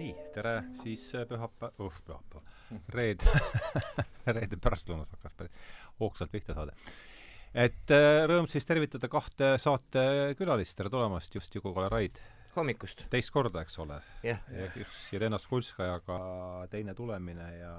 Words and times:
nii, 0.00 0.16
tere 0.34 0.54
siis 0.82 1.04
äh, 1.18 1.26
pühapäev, 1.28 1.76
uh 1.84 2.00
pühapäev, 2.06 2.44
reede 2.94 3.40
reede 4.36 4.58
pärastlõunast 4.60 5.16
hakkas 5.16 5.50
hoogsalt 6.00 6.32
pihta 6.32 6.56
saade. 6.56 6.74
et 7.54 7.94
äh, 7.94 8.24
rõõm 8.30 8.48
siis 8.50 8.66
tervitada 8.68 9.10
kahte 9.12 9.54
saatekülalist, 9.60 10.76
tere 10.78 10.92
tulemast, 10.92 11.34
just 11.34 11.54
Juku-Kalle 11.54 11.90
Raid. 11.92 12.20
hommikust! 12.56 13.04
teist 13.12 13.32
korda, 13.34 13.64
eks 13.66 13.78
ole? 13.82 14.00
jah. 14.24 14.40
just 14.76 15.12
Jelena 15.12 15.38
Skulskajaga 15.38 16.20
teine 16.72 16.94
tulemine 16.94 17.50
ja 17.58 17.74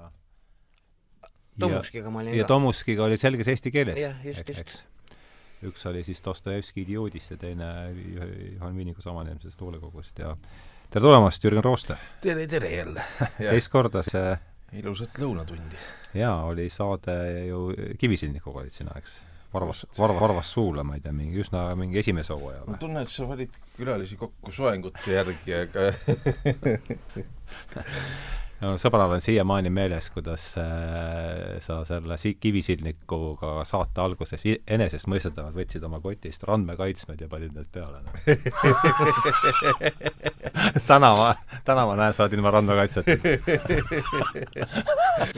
Tomuskiga 1.60 2.10
ma 2.10 2.22
olin 2.22 2.36
ja 2.36 2.46
ka. 2.46 2.54
Tomuskiga 2.54 3.04
oli 3.04 3.18
selges 3.20 3.50
eesti 3.52 3.70
keeles. 3.74 3.98
jah, 4.00 4.22
just, 4.24 4.48
just. 4.48 4.84
üks 5.68 5.88
oli 5.90 6.04
siis 6.06 6.22
Dostojevski 6.24 6.86
idioodist 6.86 7.34
ja 7.34 7.40
teine 7.40 7.72
Juhan 7.92 8.76
Viiniku 8.76 9.02
samanimesest 9.02 9.60
luulekogust 9.60 10.22
ja 10.22 10.36
tere 10.92 11.04
tulemast, 11.06 11.44
Jürgen 11.44 11.64
Rooste! 11.64 11.96
tere, 12.20 12.46
tere 12.46 12.68
jälle! 12.70 13.02
teist 13.38 13.70
korda 13.72 14.02
see 14.04 14.34
ilusat 14.76 15.16
lõunatundi! 15.22 15.78
jaa, 16.18 16.42
oli 16.50 16.66
saade 16.72 17.14
ju 17.46 17.60
Kivisillnikuga 17.98 18.60
olid 18.60 18.74
sina, 18.74 18.92
eks? 19.00 19.14
Varvas, 19.52 19.86
Varva, 19.98 20.20
Varvas 20.20 20.52
suule, 20.52 20.82
ma 20.84 20.96
ei 20.96 21.02
tea, 21.04 21.12
mingi 21.16 21.40
üsna 21.40 21.64
mingi 21.76 21.98
esimese 22.00 22.32
hooaja 22.36 22.64
ma 22.68 22.76
tunnen, 22.80 23.02
et 23.04 23.12
sa 23.12 23.24
valid 23.28 23.52
külalisi 23.76 24.16
kokku 24.20 24.52
soengute 24.52 25.16
järgi, 25.16 25.52
aga 25.62 25.80
no 28.62 28.76
sõbral 28.80 29.10
on 29.16 29.22
siiamaani 29.22 29.70
meeles, 29.74 30.08
kuidas 30.14 30.44
äh, 30.60 31.58
sa 31.64 31.80
selle 31.88 32.16
si-, 32.20 32.36
Kivisillnikuga 32.40 33.64
saate 33.68 34.02
alguses 34.02 34.44
enesestmõistetavalt 34.46 35.56
võtsid 35.56 35.82
oma 35.86 36.00
kotist 36.02 36.46
randmekaitsmed 36.48 37.24
ja 37.24 37.28
panid 37.32 37.56
need 37.56 37.68
peale 37.74 37.98
no. 38.04 38.10
täna 40.86 41.10
ma, 41.18 41.32
täna 41.66 41.86
ma 41.88 41.98
näen, 41.98 42.14
sa 42.14 42.26
oled 42.26 42.38
ilma 42.38 42.54
randmekaitseta. 42.54 43.18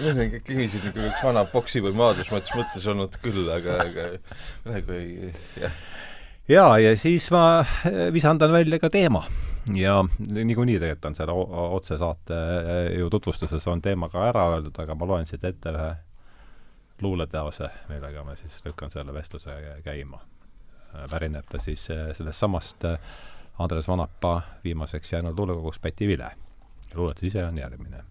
meil 0.02 0.20
on 0.20 1.08
üks 1.08 1.24
vana 1.24 1.46
poksi- 1.52 1.82
või 1.84 1.96
maadlusmatš 1.98 2.54
mõttes 2.58 2.84
olnud 2.92 3.12
küll, 3.24 3.48
aga, 3.54 3.80
aga 3.88 4.02
praegu 4.66 4.90
ei, 4.98 5.32
jah. 5.62 5.82
jaa, 6.50 6.78
ja 6.82 6.94
siis 7.00 7.30
ma 7.34 7.44
äh, 7.64 8.08
visandan 8.14 8.52
välja 8.52 8.82
ka 8.82 8.92
teema 8.92 9.24
ja 9.72 10.04
niikuinii 10.30 10.78
tegelikult 10.78 11.04
on 11.04 11.14
seal 11.14 11.30
otsesaate 11.72 12.34
äh, 12.34 12.98
ju 12.98 13.10
tutvustuses 13.10 13.68
on 13.68 13.82
teema 13.82 14.08
ka 14.08 14.26
ära 14.28 14.48
öeldud, 14.52 14.76
aga 14.78 14.94
ma 14.94 15.08
loen 15.08 15.26
siit 15.26 15.44
ette 15.44 15.72
ühe 15.72 15.90
luuleteose, 17.02 17.68
millega 17.88 18.24
ma 18.24 18.36
siis 18.36 18.60
lükkan 18.64 18.90
selle 18.90 19.14
vestluse 19.14 19.56
käima. 19.84 20.20
pärineb 21.10 21.48
ta 21.50 21.58
siis 21.58 21.90
äh, 21.90 22.12
sellest 22.16 22.38
samast 22.38 22.84
Andres 23.58 23.88
Vanapa 23.88 24.42
viimaseks 24.64 25.12
jäänud 25.12 25.38
luulekogust 25.38 25.82
Päti 25.82 26.08
Vile. 26.08 26.30
luuletus 26.94 27.22
ise 27.22 27.44
on 27.44 27.58
järgmine. 27.58 28.04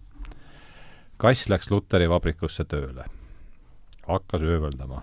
kass 1.16 1.48
läks 1.48 1.70
Luteri 1.70 2.08
vabrikusse 2.08 2.64
tööle. 2.64 3.04
hakkas 4.08 4.42
ööveldama. 4.42 5.02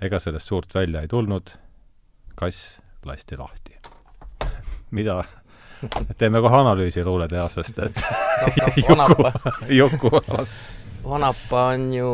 ega 0.00 0.18
sellest 0.18 0.46
suurt 0.46 0.74
välja 0.74 1.00
ei 1.00 1.08
tulnud, 1.08 1.50
kass 2.34 2.80
lasti 3.04 3.36
lahti 3.36 3.69
mida, 4.96 5.22
teeme 6.18 6.42
kohe 6.44 6.60
analüüsi 6.60 7.04
luuleteosest, 7.06 7.78
et 7.86 8.04
Vanapa, 8.88 9.32
Juku 9.68 10.12
alas. 10.20 10.52
Vanapa 11.04 11.62
on 11.72 11.86
ju 11.94 12.10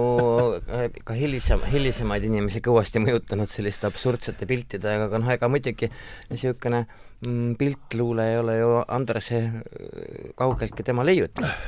äh, 0.71 0.87
ka 1.05 1.17
hilisem, 1.19 1.65
hilisemaid 1.73 2.25
inimesi 2.29 2.63
kõvasti 2.63 3.03
mõjutanud 3.03 3.51
selliste 3.51 3.89
absurdsete 3.89 4.47
piltidega, 4.47 5.09
aga 5.09 5.21
noh, 5.21 5.33
ega 5.35 5.51
muidugi 5.51 5.89
niisugune 6.31 6.85
mm, 7.27 7.57
piltluule 7.59 8.31
ei 8.31 8.39
ole 8.39 8.57
ju 8.61 8.71
Andrese 8.87 9.43
äh, 9.43 10.31
kaugeltki 10.39 10.87
tema 10.87 11.07
leiutis. 11.07 11.59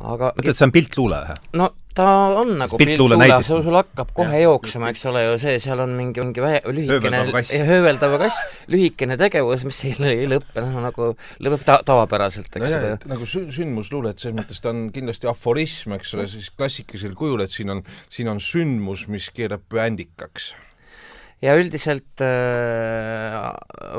Aga 0.00 0.32
ütled, 0.38 0.56
see 0.56 0.66
on 0.68 0.72
piltluule 0.74 1.20
või? 1.26 1.38
no 1.60 1.70
ta 1.94 2.04
on 2.38 2.52
nagu 2.60 2.78
Piltluule 2.78 3.16
näidis- 3.18 3.48
sul, 3.50 3.64
sul 3.66 3.74
hakkab 3.74 4.12
kohe 4.14 4.30
Jah. 4.38 4.44
jooksma, 4.46 4.92
eks 4.92 5.02
ole 5.10 5.24
ju 5.24 5.38
see, 5.42 5.56
seal 5.60 5.80
on 5.82 5.90
mingi, 5.98 6.22
mingi 6.22 6.40
vähe, 6.40 6.60
lühikene 6.70 7.22
Hööveldav 7.66 8.14
kass. 8.22 8.38
lühikene 8.70 9.16
tegevus, 9.18 9.64
mis 9.66 9.80
ei, 9.84 9.96
ei 10.12 10.28
lõppe, 10.30 10.62
noh 10.62 10.78
nagu 10.86 11.10
lõpeb 11.42 11.64
ta-, 11.66 11.80
tavapäraselt, 11.84 12.46
eks 12.56 12.68
ole 12.70 12.92
et 12.94 13.06
nagu 13.10 13.26
sü-, 13.26 13.48
sündmusluule, 13.54 14.14
et 14.14 14.22
selles 14.22 14.38
mõttes 14.38 14.62
ta 14.62 14.70
on 14.70 14.86
kindlasti 14.94 15.26
aforism, 15.30 15.96
eks 15.98 16.14
ole, 16.14 16.28
siis 16.30 16.50
klassikalisel 16.54 17.14
kujul, 17.18 17.42
et 17.42 17.50
siin 17.50 17.74
on, 17.74 17.82
siin 18.08 18.30
on 18.32 18.38
sündmus, 18.40 19.08
mis 19.10 19.26
keerab 19.34 19.66
püändikaks. 19.68 20.52
Ja 21.40 21.54
üldiselt 21.56 22.20
äh, 22.24 23.36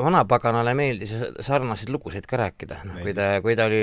vanapaganale 0.04 0.74
meeldis 0.78 1.14
sarnaseid 1.42 1.90
lugusid 1.90 2.26
ka 2.30 2.38
rääkida, 2.40 2.82
noh 2.86 3.02
kui 3.02 3.14
ta, 3.16 3.34
kui 3.44 3.56
ta 3.58 3.66
oli, 3.70 3.82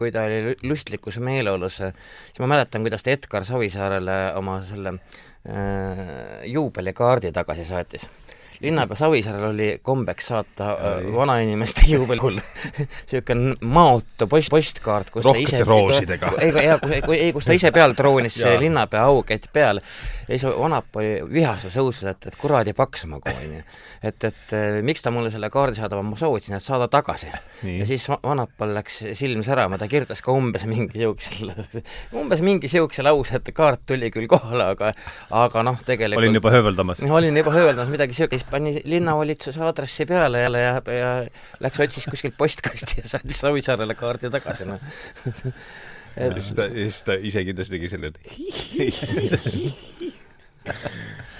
kui 0.00 0.12
ta 0.14 0.24
oli 0.28 0.56
lustlikus 0.64 1.20
meeleolus, 1.24 1.80
siis 1.82 2.42
ma 2.42 2.50
mäletan, 2.54 2.86
kuidas 2.86 3.04
ta 3.04 3.12
Edgar 3.12 3.44
Savisaarele 3.48 4.18
oma 4.40 4.60
selle 4.66 4.96
äh, 4.96 6.44
juubelikaardi 6.48 7.32
tagasi 7.36 7.68
saatis. 7.68 8.08
Linnapea 8.62 8.96
Savisaarel 8.96 9.44
oli 9.50 9.68
kombeks 9.82 10.26
saata 10.30 10.70
äh, 10.70 11.08
vanainimeste 11.14 11.84
juubelikuul 11.94 12.38
niisugune 12.78 13.54
maotu 13.60 14.26
post, 14.30 14.50
postkaart, 14.50 15.10
kus 15.10 15.24
Rohkete 15.24 15.50
ta 15.50 15.56
ise 15.56 15.64
roosidega. 15.68 16.32
ei, 16.44 16.52
ei, 16.62 17.18
ei, 17.18 17.32
kus 17.32 17.44
ta 17.48 17.56
ise 17.56 17.72
peal 17.74 17.94
troonis 17.98 18.36
Jaa. 18.42 18.54
linnapea 18.60 19.04
aukett 19.10 19.48
peal 19.52 19.80
ja 20.28 20.38
siis 20.38 20.46
Vanap 20.58 20.96
oli 20.96 21.16
vihases 21.32 21.74
õusus, 21.80 22.06
et, 22.10 22.26
et 22.30 22.36
kuradi 22.40 22.72
paks 22.76 23.04
ma 23.10 23.18
onju. 23.20 23.62
et, 24.02 24.24
et 24.30 24.54
eh, 24.56 24.78
miks 24.86 25.02
ta 25.02 25.10
mulle 25.14 25.30
selle 25.34 25.50
kaardi 25.52 25.76
saadab, 25.80 26.00
ma 26.06 26.16
soovitasin, 26.16 26.56
et 26.56 26.64
saada 26.64 26.88
tagasi. 26.92 27.28
Ja 27.68 27.86
siis 27.88 28.06
Va- 28.08 28.20
Vanapal 28.24 28.74
läks 28.76 29.00
silm 29.18 29.42
särama, 29.44 29.78
ta 29.80 29.88
kirjutas 29.90 30.22
ka 30.24 30.32
umbes 30.32 30.64
mingi 30.68 30.98
siukse, 31.02 31.52
umbes 32.16 32.40
mingi 32.44 32.68
siukse 32.72 33.04
lause, 33.04 33.36
et 33.36 33.50
kaart 33.56 33.82
tuli 33.88 34.10
küll 34.14 34.28
kohale, 34.30 34.70
aga 34.74 34.92
aga 35.34 35.62
noh, 35.66 35.78
tegelikult 35.86 36.22
olin 36.22 36.38
juba 36.40 36.52
hööveldamas. 36.54 37.02
olin 37.10 37.36
juba 37.42 37.52
hööveldamas 37.54 37.92
midagi 37.92 38.16
siukest, 38.16 38.43
pani 38.50 38.80
linnavalitsuse 38.84 39.60
aadressi 39.64 40.06
peale 40.08 40.42
jälle 40.44 40.60
ja, 40.62 40.74
ja 40.98 41.10
läks 41.64 41.80
otsis 41.80 42.06
kuskilt 42.10 42.36
postkasti 42.38 43.00
ja 43.02 43.08
saatis 43.08 43.38
Savisaarele 43.44 43.94
kaardi 43.98 44.30
tagasi, 44.30 44.64
noh. 44.68 44.80
ja 46.16 46.32
siis 46.38 46.54
ta, 46.56 46.62
siis 46.72 47.02
ta 47.06 47.12
ise 47.20 47.44
kindlasti 47.46 47.72
tegi 47.78 47.88
selle, 47.92 48.06
et 48.12 48.18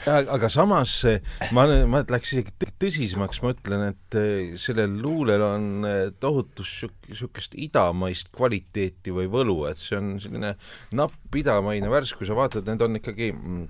aga 0.05 0.49
samas 0.53 0.93
eh, 1.09 1.21
ma, 1.57 1.65
ma 1.89 2.03
läks 2.11 2.35
isegi 2.35 2.53
tõ- 2.61 2.73
tõsisemaks, 2.85 3.41
ma 3.45 3.53
ütlen, 3.55 3.85
et 3.93 4.19
eh, 4.21 4.57
sellel 4.61 4.99
luulel 5.01 5.45
on 5.47 5.69
eh, 5.89 6.03
tohutu 6.21 6.67
niisugust 6.67 7.57
idamaist 7.57 8.29
kvaliteeti 8.35 9.15
või 9.15 9.31
võlu, 9.33 9.63
et 9.71 9.81
see 9.81 9.97
on 10.01 10.15
selline 10.23 10.55
napp 10.97 11.39
idamaine 11.41 11.89
värsk, 11.93 12.21
kui 12.21 12.29
sa 12.29 12.37
vaatad, 12.37 12.69
need 12.69 12.85
on 12.85 13.01
ikkagi 13.01 13.31
mm, 13.33 13.65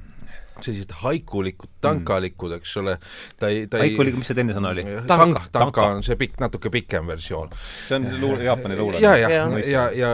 sellised 0.62 0.92
haikulikud, 1.02 1.70
tankalikud, 1.84 2.54
eks 2.58 2.76
ole, 2.80 2.96
ta 3.40 3.50
ei, 3.50 3.64
ta 3.70 3.80
ei 3.80 3.90
Haikulikud, 3.90 4.20
mis 4.22 4.30
see 4.30 4.38
teine 4.38 4.54
sõna 4.56 4.70
oli? 4.74 4.84
tank, 5.08 5.40
Tanka. 5.54 5.86
on 5.96 6.04
see 6.06 6.18
pikk, 6.20 6.38
natuke 6.42 6.70
pikem 6.74 7.08
versioon. 7.10 7.52
see 7.88 7.98
on 7.98 8.08
luule, 8.20 8.44
Jaapani 8.46 8.78
luule. 8.78 9.00
ja, 9.02 9.16
ja, 9.20 9.30
ja, 9.34 9.46
ja, 9.68 9.84
ja 9.98 10.12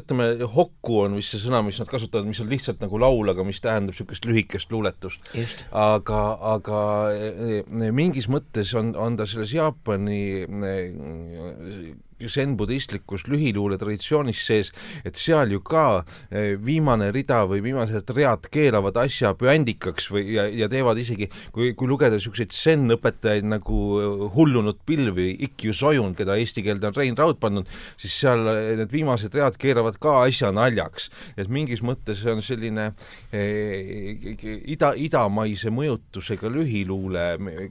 ütleme, 0.00 0.30
hokku 0.54 1.02
on 1.06 1.16
vist 1.18 1.34
see 1.34 1.42
sõna, 1.42 1.62
mis 1.66 1.80
nad 1.80 1.90
kasutavad, 1.90 2.28
mis 2.28 2.42
on 2.44 2.50
lihtsalt 2.52 2.82
nagu 2.84 3.00
laul, 3.00 3.32
aga 3.32 3.46
mis 3.46 3.62
tähendab 3.64 3.96
niisugust 3.96 4.28
lühikest 4.28 4.72
luuletust. 4.74 5.32
aga, 5.72 6.22
aga 6.54 6.82
eh, 7.14 7.62
mingis 7.92 8.28
mõttes 8.32 8.74
on, 8.78 8.92
on 8.96 9.16
ta 9.18 9.26
selles 9.28 9.54
Jaapani 9.56 10.20
eh, 10.44 11.96
zen-budistlikus 12.26 13.26
lühiluule 13.30 13.78
traditsioonis 13.78 14.40
sees, 14.48 14.72
et 15.06 15.18
seal 15.18 15.52
ju 15.54 15.60
ka 15.64 16.02
eh, 16.30 16.56
viimane 16.58 17.10
rida 17.14 17.44
või 17.48 17.62
viimased 17.64 18.10
read 18.16 18.48
keeravad 18.52 18.98
asja 19.04 19.34
püändikaks 19.38 20.08
või, 20.12 20.24
ja, 20.34 20.48
ja 20.50 20.68
teevad 20.70 20.98
isegi, 20.98 21.28
kui, 21.54 21.72
kui 21.78 21.90
lugeda 21.90 22.18
niisuguseid 22.18 22.54
zen-õpetajaid 22.54 23.46
nagu 23.48 23.82
eh, 24.00 24.24
hullunud 24.34 24.82
pilvi, 24.88 25.30
Ikkyu 25.48 25.76
Sojun, 25.76 26.16
keda 26.18 26.38
eesti 26.40 26.64
keelde 26.66 26.90
on 26.90 26.98
Rein 26.98 27.18
Raud 27.18 27.38
pannud, 27.42 27.68
siis 28.00 28.18
seal 28.24 28.42
eh, 28.50 28.72
need 28.80 28.92
viimased 28.92 29.34
read 29.38 29.58
keeravad 29.60 30.00
ka 30.02 30.18
asja 30.24 30.50
naljaks. 30.54 31.10
et 31.38 31.48
mingis 31.48 31.82
mõttes 31.84 32.24
on 32.28 32.42
selline 32.42 32.90
ida, 33.32 34.92
idamaise 34.96 35.70
mõjutusega 35.74 36.50
lühiluule, 36.52 37.24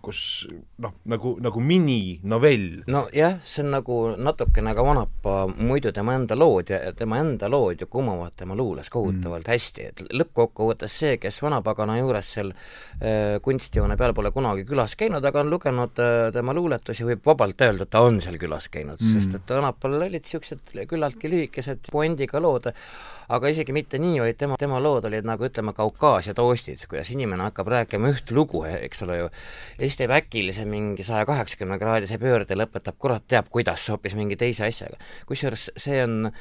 kus 0.03 0.47
noh, 0.83 0.93
nagu, 1.09 1.35
nagu 1.43 1.61
mininovell. 1.63 2.83
nojah, 2.87 3.39
see 3.45 3.65
on 3.65 3.73
nagu 3.75 3.97
natukene 4.37 4.73
ka 4.75 4.83
Vanapa 4.85 5.47
muidu 5.57 5.91
tema 5.91 6.13
enda 6.15 6.35
lood 6.35 6.69
ja 6.69 6.91
tema 6.93 7.17
enda 7.19 7.49
lood 7.49 7.81
ju 7.81 7.87
kumavad 7.87 8.35
tema 8.37 8.55
luules 8.55 8.89
kohutavalt 8.89 9.47
mm. 9.47 9.51
hästi, 9.51 9.85
et 9.89 10.01
lõppkokkuvõttes 10.13 10.93
see, 11.01 11.17
kes 11.17 11.41
Vanapagana 11.41 11.97
juures 11.97 12.29
seal 12.35 12.51
äh, 12.53 13.39
kunstijoone 13.41 13.97
peal 13.97 14.13
pole 14.13 14.31
kunagi 14.35 14.65
külas 14.67 14.95
käinud, 14.99 15.25
aga 15.25 15.41
on 15.41 15.49
lugenud 15.53 16.01
äh, 16.03 16.29
tema 16.35 16.53
luuletusi, 16.53 17.05
võib 17.07 17.25
vabalt 17.25 17.65
öelda, 17.65 17.87
et 17.87 17.93
ta 17.95 18.03
on 18.05 18.21
seal 18.21 18.37
külas 18.41 18.69
käinud 18.69 19.01
mm., 19.01 19.17
sest 19.17 19.39
et 19.39 19.55
Vanapal 19.57 19.97
olid 19.97 20.21
niisugused 20.21 20.75
küllaltki 20.89 21.33
lühikesed 21.33 21.89
puendiga 21.91 22.41
lood, 22.43 22.69
aga 23.27 23.51
isegi 23.51 23.75
mitte 23.75 23.99
nii, 24.01 24.19
vaid 24.23 24.37
tema, 24.39 24.57
tema 24.59 24.79
lood 24.83 25.07
olid 25.09 25.27
nagu 25.27 25.47
ütleme, 25.47 25.73
Kaukaasia 25.77 26.35
toastid, 26.37 26.83
kuidas 26.89 27.11
inimene 27.13 27.49
hakkab 27.49 27.71
rääkima 27.73 28.11
üht 28.13 28.31
lugu, 28.35 28.63
eks 28.67 29.03
ole 29.05 29.19
ju, 29.21 29.29
ja 29.77 29.83
siis 29.83 29.99
teeb 29.99 30.13
äkilise 30.15 30.65
mingi 30.69 31.05
saja 31.07 31.27
kaheksakümne 31.27 31.79
kraadise 31.81 32.19
pöörde 32.21 32.57
lõpetab 32.57 32.99
kurat 32.99 33.27
teab 33.27 33.51
kuidas 33.53 33.87
hoopis 33.91 34.15
mingi 34.17 34.39
teise 34.39 34.67
asjaga. 34.67 34.99
kusjuures 35.27 35.69
see 35.77 36.01
on 36.03 36.31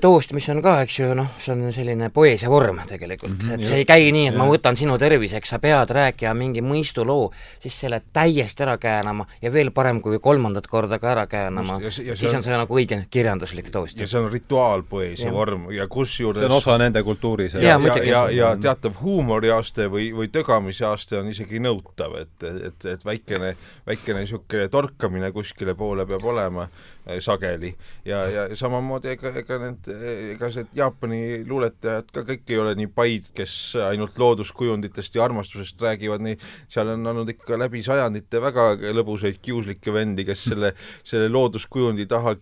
Toost, 0.00 0.30
mis 0.32 0.46
on 0.52 0.60
ka, 0.62 0.76
eks 0.84 0.96
ju, 1.00 1.06
noh, 1.18 1.32
see 1.42 1.50
on 1.50 1.72
selline 1.74 2.06
poeesia 2.14 2.46
vorm 2.50 2.76
tegelikult 2.86 3.32
mm, 3.32 3.40
-hmm, 3.40 3.54
et 3.56 3.66
see 3.66 3.80
ei 3.82 3.86
käi 3.88 4.12
nii, 4.14 4.28
et 4.30 4.36
ja. 4.36 4.38
ma 4.38 4.46
võtan 4.46 4.78
sinu 4.78 4.94
terviseks, 5.02 5.50
sa 5.50 5.58
pead 5.58 5.90
rääkima 5.90 6.30
mingi 6.38 6.62
mõistuloo, 6.62 7.32
siis 7.58 7.80
selle 7.82 7.98
täiesti 8.14 8.62
ära 8.62 8.76
käänama 8.78 9.26
ja 9.42 9.52
veel 9.52 9.72
parem, 9.74 9.98
kui 10.00 10.20
kolmandat 10.22 10.70
korda 10.70 11.00
ka 11.02 11.10
ära 11.10 11.26
käänama, 11.26 11.80
siis 11.90 12.22
on, 12.30 12.36
on 12.38 12.46
see 12.46 12.54
nagu 12.54 12.78
õige 12.78 13.00
kirjanduslik 13.10 13.72
toost. 13.74 13.98
ja 13.98 14.06
see 14.06 14.20
on 14.20 14.30
rituaalpoeesia 14.32 15.32
vorm 15.34 15.66
ja 15.74 15.88
kusjuures 15.90 16.38
see 16.38 16.46
on 16.46 16.56
osa 16.60 16.78
nende 16.78 17.02
kultuuris. 17.02 17.58
ja, 17.58 17.74
ja, 17.74 17.78
ja, 17.82 18.04
ja, 18.04 18.24
ja 18.30 18.54
teatav 18.56 19.02
huumoriaste 19.02 19.90
või, 19.90 20.12
või 20.14 20.30
tögamise 20.30 20.86
aste 20.86 21.18
on 21.18 21.34
isegi 21.34 21.58
nõutav, 21.58 22.14
et, 22.22 22.46
et, 22.70 22.90
et 22.94 23.04
väikene, 23.04 23.56
väikene 23.86 24.22
niisugune 24.22 24.68
torkamine 24.70 25.34
kuskile 25.34 25.74
poole 25.74 26.06
peab 26.06 26.24
olema 26.30 26.70
sageli. 27.20 27.74
Ja, 28.04 28.24
ja 28.30 28.44
samamoodi 28.56 29.12
ega, 29.12 29.32
ega 29.40 29.58
need, 29.60 29.88
ega 30.34 30.50
see 30.52 30.66
Jaapani 30.76 31.20
luuletajad 31.48 32.08
ka 32.14 32.24
kõik 32.28 32.52
ei 32.52 32.60
ole 32.60 32.74
nii 32.78 32.88
paid, 32.94 33.28
kes 33.36 33.56
ainult 33.90 34.18
looduskujunditest 34.20 35.18
ja 35.18 35.24
armastusest 35.26 35.82
räägivad, 35.84 36.24
nii 36.24 36.38
seal 36.68 36.94
on 36.94 37.06
olnud 37.12 37.34
ikka 37.34 37.58
läbi 37.60 37.82
sajandite 37.84 38.40
väga 38.42 38.66
lõbusaid 38.96 39.40
kiuslikke 39.44 39.92
vendi, 39.94 40.24
kes 40.28 40.46
selle, 40.50 40.72
selle 41.04 41.28
looduskujundi 41.32 42.08
taha 42.10 42.36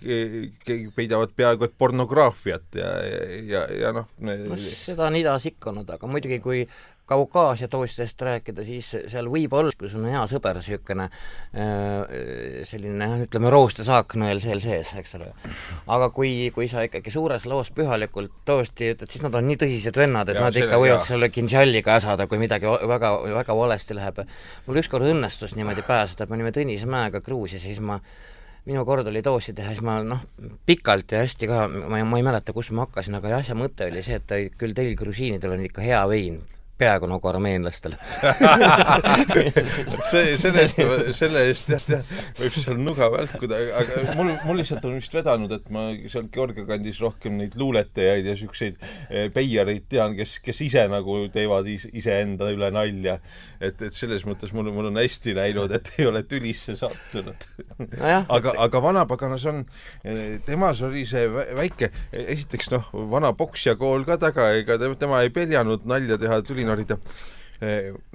peidavad 0.97 1.35
peaaegu 1.37 1.67
et 1.67 1.77
pornograafiat 1.79 2.79
ja, 2.79 2.93
ja, 3.07 3.23
ja, 3.51 3.67
ja 3.87 3.93
noh 3.97 4.09
me... 4.21 4.39
no 4.47 4.59
seda 4.63 5.09
on 5.09 5.19
idas 5.19 5.47
ikka 5.51 5.73
olnud, 5.73 5.91
aga 5.91 6.11
muidugi 6.11 6.39
kui 6.45 6.65
Kaukaasia 7.07 7.67
toostest 7.69 8.23
rääkida, 8.23 8.63
siis 8.65 8.87
seal 9.11 9.27
võib 9.31 9.53
olla, 9.59 9.73
kui 9.79 9.89
sul 9.91 10.05
on 10.05 10.13
hea 10.15 10.23
sõber, 10.31 10.61
niisugune 10.61 11.09
äh, 11.09 12.13
selline 12.69 13.09
ütleme, 13.25 13.51
roostesaaknõel 13.53 14.39
seal 14.41 14.63
sees, 14.63 14.93
eks 15.01 15.17
ole. 15.19 15.33
aga 15.91 16.09
kui, 16.15 16.31
kui 16.55 16.69
sa 16.71 16.85
ikkagi 16.87 17.11
suures 17.11 17.49
loos 17.51 17.73
pühalikult 17.75 18.33
toosti 18.49 18.93
ütled, 18.95 19.11
siis 19.11 19.27
nad 19.27 19.35
on 19.35 19.49
nii 19.51 19.59
tõsised 19.65 19.99
vennad, 19.99 20.31
et 20.31 20.39
ja, 20.39 20.47
nad 20.47 20.61
ikka 20.63 20.79
võivad 20.79 21.03
sulle 21.09 21.29
kinžalliga 21.35 21.99
äsada, 21.99 22.29
kui 22.31 22.39
midagi 22.41 22.71
väga, 22.71 23.13
väga 23.41 23.59
valesti 23.59 23.99
läheb. 23.99 24.23
mul 24.69 24.81
ükskord 24.85 25.11
õnnestus 25.11 25.57
niimoodi 25.59 25.83
pääseda, 25.89 26.31
me 26.31 26.39
olime 26.39 26.55
Tõnise 26.55 26.87
mäega 26.87 27.21
Gruusias, 27.21 27.67
siis 27.67 27.83
ma 27.83 27.99
minu 28.65 28.87
kord 28.87 29.11
oli 29.11 29.25
doosi 29.27 29.53
teha, 29.59 29.75
siis 29.75 29.83
ma 29.83 29.99
noh, 30.07 30.23
pikalt 30.67 31.13
ja 31.13 31.27
hästi 31.27 31.51
ka, 31.51 31.67
ma 31.67 31.99
ei, 31.99 32.07
ma 32.07 32.23
ei 32.23 32.27
mäleta, 32.31 32.55
kus 32.55 32.71
ma 32.71 32.87
hakkasin, 32.87 33.19
aga 33.19 33.37
asja 33.43 33.59
mõte 33.59 33.91
oli 33.91 34.07
see, 34.07 34.23
et 34.23 34.59
küll 34.59 34.77
teil 34.77 34.95
grusiinidel 34.99 35.59
on 35.59 35.65
ikka 35.67 35.83
hea 35.83 36.03
vein 36.09 36.39
peaaegu 36.83 37.09
nagu 37.11 37.31
armeenlastel 37.31 37.95
see, 40.11 40.37
selle 40.41 40.65
eest, 40.65 40.81
selle 41.17 41.45
eest 41.49 41.71
jah, 41.73 41.85
jah, 41.97 42.13
võib 42.41 42.57
seal 42.59 42.81
nuga 42.83 43.09
välkuda, 43.13 43.59
aga 43.81 44.05
mul, 44.19 44.33
mul 44.47 44.61
lihtsalt 44.61 44.87
on 44.89 44.97
vist 44.99 45.15
vedanud, 45.15 45.53
et 45.55 45.69
ma 45.75 45.89
seal 46.11 46.29
Georgia 46.35 46.67
kandis 46.69 47.01
rohkem 47.03 47.39
neid 47.41 47.57
luuletajaid 47.59 48.27
ja 48.27 48.35
niisuguseid 48.37 48.79
eh, 48.83 49.29
peiareid 49.35 49.87
tean, 49.93 50.17
kes, 50.19 50.39
kes 50.45 50.63
ise 50.67 50.85
nagu 50.91 51.19
teevad 51.33 51.69
iseenda 51.71 52.51
üle 52.55 52.73
nalja. 52.75 53.19
et, 53.63 53.79
et 53.83 53.95
selles 53.95 54.25
mõttes 54.27 54.53
mul, 54.57 54.73
mul 54.75 54.91
on 54.91 54.99
hästi 54.99 55.37
läinud, 55.39 55.73
et 55.77 55.93
ei 55.99 56.09
ole 56.11 56.25
tülisse 56.29 56.75
sattunud 56.79 57.47
no. 57.79 58.23
aga, 58.27 58.57
aga 58.67 58.83
vanapaganas 58.83 59.47
on, 59.51 59.63
eh, 60.05 60.41
temas 60.47 60.83
oli 60.87 61.05
see 61.09 61.29
väike, 61.31 61.93
esiteks 62.11 62.73
noh, 62.75 62.91
vana 63.13 63.33
poksja 63.39 63.77
kool 63.81 64.07
ka 64.09 64.19
taga, 64.23 64.51
ega 64.59 64.79
tema 64.99 65.23
ei 65.23 65.33
peljanud 65.35 65.87
nalja 65.89 66.19
teha, 66.21 66.41
tuli 66.47 66.67
narida 66.75 66.97
Eh, 66.97 67.42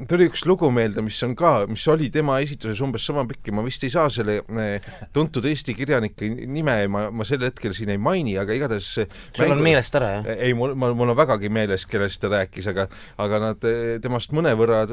tuli 0.10 0.28
üks 0.28 0.44
lugu 0.48 0.68
meelde, 0.74 1.02
mis 1.06 1.18
on 1.24 1.34
ka, 1.38 1.52
mis 1.72 1.86
oli 1.88 2.10
tema 2.12 2.38
esituses 2.44 2.82
umbes 2.84 3.06
sama 3.08 3.24
pikk 3.30 3.48
ja 3.48 3.56
ma 3.56 3.64
vist 3.64 3.84
ei 3.88 3.92
saa 3.94 4.10
selle 4.12 4.42
eh, 4.44 4.88
tuntud 5.16 5.46
Eesti 5.48 5.76
kirjanike 5.78 6.28
nime, 6.52 6.76
ma, 6.92 7.06
ma 7.16 7.28
sel 7.28 7.46
hetkel 7.48 7.72
siin 7.76 7.94
ei 7.94 8.02
maini, 8.02 8.36
aga 8.42 8.56
igatahes 8.58 8.90
sul 8.98 9.08
mängu... 9.40 9.56
on 9.56 9.64
meelest 9.64 9.96
ära, 10.00 10.10
jah? 10.18 10.28
ei, 10.36 10.56
mul, 10.58 10.74
mul 10.76 11.14
on 11.14 11.16
vägagi 11.18 11.52
meeles, 11.54 11.86
kellest 11.88 12.20
ta 12.24 12.32
rääkis, 12.34 12.68
aga 12.74 12.88
aga 13.24 13.40
nad, 13.46 13.68
eh, 13.70 13.94
temast 14.04 14.36
mõnevõrra 14.36 14.84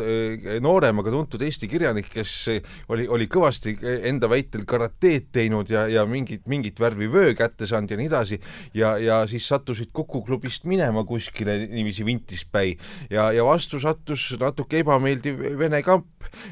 noorem, 0.62 1.02
aga 1.02 1.14
tuntud 1.16 1.42
Eesti 1.42 1.68
kirjanik, 1.70 2.12
kes 2.14 2.36
oli, 2.94 3.08
oli 3.10 3.26
kõvasti 3.30 3.74
enda 4.06 4.30
väitel 4.30 4.62
karateed 4.68 5.32
teinud 5.34 5.72
ja, 5.72 5.86
ja 5.90 6.06
mingit, 6.06 6.46
mingit 6.50 6.78
värvi 6.80 7.10
vöö 7.10 7.34
kätte 7.38 7.66
saanud 7.70 7.90
ja 7.90 7.98
nii 7.98 8.10
edasi, 8.12 8.40
ja, 8.78 8.94
ja 9.02 9.20
siis 9.30 9.48
sattusid 9.50 9.90
Kuku 9.94 10.22
klubist 10.26 10.64
minema 10.68 11.04
kuskile 11.06 11.58
niiviisi 11.70 12.06
vintispäi 12.06 12.74
ja, 13.10 13.28
ja 13.34 13.44
vastu 13.46 13.82
sattus 13.82 14.30
natuke 14.44 14.82
ebameeldiv 14.82 15.40
vene 15.60 15.82
kamp 15.82 16.06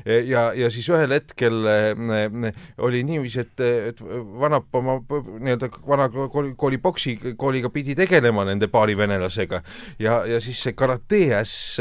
ja, 0.07 0.51
ja 0.57 0.71
siis 0.73 0.89
ühel 0.93 1.15
hetkel 1.17 1.67
äh, 1.69 2.53
oli 2.79 3.03
niiviisi, 3.07 3.43
et, 3.47 3.65
et 3.93 4.03
Vanap 4.43 4.75
oma 4.75 4.99
nii-öelda 5.03 5.69
vana 5.87 6.09
kooli, 6.11 6.55
kooli 6.59 6.79
poksikooliga 6.83 7.71
pidi 7.73 7.95
tegelema 7.99 8.45
nende 8.49 8.69
paari 8.73 8.97
venelasega. 8.99 9.63
Ja, 10.03 10.23
ja 10.29 10.41
siis 10.43 10.61
see 10.63 10.77
karate 10.79 11.23
äss 11.37 11.81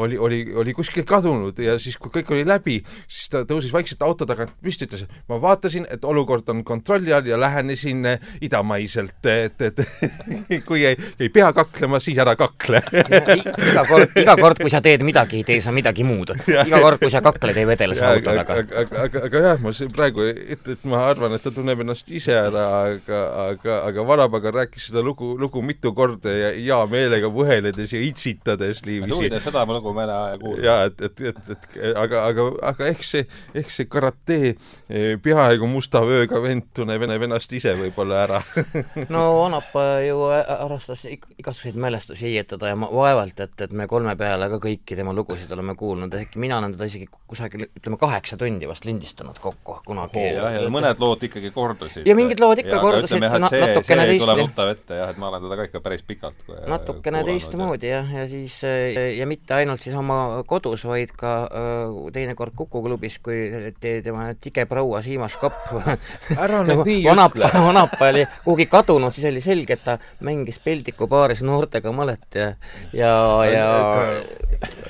oli, 0.00 0.18
oli, 0.18 0.40
oli 0.54 0.74
kuskil 0.76 1.04
kadunud 1.08 1.58
ja 1.62 1.76
siis, 1.82 1.96
kui 2.00 2.12
kõik 2.14 2.32
oli 2.34 2.44
läbi, 2.48 2.78
siis 3.08 3.30
ta 3.32 3.44
tõusis 3.48 3.72
vaikselt 3.74 4.02
auto 4.06 4.26
tagant 4.28 4.52
püsti, 4.62 4.88
ütles, 4.88 5.06
ma 5.30 5.40
vaatasin, 5.42 5.86
et 5.90 6.04
olukord 6.04 6.48
on 6.52 6.64
kontrolli 6.66 7.14
all 7.14 7.26
ja 7.26 7.38
lähenesin 7.40 8.06
idamaiselt, 8.40 9.26
et, 9.26 9.60
et 9.60 9.82
kui 10.68 10.84
ei, 10.86 10.96
ei 11.20 11.30
pea 11.32 11.52
kaklema, 11.56 12.00
siis 12.02 12.18
ära 12.22 12.36
kakle. 12.38 12.82
Iga 12.90 13.84
kord, 13.88 14.16
iga 14.20 14.36
kord, 14.40 14.60
kui 14.62 14.72
sa 14.72 14.82
teed 14.84 15.04
midagi, 15.06 15.42
tee 15.46 15.60
sa 15.62 15.74
midagi 15.74 16.04
muud. 16.06 16.34
iga 16.48 16.80
kord, 16.82 17.00
kui 17.02 17.12
sa 17.12 17.22
kakled, 17.30 17.58
ei 17.60 17.66
vedele 17.68 17.96
sa 17.98 18.12
auto 18.14 18.34
taga. 18.34 18.56
aga, 18.60 18.82
aga, 18.82 19.02
aga, 19.04 19.22
aga 19.28 19.42
jah, 19.46 19.62
ma 19.62 19.72
praegu, 19.96 20.26
et, 20.30 20.68
et 20.74 20.84
ma 20.88 21.02
arvan, 21.10 21.34
et 21.36 21.44
ta 21.44 21.52
tunneb 21.54 21.82
ennast 21.84 22.10
ise 22.12 22.34
ära, 22.36 22.66
aga, 22.90 23.20
aga, 23.46 23.78
aga 23.88 24.04
vanapagan 24.10 24.56
rääkis 24.60 24.88
seda 24.90 25.02
lugu, 25.04 25.32
lugu 25.40 25.62
mitu 25.66 25.92
korda 25.96 26.32
ja 26.34 26.52
hea 26.56 26.80
meelega 26.90 27.30
võheledes 27.32 27.94
ja 27.96 28.02
itsitades 28.04 28.84
niiviisi. 28.86 29.30
seda 29.44 29.64
lugu 29.68 29.94
ma 29.96 30.06
enam 30.06 30.28
ei 30.34 30.40
kuulnud. 30.42 30.64
jaa, 30.64 30.86
et, 30.90 31.04
et, 31.08 31.24
et, 31.32 31.52
et 31.56 31.80
aga, 31.94 32.24
aga, 32.30 32.46
aga 32.72 32.90
ehk 32.92 33.06
see, 33.06 33.26
ehk 33.54 33.74
see 33.74 33.90
karate 33.90 34.40
eh, 34.52 35.16
peaaegu 35.22 35.68
musta 35.70 36.04
vööga 36.06 36.42
vend 36.42 36.70
tunneb 36.76 37.06
ennast 37.10 37.52
ise 37.56 37.74
võib-olla 37.78 38.24
ära 38.26 38.42
no 39.14 39.26
Anapa 39.44 39.84
ju 40.04 40.28
harrastas 40.30 41.06
igasuguseid 41.10 41.78
mälestusi 41.80 42.28
heietada 42.28 42.70
ja 42.70 42.78
ma 42.78 42.90
vaevalt, 42.92 43.38
et, 43.40 43.56
et 43.64 43.72
me 43.76 43.86
kolme 43.90 44.14
peale 44.20 44.50
ka 44.52 44.60
kõiki 44.62 44.98
tema 44.98 45.14
lugusid 45.16 45.30
lugusid 45.30 45.52
oleme 45.52 45.74
kuulnud, 45.74 46.14
ehkki 46.14 46.38
mina 46.38 46.58
olen 46.58 46.74
teda 46.74 46.88
isegi 46.90 47.06
kusagil 47.30 47.66
ütleme 47.68 47.96
kaheksa 48.00 48.36
tundi 48.40 48.68
vast 48.68 48.84
lindistanud 48.84 49.38
kokku 49.38 49.76
kunagi. 49.86 50.22
jah, 50.34 50.56
ja 50.56 50.70
mõned 50.72 50.98
lood 51.02 51.22
ikkagi 51.28 51.52
kordusid. 51.54 52.06
ja 52.08 52.16
mingid 52.18 52.40
lood 52.42 52.62
ikka 52.62 52.76
ja, 52.76 52.80
kordusid 52.82 53.22
na 53.22 53.38
natukene 53.38 54.06
teistmoodi. 54.08 54.24
tuleb 54.24 54.40
tuttav 54.50 54.72
ette 54.72 54.98
jah, 54.98 55.12
et 55.12 55.20
ma 55.20 55.28
olen 55.30 55.44
teda 55.46 55.58
ka 55.60 55.66
ikka 55.68 55.82
päris 55.84 56.02
pikalt 56.06 56.50
natukene 56.70 57.22
teistmoodi 57.28 57.92
jah, 57.92 58.10
ja 58.20 58.26
siis 58.30 58.56
ja 58.64 59.28
mitte 59.30 59.54
ainult 59.60 59.84
siis 59.84 59.96
oma 59.96 60.42
kodus, 60.48 60.84
vaid 60.90 61.14
ka 61.18 61.34
äh, 61.46 62.00
teinekord 62.14 62.56
Kuku 62.60 62.82
klubis, 62.82 63.20
kui 63.22 63.38
tema 63.80 64.26
tige 64.40 64.66
proua 64.68 65.02
Siimas 65.04 65.36
Kapp 65.40 65.70
ära 66.44 66.64
nüüd 66.66 66.82
nii 66.88 67.04
ütle. 67.14 67.52
vanapa 67.70 68.10
oli 68.10 68.26
kuhugi 68.44 68.66
kadunud, 68.70 69.14
siis 69.14 69.28
oli 69.30 69.42
selge, 69.44 69.78
et 69.78 69.86
ta 69.86 69.98
mängis 70.26 70.58
Peldiku 70.62 71.06
baaris 71.10 71.44
noortega 71.46 71.92
malet 71.94 72.26
ja 72.34 72.50
ja, 72.96 73.14
ja 73.46 73.68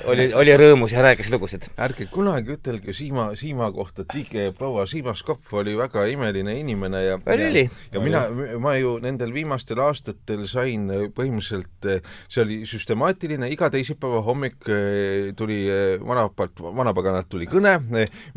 oli, 0.09 0.31
oli 0.33 0.57
rõõmus 0.57 0.93
ja 0.95 1.05
rääkis 1.05 1.29
lugusid. 1.31 1.69
ärge 1.77 2.07
kunagi 2.21 2.53
ütelge 2.53 2.93
Siima, 2.93 3.31
Siima 3.37 3.67
kohta, 3.73 4.03
et 4.05 4.13
liige 4.13 4.43
proua 4.57 4.85
Siimas 4.89 5.23
Kopp 5.25 5.53
oli 5.57 5.73
väga 5.77 6.03
imeline 6.11 6.53
inimene 6.59 7.01
ja 7.01 7.15
oli, 7.17 7.47
oli. 7.47 7.63
ja 7.93 8.01
mina, 8.03 8.21
ma 8.61 8.75
ju 8.77 8.93
nendel 9.01 9.33
viimastel 9.33 9.81
aastatel 9.81 10.43
sain 10.49 10.85
põhimõtteliselt, 11.15 11.87
see 12.29 12.43
oli 12.43 12.59
süstemaatiline, 12.69 13.49
iga 13.53 13.71
teisipäeva 13.73 14.21
hommik 14.27 14.69
eh, 14.69 15.31
tuli 15.37 15.63
eh, 15.65 15.95
vanapalt, 16.05 16.61
vanapaganalt 16.61 17.29
tuli 17.31 17.49
kõne, 17.49 17.77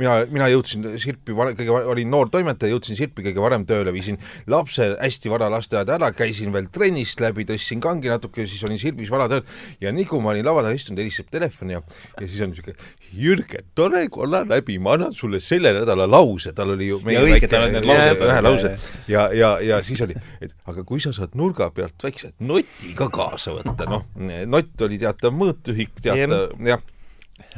mina, 0.00 0.16
mina 0.32 0.48
jõudsin 0.52 0.86
Sirpi, 1.00 1.36
kõige, 1.36 1.68
olin 1.92 2.12
noor 2.12 2.32
toimetaja, 2.32 2.72
jõudsin 2.72 2.98
Sirpi 2.98 3.26
kõige 3.28 3.44
varem 3.44 3.68
tööle, 3.68 3.92
viisin 3.94 4.20
lapse 4.50 4.94
hästi 4.94 5.32
vara 5.32 5.50
lasteaeda 5.52 5.98
ära, 5.98 6.12
käisin 6.16 6.54
veel 6.56 6.70
trennist 6.72 7.20
läbi, 7.20 7.44
tõstsin 7.48 7.84
kangi 7.84 8.12
natuke, 8.12 8.48
siis 8.48 8.64
olin 8.64 8.80
Sirbis 8.80 9.12
varatööl 9.12 9.44
ja 9.84 9.92
nii 9.92 10.08
kui 10.08 10.24
ma 10.24 10.32
olin 10.32 10.48
laua 10.48 10.64
taga 10.64 10.80
istunud, 10.80 11.04
helistab 11.04 11.28
telefon 11.34 11.76
ja 11.76 11.84
ja 12.20 12.26
siis 12.28 12.40
on 12.44 12.54
niisugune 12.54 12.76
Jürgen, 13.14 13.66
tore 13.74 14.04
kolla 14.12 14.44
läbi, 14.48 14.78
ma 14.78 14.94
annan 14.98 15.14
sulle 15.16 15.40
selle 15.42 15.72
nädala 15.76 16.06
lause, 16.10 16.52
tal 16.56 16.74
oli 16.74 16.88
ju 16.92 17.00
meie 17.04 17.22
väike 17.26 17.50
lause, 17.58 18.14
ühe 18.28 18.40
lause. 18.46 18.72
ja, 19.10 19.28
ja, 19.34 19.54
ja 19.64 19.82
siis 19.86 20.02
oli, 20.06 20.16
et 20.40 20.54
aga 20.70 20.86
kui 20.86 21.02
sa 21.02 21.12
saad 21.16 21.34
nurga 21.38 21.70
pealt 21.74 22.06
väikse 22.06 22.34
noti 22.46 22.94
ka 22.98 23.10
kaasa 23.12 23.56
võtta, 23.58 23.88
noh, 23.90 24.06
nott 24.46 24.86
oli 24.86 25.00
teatav 25.02 25.34
mõõtühik, 25.36 25.96
teatav, 26.02 26.52
jah 26.64 26.82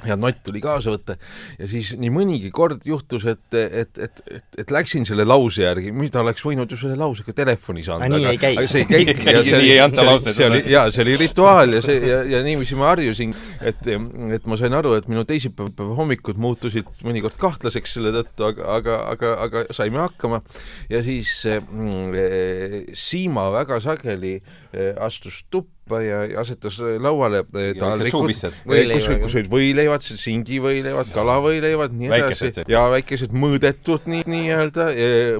ja 0.05 0.17
nott 0.21 0.43
tuli 0.45 0.61
kaasa 0.61 0.93
võtta 0.93 1.17
ja 1.57 1.69
siis 1.71 1.95
nii 1.97 2.11
mõnigi 2.13 2.51
kord 2.55 2.85
juhtus, 2.87 3.25
et, 3.31 3.45
et, 3.57 3.99
et, 4.03 4.21
et, 4.29 4.59
et 4.63 4.73
läksin 4.75 5.07
selle 5.09 5.25
lause 5.27 5.63
järgi, 5.65 5.93
mida 5.97 6.21
oleks 6.21 6.45
võinud 6.45 6.71
ju 6.73 6.79
selle 6.81 6.99
lausega 7.01 7.33
telefonis 7.37 7.89
anda. 7.93 8.11
aga, 8.19 8.35
aga, 8.35 8.51
aga 8.61 8.71
see 8.71 8.85
ei 8.85 8.91
käigi 8.91 9.17
ja 9.37 9.45
see, 9.47 9.61
lauseid. 10.05 10.37
see 10.37 10.49
oli, 10.49 10.63
jaa, 10.73 10.91
see 10.95 11.05
oli 11.07 11.17
rituaal 11.21 11.77
ja 11.79 11.83
see 11.85 12.01
ja, 12.03 12.21
ja 12.37 12.43
niiviisi 12.47 12.79
ma 12.79 12.91
harjusin, 12.93 13.33
et, 13.61 13.89
et 14.37 14.51
ma 14.51 14.61
sain 14.61 14.77
aru, 14.77 14.97
et 15.01 15.09
minu 15.13 15.25
teisipäeva 15.29 15.89
hommikud 15.99 16.41
muutusid 16.43 16.91
mõnikord 17.07 17.39
kahtlaseks 17.41 17.97
selle 17.97 18.13
tõttu, 18.19 18.51
aga, 18.51 18.69
aga, 18.77 18.99
aga, 19.15 19.33
aga 19.47 19.65
saime 19.77 20.03
hakkama 20.05 20.43
ja 20.93 21.03
siis 21.07 21.39
mm, 21.47 22.13
Siima 22.97 23.49
väga 23.55 23.79
sageli 23.83 24.37
eh, 24.37 24.93
astus 25.03 25.43
tuppa 25.51 25.76
tuppa 25.87 26.03
ja, 26.03 26.25
ja 26.27 26.41
asetas 26.41 26.79
lauale 26.99 27.45
taldrikud, 27.79 28.33
kus, 28.33 29.07
kus 29.23 29.35
olid 29.39 29.51
võileivad, 29.51 30.03
singivõileivad, 30.03 31.13
kalavõileivad, 31.15 31.95
nii 31.95 32.11
edasi. 32.11 32.65
ja 32.71 32.87
väikesed 32.91 33.35
mõõdetud 33.37 34.09
nii, 34.11 34.25
nii-öelda, 34.27 34.89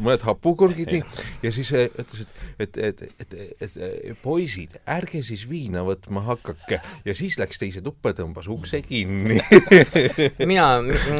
mõned 0.05 0.23
hapukurgid 0.27 0.93
nii, 0.95 1.03
ja 1.43 1.53
siis 1.55 1.73
ütles, 1.75 2.23
et, 2.59 2.79
et, 2.79 3.03
et, 3.19 3.35
et, 3.59 3.77
et 4.13 4.23
poisid, 4.23 4.79
ärge 4.87 5.25
siis 5.27 5.47
viina 5.51 5.83
võtma 5.87 6.23
hakake. 6.31 6.81
Ja 7.07 7.15
siis 7.19 7.39
läks 7.41 7.59
teise 7.59 7.83
tuppa, 7.83 8.15
tõmbas 8.17 8.47
ukse 8.53 8.83
kinni. 8.87 9.41
Mina, 10.47 10.67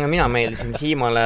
mina 0.07 0.27
meeldisin 0.31 0.75
Siimale 0.77 1.23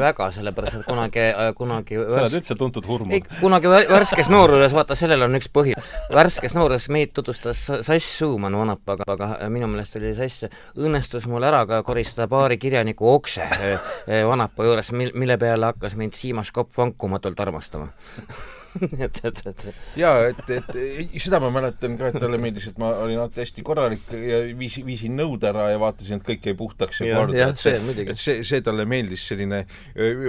väga, 0.00 0.30
sellepärast 0.34 0.80
et 0.80 0.86
kunagi, 0.88 1.24
kunagi 1.56 1.98
sa 2.00 2.24
oled 2.24 2.36
üldse 2.40 2.56
tuntud 2.58 2.86
hurmul. 2.88 3.22
kunagi 3.40 3.70
värskes 3.70 4.30
nooruses, 4.32 4.74
vaata, 4.74 4.96
sellel 4.98 5.26
on 5.26 5.38
üks 5.38 5.50
põhjus. 5.54 5.92
värskes 6.14 6.56
nooruses 6.56 6.90
meid 6.92 7.12
tutvustas 7.14 7.43
koristas 7.44 7.86
Sass 7.86 8.18
Suumann 8.18 8.56
Vanapaga, 8.56 9.04
aga 9.12 9.48
minu 9.52 9.66
meelest 9.68 9.96
oli 9.98 10.14
Sass, 10.16 10.46
õnnestus 10.80 11.26
mul 11.28 11.44
ära 11.44 11.64
ka 11.66 11.82
koristada 11.84 12.28
paari 12.28 12.58
kirjaniku 12.58 13.08
okse 13.14 13.44
eh, 13.60 13.78
eh, 14.08 14.24
Vanapa 14.26 14.64
juures, 14.64 14.92
mil-, 14.92 15.12
mille 15.14 15.36
peale 15.38 15.72
hakkas 15.72 15.96
mind 15.96 16.16
Siimas 16.16 16.52
Kopp 16.52 16.76
vankumatult 16.76 17.40
armastama 17.40 17.88
et, 19.06 19.20
et, 19.24 19.40
et 19.46 19.64
jaa, 19.98 20.28
et, 20.30 20.50
et 20.56 21.16
seda 21.22 21.38
ma 21.42 21.50
mäletan 21.54 21.96
ka, 21.98 22.10
et 22.10 22.18
talle 22.20 22.38
meeldis, 22.42 22.66
et 22.70 22.78
ma 22.82 22.90
olin 23.04 23.20
alati 23.20 23.42
hästi 23.44 23.64
korralik 23.66 24.12
ja 24.14 24.40
viisin, 24.58 24.86
viisin 24.86 25.14
nõud 25.18 25.44
ära 25.46 25.68
ja 25.72 25.80
vaatasin, 25.82 26.20
et 26.20 26.26
kõik 26.26 26.48
jäi 26.48 26.56
puhtaks 26.58 27.02
ja 27.04 27.20
korda, 27.20 27.50
et 27.52 27.62
see, 27.62 27.78
et 28.04 28.18
see, 28.18 28.42
see 28.46 28.64
talle 28.64 28.86
meeldis, 28.90 29.26
selline, 29.30 29.62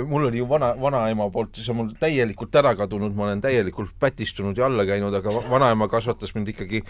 mul 0.10 0.30
oli 0.30 0.42
ju 0.42 0.50
vana, 0.50 0.74
vanaema 0.82 1.28
poolt, 1.34 1.58
see 1.58 1.74
on 1.74 1.82
mul 1.82 1.94
täielikult 2.00 2.60
ära 2.62 2.76
kadunud, 2.78 3.16
ma 3.18 3.30
olen 3.30 3.42
täielikult 3.44 3.96
pätistunud 4.02 4.58
ja 4.58 4.68
alla 4.70 4.86
käinud, 4.88 5.16
aga 5.18 5.34
vanaema 5.50 5.90
kasvatas 5.92 6.36
mind 6.38 6.54
ikkagi 6.54 6.84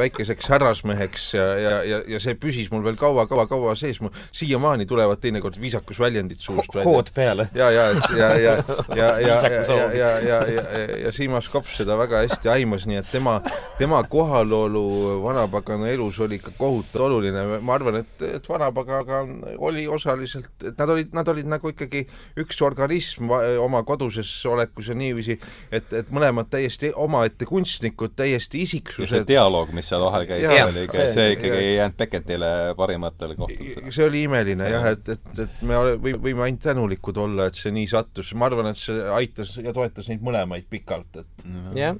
väikeseks 0.00 0.50
härrasmeheks 0.50 1.28
ja, 1.36 1.46
ja, 1.60 1.76
ja, 1.86 2.02
ja 2.16 2.22
see 2.22 2.36
püsis 2.40 2.70
mul 2.72 2.84
veel 2.86 2.98
kaua-kaua-kaua 3.00 3.76
sees, 3.78 4.02
mul 4.02 4.14
siiamaani 4.34 4.88
tulevad 4.90 5.22
teinekord 5.22 5.60
viisakusväljendid 5.60 6.42
suust 6.42 6.74
välja. 6.74 6.88
hood 6.88 7.14
peale. 7.14 7.48
ja, 7.54 7.70
ja, 7.70 7.88
ja, 7.94 8.34
ja, 8.34 8.34
ja, 8.40 8.58
ja, 8.96 9.14
ja, 9.20 9.40
ja, 9.40 9.88
ja, 9.94 10.12
ja, 10.20 10.42
ja 10.50 10.79
ja 10.79 10.79
Siimas 11.14 11.48
Kops 11.52 11.76
seda 11.80 11.96
väga 11.98 12.24
hästi 12.24 12.50
aimas, 12.52 12.86
nii 12.88 13.00
et 13.00 13.10
tema, 13.12 13.38
tema 13.78 14.02
kohalolu 14.10 15.20
vanapagana 15.24 15.90
elus 15.92 16.20
oli 16.20 16.40
ikka 16.40 16.54
kohutavalt 16.58 17.10
oluline, 17.10 17.60
ma 17.64 17.74
arvan, 17.74 18.00
et, 18.02 18.22
et 18.36 18.48
vanapagan 18.48 19.32
oli 19.58 19.86
osaliselt, 19.88 20.52
et 20.64 20.78
nad 20.78 20.92
olid, 20.94 21.12
nad 21.16 21.28
olid 21.28 21.48
nagu 21.50 21.72
ikkagi 21.72 22.04
üks 22.40 22.60
organism 22.64 23.30
oma 23.60 23.82
koduses 23.88 24.30
olekus 24.46 24.90
ja 24.90 24.96
niiviisi, 24.98 25.36
et, 25.72 25.92
et 25.92 26.10
mõlemad 26.14 26.50
täiesti 26.52 26.92
omaette 26.94 27.48
kunstnikud, 27.48 28.14
täiesti 28.16 28.62
isiksused. 28.66 29.12
see 29.20 29.28
dialoog, 29.28 29.72
mis 29.76 29.88
seal 29.90 30.04
vahel 30.04 30.26
käis, 30.28 30.46
oli 30.66 30.86
ikka, 30.86 31.08
see 31.14 31.34
ikkagi 31.36 31.56
ei 31.56 31.74
jäänud 31.76 31.98
Becketile 32.00 32.52
parimatel 32.76 33.34
kohtadel. 33.38 33.90
see 33.92 34.06
oli 34.06 34.24
imeline 34.28 34.70
jah, 34.70 34.90
et, 34.94 35.12
et, 35.16 35.44
et 35.46 35.62
me 35.66 35.80
võime 36.00 36.46
ainult 36.46 36.64
tänulikud 36.64 37.20
olla, 37.20 37.48
et 37.50 37.58
see 37.58 37.72
nii 37.74 37.88
sattus, 37.90 38.32
ma 38.38 38.48
arvan, 38.50 38.70
et 38.72 38.80
see 38.80 39.04
aitas 39.14 39.56
ja 39.60 39.74
toetas 39.76 40.10
neid 40.10 40.24
mõlemaid 40.24 40.69
pikalt, 40.70 41.16
et 41.20 41.44
jah, 41.76 41.96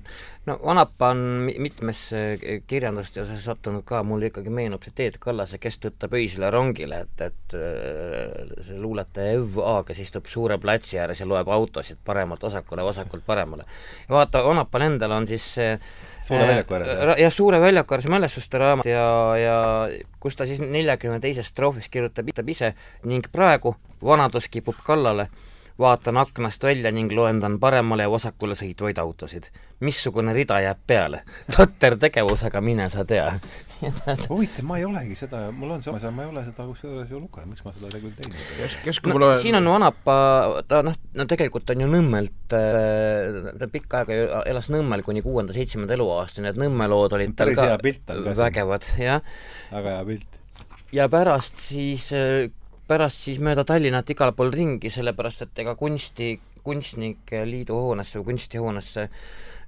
no 0.47 0.57
Vanapa 0.65 1.11
on 1.15 1.21
mitmesse 1.51 2.39
kirjandusteoses 2.67 3.45
sattunud 3.45 3.85
ka, 3.87 4.03
mulle 4.07 4.31
ikkagi 4.31 4.53
meenub 4.55 4.85
see 4.87 4.95
Teet 4.97 5.19
Kallase 5.23 5.59
Kes 5.63 5.81
tõttab 5.83 6.15
öisele 6.19 6.51
rongile, 6.55 7.03
et, 7.07 7.25
et 7.27 7.57
äh, 7.59 8.55
see 8.67 8.79
luuletaja 8.81 9.35
Ev 9.39 9.59
A, 9.65 9.81
kes 9.89 10.01
istub 10.07 10.31
suure 10.31 10.59
platsi 10.63 11.01
ääres 11.01 11.21
ja 11.23 11.29
loeb 11.29 11.51
autosid 11.51 12.01
paremalt 12.05 12.43
vasakule, 12.47 12.87
vasakult 12.87 13.27
paremale. 13.27 13.67
ja 14.09 14.15
vaata, 14.15 14.45
Vanapal 14.47 14.87
endal 14.89 15.19
on 15.19 15.29
siis 15.31 15.51
see 15.57 15.75
suure 16.23 16.47
väljaku 16.47 16.79
ääres 16.79 16.95
äh,, 16.95 17.15
jah, 17.25 17.33
Suure 17.33 17.61
väljaku 17.61 17.95
ääres 17.95 18.09
mälestuste 18.09 18.59
raamat 18.59 18.89
ja, 18.89 19.05
ja 19.41 19.61
kus 20.21 20.37
ta 20.37 20.47
siis 20.47 20.63
neljakümne 20.63 21.21
teises 21.21 21.51
stroofis 21.53 21.89
kirjutab 21.89 22.49
ise 22.49 22.75
ning 23.05 23.27
praegu 23.33 23.77
vanadus 24.05 24.49
kipub 24.49 24.81
kallale 24.85 25.29
vaatan 25.81 26.21
aknast 26.21 26.63
välja 26.63 26.93
ning 26.93 27.13
loendan 27.13 27.59
paremale 27.61 28.05
ja 28.07 28.13
vasakule 28.13 28.55
sõitvaid 28.59 28.99
autosid. 29.01 29.51
missugune 29.81 30.33
rida 30.37 30.61
jääb 30.61 30.79
peale? 30.87 31.23
totter 31.57 31.97
tegevus, 31.99 32.45
aga 32.45 32.61
mine 32.61 32.89
sa 32.93 33.05
tea 33.05 33.31
huvitav, 34.29 34.65
ma 34.69 34.77
ei 34.79 34.85
olegi 34.85 35.17
seda, 35.17 35.47
mul 35.57 35.73
on 35.77 35.83
see, 35.83 36.11
ma 36.13 36.25
ei 36.25 36.29
ole 36.29 36.43
seda 36.45 36.67
kusjuures 36.69 37.11
ju 37.11 37.21
lugenud, 37.21 37.55
miks 37.55 37.65
ma 37.65 37.73
seda 37.73 37.89
ei 37.89 37.95
ole 37.95 38.03
küll 38.03 38.17
teinud. 38.19 38.43
kes, 38.59 38.77
kes 38.85 39.01
kui 39.01 39.13
no, 39.13 39.17
mulle 39.17 39.31
siin 39.41 39.57
on 39.57 39.71
Vanapa, 39.73 40.17
ta 40.69 40.83
noh, 40.85 40.99
no 41.17 41.27
tegelikult 41.31 41.73
on 41.73 41.85
ju 41.85 41.89
Nõmmelt 41.91 42.57
äh,, 42.57 43.51
ta 43.61 43.71
pikka 43.73 44.03
aega 44.03 44.19
ju 44.19 44.29
elas 44.53 44.69
Nõmmel 44.75 45.05
kuni 45.07 45.25
kuuenda-seitsmenda 45.25 45.97
eluaastani, 45.97 46.53
et 46.53 46.61
Nõmme 46.61 46.91
lood 46.93 47.17
olid 47.17 47.33
tal 47.39 47.55
ka 47.57 47.73
vägevad, 48.45 48.93
jah. 49.01 49.25
väga 49.73 49.97
hea 49.97 50.07
pilt. 50.13 50.41
ja 50.93 51.09
pärast 51.13 51.65
siis 51.71 52.11
äh, 52.13 52.51
pärast 52.91 53.23
siis 53.27 53.39
mööda 53.43 53.65
Tallinnat 53.67 54.11
igal 54.11 54.35
pool 54.35 54.51
ringi, 54.55 54.91
sellepärast 54.91 55.47
et 55.47 55.63
ega 55.63 55.77
kunsti, 55.79 56.33
kunstnike 56.67 57.45
liidu 57.47 57.79
hoonesse 57.79 58.19
või 58.19 58.33
kunstihoonesse 58.33 59.09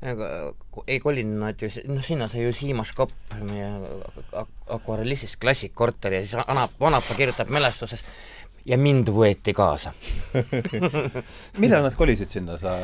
ei 0.02 0.98
kolinud 1.00 1.38
nad 1.38 1.60
ju, 1.62 1.68
noh, 1.86 2.02
sinna 2.02 2.26
sai 2.30 2.42
ju 2.42 2.52
Siimas 2.56 2.90
Kopp, 2.96 3.14
meie 3.46 3.68
akvarellistist 4.74 5.38
klassikkorteri 5.42 6.18
ja 6.18 6.24
siis 6.24 6.42
Anap, 6.42 6.74
Vanapa 6.80 7.14
kirjutab 7.14 7.52
mälestuses, 7.54 8.02
ja 8.68 8.78
mind 8.78 9.10
võeti 9.12 9.52
kaasa. 9.56 9.92
Millal 11.62 11.82
nad 11.84 11.94
kolisid 11.98 12.30
sinna, 12.30 12.56
sa, 12.60 12.74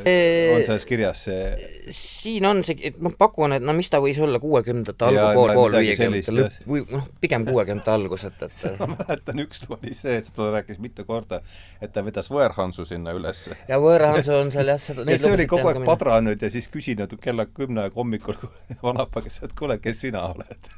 on 0.00 0.64
selles 0.66 0.86
kirjas 0.88 1.20
see? 1.28 1.50
siin 1.94 2.46
on 2.48 2.62
see, 2.66 2.92
ma 3.02 3.12
pakun, 3.18 3.54
et 3.58 3.64
no 3.64 3.74
mis 3.76 3.90
ta 3.92 4.00
võis 4.02 4.18
olla, 4.24 4.40
kuuekümnendate 4.42 5.08
algu, 5.08 5.44
pool, 5.54 5.76
viiekümnendate 5.78 6.34
lõpp 6.34 6.68
või 6.68 6.84
noh, 6.90 7.04
pigem 7.22 7.44
kuuekümnendate 7.48 7.94
algus, 7.94 8.24
et, 8.28 8.46
et 8.48 8.80
ma 8.80 8.90
mäletan, 8.94 9.42
üks 9.44 9.62
oli 9.68 9.94
see, 9.96 10.18
et 10.22 10.30
ta 10.34 10.48
rääkis 10.56 10.80
mitu 10.82 11.04
korda, 11.08 11.42
et 11.84 11.92
ta 11.94 12.04
vedas 12.06 12.30
võõrhansu 12.32 12.88
sinna 12.88 13.14
üles. 13.16 13.44
ja 13.68 13.80
võõrhansu 13.82 14.34
on 14.38 14.52
seal 14.54 14.72
jah, 14.72 14.80
seda 14.82 15.06
ja 15.12 15.20
see 15.20 15.36
oli 15.36 15.48
kogu 15.50 15.70
aeg 15.70 15.84
padranud 15.88 16.42
ja 16.42 16.52
siis 16.52 16.70
küsinud 16.72 17.14
kella 17.22 17.46
kümne 17.52 17.84
aega 17.84 18.00
hommikul 18.00 18.40
vanapa 18.82 19.22
käest, 19.26 19.44
et 19.44 19.54
kuule, 19.58 19.78
kes 19.82 20.02
sina 20.06 20.24
oled? 20.32 20.72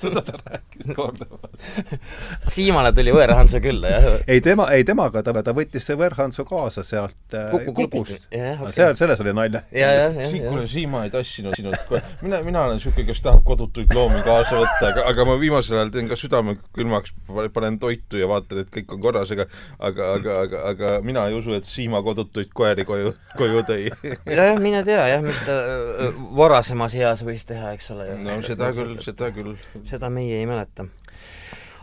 Seda 0.00 0.24
ta 0.24 0.40
rääkis 0.40 0.94
korduvalt 0.96 1.49
Siimale 2.54 2.92
tuli 2.96 3.12
võõrhansu 3.14 3.60
külla, 3.62 3.92
jah? 3.92 4.06
ei 4.30 4.42
tema, 4.44 4.68
ei 4.74 4.84
temaga, 4.86 5.22
ta, 5.26 5.34
ta 5.44 5.54
võttis 5.56 5.86
see 5.86 5.98
võõrhansu 5.98 6.44
kaasa 6.48 6.84
sealt 6.86 7.36
äh, 7.36 7.50
Kuku 7.52 7.74
Kukust. 7.82 8.28
Okay. 8.30 8.72
seal, 8.76 8.96
selles 8.98 9.22
oli 9.24 9.34
nalja. 9.36 9.62
kuule, 9.70 10.66
Siima 10.70 11.04
ei 11.06 11.12
tassinud 11.14 11.56
sinult, 11.58 11.92
mina, 12.24 12.40
mina 12.46 12.64
olen 12.66 12.78
niisugune, 12.80 13.06
kes 13.08 13.22
tahab 13.24 13.44
kodutuid 13.46 13.92
loomi 13.96 14.22
kaasa 14.26 14.60
võtta, 14.60 14.92
aga, 14.92 15.06
aga 15.12 15.28
ma 15.28 15.36
viimasel 15.40 15.78
ajal 15.78 15.92
teen 15.94 16.10
ka 16.10 16.18
südame 16.20 16.56
külmaks, 16.76 17.14
panen 17.54 17.78
toitu 17.82 18.20
ja 18.20 18.28
vaatan, 18.30 18.64
et 18.64 18.72
kõik 18.74 18.96
on 18.96 19.02
korras, 19.04 19.34
aga 19.34 19.46
aga, 19.78 20.12
aga, 20.14 20.38
aga, 20.44 20.62
aga 20.72 20.92
mina 21.06 21.26
ei 21.28 21.36
usu, 21.38 21.54
et 21.56 21.68
Siima 21.68 22.02
kodutuid 22.06 22.52
koeri 22.56 22.86
koju, 22.88 23.12
koju 23.38 23.64
tõi. 23.68 23.90
jah, 24.26 24.54
mine 24.62 24.82
tea 24.86 25.06
jah, 25.14 25.24
mis 25.24 25.42
ta 25.46 25.58
äh, 25.60 26.22
varasemas 26.36 26.96
eas 26.98 27.24
võis 27.26 27.46
teha, 27.48 27.74
eks 27.76 27.92
ole. 27.94 28.10
no 28.24 28.40
seda 28.46 28.72
küll, 28.76 28.96
seda 29.04 29.30
küll. 29.34 29.54
seda 29.88 30.10
meie 30.12 30.40
ei 30.40 30.48
mäleta 30.48 30.88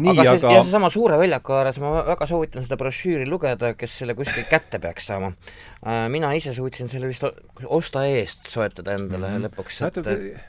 nii, 0.04 0.14
aga 0.14 0.36
aga... 0.36 0.52
ja 0.58 0.64
seesama 0.66 0.90
Suure 0.94 1.18
väljaku 1.20 1.56
ääres, 1.58 1.80
ma 1.84 1.94
väga 2.08 2.28
soovitan 2.30 2.66
seda 2.66 2.78
brošüüri 2.80 3.28
lugeda, 3.30 3.74
kes 3.78 3.98
selle 4.02 4.16
kuskil 4.18 4.46
kätte 4.50 4.82
peaks 4.84 5.10
saama. 5.10 5.34
Äh, 5.82 6.06
mina 6.14 6.34
ise 6.38 6.54
suutsin 6.58 6.92
selle 6.92 7.10
vist 7.12 7.26
osta 7.66 8.06
eest 8.10 8.50
soetada 8.52 8.98
endale 8.98 9.32
mm 9.32 9.38
-hmm. 9.38 9.48
lõpuks, 9.50 9.82
et 9.88 10.44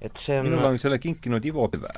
et 0.00 0.16
see 0.16 0.38
on 0.38 0.46
minul 0.46 0.64
on 0.64 0.78
selle 0.78 0.98
kinkinud 1.02 1.44
Ivo 1.44 1.68
Pilve. 1.68 1.90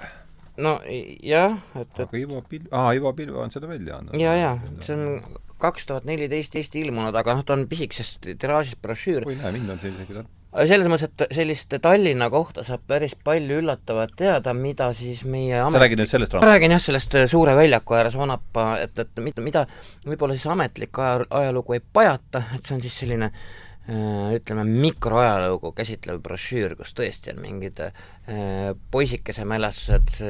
no 0.56 0.80
jah, 1.22 1.58
et, 1.74 1.88
et 1.88 2.00
aga 2.00 2.18
Ivo 2.18 2.42
Pilv, 2.42 2.66
aa, 2.72 2.92
Ivo 2.92 3.12
Pilve 3.12 3.38
on 3.38 3.50
seda 3.50 3.68
välja 3.68 3.96
andnud. 3.96 4.20
jaa, 4.20 4.34
jaa, 4.36 4.58
see 4.82 4.96
on 4.96 5.38
kaks 5.60 5.86
tuhat 5.86 6.04
neliteist 6.08 6.56
Eesti 6.56 6.80
ilmunud, 6.80 7.14
aga 7.16 7.34
noh, 7.34 7.44
ta 7.44 7.52
on 7.52 7.66
pisikeses 7.68 8.18
tiraažis 8.24 8.76
brošüür. 8.80 9.26
oi 9.28 9.36
näe, 9.36 9.52
mind 9.52 9.76
on 9.76 9.78
see 9.78 9.92
isegi 9.92 10.24
selles 10.50 10.90
mõttes, 10.90 11.06
et 11.10 11.36
sellist 11.36 11.74
Tallinna 11.82 12.30
kohta 12.30 12.64
saab 12.66 12.82
päris 12.90 13.14
palju 13.24 13.60
üllatavat 13.62 14.16
teada, 14.18 14.54
mida 14.54 14.90
siis 14.96 15.22
meie 15.24 15.60
amet... 15.60 15.76
sa 15.76 15.84
räägid 15.84 16.02
nüüd 16.02 16.10
sellest 16.10 16.34
raamatust? 16.34 16.52
räägin 16.52 16.74
jah, 16.74 16.82
sellest 16.82 17.16
äh, 17.20 17.26
Suure 17.30 17.56
väljaku 17.58 17.98
ääres 17.98 18.18
Vanapa, 18.18 18.70
et, 18.82 18.98
et 18.98 19.22
mida, 19.22 19.44
mida 19.46 19.66
võib-olla 20.06 20.36
siis 20.36 20.50
ametlik 20.50 20.98
aja, 20.98 21.26
ajalugu 21.42 21.78
ei 21.78 21.84
pajata, 21.92 22.44
et 22.56 22.66
see 22.66 22.78
on 22.78 22.84
siis 22.84 23.02
selline 23.04 23.30
Äh, 23.30 23.69
ütleme, 23.88 24.64
mikroajalugu 24.64 25.72
käsitlev 25.74 26.20
brošüür, 26.22 26.76
kus 26.78 26.92
tõesti 26.94 27.32
on 27.32 27.40
mingid 27.42 27.80
äh, 27.82 28.74
poisikese 28.90 29.46
mälestused 29.48 30.20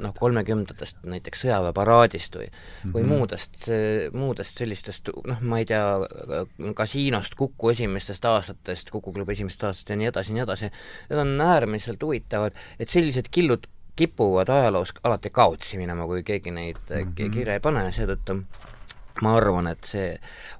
noh, 0.00 0.12
kolmekümnendatest 0.16 1.04
näiteks 1.08 1.44
sõjaväeparaadist 1.44 2.36
või 2.36 2.48
mm, 2.48 2.58
-hmm. 2.58 2.92
või 2.96 3.02
mhm. 3.02 3.12
muudest, 3.12 3.68
muudest 4.12 4.58
sellistest 4.58 5.10
noh, 5.28 5.40
ma 5.40 5.60
ei 5.62 5.68
tea, 5.68 5.84
kasiinost, 6.74 7.34
Kuku 7.38 7.70
esimestest 7.70 8.24
aastatest, 8.24 8.90
Kuku 8.90 9.12
klubi 9.12 9.36
esimestest 9.36 9.64
aastatest 9.64 9.94
ja 9.94 9.96
nii 9.96 10.10
edasi 10.12 10.32
ja 10.32 10.34
nii 10.34 10.44
edasi, 10.44 10.70
need 11.10 11.22
on 11.22 11.40
äärmiselt 11.40 12.02
huvitavad, 12.02 12.56
et 12.78 12.92
sellised 12.92 13.30
killud 13.30 13.66
kipuvad 13.96 14.48
ajaloos 14.52 14.92
alati 15.02 15.30
kaotsi 15.30 15.78
minema, 15.80 16.06
kui 16.06 16.22
keegi 16.22 16.50
neid 16.50 16.80
mm 16.90 17.12
-hmm. 17.12 17.30
kirja 17.32 17.52
ei 17.56 17.60
pane, 17.60 17.92
seetõttu 17.92 18.42
ma 19.22 19.36
arvan, 19.38 19.70
et 19.72 19.84
see 19.88 20.14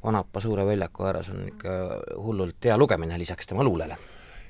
Vanapa 0.04 0.40
Suure 0.40 0.64
väljaku 0.68 1.08
ääres 1.08 1.32
on 1.32 1.46
ikka 1.50 1.78
hullult 2.16 2.64
hea 2.64 2.76
lugemine 2.78 3.18
lisaks 3.20 3.50
tema 3.50 3.64
luulele. 3.66 3.98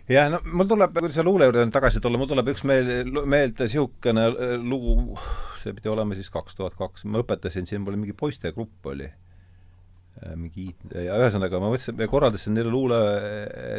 Ja 0.07 0.29
no 0.31 0.39
mul 0.47 0.69
tuleb, 0.71 0.95
kui 0.95 1.11
selle 1.11 1.27
luule 1.27 1.49
juurde 1.49 1.67
tagasi 1.75 2.01
tulla, 2.03 2.19
mul 2.21 2.31
tuleb 2.31 2.53
üks 2.53 2.63
meel, 2.69 3.11
meelde 3.27 3.67
niisugune 3.67 4.29
lugu, 4.63 5.17
see 5.65 5.75
pidi 5.75 5.91
olema 5.91 6.15
siis 6.15 6.31
kaks 6.31 6.59
tuhat 6.59 6.77
kaks, 6.79 7.09
ma 7.11 7.25
õpetasin, 7.25 7.67
siin 7.67 7.83
mul 7.83 7.97
mingi 7.99 8.15
poistegrupp 8.15 8.87
oli, 8.93 9.09
äh, 9.11 10.37
mingi 10.39 10.69
ja 10.95 11.17
ühesõnaga 11.19 11.59
ma 11.59 11.73
mõtlesin, 11.73 11.99
korraldasin 12.13 12.55
neile 12.55 12.71
luule, 12.71 13.01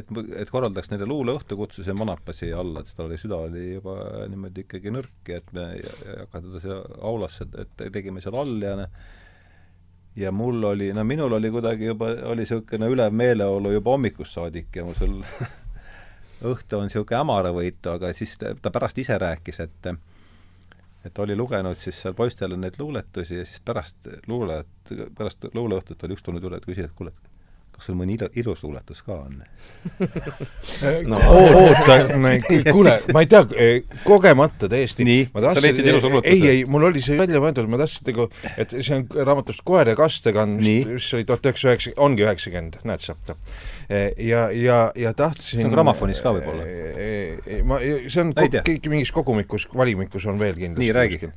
et, 0.01 0.11
et 0.43 0.51
korraldaks 0.51 0.91
neile 0.91 1.07
luuleõhtu, 1.07 1.55
kutsusin 1.61 1.95
Manapasi 1.95 2.51
alla, 2.51 2.83
et 2.83 2.91
tal 2.97 3.07
oli, 3.07 3.21
süda 3.23 3.39
oli 3.47 3.63
juba 3.77 3.95
niimoodi 4.27 4.67
ikkagi 4.67 4.91
nõrk 4.97 5.31
ja 5.31 5.39
et 5.39 5.55
me 5.55 5.69
ei 5.77 5.87
hakka 6.25 6.43
teda 6.43 6.65
siia 6.65 6.81
aulasse, 7.07 7.47
et 7.63 7.87
tegime 7.87 8.19
seal 8.25 8.35
all 8.35 8.67
ja 8.67 8.75
noh, 8.83 8.99
ja 10.17 10.31
mul 10.31 10.63
oli, 10.63 10.91
no 10.93 11.03
minul 11.03 11.37
oli 11.37 11.51
kuidagi 11.53 11.85
juba, 11.91 12.09
oli 12.31 12.41
niisugune 12.41 12.89
ülev 12.89 13.13
meeleolu 13.13 13.71
juba 13.71 13.93
hommikust 13.93 14.33
saadik 14.33 14.75
ja 14.75 14.85
mul 14.85 14.97
seal 14.97 15.17
õhtu 16.51 16.79
on 16.79 16.87
niisugune 16.89 17.19
hämaravõitu, 17.21 17.93
aga 17.93 18.13
siis 18.17 18.37
ta, 18.41 18.55
ta 18.61 18.73
pärast 18.73 18.97
ise 19.03 19.17
rääkis, 19.21 19.61
et 19.65 19.91
et 21.07 21.19
oli 21.23 21.35
lugenud 21.37 21.77
siis 21.79 22.01
seal 22.01 22.15
poistele 22.17 22.57
neid 22.59 22.75
luuletusi 22.79 23.37
ja 23.37 23.45
siis 23.45 23.61
pärast 23.63 24.09
luule, 24.27 24.63
pärast 25.17 25.45
luuleõhtut 25.53 26.03
oli 26.03 26.17
üks 26.17 26.25
tulnud 26.25 26.43
üle, 26.49 26.59
et 26.59 26.65
küsis, 26.67 26.89
et 26.89 26.95
kuule, 26.97 27.13
et 27.13 27.26
kas 27.77 27.89
sul 27.91 27.97
mõni 27.97 28.15
ilo, 28.17 28.27
ilus 28.41 28.63
luuletus 28.65 29.03
ka 29.05 29.19
on 29.21 29.41
no 31.11 31.19
oota, 31.29 31.97
kuule, 32.73 32.95
ma 33.13 33.23
ei 33.23 33.29
tea, 33.29 33.43
kogemata 34.03 34.69
täiesti. 34.71 35.05
ma 35.33 35.43
tahtsin, 35.45 35.81
ei, 36.23 36.41
ei, 36.49 36.63
mul 36.69 36.87
oli 36.89 37.03
see 37.05 37.17
välja 37.19 37.41
mõeldud, 37.43 37.69
ma 37.69 37.79
tahtsin 37.81 38.09
nagu, 38.09 38.27
et 38.57 38.73
see 38.79 38.97
on 38.97 39.05
raamatust 39.29 39.63
Koer 39.67 39.93
ja 39.93 39.97
kastekand, 39.99 40.61
mis 40.63 41.11
oli 41.17 41.27
tuhat 41.27 41.45
üheksasada 41.45 41.75
üheksa, 41.75 41.93
ongi 42.01 42.25
üheksakümmend, 42.25 42.79
näed 42.87 43.05
sa. 43.05 43.15
Eh, 43.87 44.11
ja, 44.27 44.47
ja, 44.51 44.79
ja 44.97 45.13
tahtsin 45.17 45.61
see 45.61 45.67
on 45.67 45.73
grammofonis 45.73 46.19
ka 46.23 46.33
võib-olla? 46.35 46.65
Eh, 46.67 47.61
ma, 47.67 47.79
see 47.79 48.23
on 48.23 48.33
kõik 48.35 48.89
mingis 48.91 49.13
kogumikus, 49.15 49.67
valimikus 49.77 50.27
on 50.27 50.41
veel 50.41 50.57
kindlasti. 50.57 50.83
nii, 50.83 50.95
räägi. 50.97 51.31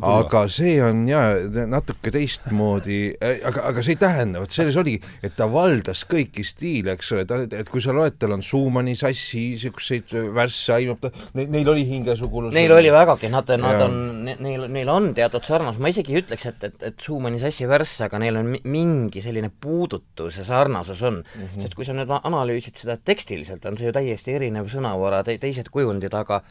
aga 0.00 0.44
see 0.52 0.76
on 0.84 1.04
jaa, 1.10 1.36
natuke 1.70 2.12
teistmoodi, 2.14 3.02
aga, 3.20 3.68
aga 3.70 3.84
see 3.84 3.96
ei 3.96 4.02
tähenda, 4.02 4.42
vot 4.42 4.54
selles 4.54 4.78
oligi, 4.80 5.02
et 5.22 5.36
ta 5.38 5.46
vald 5.52 5.81
haldas 5.82 6.04
kõiki 6.08 6.44
stiile, 6.46 6.94
eks 6.96 7.10
ole, 7.14 7.24
ta, 7.26 7.40
et 7.42 7.68
kui 7.70 7.82
sa 7.82 7.94
loed, 7.94 8.14
tal 8.20 8.36
on 8.36 8.42
Schumanni 8.44 8.94
sassi, 8.98 9.52
niisuguseid 9.52 10.14
värsse 10.34 10.76
aimab 10.76 11.02
ta, 11.02 11.10
neil 11.34 11.68
oli 11.68 11.84
hingesugulus. 11.88 12.54
Neil 12.54 12.72
oli 12.74 12.92
vägagi, 12.94 13.30
nad, 13.32 13.50
nad 13.60 13.84
on, 13.88 13.98
neil, 14.28 14.66
neil 14.72 14.92
on 14.92 15.10
teatud 15.16 15.44
sarnasus, 15.46 15.80
ma 15.82 15.90
isegi 15.92 16.14
ei 16.14 16.22
ütleks, 16.22 16.46
et, 16.50 16.66
et, 16.68 16.78
et 16.90 17.02
Schumanni 17.02 17.42
sassi 17.42 17.68
värsse, 17.70 18.06
aga 18.06 18.20
neil 18.22 18.38
on 18.40 18.52
mingi 18.62 19.24
selline 19.24 19.50
puudutus 19.50 20.38
ja 20.40 20.46
sarnasus 20.46 21.02
on 21.02 21.22
mm. 21.22 21.46
-hmm. 21.46 21.62
sest 21.64 21.78
kui 21.78 21.88
sa 21.88 21.96
nüüd 21.96 22.12
analüüsid 22.22 22.78
seda 22.78 22.96
tekstiliselt, 22.96 23.64
on 23.66 23.78
see 23.78 23.90
ju 23.90 23.96
täiesti 23.96 24.36
erinev 24.38 24.70
sõnavara 24.70 25.24
te,, 25.26 25.38
teised 25.42 25.72
kujundid, 25.74 26.14
aga 26.14 26.42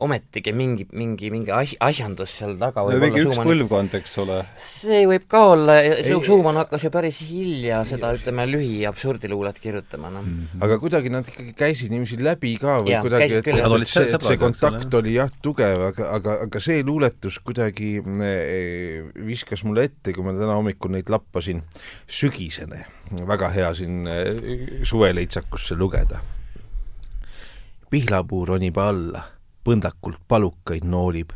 ometigi 0.00 0.52
mingi, 0.56 0.86
mingi, 0.96 1.28
mingi 1.32 1.52
asi, 1.52 1.76
asjandus 1.84 2.32
seal 2.38 2.54
taga 2.60 2.82
võib 2.86 3.02
no, 3.02 3.08
olla 3.10 3.20
üks 3.20 3.26
Suumani... 3.26 3.50
põlvkond, 3.50 3.94
eks 3.98 4.14
ole. 4.22 4.36
see 4.64 5.00
võib 5.08 5.26
ka 5.30 5.42
olla, 5.52 5.76
Suuman 6.24 6.60
hakkas 6.62 6.86
ju 6.86 6.90
päris 6.94 7.18
hilja 7.28 7.82
seda, 7.88 8.12
ütleme, 8.16 8.46
lühi 8.48 8.78
absurdiluulet 8.88 9.58
kirjutama, 9.60 10.12
noh 10.14 10.24
mm 10.24 10.36
-hmm. 10.38 10.64
aga 10.64 10.78
kuidagi 10.82 11.12
nad 11.12 11.28
ikkagi 11.28 11.52
käisid 11.58 11.92
niiviisi 11.92 12.20
läbi 12.24 12.54
ka 12.60 12.78
või 12.80 12.94
ja, 12.94 13.02
kuidagi, 13.04 13.40
et, 13.40 13.50
et, 13.52 13.60
et 13.60 13.88
see, 13.92 14.06
et 14.08 14.28
see 14.28 14.40
kontakt 14.40 14.94
oli 15.00 15.16
jah, 15.18 15.32
tugev, 15.42 15.84
aga, 15.90 16.10
aga, 16.16 16.36
aga 16.46 16.62
see 16.64 16.84
luuletus 16.86 17.38
kuidagi 17.44 17.90
eh, 18.00 19.04
viskas 19.26 19.64
mulle 19.68 19.84
ette, 19.90 20.14
kui 20.16 20.24
ma 20.24 20.32
täna 20.32 20.56
hommikul 20.56 20.94
neid 20.96 21.12
lappasin, 21.12 21.60
sügisene, 22.08 22.86
väga 23.28 23.52
hea 23.52 23.74
siin 23.74 24.06
eh, 24.08 24.80
suveleitsakusse 24.82 25.76
lugeda. 25.76 26.20
pihlapuu 27.90 28.44
ronib 28.46 28.76
alla 28.78 29.39
põndakult 29.64 30.20
palukaid 30.28 30.84
noolib, 30.84 31.32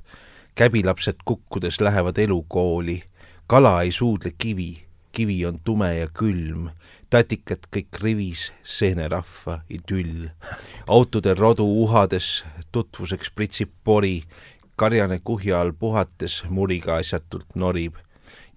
käbilapsed 0.55 1.25
kukkudes 1.25 1.81
lähevad 1.81 2.19
elukooli, 2.19 3.03
kala 3.47 3.83
ei 3.83 3.93
suudle 3.93 4.33
kivi, 4.39 4.85
kivi 5.13 5.47
on 5.47 5.59
tume 5.65 5.91
ja 5.99 6.09
külm, 6.09 6.71
tatikad 7.11 7.69
kõik 7.75 8.01
rivis, 8.03 8.49
seenerahva 8.63 9.61
idüll. 9.71 10.31
autode 10.87 11.35
rodu 11.35 11.67
uhades 11.85 12.45
tutvuseks 12.73 13.31
pritsib 13.31 13.71
pori, 13.85 14.23
karjane 14.77 15.21
kuhja 15.25 15.61
all 15.61 15.73
puhates 15.73 16.43
muriga 16.49 16.97
asjatult 16.97 17.55
norib. 17.55 17.95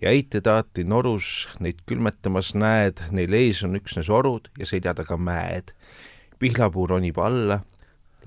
Ja 0.01 0.11
eitetaati 0.13 0.83
norus 0.83 1.47
neid 1.59 1.81
külmetamas 1.85 2.53
näed, 2.53 3.01
neil 3.11 3.33
ees 3.33 3.63
on 3.65 3.77
üksnes 3.77 4.09
orud 4.09 4.49
ja 4.59 4.65
selja 4.65 4.93
taga 4.93 5.17
mäed. 5.17 5.73
pihlapuu 6.39 6.87
ronib 6.87 7.17
alla 7.17 7.61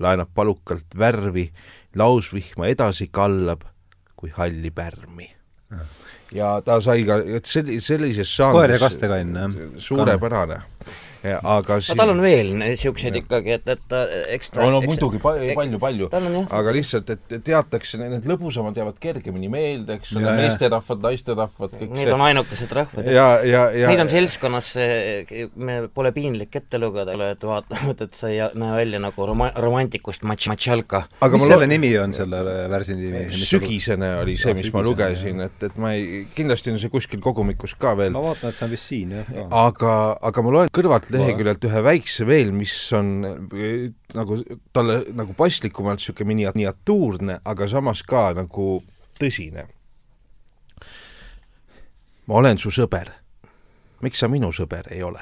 laenab 0.01 0.31
palukalt 0.35 0.97
värvi, 0.97 1.49
lausvihma 1.95 2.67
edasi 2.71 3.09
kallab 3.11 3.65
kui 4.15 4.33
halli 4.35 4.71
pärmi. 4.71 5.29
ja 6.33 6.61
ta 6.65 6.79
sai 6.81 7.05
ka, 7.05 7.21
et 7.37 7.45
selli-, 7.45 7.79
sellises 7.81 8.35
žanris 8.35 8.59
koer 8.59 8.75
ja 8.75 8.79
kastekann, 8.79 9.35
jah. 9.35 9.57
suurepärane 9.77 10.61
aga 11.21 11.77
no, 11.77 11.95
tal 11.99 12.11
on 12.15 12.21
veel 12.23 12.51
niisuguseid 12.57 13.19
ikkagi, 13.21 13.57
et, 13.59 13.67
et 13.69 13.95
eks 14.37 14.53
ta 14.53 14.63
no, 14.63 14.71
no 14.77 14.81
muidugi 14.85 15.21
palju, 15.21 15.53
palju, 15.57 16.09
palju, 16.09 16.43
aga 16.49 16.73
lihtsalt, 16.73 17.11
et 17.13 17.35
teatakse, 17.45 17.99
need 18.01 18.25
lõbusamad 18.29 18.77
jäävad 18.77 18.97
kergemini 19.01 19.49
meelde, 19.51 19.99
eks 19.99 20.15
ole, 20.17 20.33
meesterahvad, 20.39 21.03
naisterahvad, 21.05 21.75
kõik 21.77 21.93
Need 21.93 22.07
see. 22.07 22.15
on 22.15 22.23
ainukesed 22.25 22.73
rahvad. 22.73 23.09
ja, 23.11 23.27
ja, 23.45 23.67
ja 23.75 23.91
Neid 23.91 24.03
on 24.05 24.11
seltskonnas, 24.11 24.71
me 25.61 25.77
pole 25.93 26.13
piinlik 26.15 26.57
ette 26.57 26.81
lugeda, 26.81 27.15
et 27.29 27.45
vaatavad, 27.45 28.01
et 28.07 28.17
sa 28.17 28.31
ei 28.31 28.41
näe 28.57 28.73
välja 28.81 29.01
nagu 29.03 29.29
roma-, 29.29 29.51
romantikust 29.61 30.25
matš-, 30.25 30.49
matšalka. 30.51 31.03
mis 31.35 31.45
selle 31.45 31.69
nimi 31.69 31.93
on, 32.01 32.15
selle 32.17 32.41
värsi 32.71 32.97
nimi? 32.97 33.27
sügisene 33.35 34.15
oli 34.23 34.39
see, 34.41 34.55
mis 34.57 34.71
ma 34.73 34.81
lugesin, 34.85 35.45
et, 35.45 35.69
et 35.69 35.77
ma 35.81 35.93
ei, 35.97 36.25
kindlasti 36.35 36.73
on 36.73 36.81
see 36.81 36.89
kuskil 36.93 37.21
kogumikus 37.21 37.77
ka 37.77 37.93
veel. 37.99 38.15
ma 38.15 38.25
vaatan, 38.31 38.49
et 38.49 38.57
see 38.57 38.65
on 38.65 38.73
vist 38.73 38.89
siin, 38.89 39.15
jah. 39.19 39.31
aga, 39.61 39.95
aga 40.31 40.45
ma 40.47 40.55
loen 40.57 40.70
kõrvalt 40.75 41.09
leheküljelt 41.11 41.65
ühe 41.67 41.83
väikse 41.83 42.25
veel, 42.27 42.51
mis 42.55 42.73
on 42.97 43.11
eh, 43.25 43.89
nagu 44.15 44.39
talle 44.73 45.01
nagu 45.17 45.35
paslikumalt 45.37 46.01
niisugune 46.01 46.33
miniatuurne, 46.33 47.39
aga 47.45 47.67
samas 47.71 48.03
ka 48.07 48.29
nagu 48.37 48.67
tõsine. 49.19 49.67
ma 52.27 52.35
olen 52.39 52.57
su 52.57 52.71
sõber. 52.71 53.11
miks 54.01 54.19
sa 54.19 54.27
minu 54.27 54.51
sõber 54.51 54.87
ei 54.91 55.03
ole? 55.03 55.21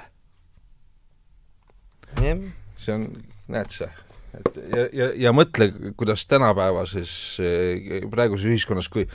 see 2.78 2.94
on, 2.94 3.10
näed 3.48 3.72
sa 3.72 3.90
et 4.38 4.58
ja, 4.58 4.86
ja, 4.94 5.08
ja 5.26 5.32
mõtle, 5.34 5.70
kuidas 5.98 6.26
tänapäevases, 6.30 7.12
eh, 7.42 8.06
praeguses 8.12 8.46
ühiskonnas, 8.46 8.90
kui 8.92 9.06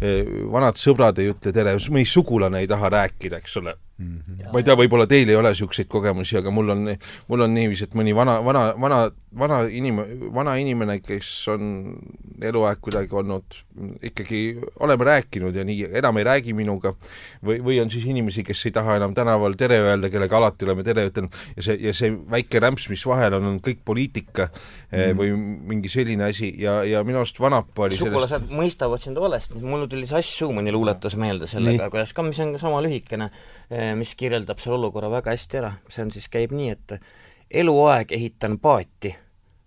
eh, 0.00 0.26
vanad 0.50 0.78
sõbrad 0.80 1.18
ei 1.22 1.30
ütle 1.30 1.52
tere, 1.54 1.76
mõni 1.94 2.06
sugulane 2.08 2.62
ei 2.64 2.70
taha 2.70 2.90
rääkida, 2.96 3.38
eks 3.42 3.56
ole, 3.62 3.76
Mm 3.98 4.18
-hmm. 4.18 4.52
ma 4.52 4.58
ei 4.58 4.64
tea, 4.66 4.74
võib-olla 4.74 5.06
teil 5.06 5.28
ei 5.28 5.36
ole 5.38 5.52
niisuguseid 5.52 5.86
kogemusi, 5.88 6.36
aga 6.36 6.50
mul 6.50 6.72
on, 6.74 6.88
mul 7.28 7.44
on 7.46 7.54
niiviisi, 7.54 7.84
et 7.84 7.94
mõni 7.94 8.14
vana, 8.14 8.40
vana, 8.44 8.64
vana, 8.80 9.10
vana 9.38 9.62
inim-, 9.68 10.02
vana 10.34 10.54
inimene, 10.60 10.98
kes 11.04 11.30
on 11.52 11.70
eluaeg 12.44 12.80
kuidagi 12.84 13.14
olnud, 13.14 13.58
ikkagi 14.04 14.40
oleme 14.84 15.08
rääkinud 15.08 15.56
ja 15.56 15.64
nii, 15.66 15.88
enam 16.00 16.20
ei 16.20 16.26
räägi 16.28 16.54
minuga, 16.56 16.94
või, 17.44 17.60
või 17.64 17.78
on 17.82 17.92
siis 17.92 18.06
inimesi, 18.10 18.44
kes 18.46 18.64
ei 18.68 18.74
taha 18.74 18.98
enam 19.00 19.14
tänaval 19.16 19.56
tere 19.58 19.80
öelda, 19.84 20.10
kellega 20.12 20.38
alati 20.38 20.68
oleme 20.68 20.86
tere 20.86 21.06
ütelnud, 21.10 21.40
ja 21.56 21.66
see, 21.68 21.78
ja 21.88 21.94
see 21.96 22.12
väike 22.36 22.62
rämps, 22.62 22.88
mis 22.92 23.04
vahel 23.08 23.38
on, 23.40 23.50
on 23.54 23.60
kõik 23.64 23.84
poliitika 23.84 24.50
mm 24.50 24.82
või 25.14 25.32
mingi 25.34 25.88
selline 25.90 26.24
asi. 26.28 26.48
Ja, 26.58 26.76
ja 26.86 27.00
minu 27.06 27.18
arust 27.20 27.36
Vanapa 27.42 27.84
oli 27.86 27.96
sugulased 27.98 28.30
sellest... 28.30 28.52
mõistavad 28.54 29.02
sind 29.02 29.18
valesti, 29.20 29.58
mul 29.60 29.84
tuli 29.90 30.06
see 30.08 30.20
Ass 30.20 30.36
Schumanni 30.36 30.72
luuletus 30.74 31.16
meelde 31.18 31.48
sellega, 31.50 31.88
kuidas 31.92 32.14
ka, 32.14 32.22
mis 32.26 32.38
on 32.42 32.54
sama 32.62 32.80
lühikene 32.84 33.28
Eh, 33.72 33.94
mis 33.96 34.12
kirjeldab 34.14 34.60
selle 34.60 34.76
olukorra 34.76 35.08
väga 35.10 35.32
hästi 35.32 35.58
ära, 35.60 35.70
see 35.88 36.04
on 36.04 36.10
siis, 36.12 36.26
käib 36.32 36.52
nii, 36.52 36.74
et 36.74 36.98
eluaeg 37.62 38.12
ehitan 38.12 38.58
paati, 38.60 39.14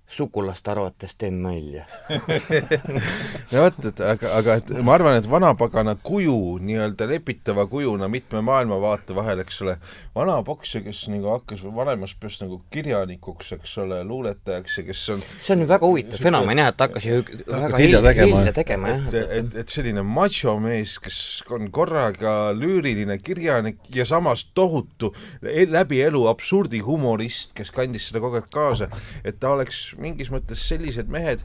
sugulaste 0.08 0.72
arvates 0.72 1.16
teen 1.20 1.42
nalja 1.44 1.84
no 3.52 3.64
vot, 3.66 3.80
et 3.90 4.00
aga, 4.00 4.30
aga 4.40 4.54
et 4.62 4.70
ma 4.80 4.94
arvan, 4.96 5.18
et 5.20 5.28
vanapagana 5.28 5.98
kuju, 6.00 6.38
nii-öelda 6.64 7.10
lepitava 7.12 7.66
kujuna 7.68 8.08
mitme 8.12 8.40
maailmavaate 8.48 9.16
vahel, 9.18 9.42
eks 9.44 9.60
ole, 9.66 9.76
vana 10.16 10.38
poksja, 10.48 10.80
kes 10.86 11.02
nagu 11.12 11.34
hakkas 11.34 11.66
vanemas 11.76 12.14
peas 12.22 12.40
nagu 12.40 12.62
kirjanikuks, 12.72 13.52
eks 13.58 13.76
ole, 13.84 14.00
luuletajaks 14.08 14.78
ja 14.80 14.86
kes 14.88 15.02
on 15.16 15.26
see 15.28 15.58
on 15.58 15.66
ju 15.66 15.68
väga 15.74 15.92
huvitav 15.92 16.24
fenomen 16.24 16.64
jah, 16.64 16.72
et 16.72 16.86
hakkas 16.86 17.10
ju 17.10 17.20
väga 17.52 17.84
hilja 17.84 18.02
tegema. 18.08 18.46
tegema 18.56 18.94
jah. 18.94 19.06
et, 19.12 19.36
et, 19.42 19.60
et 19.64 19.76
selline 19.76 20.06
machomees, 20.08 20.96
kes 21.04 21.20
on 21.52 21.68
korraga 21.76 22.38
lüüriline 22.56 23.20
kirjanik 23.20 23.84
ja 23.92 24.08
samas 24.08 24.46
tohutu 24.56 25.12
läbi 25.44 26.00
elu 26.08 26.24
absurdihumorist, 26.32 27.52
kes 27.58 27.76
kandis 27.76 28.08
seda 28.08 28.24
kogu 28.24 28.40
aeg 28.40 28.48
kaasa, 28.54 28.88
et 29.28 29.42
ta 29.44 29.52
oleks 29.52 29.97
mingis 30.02 30.32
mõttes 30.34 30.64
sellised 30.70 31.10
mehed, 31.12 31.44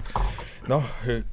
noh, 0.71 0.85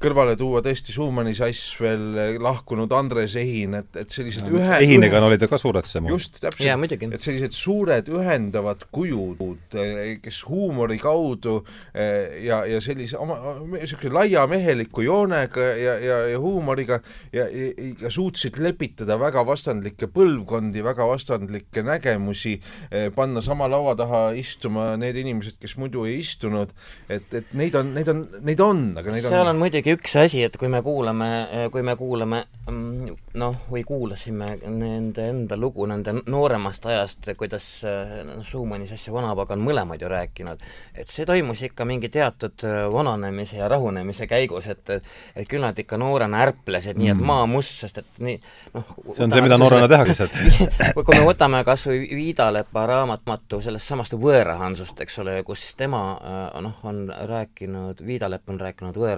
kõrvale 0.02 0.34
tuua 0.38 0.62
tõesti 0.64 0.94
Schumanni 0.94 1.34
sass 1.38 1.74
veel, 1.80 2.38
lahkunud 2.42 2.90
Andres 2.96 3.36
Ehin, 3.38 3.76
et, 3.78 3.90
et 4.02 4.10
sellised 4.10 4.46
no, 4.46 4.56
ühe 4.58 4.78
Ehinega 4.82 5.20
oli 5.22 5.38
ta 5.40 5.46
ka 5.50 5.58
suuretsema. 5.60 6.10
just, 6.10 6.40
täpselt, 6.42 6.94
et 7.14 7.26
sellised 7.26 7.54
suured 7.54 8.10
ühendavad 8.10 8.86
kujud, 8.94 9.76
kes 10.24 10.40
huumori 10.48 10.98
kaudu 11.02 11.60
eh, 11.94 12.40
ja, 12.46 12.62
ja 12.68 12.80
sellise 12.82 13.20
oma, 13.20 13.38
niisuguse 13.76 14.12
laiameheliku 14.14 15.04
joonega 15.06 15.68
ja, 15.78 15.94
ja, 16.02 16.18
ja 16.32 16.42
huumoriga 16.42 17.00
ja, 17.32 17.46
ja, 17.46 17.70
ja 18.02 18.12
suutsid 18.12 18.58
lepitada 18.62 19.18
väga 19.20 19.44
vastandlikke 19.46 20.10
põlvkondi, 20.10 20.82
väga 20.86 21.06
vastandlikke 21.10 21.84
nägemusi, 21.86 22.56
eh, 22.90 23.08
panna 23.14 23.44
sama 23.44 23.70
laua 23.70 23.94
taha 23.98 24.24
istuma 24.38 24.92
need 25.00 25.22
inimesed, 25.22 25.60
kes 25.62 25.76
muidu 25.80 26.06
ei 26.08 26.18
istunud, 26.24 26.74
et, 27.08 27.30
et 27.36 27.54
neid 27.58 27.78
on, 27.78 27.94
neid 27.94 28.10
on, 28.10 28.26
neid 28.46 28.64
on, 28.64 28.84
aga 28.98 29.14
neid 29.14 29.19
seal 29.28 29.44
on, 29.44 29.54
on 29.54 29.60
muidugi 29.60 29.94
üks 29.96 30.16
asi, 30.20 30.44
et 30.46 30.56
kui 30.60 30.70
me 30.72 30.82
kuulame, 30.84 31.30
kui 31.72 31.84
me 31.86 31.96
kuulame 31.98 32.44
mm, 32.70 33.16
noh, 33.40 33.58
või 33.70 33.84
kuulasime 33.86 34.56
nende 34.66 35.28
enda 35.30 35.58
lugu 35.60 35.86
nende 35.90 36.16
nooremast 36.20 36.86
ajast, 36.90 37.30
kuidas 37.38 37.66
noh, 37.84 38.42
Schumannis 38.46 38.94
asja 38.96 39.14
vanapagan 39.14 39.60
mõlemad 39.62 40.02
ju 40.02 40.10
rääkinud, 40.10 40.62
et 40.94 41.10
see 41.12 41.26
toimus 41.28 41.62
ikka 41.66 41.86
mingi 41.88 42.10
teatud 42.12 42.64
äh, 42.66 42.82
vananemise 42.92 43.60
ja 43.60 43.68
rahunemise 43.70 44.26
käigus, 44.30 44.68
et 44.70 44.90
et 44.90 45.48
küll 45.48 45.62
nad 45.62 45.78
ikka 45.78 45.98
noorena 46.00 46.42
ärplesid 46.46 46.96
mm. 46.96 47.02
nii, 47.02 47.10
et 47.12 47.18
mm. 47.18 47.26
maa 47.30 47.46
must, 47.50 47.76
sest 47.82 48.00
et 48.02 48.20
nii 48.22 48.38
noh 48.74 48.94
see 49.14 49.24
on 49.26 49.34
see, 49.34 49.44
mida 49.44 49.58
noorena 49.60 49.88
tehakse 49.90 50.16
sealt 50.22 50.36
kui 50.96 51.16
me 51.16 51.24
võtame 51.28 51.62
kas 51.66 51.86
või 51.90 52.02
Viidalepa 52.20 52.86
raamatmatu 52.90 53.60
sellest 53.64 53.90
samast 53.90 54.16
Võõrahansust, 54.20 54.98
eks 55.04 55.20
ole, 55.22 55.38
kus 55.46 55.64
tema 55.78 56.02
äh, 56.16 56.60
noh, 56.64 56.78
on 56.88 57.06
rääkinud, 57.30 58.02
Viidalepp 58.06 58.50
on 58.50 58.60
rääkinud 58.60 58.96
võõrahansust 58.96 59.09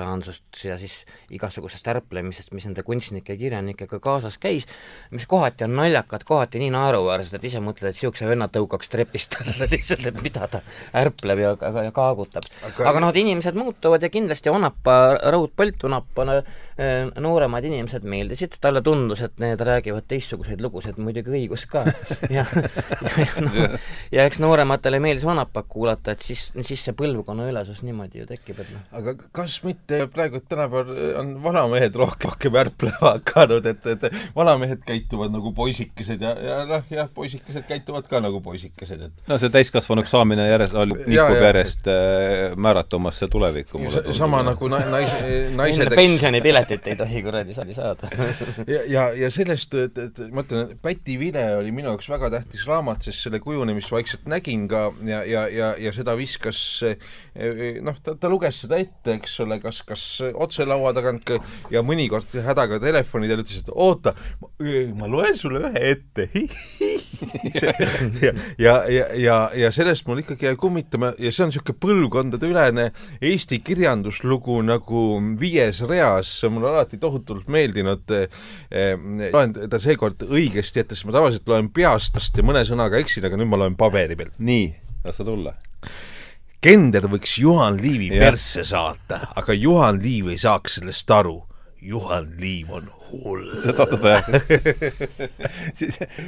ja 0.65 0.79
siis 0.81 1.03
igasugusest 1.33 1.89
ärplemisest, 1.93 2.53
mis 2.57 2.67
nende 2.69 2.85
kunstnike 2.87 3.35
ja 3.37 3.41
kirjanikega 3.41 4.01
kaasas 4.03 4.39
käis, 4.43 4.67
mis 5.11 5.27
kohati 5.31 5.67
on 5.67 5.77
naljakad, 5.77 6.25
kohati 6.29 6.63
nii 6.63 6.71
naeruväärsed, 6.75 7.37
et 7.39 7.47
ise 7.51 7.63
mõtled, 7.65 7.91
et 7.91 7.99
niisuguse 7.99 8.29
venna 8.29 8.49
tõukaks 8.53 8.93
trepist 8.93 9.37
alla 9.43 9.69
lihtsalt, 9.71 10.07
et 10.11 10.23
mida 10.25 10.49
ta 10.51 10.63
ärpleb 11.03 11.43
ja, 11.43 11.55
ja, 11.61 11.87
ja 11.89 11.95
kaagutab. 11.95 12.49
aga, 12.69 12.89
aga 12.91 13.05
noh, 13.05 13.13
et 13.13 13.21
inimesed 13.23 13.59
muutuvad 13.59 14.03
ja 14.03 14.13
kindlasti 14.13 14.53
Vanapa, 14.53 14.99
Raud 15.33 15.55
Põld 15.57 15.83
Vanapa 15.85 16.27
äh, 16.39 17.11
nooremad 17.21 17.65
inimesed 17.69 18.07
meeldisid, 18.09 18.59
talle 18.63 18.83
tundus, 18.85 19.23
et 19.25 19.39
need 19.43 19.61
räägivad 19.61 20.07
teistsuguseid 20.11 20.63
lugusid, 20.65 20.99
muidugi 21.03 21.33
õigus 21.33 21.67
ka. 21.71 21.85
ja, 22.37 22.47
ja, 22.47 23.13
ja 23.19 23.45
noh, 23.45 23.77
ja 24.13 24.27
eks 24.29 24.41
noorematele 24.43 25.01
meeldis 25.03 25.27
Vanapat 25.27 25.69
kuulata, 25.73 26.17
et 26.17 26.25
siis, 26.25 26.51
siis 26.61 26.85
see 26.87 26.97
põlvkonna 26.97 27.49
ülesus 27.51 27.83
niimoodi 27.87 28.23
ju 28.23 28.29
tekib, 28.31 28.63
et 28.63 28.73
noh. 28.75 28.85
aga 29.01 29.17
kas 29.35 29.61
mitte 29.67 29.82
praegu 30.13 30.41
tänapäeval 30.49 31.19
on 31.21 31.35
vanamehed 31.43 31.95
rohkem, 31.95 32.31
rohkem 32.31 32.57
ärplema 32.61 33.13
hakanud, 33.15 33.67
et, 33.67 33.87
et 33.87 34.07
vanamehed 34.37 34.83
käituvad 34.87 35.33
nagu 35.35 35.53
poisikesed 35.57 36.23
ja, 36.23 36.33
ja 36.43 36.59
noh, 36.69 36.85
jah, 36.91 37.09
poisikesed 37.15 37.67
käituvad 37.69 38.09
ka 38.11 38.21
nagu 38.23 38.41
poisikesed, 38.45 39.07
et 39.09 39.31
no 39.31 39.39
see 39.41 39.53
täiskasvanuks 39.53 40.13
saamine 40.13 40.47
järjest, 40.49 40.77
nihkub 41.07 41.43
järjest 41.47 41.89
äh, 41.91 42.57
määratumasse 42.57 43.29
tulevikku. 43.33 43.81
sama 44.13 44.43
nagu 44.47 44.69
na-, 44.73 44.85
nais-, 44.93 45.17
naised 45.57 45.95
pensionipiletit 45.97 46.93
ei 46.93 46.97
tohi 46.97 47.23
kuradi 47.23 47.55
saada. 47.55 48.11
Ja, 48.73 48.79
ja, 48.87 49.03
ja 49.17 49.29
sellest, 49.33 49.75
et, 49.75 49.97
et 49.99 50.19
ma 50.33 50.45
ütlen, 50.45 50.77
Päti 50.83 51.17
Vile 51.19 51.43
oli 51.59 51.73
minu 51.75 51.91
jaoks 51.91 52.09
väga 52.11 52.31
tähtis 52.33 52.63
raamat, 52.69 53.03
sest 53.07 53.27
selle 53.27 53.41
kujunemist 53.43 53.91
vaikselt 53.93 54.27
nägin 54.31 54.69
ka 54.71 54.85
ja, 55.07 55.23
ja, 55.29 55.47
ja, 55.51 55.73
ja 55.81 55.93
seda 55.95 56.15
viskas 56.19 56.61
noh, 57.83 57.99
ta, 58.05 58.15
ta 58.19 58.31
luges 58.31 58.63
seda 58.65 58.79
ette, 58.83 59.17
eks 59.17 59.35
ole, 59.45 59.59
kas, 59.73 59.83
kas 59.89 60.35
otse 60.35 60.67
laua 60.69 60.93
tagant 60.97 61.31
ja 61.73 61.83
mõnikord 61.87 62.29
hädaga 62.45 62.79
telefoni 62.83 63.31
teel 63.31 63.43
ütles, 63.43 63.63
et 63.63 63.71
oota, 63.73 64.15
ma 64.99 65.09
loen 65.11 65.37
sulle 65.39 65.63
ühe 65.63 65.83
ette 65.93 66.29
ja, 67.63 67.73
ja, 68.59 68.75
ja, 68.91 69.07
ja, 69.17 69.37
ja 69.57 69.73
sellest 69.75 70.07
mul 70.09 70.23
ikkagi 70.23 70.49
jäi 70.51 70.59
kummitama 70.61 71.13
ja 71.19 71.33
see 71.33 71.47
on 71.47 71.53
niisugune 71.53 71.79
põlvkondadeülene 71.83 72.89
Eesti 73.23 73.61
kirjanduslugu 73.65 74.59
nagu 74.67 75.05
viies 75.41 75.83
reas, 75.89 76.35
see 76.41 76.51
on 76.51 76.59
mulle 76.59 76.73
alati 76.73 77.01
tohutult 77.03 77.51
meeldinud 77.53 78.17
eh,. 78.17 78.29
loen 79.33 79.55
ta 79.71 79.81
seekord 79.83 80.27
õigesti 80.29 80.83
ette, 80.83 80.97
sest 80.97 81.09
ma 81.09 81.17
tavaliselt 81.17 81.49
loen 81.49 81.71
peast 81.75 82.19
ja 82.37 82.47
mõne 82.47 82.65
sõnaga 82.69 83.01
eksin, 83.01 83.27
aga 83.29 83.39
nüüd 83.39 83.51
ma 83.51 83.63
loen 83.65 83.79
paberi 83.79 84.19
peal. 84.19 84.35
nii, 84.43 84.67
las 85.07 85.21
ta 85.21 85.29
tulla 85.29 85.57
Kender 86.63 87.09
võiks 87.11 87.33
Juhan 87.43 87.75
Liivi 87.83 88.13
ja. 88.13 88.21
persse 88.23 88.63
saata, 88.63 89.17
aga 89.35 89.55
Juhan 89.57 89.97
Liiv 90.03 90.29
ei 90.31 90.39
saaks 90.39 90.79
sellest 90.79 91.11
aru. 91.11 91.41
Juhan 91.83 92.29
Liiv 92.39 92.69
on 92.71 92.85
hull. 93.09 93.49
seda 93.65 93.87
ta 93.91 94.13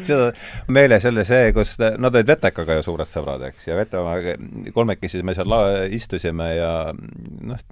seda 0.09 0.33
meeles 0.75 1.07
jälle 1.07 1.23
see, 1.29 1.53
kus 1.55 1.77
nad 1.79 2.11
olid 2.11 2.33
Vetekaga 2.33 2.81
ju 2.81 2.87
suured 2.89 3.13
sõbrad, 3.13 3.45
eks, 3.53 3.69
ja 3.71 3.79
Vetemaga 3.79 4.35
kolmekesi 4.75 5.23
me 5.23 5.37
seal 5.39 5.47
la-, 5.53 5.87
istusime 5.95 6.51
ja 6.57 6.73
noh, 6.91 7.63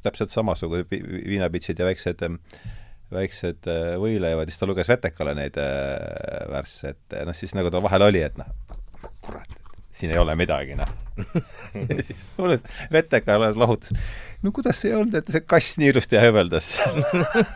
täpselt 0.00 0.32
samasugused 0.32 0.88
viinapitsid 0.88 1.84
ja 1.84 1.90
väiksed 1.90 2.24
väiksed 3.12 3.68
äh, 3.70 3.92
võileivad, 4.00 4.48
siis 4.48 4.64
ta 4.64 4.72
luges 4.72 4.88
Vetekale 4.90 5.36
neid 5.36 5.60
äh, 5.60 6.48
värsse, 6.50 6.96
et 6.96 7.20
noh, 7.28 7.36
siis 7.36 7.52
nagu 7.58 7.70
ta 7.70 7.84
vahel 7.84 8.08
oli, 8.08 8.24
et 8.24 8.40
noh, 8.40 8.48
kurat, 9.20 9.60
siin 9.96 10.12
ei 10.12 10.18
ole 10.18 10.36
midagi, 10.36 10.76
noh. 10.78 10.88
Ja 11.16 12.02
siis 12.04 12.26
mulle 12.36 12.58
Veteka 12.92 13.38
lahutas, 13.40 13.92
no 14.44 14.50
kuidas 14.52 14.76
see 14.82 14.90
ei 14.90 14.96
olnud, 14.98 15.14
et 15.16 15.30
see 15.32 15.40
kass 15.48 15.78
nii 15.80 15.88
ilusti 15.94 16.18
hööveldas 16.20 16.66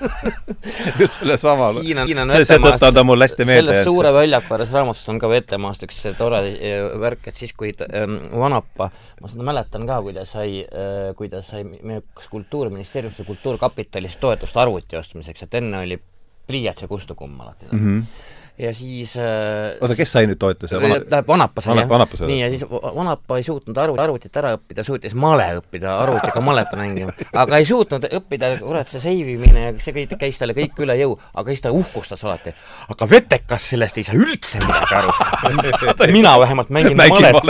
just 1.00 1.18
sellesama 1.18 1.68
seetõttu 1.76 2.88
on 2.88 2.96
ta 2.96 3.05
mul 3.05 3.20
hästi 3.20 3.44
meelde 3.48 3.74
selles 3.74 3.90
Suure 3.90 4.14
väljaku 4.16 4.57
ääres 4.57 4.72
raamatus 4.72 5.12
on 5.12 5.20
ka 5.20 5.29
Vetemaast 5.29 5.85
üks 5.85 6.00
tore 6.16 6.40
eh, 6.55 6.87
värk, 7.05 7.29
et 7.29 7.42
siis, 7.42 7.53
kui 7.53 7.74
ähm, 7.90 8.16
Vanapa, 8.40 8.88
ma 9.20 9.33
seda 9.33 9.44
mäletan 9.53 9.85
ka, 9.90 10.00
kui 10.09 10.16
ta 10.16 10.24
sai 10.29 10.62
äh,, 10.64 11.12
kui 11.18 11.29
ta 11.33 11.44
sai 11.44 11.66
meie 11.68 12.07
kas 12.16 12.33
Kultuuriministeeriumist 12.33 13.20
või 13.20 13.35
Kultuurkapitalist 13.35 14.24
toetust 14.24 14.57
arvuti 14.57 14.96
ostmiseks, 14.96 15.44
et 15.44 15.61
enne 15.61 15.85
oli 15.85 16.00
pliiats 16.48 16.87
ja 16.87 16.88
kustukumm 16.88 17.44
alati 17.44 17.68
mm. 17.72 17.81
-hmm 17.81 18.38
ja 18.61 18.75
siis 18.75 19.16
äh, 19.16 19.79
oota, 19.81 19.96
kes 19.96 20.12
sai 20.12 20.27
nüüd 20.29 20.38
toetuse? 20.40 20.77
tähendab, 20.81 21.29
Vanapa 21.29 21.62
sai 21.64 21.79
jah. 21.81 22.31
nii, 22.31 22.40
ja 22.42 22.49
siis 22.53 22.64
Vanapa 22.68 23.38
ei 23.40 23.44
suutnud 23.46 23.79
arvu, 23.81 23.96
arvutit 24.03 24.37
ära 24.37 24.53
õppida, 24.59 24.85
suutis 24.85 25.14
male 25.18 25.46
õppida, 25.61 25.94
arvutiga 26.03 26.42
malet 26.44 26.75
mängima. 26.79 27.14
aga 27.33 27.61
ei 27.61 27.68
suutnud 27.68 28.05
õppida, 28.20 28.53
kurat, 28.61 28.90
see 28.92 29.03
save 29.03 29.35
imine 29.37 29.64
ja 29.64 29.73
see 29.81 29.94
kõik 29.96 30.16
käis 30.20 30.40
talle 30.40 30.57
kõik 30.57 30.83
üle 30.85 30.96
jõu, 31.01 31.16
aga 31.40 31.55
siis 31.55 31.64
ta 31.64 31.73
uhkustas 31.75 32.25
alati. 32.27 32.53
aga 32.92 33.09
Vetekas 33.11 33.70
sellest 33.73 34.01
ei 34.01 34.07
saa 34.09 34.18
üldse 34.18 34.61
midagi 34.64 34.99
aru. 35.01 35.16
mina 36.18 36.37
vähemalt 36.42 36.73
mängin 36.75 37.01
malet 37.01 37.40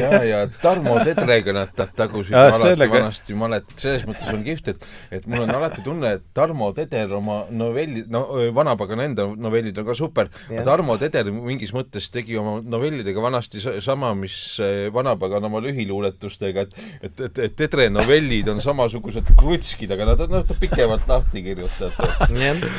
ja, 0.00 0.22
ja 0.24 0.40
Tarmo 0.62 0.96
Tedrega 1.04 1.56
nad 1.56 1.84
tagusid 1.96 2.32
ja, 2.32 2.48
alati 2.48 2.72
sellega... 2.72 2.96
vanasti 3.00 3.36
malet, 3.36 3.76
selles 3.76 4.08
mõttes 4.08 4.32
on 4.32 4.42
kihvt, 4.46 4.72
et 4.72 4.90
et 5.20 5.28
mul 5.30 5.44
on 5.44 5.54
alati 5.58 5.84
tunne, 5.84 6.16
et 6.16 6.26
Tarmo 6.36 6.72
Teder 6.76 7.12
oma 7.16 7.42
novelli, 7.50 8.06
no 8.10 8.24
Vanapa 8.56 8.85
Vanapagan 8.86 9.02
enda 9.04 9.26
novellid 9.36 9.78
on 9.78 9.86
ka 9.86 9.94
super, 9.94 10.28
aga 10.50 10.64
Tarmo 10.66 10.96
Teder 11.00 11.30
mingis 11.32 11.72
mõttes 11.74 12.08
tegi 12.12 12.36
oma 12.38 12.60
novellidega 12.62 13.22
vanasti 13.22 13.60
sama, 13.82 14.12
mis 14.14 14.58
eh, 14.62 14.88
Vanapagan 14.94 15.44
oma 15.48 15.60
lühiluuletustega, 15.64 16.66
et 16.66 16.76
et, 17.02 17.20
et, 17.20 17.38
et 17.46 17.56
Tedre 17.56 17.88
novellid 17.90 18.48
on 18.52 18.60
samasugused 18.62 19.34
krutskid, 19.38 19.90
aga 19.92 20.10
nad 20.12 20.22
on 20.26 20.36
noh, 20.36 20.54
pikemalt 20.60 21.08
lahti 21.08 21.42
kirjutatud. 21.42 22.30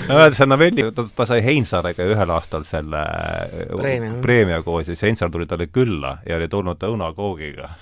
no 0.08 0.30
see 0.32 0.48
novelli, 0.48 0.88
ta 0.94 1.28
sai 1.28 1.44
Heinsaarega 1.46 2.08
ühel 2.08 2.34
aastal 2.36 2.66
selle 2.68 3.04
eh, 3.04 3.76
preemia, 3.76 4.16
preemia 4.24 4.64
koos 4.64 4.88
ja 4.88 4.96
siis 4.96 5.06
Heinsaar 5.10 5.32
tuli 5.34 5.48
talle 5.50 5.70
külla 5.72 6.18
ja 6.28 6.40
oli 6.40 6.50
tulnud 6.52 6.82
õunakoogiga 6.90 7.76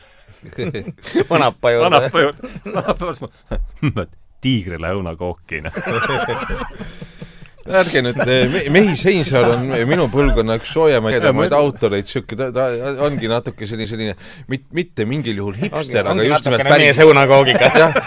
Vanapa 1.32 1.72
juurde. 1.74 1.90
Vanapa 1.90 2.22
juurde. 2.22 2.50
Vanapa 2.70 3.08
juurde. 3.10 4.06
tiigrile 4.46 4.92
õunakooki 4.94 5.64
ärge 7.66 8.02
nüüd, 8.06 8.20
eh, 8.30 8.70
Mehis 8.74 9.02
Heinsaar 9.08 9.48
on 9.56 9.72
minu 9.90 10.06
põlvkonna 10.14 10.58
üks 10.60 10.70
soojamaid 10.76 11.56
autoreid, 11.58 12.06
sihuke, 12.10 12.38
ta, 12.38 12.52
ta 12.54 12.66
ongi 13.08 13.30
natuke 13.32 13.66
selline, 13.66 13.88
selline 13.90 14.14
mit, 14.52 14.68
mitte 14.76 15.08
mingil 15.10 15.42
juhul 15.42 15.58
hipster, 15.64 16.06
aga 16.12 16.28
just 16.28 16.46
nimelt 16.46 16.68
päris 16.68 16.84
meie 16.86 16.96
sõunakoogiga. 17.00 17.72
jah, 17.82 17.98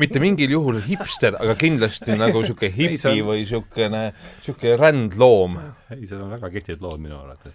mitte 0.00 0.22
mingil 0.22 0.56
juhul 0.56 0.80
hipster, 0.86 1.36
aga 1.40 1.56
kindlasti 1.60 2.16
nagu 2.16 2.44
sihuke 2.46 2.72
hipi 2.72 3.18
või 3.26 3.44
siukene, 3.48 4.06
sihuke 4.46 4.78
rändloom. 4.80 5.58
ei, 5.92 6.06
seal 6.08 6.24
on 6.24 6.32
väga 6.38 6.52
kihvtid 6.56 6.80
lood 6.84 7.02
minu 7.02 7.20
arvates. 7.20 7.52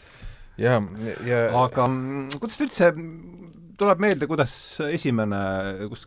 ja, 0.59 0.77
ja 1.25 1.47
aga 1.63 1.89
mm, 1.89 2.37
kuidas 2.37 2.61
üldse 2.67 2.93
tuleb 3.79 4.01
meelde, 4.03 4.27
kuidas 4.29 4.53
esimene, 4.89 5.39
kus, 5.91 6.05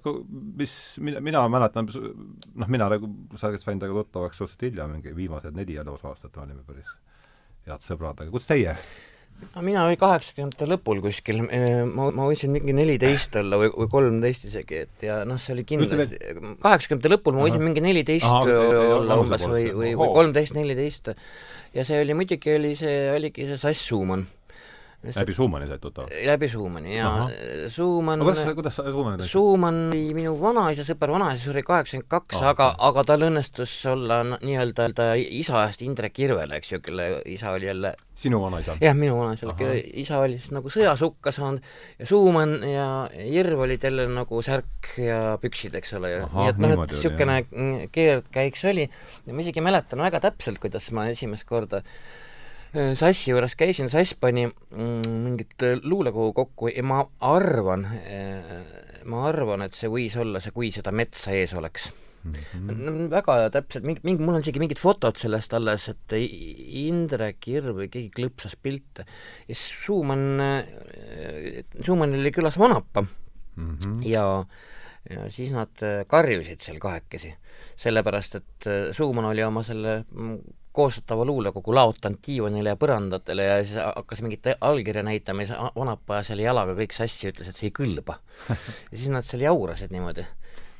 mis, 0.58 0.74
mina, 1.04 1.22
mina 1.24 1.44
mäletan, 1.52 1.88
noh, 1.88 2.72
mina 2.72 2.90
nagu, 2.92 3.08
sa 3.40 3.52
sain 3.56 3.80
temaga 3.80 4.02
tuttavaks 4.02 4.42
suhteliselt 4.42 4.68
hilja, 4.68 4.90
mingi 4.90 5.14
viimased 5.16 5.56
neli 5.56 5.78
elus 5.80 6.04
aastat 6.08 6.37
olime 6.42 6.62
päris 6.66 6.92
head 7.68 7.87
sõbrad, 7.87 8.20
aga 8.20 8.30
kuidas 8.32 8.50
teie? 8.50 8.76
mina 9.58 9.82
olin 9.82 9.98
kaheksakümnendate 9.98 10.68
lõpul 10.70 11.00
kuskil, 11.02 11.40
ma, 11.42 12.04
ma 12.14 12.26
võisin 12.28 12.52
mingi 12.54 12.74
neliteist 12.76 13.35
olla 13.40 13.58
või, 13.58 13.72
või 13.74 13.88
kolmteist 13.90 14.44
isegi, 14.46 14.85
et 14.87 15.06
ja 15.08 15.16
noh, 15.26 15.40
see 15.42 15.56
oli 15.56 15.64
kindlasti, 15.66 16.20
kaheksakümnendate 16.62 17.11
lõpul 17.11 17.35
ma 17.35 17.48
võisin 17.48 17.64
mingi 17.64 17.82
neliteist 17.82 18.28
olla 18.28 19.18
umbes 19.18 19.42
või, 19.50 19.64
või, 19.74 19.96
või 19.98 20.12
kolmteist, 20.14 20.54
neliteist. 20.54 21.11
ja 21.74 21.87
see 21.88 22.04
oli 22.04 22.14
muidugi, 22.20 22.54
oli 22.54 22.76
see, 22.78 22.94
oligi 23.16 23.48
see 23.48 23.58
Sass 23.58 23.82
Suumann 23.88 24.28
läbi 25.02 25.34
Schumanni 25.34 25.66
said 25.66 25.80
tuttavaks? 25.82 26.14
läbi 26.26 26.48
Schumanni, 26.48 26.94
jaa. 26.96 27.26
Schumann 27.68 28.22
no 28.22 28.28
kuidas, 28.28 28.54
kuidas 28.54 28.76
sa 28.76 28.84
Schumanni 28.86 29.26
Schumann 29.26 29.80
oli 29.90 30.14
minu 30.14 30.36
vanaisa 30.40 30.86
sõber, 30.86 31.10
vanaisa 31.16 31.42
suri 31.42 31.64
kaheksakümmend 31.66 32.08
kaks, 32.12 32.38
aga, 32.52 32.70
aga 32.88 33.04
tal 33.08 33.26
õnnestus 33.26 33.74
olla 33.90 34.22
nii-öelda 34.32 34.88
ta 34.96 35.08
isa 35.18 35.64
eest 35.66 35.82
Indrek 35.82 36.22
Irvele, 36.22 36.60
eks 36.60 36.72
ju, 36.74 36.80
kelle 36.84 37.08
isa 37.34 37.52
oli 37.56 37.66
jälle 37.70 37.94
sinu 38.22 38.40
vanaisa? 38.44 38.78
jah, 38.82 38.96
minu 38.98 39.18
vanaisa, 39.18 39.50
kelle 39.58 39.82
isa 40.04 40.22
oli 40.22 40.38
siis 40.38 40.54
nagu 40.54 40.70
sõjas 40.72 41.02
hukka 41.02 41.34
saanud. 41.34 41.66
Ja 41.98 42.08
Schumann 42.08 42.62
ja 42.68 42.88
Irv 43.26 43.66
olid 43.66 43.82
jälle 43.82 44.06
nagu 44.12 44.42
särk 44.46 44.94
ja 45.02 45.36
püksid, 45.42 45.74
eks 45.82 45.96
ole, 45.98 46.14
nii 46.22 46.50
et 46.52 46.62
noh, 46.62 46.76
et 46.76 46.94
niisugune 46.94 47.40
keerdkäik 47.92 48.60
see 48.60 48.74
oli. 48.76 48.90
Ja 49.26 49.34
ma 49.34 49.42
isegi 49.42 49.64
mäletan 49.64 50.04
väga 50.04 50.22
täpselt, 50.30 50.62
kuidas 50.62 50.92
ma 50.94 51.10
esimest 51.10 51.48
korda 51.48 51.82
Äh, 51.82 52.21
Sassi 52.72 53.30
juures 53.30 53.52
käisin, 53.58 53.90
Sass 53.92 54.14
pani 54.16 54.46
mm, 54.46 55.08
mingit 55.26 55.61
äh, 55.66 55.74
luulekogu 55.85 56.32
kokku 56.32 56.70
ja 56.72 56.85
ma 56.87 57.02
arvan, 57.28 57.85
äh, 57.85 58.54
ma 59.04 59.26
arvan, 59.28 59.66
et 59.66 59.76
see 59.76 59.90
võis 59.92 60.16
olla 60.16 60.40
see 60.40 60.54
Kui 60.56 60.70
seda 60.72 60.94
metsa 60.96 61.35
ees 61.37 61.52
oleks 61.58 61.90
mm. 62.24 62.38
-hmm. 62.54 63.11
väga 63.12 63.50
täpselt, 63.52 63.85
mingi, 63.85 64.00
mingi, 64.08 64.24
mul 64.24 64.38
on 64.38 64.46
isegi 64.46 64.62
mingid 64.62 64.80
fotod 64.80 65.20
sellest 65.20 65.52
alles, 65.58 65.90
et 65.92 66.16
Indrek 66.16 67.48
Irv 67.52 67.76
või 67.82 67.90
keegi 67.92 68.08
klõpsas 68.16 68.56
pilte 68.56 69.04
ja 69.48 69.58
Suumann, 69.58 70.40
Suumannil 71.85 72.24
oli 72.24 72.32
külas 72.32 72.56
vanapa 72.58 73.04
mm 73.04 73.76
-hmm. 73.76 74.00
ja 74.08 74.46
ja 75.11 75.28
siis 75.35 75.50
nad 75.50 75.76
karjusid 76.06 76.61
seal 76.62 76.78
kahekesi, 76.78 77.35
sellepärast 77.76 78.35
et 78.38 78.68
Suumann 78.96 79.28
oli 79.28 79.42
oma 79.44 79.62
selle 79.66 80.04
mm, 80.08 80.62
koostatava 80.72 81.24
luulekogu 81.28 81.74
laotanud 81.74 82.20
diivanile 82.26 82.72
ja 82.72 82.80
põrandatele 82.80 83.48
ja 83.48 83.56
siis 83.64 83.78
hakkas 83.82 84.22
mingit 84.24 84.48
allkirja 84.61 85.02
näitama 85.06 85.44
ja 85.44 85.52
siis 85.52 85.74
vanapa 85.76 86.18
ajas 86.18 86.32
selle 86.32 86.46
jalaga 86.46 86.76
kõik 86.78 86.94
sassi 86.96 87.28
ütles, 87.32 87.50
et 87.50 87.58
see 87.58 87.68
ei 87.70 87.74
kõlba. 87.76 88.18
ja 88.92 88.94
siis 88.94 89.11
nad 89.12 89.26
seal 89.26 89.44
jaurasid 89.44 89.92
niimoodi. 89.92 90.24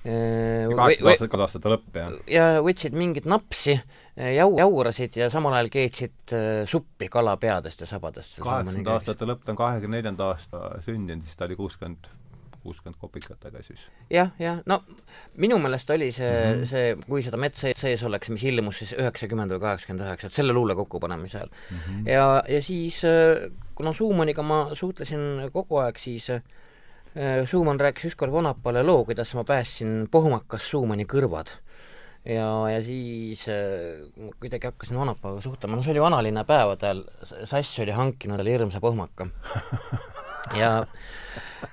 kaheksakümnendate 0.03 1.45
aastate 1.45 1.75
lõpp, 1.75 1.93
jah? 1.95 2.17
ja 2.27 2.47
võtsid 2.65 2.97
mingit 2.99 3.29
napsi, 3.31 3.77
jau-, 4.17 4.57
jaurasid 4.59 5.21
ja 5.21 5.29
samal 5.31 5.55
ajal 5.59 5.71
keetsid 5.77 6.35
suppi 6.67 7.07
kalapeadest 7.13 7.85
ja 7.85 7.91
sabadest. 7.93 8.41
kaheksakümnendate 8.41 8.97
aastate 8.97 9.31
lõpp, 9.31 9.45
ta 9.45 9.55
on 9.55 9.61
kahekümne 9.61 10.01
neljanda 10.01 10.33
aasta 10.33 10.73
sündinud, 10.89 11.23
siis 11.29 11.39
ta 11.39 11.47
oli 11.47 11.61
kuuskümmend 11.61 12.11
kuuskümmend 12.63 12.99
kopikatega 13.01 13.63
siis 13.67 13.85
ja,. 14.11 14.23
jah, 14.23 14.31
jah, 14.41 14.61
no 14.67 14.81
minu 15.43 15.59
meelest 15.63 15.91
oli 15.91 16.11
see 16.13 16.31
mm, 16.31 16.61
-hmm. 16.61 16.67
see, 16.71 16.97
kui 17.07 17.23
seda 17.27 17.41
metsa 17.41 17.73
sees 17.77 18.03
oleks, 18.09 18.31
mis 18.31 18.45
ilmus 18.49 18.83
siis 18.83 18.95
üheksakümmend 18.99 19.55
või 19.57 19.63
kaheksakümmend 19.67 20.07
üheksa, 20.07 20.31
et 20.31 20.39
selle 20.39 20.57
luule 20.57 20.77
kokkupanemise 20.79 21.39
ajal 21.39 21.51
mm. 21.53 21.79
-hmm. 21.79 22.09
ja, 22.11 22.27
ja 22.49 22.63
siis, 22.63 23.03
äh, 23.05 23.51
kuna 23.75 23.93
Suumaniga 23.93 24.43
ma 24.43 24.69
suhtlesin 24.75 25.51
kogu 25.53 25.83
aeg, 25.83 25.99
siis 25.99 26.31
äh, 26.31 26.43
Suumann 27.45 27.81
rääkis 27.81 28.13
ükskord 28.13 28.33
Vanapale 28.33 28.83
loo, 28.83 29.05
kuidas 29.05 29.35
ma 29.35 29.45
päästsin 29.45 30.09
pohmakas 30.11 30.71
Suumani 30.71 31.05
kõrvad 31.05 31.53
ja, 32.25 32.49
ja 32.71 32.83
siis 32.85 33.47
äh, 33.49 34.07
kuidagi 34.41 34.67
hakkasin 34.71 34.99
Vanapaga 34.99 35.41
suhtlema, 35.41 35.77
no 35.77 35.83
see 35.83 35.95
oli 35.95 36.03
vanalinna 36.03 36.45
päevadel, 36.47 37.05
Sass 37.45 37.79
oli 37.83 37.95
hankinud 37.97 38.39
talle 38.39 38.55
hirmsa 38.55 38.81
pohmaka 38.81 39.27
ja 40.61 40.87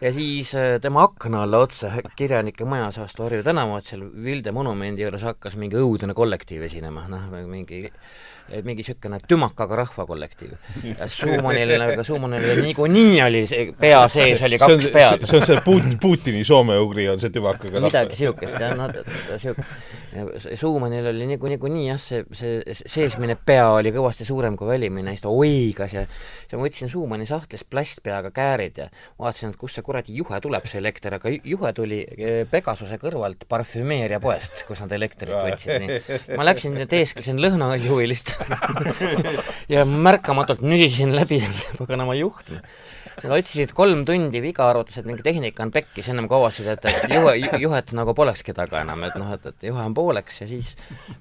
ja 0.02 0.14
siis 0.14 0.54
äh, 0.56 0.80
tema 0.82 1.04
akna 1.04 1.44
alla 1.44 1.64
otsa 1.66 1.92
kirjanike 2.16 2.66
majas 2.66 3.00
vastu 3.02 3.24
Harju 3.24 3.44
tänavat 3.44 3.86
seal 3.86 4.06
Vilde 4.24 4.52
monumendi 4.56 5.06
juures 5.06 5.26
hakkas 5.28 5.56
mingi 5.60 5.80
õudne 5.80 6.16
kollektiiv 6.18 6.66
esinema, 6.70 7.08
noh, 7.12 7.30
mingi 7.48 7.88
mingi 8.50 8.84
niisugune 8.84 9.20
tümakaga 9.28 9.76
rahvakollektiiv. 9.76 10.52
ja 11.00 11.08
Suumanil, 11.08 11.74
aga 11.82 12.04
Suumanil 12.04 12.62
niikuinii 12.64 13.22
oli 13.22 13.44
see, 13.48 13.74
pea 13.80 14.02
sees 14.12 14.42
oli 14.46 14.58
kaks 14.58 14.74
see 14.74 14.90
on, 14.90 14.94
pead. 14.94 15.26
see 15.30 15.40
on 15.40 15.46
see 15.46 15.62
Put-, 15.66 15.98
Putini 16.02 16.44
soome-ugri 16.48 17.10
on 17.12 17.22
see 17.22 17.34
tümakaga 17.34 17.84
midagi 17.84 18.16
niisugust, 18.16 18.58
jah, 18.60 18.76
noh, 18.80 18.94
sihuke, 19.38 20.56
Suumanil 20.58 21.12
oli 21.12 21.30
niikuinii, 21.34 21.58
niikuinii 21.58 21.88
jah, 21.92 22.02
see, 22.02 22.24
see 22.34 22.78
seesmine 22.80 23.38
pea 23.46 23.70
oli 23.76 23.94
kõvasti 23.96 24.28
suurem 24.28 24.58
kui 24.58 24.70
välimine, 24.70 25.14
siis 25.14 25.26
ta 25.26 25.34
oigas 25.34 25.96
ja 25.98 26.06
siis 26.10 26.58
ma 26.58 26.66
võtsin 26.66 26.92
Suumani 26.92 27.30
sahtlist 27.30 27.70
plastpeaga 27.70 28.34
käärid 28.34 28.82
ja 28.82 28.90
vaatasin, 29.20 29.49
et 29.52 29.58
kust 29.60 29.78
see 29.78 29.86
kuradi 29.86 30.16
juhe 30.20 30.40
tuleb, 30.44 30.68
see 30.70 30.80
elekter, 30.82 31.16
aga 31.20 31.32
juhe 31.34 31.72
tuli 31.78 32.00
eh, 32.06 32.44
Pegasuse 32.50 33.00
kõrvalt 33.02 33.46
parfümeeriapoest, 33.50 34.64
kus 34.68 34.84
nad 34.84 34.94
elektrit 34.98 35.34
võtsid, 35.34 35.84
nii. 35.84 36.00
ma 36.40 36.48
läksin, 36.48 36.78
teesklesin 36.90 37.42
lõhnaõljuhilist 37.44 38.36
ja 39.74 39.86
märkamatult 39.88 40.64
nüsisin 40.66 41.16
läbi 41.18 41.42
paganama 41.80 42.18
juhtme. 42.20 42.64
Nad 43.24 43.36
otsisid 43.40 43.74
kolm 43.76 44.06
tundi 44.08 44.42
viga, 44.44 44.68
arvates, 44.72 44.98
et 45.00 45.08
mingi 45.08 45.24
tehnika 45.26 45.66
on 45.66 45.72
pekkis, 45.74 46.10
ennem 46.12 46.28
kui 46.30 46.38
avastasid, 46.38 46.70
et, 46.74 46.88
et 46.90 47.16
juhe, 47.16 47.34
juhet 47.64 47.94
nagu 47.98 48.14
polekski 48.18 48.56
taga 48.56 48.84
enam, 48.86 49.04
et 49.08 49.18
noh, 49.20 49.32
et, 49.36 49.50
et 49.52 49.68
juhe 49.70 49.84
on 49.84 49.96
pooleks 49.98 50.42
ja 50.44 50.48
siis 50.50 50.72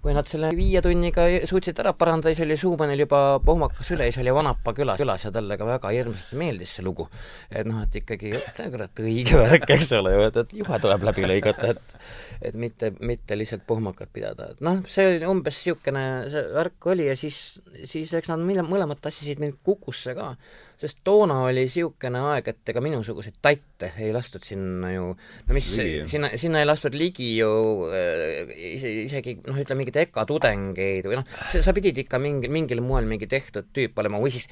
kui 0.02 0.14
nad 0.16 0.28
selle 0.30 0.50
viie 0.56 0.82
tunniga 0.84 1.26
suutsid 1.48 1.80
ära 1.82 1.94
parandada, 1.98 2.34
siis 2.34 2.46
oli 2.46 2.58
Suumanil 2.60 3.04
juba 3.04 3.22
pohmakas 3.44 3.90
üle, 3.96 4.08
siis 4.10 4.22
oli 4.22 4.34
Vanapa 4.34 4.74
külas, 4.76 5.00
külas 5.02 5.26
ja 5.26 5.32
talle 5.34 5.58
ka 5.58 5.68
väga 5.68 5.92
hirmsasti 5.96 6.38
meeldis 6.40 6.76
see 6.78 6.86
lugu. 6.86 7.08
et 7.50 7.66
noh, 7.68 7.82
et 7.82 8.00
ikkagi, 8.02 8.34
see 8.54 8.68
on 8.68 8.74
kurat 8.76 9.04
õige 9.04 9.42
värk, 9.42 9.68
eks 9.78 9.92
ole 9.98 10.14
ju, 10.14 10.24
et, 10.30 10.40
et 10.44 10.56
juhe 10.62 10.80
tuleb 10.84 11.08
läbi 11.10 11.26
lõigata, 11.32 11.74
et 11.74 11.98
et 12.42 12.54
mitte, 12.54 12.92
mitte 13.02 13.34
lihtsalt 13.34 13.64
pohmakat 13.66 14.12
pidada, 14.14 14.52
et 14.52 14.62
noh, 14.64 14.84
see 14.90 15.06
oli 15.08 15.26
umbes 15.26 15.56
niisugune 15.58 16.04
see 16.30 16.44
värk 16.54 16.86
oli 16.92 17.08
ja 17.08 17.16
siis, 17.18 17.58
siis 17.88 18.12
eks 18.14 18.30
nad 18.30 18.42
mõlemad 18.68 19.00
tassisid 19.02 19.42
mind 19.42 19.58
Kukusse 19.66 20.14
ka 20.14 20.34
sest 20.78 21.00
toona 21.04 21.40
oli 21.44 21.66
niisugune 21.66 22.20
aeg, 22.32 22.48
et 22.48 22.72
ega 22.72 22.80
minusuguseid 22.84 23.38
tatte 23.78 24.02
ei 24.02 24.12
lastud 24.12 24.42
sinna 24.44 24.90
ju, 24.92 25.06
no 25.14 25.54
mis, 25.54 25.68
sinna, 26.10 26.30
sinna 26.40 26.62
ei 26.62 26.66
lastud 26.66 26.94
ligi 26.98 27.30
ju 27.38 27.50
äh, 27.94 28.50
ise, 28.74 28.90
isegi 29.04 29.36
noh, 29.46 29.58
ütleme 29.62 29.82
mingeid 29.82 30.00
EKA 30.02 30.24
tudengeid 30.28 31.06
või 31.08 31.20
noh, 31.20 31.26
sa 31.52 31.74
pidid 31.76 31.98
ikka 32.02 32.20
mingi, 32.22 32.50
mingil 32.52 32.82
moel 32.84 33.06
mingi 33.08 33.28
tehtud 33.30 33.70
tüüp 33.74 33.98
olema 34.02 34.20
või 34.22 34.32
siis 34.34 34.48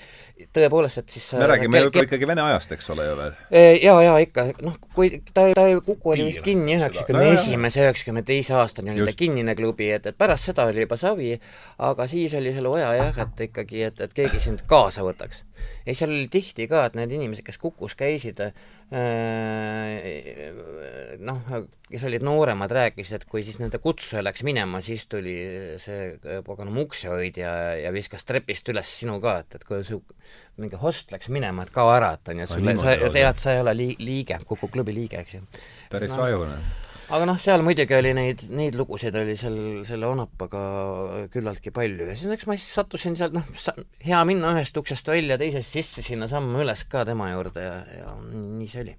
tõepoolest, 0.54 1.02
et 1.02 1.16
siis 1.16 1.28
me 1.40 1.48
räägime 1.50 1.82
ju 1.82 1.90
ikkagi 2.04 2.28
Vene 2.28 2.44
ajast, 2.46 2.76
eks 2.76 2.90
ole 2.94 3.08
ju 3.08 3.16
veel? 3.18 3.34
jaa, 3.82 3.98
jaa, 4.06 4.16
ikka, 4.24 4.46
noh, 4.66 4.78
kui 4.94 5.20
ta, 5.32 5.48
ta 5.56 5.66
Kuku 5.86 6.14
oli 6.14 6.28
vist 6.30 6.44
kinni 6.46 6.78
üheksakümne 6.78 7.26
esimese, 7.34 7.84
üheksakümne 7.86 8.22
teise 8.26 8.56
aastani 8.60 8.94
oli 8.94 9.10
ta 9.10 9.18
kinnine 9.18 9.56
klubi, 9.58 9.90
et, 9.96 10.06
et 10.10 10.18
pärast 10.18 10.50
seda 10.50 10.68
oli 10.70 10.86
juba 10.86 10.98
savi, 11.00 11.34
aga 11.82 12.08
siis 12.10 12.34
oli 12.38 12.54
seal 12.54 12.70
vaja 12.70 12.94
jah, 13.00 13.20
et 13.26 13.44
ikkagi, 13.48 13.84
et, 13.90 14.00
et 14.06 14.16
keegi 14.16 14.42
sind 14.42 14.64
kaasa 14.70 15.04
võtaks. 15.06 15.44
Ja 15.86 15.94
seal 15.96 16.12
oli 16.12 16.26
tihti 16.30 16.66
ka, 16.68 16.82
et 16.88 16.96
need 16.98 17.14
inimesed, 17.16 17.44
kes 17.46 17.58
Kukus 17.62 17.94
käisid 17.98 18.42
äh,, 18.44 18.52
noh, 21.26 21.40
kes 21.90 22.04
olid 22.06 22.22
nooremad, 22.22 22.70
rääkisid, 22.70 23.16
et 23.18 23.24
kui 23.30 23.42
siis 23.42 23.58
nende 23.58 23.80
kutsuja 23.82 24.22
läks 24.22 24.44
minema, 24.46 24.78
siis 24.84 25.08
tuli 25.10 25.34
see 25.82 26.12
paganama 26.46 26.84
uksehoidja 26.86 27.50
ja 27.82 27.90
viskas 27.94 28.22
trepist 28.28 28.70
üles 28.70 28.92
sinu 29.00 29.18
ka, 29.24 29.40
et, 29.42 29.58
et 29.58 29.66
kui 29.66 29.82
su 29.86 29.98
mingi 30.62 30.78
host 30.78 31.10
läks 31.14 31.32
minema, 31.34 31.66
et 31.66 31.74
kao 31.74 31.90
ära, 31.96 32.14
et 32.14 32.30
on 32.30 32.44
ju, 32.44 32.50
sa, 32.52 32.62
sa 32.86 33.12
tead, 33.18 33.42
sa 33.42 33.56
ei 33.56 33.64
ole 33.66 33.74
li-, 33.74 33.98
liige, 33.98 34.38
Kuku 34.46 34.70
klubi 34.70 34.94
liige, 34.94 35.18
eks 35.26 35.40
ju. 35.40 35.46
päris 35.90 36.14
no, 36.14 36.22
rajune 36.22 36.60
aga 37.06 37.28
noh, 37.28 37.38
seal 37.40 37.64
muidugi 37.66 37.96
oli 37.96 38.12
neid, 38.16 38.44
neid 38.50 38.76
lugusid 38.78 39.16
oli 39.18 39.36
seal 39.38 39.58
selle 39.88 40.10
Onapaga 40.10 40.62
küllaltki 41.32 41.72
palju 41.74 42.10
ja 42.10 42.18
siis 42.18 42.34
eks 42.34 42.48
ma 42.50 42.58
siis 42.58 42.74
sattusin 42.76 43.16
sealt, 43.18 43.36
noh, 43.36 43.82
hea 44.04 44.22
minna 44.28 44.54
ühest 44.56 44.76
uksest 44.80 45.08
välja, 45.10 45.38
teisest 45.40 45.78
sisse 45.78 46.06
sinna 46.06 46.30
sammu 46.30 46.64
üles 46.64 46.86
ka 46.90 47.06
tema 47.08 47.30
juurde 47.34 47.66
ja, 47.66 47.80
ja 48.00 48.14
nii 48.22 48.70
see 48.70 48.86
oli. 48.86 48.96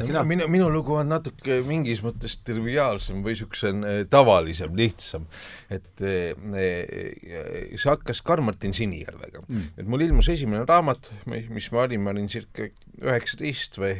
Sina... 0.00 0.22
minu, 0.24 0.46
minu 0.48 0.70
lugu 0.72 0.94
on 0.96 1.10
natuke 1.12 1.58
mingis 1.68 2.00
mõttes 2.04 2.38
triviaalsem 2.46 3.20
või 3.24 3.34
niisugune 3.34 3.96
tavalisem, 4.12 4.72
lihtsam. 4.78 5.26
et 5.72 6.00
see 6.00 7.90
hakkas 7.90 8.22
Karl-Martin 8.24 8.72
Sinijärvega. 8.76 9.44
Mm.. 9.48 9.66
et 9.76 9.88
mul 9.88 10.06
ilmus 10.06 10.30
esimene 10.32 10.64
raamat, 10.68 11.10
mis 11.28 11.68
ma 11.74 11.84
olin, 11.84 12.04
ma 12.04 12.14
olin 12.14 12.30
circa 12.32 12.70
üheksateist 13.00 13.78
või 13.80 13.94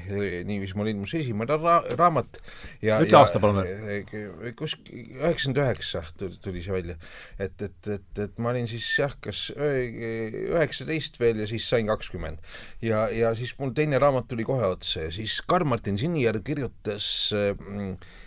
niiviisi 0.46 0.76
mul 0.76 0.90
ilmus 0.92 1.14
esimene 1.16 1.56
ra 1.56 1.78
raamat 1.96 2.36
ja 2.84 2.98
ütle 3.02 3.18
aasta 3.22 3.40
palun 3.42 3.62
veel. 3.64 4.52
kusk-, 4.58 4.90
üheksakümmend 4.92 5.60
üheksa 5.62 6.02
tuli 6.18 6.64
see 6.64 6.74
välja. 6.74 6.98
et, 7.38 7.56
et, 7.62 7.88
et, 7.96 8.22
et 8.26 8.42
ma 8.42 8.52
olin 8.52 8.68
siis 8.70 8.86
jah, 8.98 9.14
kas 9.24 9.46
üheksateist 9.56 11.18
veel 11.22 11.40
ja 11.42 11.48
siis 11.50 11.68
sain 11.68 11.88
kakskümmend. 11.88 12.42
ja, 12.84 13.06
ja 13.08 13.32
siis 13.38 13.54
mul 13.58 13.72
teine 13.76 14.00
raamat 14.02 14.28
tuli 14.28 14.44
kohe 14.48 14.68
otsa 14.74 15.08
ja 15.08 15.14
siis 15.14 15.40
Karl-Martin 15.48 15.98
Sinijärv 15.98 16.44
kirjutas 16.44 17.06
äh, 17.36 17.56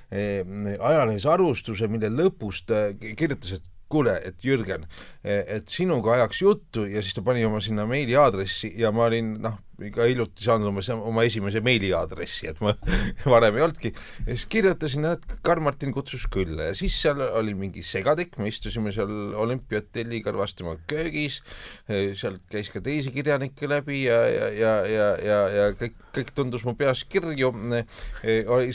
äh, 0.09 0.75
ajalehes 0.79 1.29
arvustuse, 1.29 1.87
mille 1.91 2.09
lõpus 2.13 2.65
ta 2.65 2.87
kirjutas, 2.97 3.59
et 3.59 3.71
kuule, 3.95 4.17
et 4.27 4.43
Jürgen, 4.43 4.87
et 5.23 5.69
sinuga 5.71 6.17
ajaks 6.19 6.41
juttu 6.43 6.85
ja 6.89 7.03
siis 7.03 7.15
ta 7.15 7.23
pani 7.25 7.45
oma 7.47 7.61
sinna 7.63 7.87
meiliaadressi 7.89 8.73
ja 8.79 8.91
ma 8.93 9.07
olin 9.07 9.37
noh, 9.41 9.55
ikka 9.83 10.05
hiljuti 10.07 10.45
saanud 10.45 10.69
oma, 10.69 10.81
oma 11.09 11.23
esimese 11.27 11.59
meiliaadressi, 11.65 12.47
et 12.51 12.59
ma 12.63 12.73
varem 13.33 13.57
ei 13.57 13.65
olnudki. 13.65 13.91
ja 14.25 14.29
siis 14.31 14.45
kirjutasin, 14.51 15.07
et 15.09 15.25
Karl-Martin 15.45 15.93
kutsus 15.95 16.27
külla 16.31 16.69
ja 16.69 16.75
siis 16.77 16.95
seal 17.01 17.23
oli 17.25 17.55
mingi 17.57 17.83
segatekk, 17.83 18.37
me 18.39 18.51
istusime 18.51 18.93
seal 18.95 19.35
olümpiahotelli 19.45 20.21
kõrvas 20.25 20.55
tema 20.55 20.75
köögis, 20.89 21.41
sealt 21.87 22.43
käis 22.51 22.71
ka 22.73 22.83
teisi 22.83 23.13
kirjanikke 23.15 23.69
läbi 23.71 24.05
ja, 24.05 24.21
ja, 24.31 24.51
ja, 24.59 24.75
ja, 24.91 25.09
ja, 25.29 25.39
ja 25.59 25.71
kõik, 25.79 25.97
kõik 26.15 26.35
tundus 26.35 26.67
mu 26.67 26.75
peas 26.79 27.03
kirju. 27.09 27.51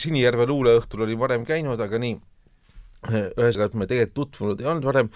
Sinijärve 0.01 0.49
luuleõhtul 0.51 1.07
olin 1.07 1.21
varem 1.21 1.47
käinud, 1.49 1.81
aga 1.81 2.01
nii 2.01 2.19
ühesõnaga, 3.09 3.71
et 3.71 3.79
me 3.81 3.89
tegelikult 3.89 4.19
tutvunud 4.21 4.61
ei 4.61 4.69
olnud 4.69 4.91
varem. 4.91 5.09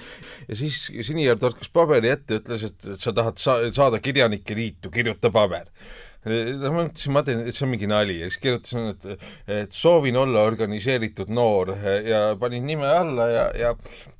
Ja 0.49 0.57
siis 0.59 0.87
Sinijärv 0.89 1.43
torkas 1.43 1.71
paberi 1.73 2.13
ette, 2.15 2.41
ütles, 2.41 2.65
et, 2.71 2.89
sa 3.01 3.13
tahad 3.17 3.41
sa 3.43 3.61
saada 3.75 4.01
Kirjanike 4.03 4.57
Liitu, 4.57 4.93
kirjuta 4.95 5.33
paber. 5.35 5.69
no 6.25 6.71
ma 6.73 6.87
mõtlesin, 6.87 7.13
ma 7.13 7.21
teen, 7.21 7.43
et 7.45 7.53
see 7.53 7.67
on 7.67 7.73
mingi 7.75 7.89
nali. 7.91 8.17
Ja 8.23 8.31
siis 8.31 8.41
kirjutasin, 8.41 8.95
et, 8.95 9.27
et 9.59 9.77
soovin 9.77 10.17
olla 10.17 10.47
organiseeritud 10.49 11.29
noor. 11.29 11.75
Ja 12.09 12.23
panin 12.41 12.65
nime 12.65 12.89
alla 12.89 13.29
ja 13.29 13.45
ja, 13.61 13.75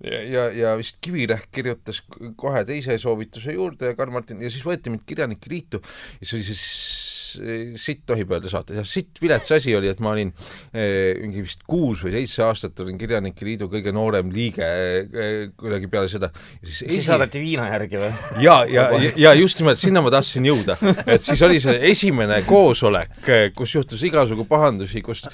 ja, 0.05 0.45
ja 0.53 0.77
vist 0.77 1.01
Kivirähk 1.01 1.49
kirjutas 1.55 2.03
kohe 2.37 2.65
teise 2.69 2.99
soovituse 3.01 3.57
juurde 3.57 3.93
ja 3.93 3.97
Karl-Martin 3.97 4.45
ja 4.45 4.53
siis 4.53 4.67
võeti 4.67 4.93
mind 4.93 5.09
Kirjanike 5.09 5.49
Liitu. 5.51 5.81
Ja 6.21 6.29
see 6.29 6.43
oli 6.43 6.49
siis 6.53 6.69
sitt 7.81 8.05
tohib 8.09 8.33
öelda 8.35 8.51
saates, 8.51 8.77
jah, 8.79 8.87
sitt 8.89 9.21
vilets 9.23 9.53
asi 9.55 9.75
oli, 9.77 9.91
et 9.91 10.01
ma 10.05 10.13
olin 10.15 10.31
eh, 10.73 11.15
mingi 11.21 11.45
vist 11.45 11.65
kuus 11.69 12.03
või 12.05 12.15
seitse 12.17 12.45
aastat 12.47 12.81
olin 12.85 12.99
Kirjanike 13.01 13.47
Liidu 13.47 13.69
kõige 13.73 13.93
noorem 13.95 14.31
liige 14.35 14.65
eh, 14.65 15.37
kuidagi 15.59 15.91
peale 15.93 16.11
seda. 16.13 16.31
siis, 16.63 16.83
esi... 16.87 17.03
saadeti 17.07 17.43
viina 17.43 17.69
järgi 17.73 18.01
või? 18.01 18.11
ja, 18.45 18.57
ja, 18.71 18.87
ja, 19.21 19.35
just 19.39 19.61
nimelt 19.61 19.81
sinna 19.81 20.03
ma 20.05 20.13
tahtsin 20.15 20.49
jõuda, 20.49 20.77
et 21.05 21.25
siis 21.25 21.43
oli 21.47 21.61
see 21.63 21.77
esimene 21.91 22.41
koosolek, 22.49 23.17
eh, 23.29 23.47
kus 23.57 23.77
juhtus 23.77 24.05
igasugu 24.07 24.47
pahandusi, 24.51 25.03
kus, 25.05 25.25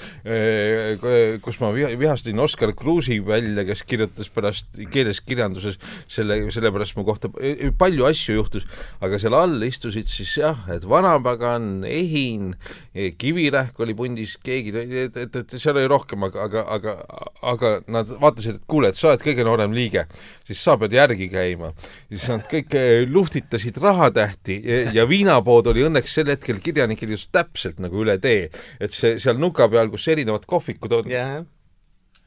kus 1.43 1.61
ma 1.61 1.71
vihastasin 1.75 2.39
Oskar 2.41 2.73
Kruusi 2.77 3.19
välja, 3.25 3.65
kes 3.67 3.83
kirjutas 3.87 4.31
pärast 4.33 4.81
keeles 4.91 5.21
kirjanduses 5.25 5.77
selle, 6.11 6.39
sellepärast 6.53 6.97
mu 6.97 7.05
kohta 7.07 7.31
palju 7.77 8.07
asju 8.09 8.37
juhtus, 8.39 8.67
aga 9.03 9.19
seal 9.21 9.35
all 9.37 9.61
istusid 9.65 10.09
siis 10.11 10.33
jah, 10.41 10.65
et 10.73 10.85
vanapagan, 10.87 11.83
Ehin, 11.91 12.55
Kivirähk 13.17 13.79
oli 13.83 13.95
pundis, 13.97 14.37
keegi, 14.43 14.73
et, 14.81 15.17
et, 15.17 15.37
et 15.43 15.55
seal 15.57 15.77
oli 15.77 15.89
rohkem, 15.91 16.25
aga, 16.27 16.47
aga, 16.47 16.65
aga, 16.75 16.95
aga 17.53 17.73
nad 17.91 18.11
vaatasid, 18.21 18.59
et 18.61 18.67
kuule, 18.71 18.91
et 18.91 18.99
sa 18.99 19.11
oled 19.11 19.23
kõige 19.25 19.45
noorem 19.47 19.75
liige, 19.75 20.05
siis 20.47 20.63
sa 20.63 20.77
pead 20.81 20.95
järgi 20.97 21.29
käima. 21.31 21.71
siis 22.09 22.27
nad 22.31 22.45
kõik 22.51 22.75
eh, 22.79 23.05
luhtitasid 23.07 23.79
rahatähti 23.81 24.61
ja, 24.65 24.83
ja 25.01 25.07
viinapood 25.09 25.71
oli 25.71 25.87
õnneks 25.87 26.19
sel 26.19 26.31
hetkel 26.33 26.59
kirjanikel 26.63 27.15
just 27.17 27.31
täpselt 27.31 27.79
nagu 27.83 28.03
üle 28.03 28.17
tee, 28.21 28.49
et 28.79 28.93
see 28.93 29.17
seal 29.19 29.39
nuka 29.41 29.69
peal, 29.71 29.91
kus 29.93 30.07
erinevad 30.11 30.47
kohvikud 30.49 31.01
on 31.01 31.11
yeah 31.11 31.41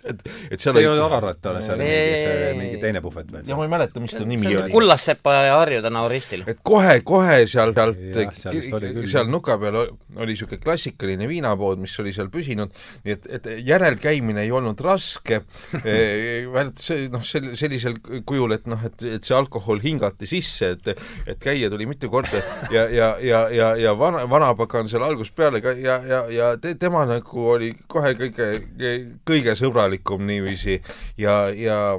et, 0.04 0.24
et 0.50 0.60
seal 0.60 0.76
see 0.76 0.84
ei 0.84 0.88
ole 0.90 1.02
Agarrat, 1.04 1.50
ole 1.50 1.62
seal 1.64 1.80
mingi, 1.80 2.18
see 2.20 2.52
mingi 2.58 2.80
teine 2.82 3.02
puhvet 3.04 3.30
või? 3.32 3.44
ja 3.48 3.58
ma 3.58 3.66
ei 3.66 3.72
mäleta, 3.72 4.02
mis 4.04 4.14
ta 4.14 4.24
nimi 4.28 4.50
oli. 4.52 4.72
Kullassepa 4.74 5.34
ja 5.48 5.58
Harju 5.58 5.82
tänav 5.84 6.08
ristil. 6.12 6.44
et 6.50 6.60
kohe-kohe 6.66 7.38
seal 7.50 7.74
sealt, 7.76 8.34
seal, 8.38 8.88
seal 9.10 9.30
nuka 9.30 9.56
peal 9.60 9.80
oli 9.82 10.32
niisugune 10.32 10.60
klassikaline 10.62 11.28
viinapood, 11.30 11.80
mis 11.82 11.94
oli 12.02 12.14
seal 12.16 12.30
püsinud, 12.32 12.72
nii 13.04 13.16
et, 13.16 13.28
et 13.38 13.48
järelkäimine 13.66 14.44
ei 14.44 14.52
olnud 14.54 14.80
raske 14.84 15.40
see 16.84 17.08
noh, 17.12 17.24
sel-, 17.26 17.52
sellisel 17.58 17.98
kujul, 18.26 18.54
et 18.56 18.68
noh, 18.70 18.80
et, 18.86 19.06
et 19.16 19.24
see 19.24 19.36
alkohol 19.36 19.82
hingati 19.84 20.28
sisse, 20.30 20.74
et 20.76 20.92
et 21.30 21.38
käia 21.40 21.70
tuli 21.72 21.86
mitu 21.88 22.10
korda 22.12 22.42
ja, 22.72 22.86
ja, 22.92 23.10
ja, 23.22 23.44
ja, 23.52 23.70
ja 23.80 23.94
vana, 23.98 24.24
vanapagan 24.30 24.88
seal 24.90 25.04
algusest 25.06 25.34
peale 25.36 25.60
ka 25.64 25.74
ja, 25.78 25.98
ja, 26.08 26.24
ja 26.32 26.52
te, 26.60 26.74
tema 26.80 27.04
nagu 27.08 27.48
oli 27.54 27.72
kohe 27.90 28.14
kõige, 28.18 28.48
kõige 29.26 29.56
sõbralikum 29.58 29.93
sõbralikum 29.94 30.26
niiviisi 30.26 30.80
ja, 31.18 31.50
ja, 31.50 31.98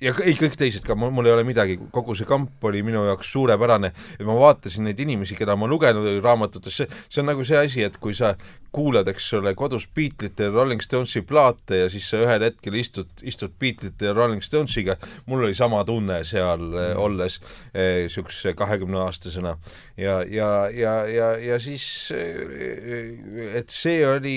ja 0.00 0.14
ei, 0.24 0.34
kõik 0.36 0.56
teised 0.58 0.84
ka, 0.84 0.94
mul, 0.94 1.26
ei 1.26 1.32
ole 1.32 1.44
midagi, 1.44 1.78
kogu 1.92 2.14
see 2.14 2.26
kamp 2.26 2.62
oli 2.64 2.82
minu 2.82 3.04
jaoks 3.06 3.30
suurepärane, 3.32 3.92
et 4.18 4.26
ma 4.26 4.34
vaatasin 4.34 4.84
neid 4.84 4.98
inimesi, 4.98 5.36
keda 5.36 5.56
ma 5.56 5.66
lugenud 5.66 6.22
raamatutes, 6.22 6.74
see, 6.74 6.88
see 7.08 7.22
on 7.22 7.30
nagu 7.30 7.44
see 7.44 7.58
asi, 7.58 7.82
et 7.82 7.96
kui 7.98 8.14
sa 8.14 8.34
kuulad, 8.72 9.08
eks 9.08 9.32
ole, 9.38 9.54
kodus 9.56 9.86
Beatlesite 9.94 10.48
ja 10.48 10.50
Rolling 10.52 10.82
Stonesi 10.84 11.22
plaate 11.26 11.78
ja 11.82 11.88
siis 11.90 12.08
sa 12.10 12.20
ühel 12.20 12.44
hetkel 12.44 12.76
istud, 12.76 13.08
istud 13.24 13.54
Beatlesite 13.60 14.10
ja 14.10 14.12
Rolling 14.16 14.44
Stonesiga, 14.44 14.98
mul 15.26 15.46
oli 15.46 15.56
sama 15.56 15.80
tunne 15.88 16.20
seal 16.28 16.60
mm. 16.68 17.00
olles 17.00 17.38
niisuguse 17.74 18.52
eh, 18.52 18.56
kahekümneaastasena. 18.58 19.56
ja, 19.96 20.18
ja, 20.22 20.50
ja, 20.74 20.94
ja, 21.08 21.30
ja 21.38 21.58
siis, 21.60 22.12
eh, 22.14 23.56
et 23.62 23.72
see 23.72 24.04
oli 24.06 24.36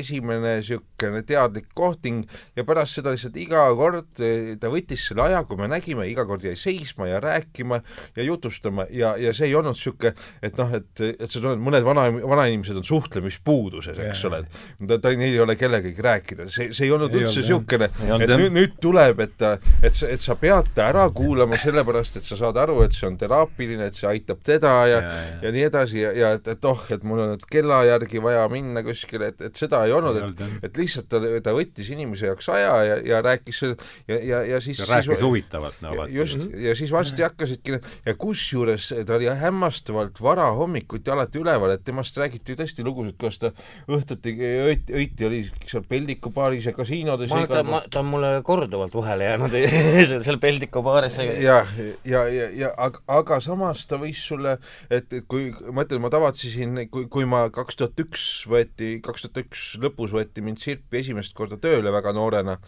esimene 0.00 0.58
niisugune 0.58 1.22
teadlik 1.22 1.70
kohting 1.98 2.24
ja 2.56 2.64
pärast 2.64 2.98
seda 2.98 3.12
lihtsalt 3.14 3.36
iga 3.40 3.66
kord 3.78 4.22
eh, 4.24 4.56
ta 4.60 4.70
võttis 4.72 5.08
selle 5.10 5.26
aja, 5.26 5.42
kui 5.44 5.58
me 5.58 5.68
nägime, 5.70 6.06
iga 6.08 6.24
kord 6.28 6.44
jäi 6.46 6.56
seisma 6.56 7.08
ja 7.08 7.20
rääkima 7.20 7.82
ja 8.16 8.22
jutustama 8.22 8.86
ja, 8.90 9.16
ja 9.18 9.32
see 9.36 9.50
ei 9.50 9.56
olnud 9.58 9.76
niisugune, 9.76 10.14
et 10.42 10.56
noh, 10.58 10.72
et, 10.74 11.04
et 11.10 11.28
sa 11.28 11.40
tunned, 11.40 11.60
mõned 11.62 11.84
vana, 11.86 12.08
vanainimesed 12.10 12.78
on 12.78 12.86
suhtlemispuud, 12.86 13.58
puuduses, 13.58 13.98
eks 13.98 14.24
ole, 14.28 14.42
et 14.44 14.86
ta, 14.88 14.98
ta, 15.02 15.12
neil 15.16 15.34
ei 15.34 15.42
ole 15.42 15.56
kellegagi 15.58 16.04
rääkida, 16.04 16.48
see, 16.52 16.70
see 16.76 16.86
ei 16.88 16.92
olnud 16.94 17.14
ei 17.14 17.24
üldse 17.24 17.42
niisugune, 17.42 17.88
et 17.88 18.32
nüüd, 18.32 18.54
nüüd 18.54 18.76
tuleb, 18.82 19.22
et 19.24 19.34
ta, 19.40 19.54
et 19.82 19.96
sa, 19.96 20.10
et 20.12 20.22
sa 20.22 20.36
pead 20.38 20.70
ta 20.76 20.88
ära 20.92 21.06
kuulama 21.14 21.58
sellepärast, 21.60 22.20
et 22.20 22.28
sa 22.28 22.38
saad 22.38 22.58
aru, 22.60 22.80
et 22.84 22.96
see 22.96 23.08
on 23.08 23.18
teraapiline, 23.20 23.88
et 23.90 23.98
see 23.98 24.08
aitab 24.10 24.42
teda 24.46 24.74
ja, 24.88 25.00
ja, 25.00 25.14
ja. 25.16 25.38
ja 25.46 25.54
nii 25.54 25.66
edasi 25.68 26.02
ja, 26.02 26.12
ja 26.16 26.32
et, 26.38 26.50
et 26.54 26.68
oh, 26.68 26.84
et 26.94 27.06
mul 27.08 27.24
on 27.24 27.32
nüüd 27.34 27.46
kella 27.50 27.80
järgi 27.88 28.22
vaja 28.24 28.44
minna 28.52 28.84
kuskile, 28.86 29.32
et, 29.32 29.42
et 29.50 29.58
seda 29.58 29.84
ei 29.88 29.94
olnud, 29.96 30.20
et, 30.22 30.44
et 30.68 30.80
lihtsalt 30.82 31.10
ta, 31.12 31.22
ta 31.44 31.54
võttis 31.56 31.87
inimese 31.94 32.28
jaoks 32.30 32.48
aja 32.52 32.74
ja, 32.84 32.98
ja 33.12 33.22
rääkis 33.24 33.62
ja, 33.62 34.18
ja, 34.18 34.42
ja 34.54 34.60
siis 34.64 34.82
ja 34.82 34.88
rääkis 34.88 35.22
huvitavalt, 35.22 35.80
no 35.84 36.06
just, 36.12 36.48
ja 36.54 36.74
siis 36.78 36.92
varsti 36.92 37.22
hakkasidki 37.22 37.78
ja 38.06 38.14
kusjuures 38.18 38.90
ta 39.06 39.16
oli 39.18 39.28
hämmastavalt 39.40 40.22
varahommikuti 40.22 41.10
alati 41.10 41.42
üleval, 41.42 41.74
et 41.74 41.84
temast 41.84 42.16
räägiti 42.18 42.54
ju 42.54 42.60
tõesti 42.60 42.84
lugusid, 42.86 43.16
kuidas 43.20 43.40
ta 43.42 43.52
õhtuti 43.88 44.34
öiti, 44.38 44.94
öiti 44.94 45.28
oli 45.28 45.42
seal 45.66 45.84
Peldiku 45.88 46.32
baaris 46.34 46.68
ja 46.68 46.74
kasiinodes 46.76 47.32
ma 47.32 47.44
ta, 47.50 47.62
ta 47.90 48.02
on 48.02 48.10
mulle 48.12 48.32
korduvalt 48.46 48.94
vahele 48.94 49.28
jäänud 49.30 49.56
seal 50.26 50.40
Peldiku 50.42 50.82
baaris. 50.82 51.18
ja, 51.18 51.64
ja, 52.04 52.24
ja, 52.28 52.48
ja 52.54 52.72
aga, 52.76 53.02
aga 53.20 53.40
samas 53.44 53.84
ta 53.88 53.98
võis 54.00 54.20
sulle, 54.30 54.56
et, 54.90 55.12
et 55.12 55.24
kui 55.28 55.50
ma 55.72 55.84
ütlen, 55.86 56.02
ma 56.04 56.12
tavatsesin, 56.12 56.84
kui, 56.92 57.06
kui 57.12 57.28
ma 57.28 57.46
kaks 57.54 57.78
tuhat 57.80 58.04
üks 58.04 58.26
võeti, 58.50 58.96
kaks 59.04 59.26
tuhat 59.26 59.42
üks 59.44 59.68
lõpus 59.82 60.14
võeti 60.14 60.44
mind 60.44 60.62
Sirpi 60.62 61.02
esimest 61.02 61.36
korda 61.38 61.58
tööle 61.60 61.67
väga 61.98 62.12
noorena 62.16 62.58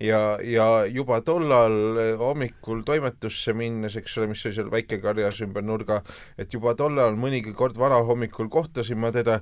ja, 0.00 0.38
ja 0.44 0.66
juba 0.92 1.20
tollal 1.24 1.98
hommikul 2.20 2.82
toimetusse 2.86 3.54
minnes, 3.56 3.96
eks 3.96 4.16
ole, 4.18 4.30
mis 4.32 4.44
oli 4.46 4.56
seal 4.56 4.70
väikekarjas 4.72 5.40
ümber 5.46 5.64
nurga, 5.64 6.00
et 6.38 6.52
juba 6.52 6.74
tollal 6.78 7.16
mõnigi 7.18 7.54
kord 7.56 7.78
varahommikul 7.80 8.50
kohtasin 8.52 9.00
ma 9.00 9.12
teda, 9.14 9.38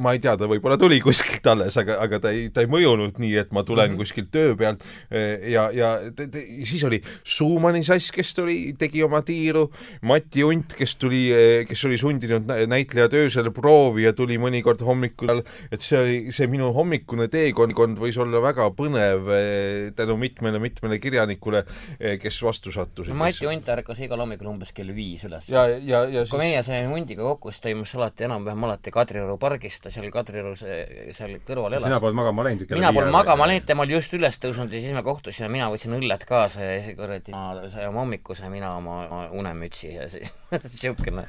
ma 0.00 0.14
ei 0.16 0.22
tea, 0.22 0.36
ta 0.40 0.48
võib-olla 0.50 0.78
tuli 0.80 1.00
kuskilt 1.04 1.46
alles, 1.50 1.76
aga, 1.80 1.98
aga 2.04 2.20
ta 2.24 2.34
ei, 2.34 2.48
ta 2.54 2.64
ei 2.64 2.70
mõjunud 2.70 3.20
nii, 3.20 3.34
et 3.42 3.52
ma 3.56 3.64
tulen 3.66 3.90
mm 3.90 3.96
-hmm. 3.96 4.00
kuskilt 4.00 4.30
töö 4.32 4.56
pealt 4.56 4.84
ja, 5.10 5.68
ja 5.72 5.92
te, 6.16 6.28
te, 6.28 6.44
siis 6.64 6.84
oli 6.84 7.02
Suumani 7.24 7.84
sass, 7.84 8.10
kes 8.14 8.34
tuli, 8.34 8.74
tegi 8.78 9.02
oma 9.02 9.22
tiiru, 9.22 9.68
Mati 10.02 10.44
Unt, 10.44 10.74
kes 10.76 10.96
tuli, 10.96 11.28
kes 11.68 11.84
oli 11.84 11.98
sundinud 11.98 12.48
näitleja 12.66 13.08
töösele 13.08 13.50
proovi 13.50 14.04
ja 14.04 14.12
tuli 14.12 14.38
mõnikord 14.38 14.82
hommikul, 14.84 15.42
et 15.70 15.80
see 15.80 15.98
oli, 16.00 16.18
see 16.32 16.46
minu 16.46 16.72
hommikune 16.72 17.28
teekond 17.28 17.98
võis 18.00 18.18
olla 18.20 18.40
väga 18.42 18.49
põnev 18.76 19.30
eh, 19.34 19.92
tänu 19.96 20.16
mitmele-mitmele 20.20 20.98
kirjanikule, 21.02 21.62
eh, 21.98 22.16
kes 22.20 22.40
vastu 22.44 22.72
sattusid. 22.74 23.14
Mati 23.16 23.48
Unt 23.50 23.68
ärkas 23.72 24.00
igal 24.04 24.20
hommikul 24.22 24.50
umbes 24.52 24.72
kell 24.76 24.92
viis 24.94 25.24
üles. 25.28 25.48
ja, 25.50 25.66
ja, 25.68 26.04
ja 26.04 26.24
siis... 26.24 26.32
kui 26.34 26.42
meie 26.42 26.62
saime 26.66 26.90
hundiga 26.92 27.24
kokku, 27.26 27.52
siis 27.54 27.64
toimus 27.64 27.94
alati 27.98 28.26
enam-vähem 28.28 28.68
alati 28.68 28.94
Kadrioru 28.94 29.36
pargis, 29.40 29.80
ta 29.80 29.92
seal 29.94 30.10
Kadrioru 30.14 30.54
seal 30.58 31.36
kõrval 31.46 31.78
elas. 31.78 31.88
sina 31.88 32.00
polnud 32.02 32.20
magama 32.20 32.46
läinud 32.48 32.66
ju? 32.66 32.78
mina 32.78 32.92
polnud 32.96 33.14
magama 33.14 33.48
läinud, 33.50 33.66
tema 33.68 33.86
oli 33.86 33.96
just 33.96 34.14
üles 34.16 34.40
tõusnud 34.42 34.72
ja 34.74 34.82
siis 34.82 34.96
me 34.96 35.04
kohtusime, 35.06 35.50
mina 35.52 35.70
võtsin 35.72 35.96
õlled 35.98 36.26
kaasa 36.28 36.64
ja 36.66 36.78
siis 36.84 36.98
kuradi, 36.98 37.34
sai 37.74 37.88
oma 37.88 38.04
hommikuse, 38.04 38.50
mina 38.52 38.74
oma 38.78 39.26
unemütsi 39.36 39.94
ja 39.94 40.08
siis 40.12 40.34
niisugune 40.52 41.26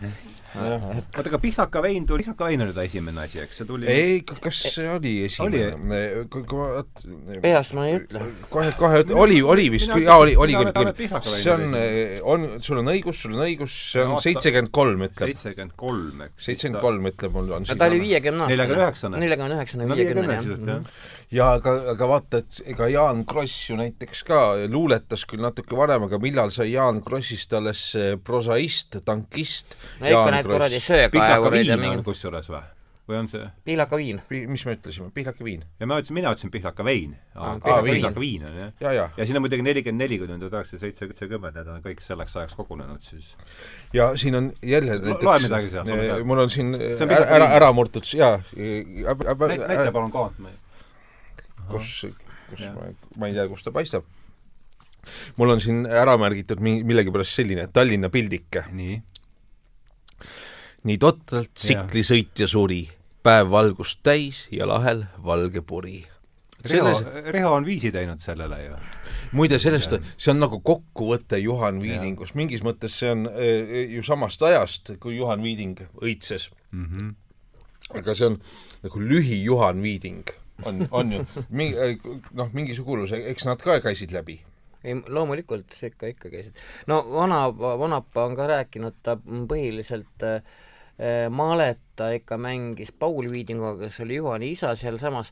oota, 0.56 1.22
aga 1.24 1.40
pihlaka 1.40 1.82
vein 1.84 2.06
tuli, 2.08 2.24
pihlaka 2.26 2.50
vein 2.50 2.62
oli 2.66 2.74
ta 2.76 2.84
esimene 2.88 3.24
asi, 3.24 3.40
eks 3.44 3.62
see 3.62 3.70
tuli 3.70 3.88
ei, 3.92 4.22
kas 4.28 4.62
see 4.76 4.88
oli 4.90 5.14
esimene? 5.26 6.26
kui 6.32 6.44
ma 6.58 6.82
peast 7.44 7.74
ma 7.78 7.86
ei 7.90 7.98
ütle. 8.00 8.22
kohe, 8.52 8.72
kohe, 8.80 9.02
oli, 9.18 9.40
oli 9.42 9.68
vist, 9.74 9.92
jaa, 9.92 10.18
oli, 10.22 10.36
oli 10.40 10.56
küll, 10.58 10.72
küll. 10.76 11.20
see 11.28 11.54
on, 11.54 11.76
on, 12.34 12.48
sul 12.64 12.82
on 12.82 12.92
õigus, 12.94 13.22
sul 13.26 13.36
on 13.36 13.44
õigus, 13.46 13.76
see 13.94 14.04
on 14.06 14.16
seitsekümmend 14.24 14.72
kolm, 14.76 15.06
ütleb. 15.08 15.32
seitsekümmend 15.32 15.76
kolm, 15.80 16.26
eks. 16.28 16.48
seitsekümmend 16.48 16.82
kolm, 16.84 17.08
ütleb 17.12 17.38
mul 17.38 17.54
on 17.58 17.70
ta 17.72 17.90
oli 17.90 18.02
viiekümne 18.04 18.46
aastane. 18.48 18.58
neljakümne 18.58 18.84
üheksane. 18.86 19.22
neljakümne 19.24 19.58
üheksane, 19.60 19.90
viiekümne, 19.94 20.40
jah. 20.74 21.00
ja 21.40 21.52
aga, 21.60 21.76
aga 21.96 22.12
vaata, 22.16 22.44
et 22.44 22.62
ega 22.76 22.90
Jaan 22.92 23.24
Kross 23.30 23.70
ju 23.70 23.80
näiteks 23.80 24.26
ka 24.28 24.42
luuletas 24.72 25.26
küll 25.30 25.44
natuke 25.44 25.78
varem, 25.78 26.10
aga 26.10 26.22
millal 26.22 26.54
sai 26.56 26.72
Jaan 26.74 27.02
Krossist 27.06 27.54
alles 27.58 27.88
prosaist, 28.26 29.02
tankist? 29.06 29.78
no 30.02 30.12
ikka 30.12 30.38
need 30.38 30.54
kuradi 30.54 30.84
söökaevurid 30.84 31.74
ja 31.74 31.80
mingi 31.82 32.06
kusjuures 32.06 32.52
või? 32.52 32.64
Või 33.12 33.20
on 33.20 33.28
see 33.32 33.44
pihlaka 33.68 33.98
viin 34.00 34.22
Pi? 34.30 34.42
mis 34.50 34.64
me 34.68 34.76
ütlesime, 34.78 35.10
pihlaka 35.14 35.46
viin? 35.46 35.66
ja 35.80 35.88
ma 35.90 36.00
ütlesin, 36.00 36.18
mina 36.18 36.32
ütlesin 36.34 36.52
pihlaka 36.54 36.86
vein. 36.86 37.18
pihlaka 37.36 38.24
viin 38.24 38.46
on 38.48 38.56
jah. 38.58 38.72
ja, 38.84 38.94
ja. 38.96 39.10
ja 39.18 39.28
siin 39.28 39.40
on 39.40 39.46
muidugi 39.46 39.66
nelikümmend 39.68 40.06
neli 40.06 40.20
kuni 40.22 40.40
tuhat 40.40 40.56
üheksasada 40.60 40.94
seitsekümmend, 41.02 41.60
need 41.60 41.72
on 41.74 41.84
kõik 41.86 42.04
selleks 42.06 42.38
ajaks 42.40 42.56
kogunenud 42.60 43.04
siis. 43.06 43.36
ja 43.94 44.12
siin 44.20 44.40
on 44.40 44.50
jälle 44.64 44.98
näiteks 45.00 45.28
loe 45.28 45.44
midagi 45.46 45.74
sealt. 45.76 46.26
mul 46.32 46.46
on 46.46 46.54
siin 46.54 46.74
ära, 46.78 47.26
ära, 47.26 47.52
ära 47.60 47.72
murtud, 47.76 48.08
jaa. 48.18 48.40
näita 48.56 49.92
palun 49.92 50.12
kaant 50.14 50.42
meil. 50.42 50.58
kus, 51.70 51.94
kus 52.50 52.66
ma, 52.76 52.90
ma 53.18 53.32
ei 53.32 53.38
tea, 53.38 53.48
kus 53.52 53.68
ta 53.68 53.76
paistab 53.76 54.08
mul 55.38 55.56
on 55.56 55.62
siin 55.62 55.86
ära 55.90 56.14
märgitud 56.22 56.62
millegipärast 56.62 57.42
selline 57.42 57.68
Tallinna 57.74 58.10
pildike. 58.14 58.68
nii 58.72 59.00
nii 60.88 60.98
totralt 61.02 61.54
tsiklisõitja 61.54 62.48
suri, 62.50 62.82
päev 63.24 63.52
valgust 63.52 64.02
täis 64.04 64.46
ja 64.52 64.68
lahel 64.68 65.06
valge 65.26 65.62
puri. 65.62 66.02
Reho, 66.70 66.92
Reho 67.34 67.54
on 67.56 67.66
viisi 67.66 67.90
teinud 67.92 68.22
sellele 68.22 68.60
ju. 68.64 68.76
muide, 69.32 69.58
sellest, 69.60 69.96
see 70.18 70.30
on 70.34 70.44
nagu 70.44 70.60
kokkuvõte 70.62 71.40
Juhan 71.42 71.80
Viidingust, 71.82 72.36
mingis 72.38 72.62
mõttes 72.66 73.00
see 73.02 73.10
on 73.10 73.26
äh, 73.32 73.72
ju 73.96 74.04
samast 74.06 74.44
ajast, 74.46 74.94
kui 75.02 75.16
Juhan 75.18 75.42
Viiding 75.42 75.82
õitses 76.04 76.52
mm. 76.72 76.86
-hmm. 76.86 77.98
aga 77.98 78.16
see 78.16 78.30
on 78.30 78.38
nagu 78.84 79.02
lühi 79.02 79.42
Juhan 79.44 79.82
Viiding, 79.82 80.30
on, 80.66 80.88
on 80.92 81.12
ju, 81.18 81.26
mingi, 81.50 81.98
noh, 82.40 82.54
mingi 82.54 82.78
suguluse, 82.78 83.24
eks 83.34 83.50
nad 83.50 83.62
ka 83.62 83.80
käisid 83.82 84.14
läbi 84.14 84.38
ei, 84.84 85.02
loomulikult 85.08 85.78
ikka, 85.82 86.14
ikka 86.14 86.30
käisid. 86.30 86.54
no 86.88 87.02
vana, 87.10 87.48
vanapa 87.58 88.26
on 88.26 88.36
ka 88.36 88.48
rääkinud, 88.48 89.02
ta 89.02 89.18
põhiliselt 89.26 90.30
Äh, 90.30 90.42
Maleta 91.34 92.12
ikka 92.14 92.38
mängis 92.38 92.92
Paul 92.94 93.30
Viidinguga, 93.32 93.88
kes 93.88 94.02
oli 94.04 94.20
Juhani 94.20 94.52
isa 94.54 94.76
sealsamas 94.78 95.32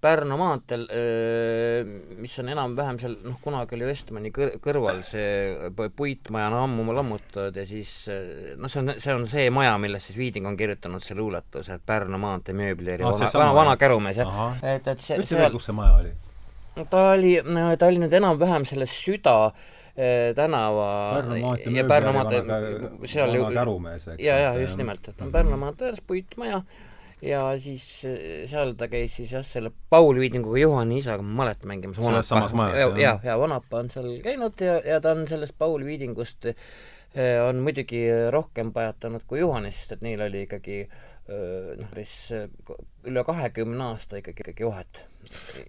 Pärnu 0.00 0.36
maanteel, 0.36 0.82
äh, 0.92 1.88
mis 2.20 2.34
on 2.38 2.50
enam-vähem 2.52 2.98
seal, 3.00 3.14
noh, 3.24 3.38
kunagi 3.40 3.78
oli 3.78 3.86
Vestmani 3.88 4.30
kõr-, 4.34 4.58
kõrval 4.62 5.00
see 5.08 5.70
puitmaja 5.96 6.50
on 6.50 6.56
ammu 6.58 6.96
lammutatud 6.98 7.56
ja 7.56 7.64
siis 7.66 7.92
äh, 8.12 8.52
noh, 8.60 8.68
see 8.68 8.82
on, 8.82 8.92
see 9.00 9.14
on 9.14 9.24
see 9.30 9.46
maja, 9.54 9.72
millest 9.80 10.10
siis 10.10 10.18
Viiding 10.20 10.46
on 10.50 10.58
kirjutanud 10.60 11.02
selle 11.04 11.22
luuletuse, 11.22 11.78
et 11.78 11.86
Pärnu 11.88 12.20
maantee 12.20 12.54
mööblieri 12.58 13.06
ah, 13.06 13.16
vana, 13.16 13.30
vana, 13.40 13.56
vana 13.56 13.74
kärumees, 13.80 14.20
jah. 14.20 14.60
et, 14.60 14.84
et 14.84 15.00
see 15.00 15.16
ütle 15.24 15.40
veel, 15.40 15.56
kus 15.56 15.70
see 15.70 15.78
maja 15.80 15.96
oli? 16.02 16.12
ta 16.92 17.06
oli, 17.14 17.32
ta 17.80 17.88
oli 17.88 18.04
nüüd 18.04 18.20
enam-vähem 18.20 18.68
selles 18.68 18.92
süda 19.00 19.38
äh, 19.48 19.75
Eh, 19.96 20.34
tänava 20.36 21.24
ja 21.72 21.84
Pärnu 21.88 22.10
maantee 22.12 22.42
seal 23.08 23.32
ju 23.32 23.46
ja, 24.18 24.34
ja 24.38 24.50
just 24.60 24.74
mhm. 24.74 24.82
nimelt, 24.82 25.08
et 25.08 25.22
on 25.24 25.30
Pärnu 25.32 25.56
maantee 25.56 25.88
ääres 25.88 26.02
puitmaja 26.04 26.58
ja 27.24 27.40
siis 27.56 27.86
eh, 28.04 28.42
seal 28.50 28.74
ta 28.76 28.90
käis 28.92 29.14
siis 29.16 29.32
jah, 29.32 29.46
selle 29.46 29.72
Paul 29.88 30.20
Viidinguga 30.20 30.60
Juhani 30.60 30.98
isaga 31.00 31.24
Malet 31.24 31.64
mängimas. 31.64 31.96
selles 31.96 32.28
samas 32.28 32.52
majas? 32.52 32.76
ja, 32.76 32.90
ja, 33.00 33.14
ja 33.24 33.38
Vanapa 33.40 33.80
on 33.80 33.88
seal 33.94 34.10
käinud 34.20 34.60
ja, 34.60 34.76
ja 34.84 35.00
ta 35.00 35.16
on 35.16 35.24
sellest 35.32 35.56
Paul 35.58 35.88
Viidingust 35.88 36.52
on 37.48 37.64
muidugi 37.64 38.04
rohkem 38.30 38.76
pajatanud 38.76 39.24
kui 39.24 39.40
Juhanis, 39.40 39.80
sest 39.80 39.96
et 39.96 40.04
neil 40.04 40.20
oli 40.20 40.44
ikkagi 40.44 40.82
noh, 41.24 41.88
päris 41.88 42.18
üle 43.08 43.24
kahekümne 43.24 43.94
aasta 43.94 44.20
ikkagi, 44.20 44.44
ikkagi 44.44 44.68
vahet. 44.68 45.06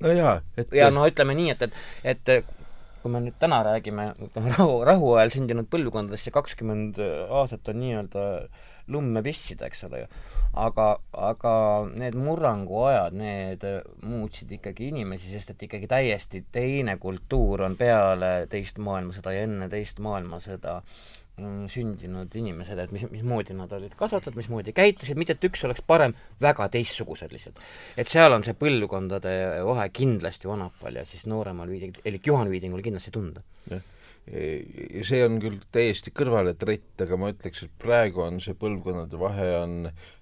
no 0.04 0.12
jaa, 0.12 0.42
et 0.60 0.76
ja 0.76 0.92
no 0.92 1.08
ütleme 1.08 1.40
nii, 1.40 1.56
et, 1.56 1.70
et, 2.04 2.36
et 2.42 2.57
kui 3.02 3.12
me 3.14 3.22
nüüd 3.24 3.38
täna 3.40 3.62
räägime, 3.66 4.10
ütleme 4.28 4.54
rahu, 4.56 4.80
rahuajal 4.88 5.34
sündinud 5.34 5.70
põlvkondadest, 5.72 6.28
see 6.28 6.36
kakskümmend 6.36 7.00
aastat 7.02 7.70
on 7.72 7.80
nii-öelda 7.82 8.26
lumme 8.94 9.24
pissida, 9.24 9.68
eks 9.68 9.84
ole 9.88 10.04
ju. 10.04 10.10
aga, 10.58 10.88
aga 11.14 11.54
need 11.92 12.16
murranguajad, 12.18 13.14
need 13.20 13.64
muutsid 14.08 14.52
ikkagi 14.58 14.90
inimesi, 14.94 15.30
sest 15.30 15.54
et 15.54 15.68
ikkagi 15.68 15.90
täiesti 15.92 16.42
teine 16.52 16.98
kultuur 17.02 17.68
on 17.68 17.76
peale 17.78 18.48
teist 18.50 18.80
maailmasõda 18.82 19.36
ja 19.36 19.46
enne 19.46 19.70
teist 19.70 20.02
maailmasõda 20.02 20.80
sündinud 21.70 22.34
inimesed, 22.40 22.80
et 22.82 22.94
mis, 22.94 23.04
mismoodi 23.12 23.54
nad 23.54 23.74
olid 23.78 23.94
kasvatatud, 23.98 24.38
mismoodi 24.40 24.74
käitusid, 24.74 25.20
mitte 25.20 25.36
et 25.38 25.46
üks 25.46 25.62
oleks 25.68 25.84
parem, 25.86 26.16
väga 26.42 26.66
teistsugused 26.74 27.34
lihtsalt. 27.34 27.62
et 27.98 28.10
seal 28.10 28.34
on 28.34 28.46
see 28.46 28.58
põlvkondade 28.58 29.36
vahe 29.68 29.90
kindlasti 29.94 30.50
Vanapal 30.50 30.98
ja 30.98 31.06
siis 31.06 31.28
nooremal 31.30 31.70
Viiding, 31.70 32.02
elik 32.06 32.32
Juhan 32.32 32.50
Viidingul 32.50 32.82
kindlasti 32.82 33.14
tunda. 33.14 33.46
jah 33.70 33.86
ja 34.28 35.04
see 35.08 35.22
on 35.24 35.38
küll 35.40 35.62
täiesti 35.72 36.12
kõrvaleträtt, 36.16 36.98
aga 37.06 37.20
ma 37.20 37.32
ütleks, 37.32 37.64
et 37.64 37.76
praegu 37.80 38.26
on 38.26 38.42
see 38.44 38.58
põlvkondade 38.60 39.20
vahe 39.22 39.48
on 39.62 39.78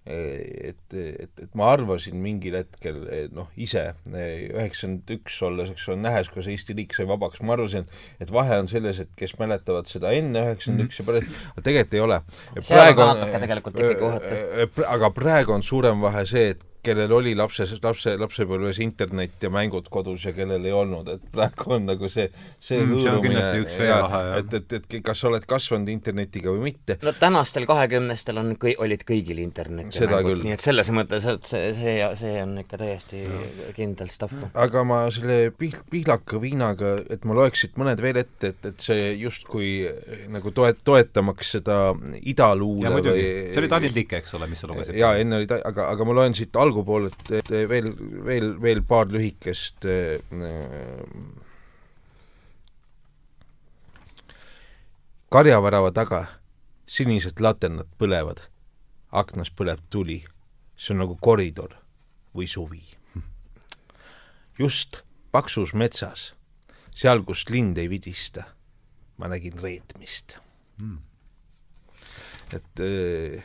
et, 0.06 0.93
et, 0.93 1.32
et 1.41 1.56
ma 1.58 1.72
arvasin 1.74 2.18
mingil 2.22 2.60
hetkel 2.60 2.99
noh, 3.34 3.47
ise 3.58 3.88
üheksakümmend 4.06 5.16
üks 5.18 5.39
olles, 5.47 5.72
eks 5.74 5.88
ole, 5.89 5.97
nähes, 6.03 6.30
kuidas 6.34 6.51
Eesti 6.53 6.76
riik 6.78 6.93
sai 6.97 7.08
vabaks, 7.10 7.41
ma 7.41 7.56
arvasin, 7.58 7.89
et 8.22 8.34
vahe 8.34 8.60
on 8.62 8.70
selles, 8.72 9.01
et 9.01 9.10
kes 9.18 9.34
mäletavad 9.41 9.89
seda 9.89 10.14
enne 10.14 10.45
üheksakümmend 10.51 10.86
üks 10.86 11.01
ja 11.01 11.08
pärast, 11.10 11.41
aga 11.56 11.66
tegelikult 11.66 11.97
ei 11.97 12.06
ole. 12.06 12.22
praegu 12.70 13.06
on 13.06 13.12
natuke 13.16 13.43
tegelikult 13.47 13.82
ikkagi 13.82 14.06
vahet. 14.06 14.80
aga 14.93 15.12
praegu 15.18 15.58
on 15.58 15.66
suurem 15.66 16.06
vahe 16.06 16.26
see, 16.30 16.53
et 16.53 16.64
kellel 16.86 17.14
oli 17.16 17.34
lapses, 17.38 17.74
lapse, 17.84 18.14
lapsepõlves 18.20 18.80
internet 18.84 19.41
ja 19.43 19.49
mängud 19.53 19.88
kodus 19.93 20.26
ja 20.28 20.34
kellel 20.36 20.66
ei 20.68 20.74
olnud, 20.76 21.10
et 21.16 21.24
praegu 21.34 21.76
on 21.78 21.88
nagu 21.89 22.10
see, 22.12 22.28
see 22.62 22.82
mm, 22.82 22.93
hõõrumine 22.99 23.41
ja, 23.88 23.99
et, 24.39 24.53
et, 24.60 24.76
et 24.80 24.97
kas 25.06 25.24
sa 25.24 25.30
oled 25.32 25.45
kasvanud 25.49 25.89
internetiga 25.93 26.53
või 26.53 26.70
mitte. 26.70 26.99
no 27.06 27.16
tänastel 27.18 27.68
kahekümnestel 27.70 28.41
on 28.41 28.53
kõi-, 28.62 28.76
olid 28.82 29.06
kõigil 29.08 29.41
internet 29.43 29.95
ja 30.00 30.10
mängud, 30.12 30.41
nii 30.46 30.56
et 30.56 30.64
selles 30.64 30.89
mõttes, 30.96 31.26
et 31.30 31.48
see, 31.50 31.70
see, 31.78 31.96
see 32.20 32.34
on 32.43 32.56
ikka 32.62 32.80
täiesti 32.82 33.22
ja. 33.24 33.70
kindel 33.78 34.10
stuff. 34.12 34.46
aga 34.66 34.84
ma 34.88 35.00
selle 35.14 35.52
pihl-, 35.56 35.84
pihlaka 35.91 36.39
viinaga, 36.43 36.96
et 37.12 37.26
ma 37.28 37.38
loeks 37.38 37.66
siit 37.66 37.80
mõned 37.82 38.02
veel 38.04 38.22
ette, 38.22 38.54
et, 38.54 38.70
et 38.72 38.88
see 38.88 39.14
justkui 39.22 39.72
nagu 40.34 40.54
toet-, 40.56 40.84
toetamaks 40.88 41.56
seda 41.58 41.80
idaluule 42.22 42.93
või 42.98 43.16
see 43.16 43.64
oli 43.64 43.72
Tanel 43.72 43.96
Tikke, 43.96 44.22
eks 44.24 44.38
ole, 44.39 44.50
mis 44.52 44.64
sa 44.64 44.72
lugesid? 44.72 45.00
jaa, 45.00 45.16
enne 45.22 45.41
oli 45.41 45.50
ta-, 45.50 45.62
aga, 45.68 45.89
aga 45.96 46.08
ma 46.10 46.20
loen 46.20 46.38
siit 46.38 46.56
algupoolelt 46.60 47.34
veel, 47.50 47.91
veel, 48.26 48.54
veel 48.62 48.86
paar 48.88 49.12
lühikest 49.12 49.88
äh, 49.89 50.20
karjavärava 55.36 55.91
taga 55.96 56.26
sinised 56.88 57.41
laternad 57.43 57.89
põlevad, 58.00 58.43
aknas 59.16 59.51
põleb 59.51 59.82
tuli, 59.89 60.20
see 60.76 60.93
on 60.95 61.03
nagu 61.05 61.18
koridor 61.22 61.76
või 62.36 62.47
suvi. 62.51 62.84
just 64.59 65.01
paksus 65.32 65.74
metsas, 65.74 66.34
seal, 66.95 67.24
kus 67.28 67.43
lind 67.49 67.78
ei 67.78 67.89
vidista, 67.91 68.45
ma 69.18 69.28
nägin 69.32 69.59
reetmist 69.59 70.39
mm.. 70.80 70.97
et 72.55 72.84
äh, 72.84 73.43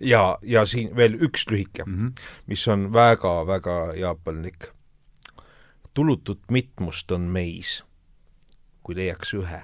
ja, 0.00 0.38
ja 0.42 0.64
siin 0.66 0.94
veel 0.96 1.16
üks 1.22 1.46
lühike 1.50 1.84
mm, 1.86 1.94
-hmm. 1.98 2.22
mis 2.46 2.68
on 2.68 2.92
väga-väga 2.92 3.94
jaapanlik. 3.96 4.70
tulutut 5.94 6.50
mitmust 6.50 7.12
on 7.12 7.20
meis, 7.20 7.84
kui 8.82 8.96
leiaks 8.96 9.34
ühe. 9.34 9.62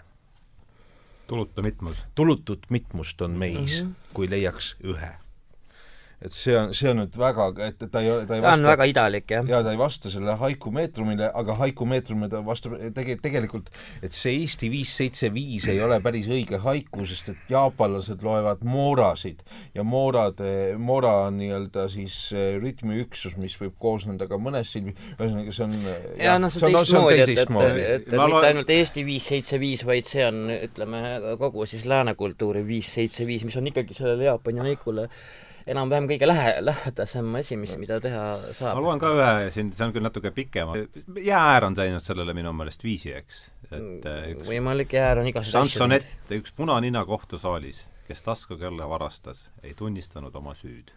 Tulutu 1.30 1.62
mitmus? 1.62 2.04
tulutut 2.14 2.66
mitmust 2.70 3.22
on 3.22 3.30
meis 3.30 3.82
mm, 3.82 3.88
-hmm. 3.88 4.10
kui 4.14 4.30
leiaks 4.30 4.76
ühe. 4.84 5.10
Et 6.20 6.34
see 6.36 6.52
on, 6.52 6.74
see 6.76 6.90
on 6.90 6.98
nüüd 7.00 7.14
väga, 7.16 7.46
et 7.64 7.80
ta 7.80 8.02
ei 8.04 8.10
ole, 8.12 8.26
ta 8.28 8.36
ei 8.36 8.42
ta 8.42 8.50
vasta 8.50 8.60
on 8.60 8.68
väga 8.68 8.86
idalik, 8.90 9.26
jah. 9.32 9.46
jaa, 9.48 9.62
ta 9.64 9.72
ei 9.72 9.78
vasta 9.80 10.10
sellele 10.12 10.34
haiku 10.42 10.72
meetrumile, 10.76 11.30
aga 11.40 11.56
haiku 11.62 11.88
meetrumile 11.88 12.28
ta 12.32 12.42
vastab 12.44 12.76
tege-, 12.96 13.16
tegelikult, 13.24 13.70
et 14.04 14.16
see 14.16 14.34
Eesti 14.42 14.68
viis 14.72 14.92
seitse 15.00 15.30
viis 15.32 15.64
ei 15.72 15.80
ole 15.80 15.96
päris 16.04 16.28
õige 16.28 16.60
haiku, 16.60 17.06
sest 17.08 17.32
et 17.32 17.54
jaapanlased 17.54 18.20
loevad 18.26 18.66
moorasid 18.68 19.40
ja 19.76 19.84
moorade, 19.86 20.76
moora 20.76 21.16
on 21.30 21.40
nii-öelda 21.40 21.88
siis 21.92 22.20
eh, 22.36 22.52
rütmiüksus, 22.60 23.38
mis 23.40 23.56
võib 23.60 23.78
koosneda 23.80 24.28
ka 24.28 24.36
mõnest 24.40 24.76
silmi, 24.76 24.92
ühesõnaga 25.16 25.56
see 25.56 25.66
on 25.66 25.76
ja 26.20 26.36
noh, 26.42 26.52
see 26.52 26.68
on 26.68 26.80
teistmoodi, 26.84 27.20
et, 27.24 27.36
et, 27.40 27.84
et, 27.96 28.08
et 28.12 28.20
Ma 28.20 28.28
mitte 28.28 28.46
ainult 28.52 28.76
Eesti 28.76 29.08
viis 29.08 29.32
seitse 29.32 29.60
viis, 29.62 29.88
vaid 29.88 30.08
see 30.08 30.28
on, 30.28 30.50
ütleme, 30.52 31.04
kogu 31.40 31.64
siis 31.70 31.88
lääne 31.88 32.12
kultuuri 32.18 32.60
viis 32.66 32.92
seitse 32.92 33.24
viis, 33.28 33.48
mis 33.48 33.56
on 33.56 33.72
ikkagi 33.72 33.96
sellele 33.96 34.28
Jaapani 34.28 34.68
haikule 34.68 35.08
enam-vähem 35.70 36.08
kõige 36.10 36.28
lähe, 36.28 36.52
lähedasem 36.64 37.34
asi, 37.38 37.56
mis, 37.60 37.72
mida 37.80 38.00
teha 38.02 38.24
ma 38.42 38.54
saab. 38.56 38.80
loen 38.82 39.00
ka 39.02 39.12
ühe 39.16 39.50
siin, 39.54 39.70
see 39.76 39.86
on 39.86 39.94
küll 39.94 40.06
natuke 40.06 40.32
pikem, 40.34 40.72
jäääär 41.16 41.66
on 41.68 41.76
teinud 41.78 42.04
sellele 42.04 42.34
minu 42.36 42.52
meelest 42.56 42.84
viisi, 42.84 43.12
eks. 43.16 43.42
et 43.70 44.08
äh, 44.10 44.30
üks 44.34 44.50
võimalik 44.50 44.94
jäär 44.96 45.22
on 45.22 45.30
igasuguseid 45.30 45.68
asju 45.68 45.86
teinud. 45.86 46.40
Üks 46.40 46.54
punanina 46.56 47.04
kohtusaalis, 47.06 47.84
kes 48.08 48.24
taskukella 48.26 48.88
varastas, 48.90 49.46
ei 49.62 49.74
tunnistanud 49.78 50.34
oma 50.42 50.56
süüd. 50.58 50.94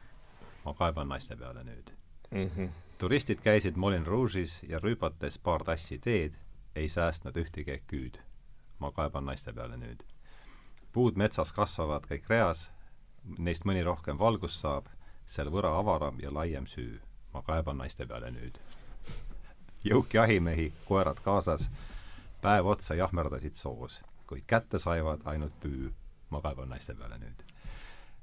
ma 0.63 0.73
kaeban 0.73 1.09
naiste 1.11 1.35
peale 1.35 1.63
nüüd. 1.63 1.91
mm. 2.31 2.49
-hmm. 2.49 2.69
turistid 2.97 3.41
käisid 3.43 3.75
Moulin 3.75 4.05
Rouge'is 4.07 4.59
ja 4.69 4.79
rüüpates 4.79 5.37
paar 5.37 5.63
tassi 5.63 5.99
teed, 5.99 6.33
ei 6.75 6.87
säästnud 6.87 7.37
ühtegi 7.37 7.81
küüd. 7.87 8.17
ma 8.79 8.91
kaeban 8.91 9.25
naiste 9.25 9.53
peale 9.53 9.77
nüüd. 9.77 10.03
puud 10.93 11.15
metsas 11.15 11.51
kasvavad 11.51 12.05
kõik 12.09 12.29
reas, 12.29 12.72
neist 13.37 13.65
mõni 13.65 13.83
rohkem 13.83 14.19
valgust 14.19 14.61
saab, 14.61 14.87
seal 15.27 15.51
võra 15.51 15.73
avaram 15.79 16.19
ja 16.19 16.31
laiem 16.33 16.67
süü. 16.67 16.99
ma 17.33 17.41
kaeban 17.41 17.77
naiste 17.77 18.05
peale 18.05 18.31
nüüd. 18.31 18.59
jõuk 19.83 20.13
jahimehi, 20.13 20.71
koerad 20.85 21.19
kaasas, 21.23 21.69
päev 22.41 22.65
otsa 22.65 22.95
jahmerdasid 22.95 23.55
soos, 23.55 24.01
kuid 24.27 24.43
kätte 24.47 24.79
saivad 24.79 25.21
ainult 25.25 25.53
püü. 25.61 25.93
ma 26.29 26.41
kaeban 26.41 26.69
naiste 26.69 26.93
peale 26.93 27.17
nüüd. 27.17 27.43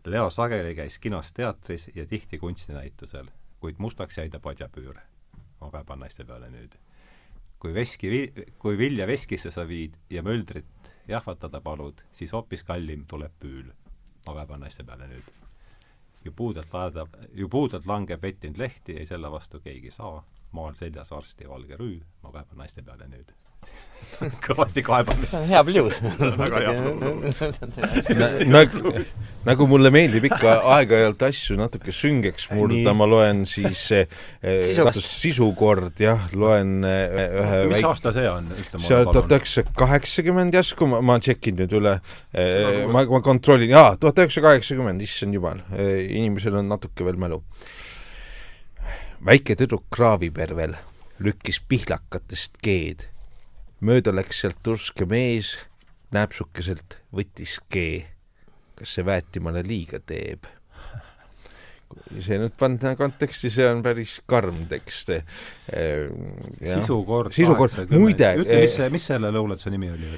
Leo 0.05 0.31
sageli 0.31 0.75
käis 0.75 0.99
kinos, 0.99 1.33
teatris 1.33 1.91
ja 1.95 2.07
tihti 2.07 2.39
kunstinäitusel, 2.39 3.27
kuid 3.61 3.77
mustaks 3.79 4.19
jäi 4.19 4.31
ta 4.31 4.41
padjapüür. 4.41 5.01
ma 5.61 5.71
kaeban 5.71 5.99
naiste 6.01 6.25
peale 6.25 6.51
nüüd. 6.51 6.77
kui 7.59 7.75
veski 7.75 8.33
kui 8.59 8.79
vilja 8.79 9.07
veskisse 9.07 9.51
sa 9.51 9.69
viid 9.69 9.97
ja 10.11 10.23
möldrit 10.23 10.67
jahvatada 11.09 11.61
palud, 11.61 12.01
siis 12.13 12.33
hoopis 12.33 12.65
kallim 12.65 13.05
tuleb 13.07 13.33
püül. 13.41 13.73
Ma 14.27 14.35
kaeban 14.35 14.61
naiste 14.61 14.85
peale 14.85 15.07
nüüd. 15.09 15.31
ju 16.25 16.33
puudelt 16.37 16.73
laadab, 16.73 17.15
ju 17.35 17.49
puudelt 17.49 17.87
langeb 17.87 18.23
vettinud 18.23 18.59
lehti, 18.59 18.97
ei 18.99 19.07
selle 19.07 19.31
vastu 19.33 19.61
keegi 19.61 19.91
saa. 19.91 20.25
maal 20.53 20.75
seljas 20.75 21.11
varsti 21.11 21.49
valge 21.49 21.77
rüü, 21.77 22.01
ma 22.23 22.33
kaeban 22.33 22.59
naiste 22.59 22.83
peale 22.83 23.09
nüüd. 23.09 23.33
kõvasti 24.45 24.83
kaeban. 24.85 25.17
see 25.25 25.39
on 25.39 25.47
hea 25.49 25.61
bluus. 25.65 26.01
väga 26.43 26.61
hea 26.65 26.73
nagu, 28.57 28.93
nagu 29.47 29.69
mulle 29.71 29.93
meeldib 29.95 30.27
ikka 30.29 30.59
aeg-ajalt 30.77 31.25
asju 31.31 31.57
natuke 31.61 31.95
süngeks 31.95 32.51
murda, 32.53 32.93
ma 32.97 33.09
loen 33.09 33.47
siis 33.49 33.87
eh, 33.97 34.07
Sisukast. 34.43 35.01
sisukord, 35.07 35.95
jah, 36.05 36.27
loen 36.37 36.85
eh, 36.85 37.17
ühe 37.41 37.61
mis 37.71 37.79
väik- 37.79 37.89
aasta 37.91 38.13
see 38.17 38.29
on, 38.31 38.51
see 38.77 38.99
on 38.99 39.09
tuhat 39.13 39.33
üheksasada 39.39 39.77
kaheksakümmend 39.81 40.57
järsku, 40.59 40.89
ma, 40.91 41.01
ma 41.05 41.17
tšekin 41.23 41.57
nüüd 41.63 41.77
üle, 41.81 41.97
ma, 42.93 43.05
ma 43.09 43.23
kontrollin, 43.25 43.73
jaa, 43.73 43.95
tuhat 44.01 44.21
üheksasada 44.21 44.51
kaheksakümmend, 44.51 45.05
issand 45.07 45.37
jumal, 45.39 45.63
inimesel 45.81 46.61
on 46.61 46.69
natuke 46.73 47.09
veel 47.09 47.21
mälu. 47.21 47.41
väike 49.25 49.53
tüdruk 49.57 49.83
kraavipervel 49.93 50.77
lükkis 51.21 51.59
pihlakatest 51.69 52.57
keed. 52.65 53.05
Mööda 53.85 54.15
läks 54.15 54.43
sealt 54.45 54.61
turske 54.67 55.07
mees, 55.09 55.57
näpsukeselt 56.15 56.99
võttis 57.15 57.59
kee. 57.73 58.07
kas 58.81 58.97
see 58.97 59.05
Väetimale 59.05 59.63
liiga 59.67 60.01
teeb? 60.01 60.49
kui 61.91 62.23
see 62.23 62.39
nüüd 62.39 62.53
panna 62.59 62.93
konteksti, 62.99 63.51
see 63.51 63.67
on 63.67 63.81
päris 63.83 64.21
karm 64.31 64.61
tekst. 64.71 65.11
sisukord 66.63 67.35
sisukord, 67.35 67.75
80. 67.75 67.99
muide, 67.99 68.31
ütle, 68.45 68.61
mis 68.63 68.77
see, 68.79 68.89
mis 68.95 69.07
selle 69.11 69.33
luuletuse 69.35 69.73
nimi 69.75 69.91
oli? 69.91 70.13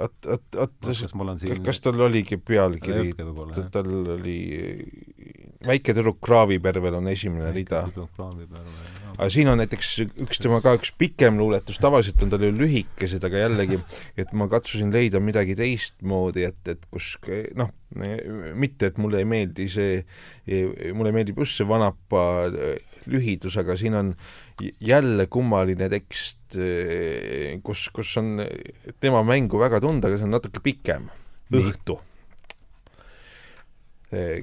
oot, 0.00 0.16
oot, 0.24 0.46
oot, 0.64 0.76
kas 0.88 1.04
on 1.12 1.42
siin 1.42 1.60
kas 1.66 1.82
tal 1.84 2.00
oligi 2.08 2.40
pealkiri, 2.40 3.12
jah. 3.12 3.68
tal 3.74 3.92
oli 4.16 4.38
Väike 5.64 5.94
tüdruk 5.96 6.18
kraavipervel 6.20 6.98
on 6.98 7.06
esimene 7.08 7.48
rida. 7.54 7.86
Aga 9.14 9.28
siin 9.30 9.50
on 9.50 9.60
näiteks 9.62 9.90
üks 10.24 10.40
tema 10.42 10.60
ka 10.64 10.74
üks 10.78 10.92
pikem 10.98 11.38
luuletus, 11.38 11.78
tavaliselt 11.82 12.22
on 12.24 12.32
tal 12.32 12.44
ju 12.44 12.52
lühikesed, 12.54 13.24
aga 13.26 13.44
jällegi, 13.44 13.78
et 14.20 14.32
ma 14.36 14.48
katsusin 14.52 14.92
leida 14.94 15.22
midagi 15.22 15.56
teistmoodi, 15.58 16.46
et, 16.48 16.60
et 16.74 16.88
kus 16.90 17.14
noh, 17.58 17.70
mitte, 18.58 18.90
et 18.90 18.98
mulle 18.98 19.22
ei 19.22 19.28
meeldi 19.28 19.68
see, 19.70 20.00
mulle 20.96 21.14
meeldib 21.14 21.38
just 21.44 21.60
see 21.60 21.68
Vanapa 21.68 22.24
lühidus, 23.10 23.58
aga 23.60 23.76
siin 23.78 23.94
on 23.98 24.14
jälle 24.80 25.26
kummaline 25.30 25.88
tekst, 25.92 26.58
kus, 27.66 27.86
kus 27.94 28.16
on 28.20 28.40
tema 29.00 29.22
mängu 29.26 29.60
väga 29.60 29.82
tunda, 29.84 30.08
aga 30.08 30.18
see 30.18 30.28
on 30.28 30.36
natuke 30.38 30.64
pikem. 30.64 31.10
õhtu. 31.54 32.00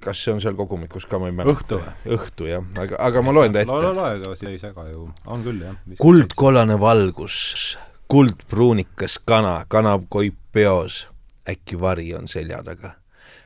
Kas 0.04 0.24
see 0.24 0.34
on 0.34 0.42
seal 0.44 0.58
kogumikus 0.58 1.06
ka, 1.10 1.20
ma 1.22 1.30
ei 1.30 1.36
mäleta. 1.36 1.58
õhtu 1.58 1.80
või? 1.80 2.18
õhtu, 2.18 2.50
jah, 2.50 2.66
aga, 2.84 3.00
aga 3.08 3.24
ma 3.26 3.36
loen 3.36 3.56
ta 3.56 3.64
ette. 3.64 3.72
loe, 3.72 3.94
loe, 3.98 4.18
ega 4.20 4.36
siin 4.40 4.52
ei 4.54 4.60
sega 4.62 4.88
ju, 4.90 5.08
on 5.26 5.46
küll, 5.46 5.64
jah. 5.66 5.78
kuldkollane 6.02 6.78
valgus, 6.82 7.38
kuldpruunikas 8.12 9.20
kana, 9.28 9.62
kanakoip 9.72 10.38
peos, 10.52 11.06
äkki 11.50 11.80
vari 11.80 12.12
on 12.18 12.28
selja 12.32 12.62
taga. 12.66 12.96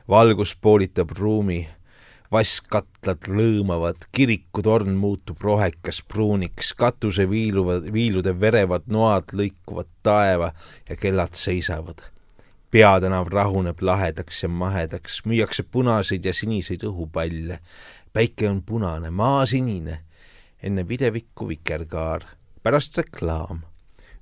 valgus 0.08 0.54
poolitab 0.62 1.14
ruumi, 1.18 1.64
vasskatlad 2.32 3.28
lõõmavad, 3.30 4.08
kirikutorn 4.14 4.98
muutub 4.98 5.40
rohekas 5.42 6.02
pruuniks, 6.08 6.74
katuse 6.74 7.28
viiluvad, 7.30 7.86
viilude 7.92 8.34
verevad 8.40 8.90
noad 8.90 9.32
lõikuvad 9.32 9.90
taeva 10.02 10.52
ja 10.88 10.98
kellad 10.98 11.38
seisavad 11.38 12.02
peatänav 12.76 13.30
rahuneb 13.32 13.78
lahedaks 13.80 14.42
ja 14.42 14.48
mahedaks, 14.52 15.22
müüakse 15.24 15.64
punaseid 15.64 16.26
ja 16.28 16.32
siniseid 16.36 16.82
õhupalle. 16.84 17.58
päike 18.12 18.50
on 18.50 18.60
punane, 18.62 19.08
maa 19.10 19.46
sinine, 19.46 20.02
enne 20.62 20.84
videvikku 20.88 21.48
vikerkaar, 21.48 22.26
pärast 22.62 22.98
reklaam. 22.98 23.62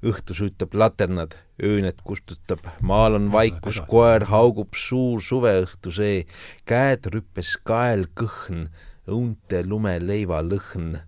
õhtu 0.07 0.37
süütab 0.39 0.75
laternad, 0.75 1.35
öönet 1.63 1.99
kustutab, 2.05 2.63
maal 2.83 3.19
on 3.19 3.33
vaikus, 3.33 3.81
koer 3.91 4.29
haugub 4.31 4.79
suur 4.79 5.23
suveõhtu 5.23 5.91
see, 5.91 6.23
käed 6.65 7.11
rüppes 7.11 7.57
kael 7.57 8.07
kõhn, 8.15 8.69
õunte 9.11 9.67
lumeleiva 9.67 10.43
lõhn. 10.47 11.01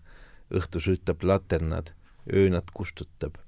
õhtu 0.51 0.83
süütab 0.83 1.23
laternad, 1.23 1.95
öönat 2.27 2.75
kustutab 2.75 3.39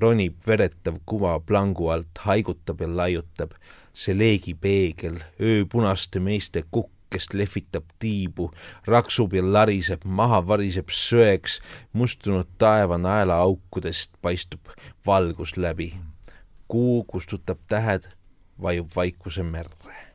ronib 0.00 0.36
veretav 0.46 0.98
kuva 1.06 1.38
plangu 1.40 1.90
alt, 1.92 2.22
haigutab 2.26 2.80
ja 2.80 2.88
laiutab. 2.88 3.52
see 3.98 4.14
leegipeegel, 4.14 5.16
ööpunaste 5.42 6.20
meeste 6.22 6.62
kukk, 6.70 6.92
kes 7.10 7.32
lehvitab 7.34 7.84
tiibu, 7.98 8.50
raksub 8.86 9.32
ja 9.34 9.42
lariseb, 9.42 10.04
maha 10.04 10.38
variseb 10.46 10.92
söeks, 10.92 11.58
mustunud 11.92 12.46
taeva 12.58 12.98
naelaaukudest 12.98 14.12
paistub 14.22 14.70
valgus 15.06 15.56
läbi. 15.56 15.94
kuu 16.68 17.04
kustutab 17.04 17.58
tähed, 17.66 18.06
vajub 18.62 18.86
vaikuse 18.96 19.42
merre 19.42 20.07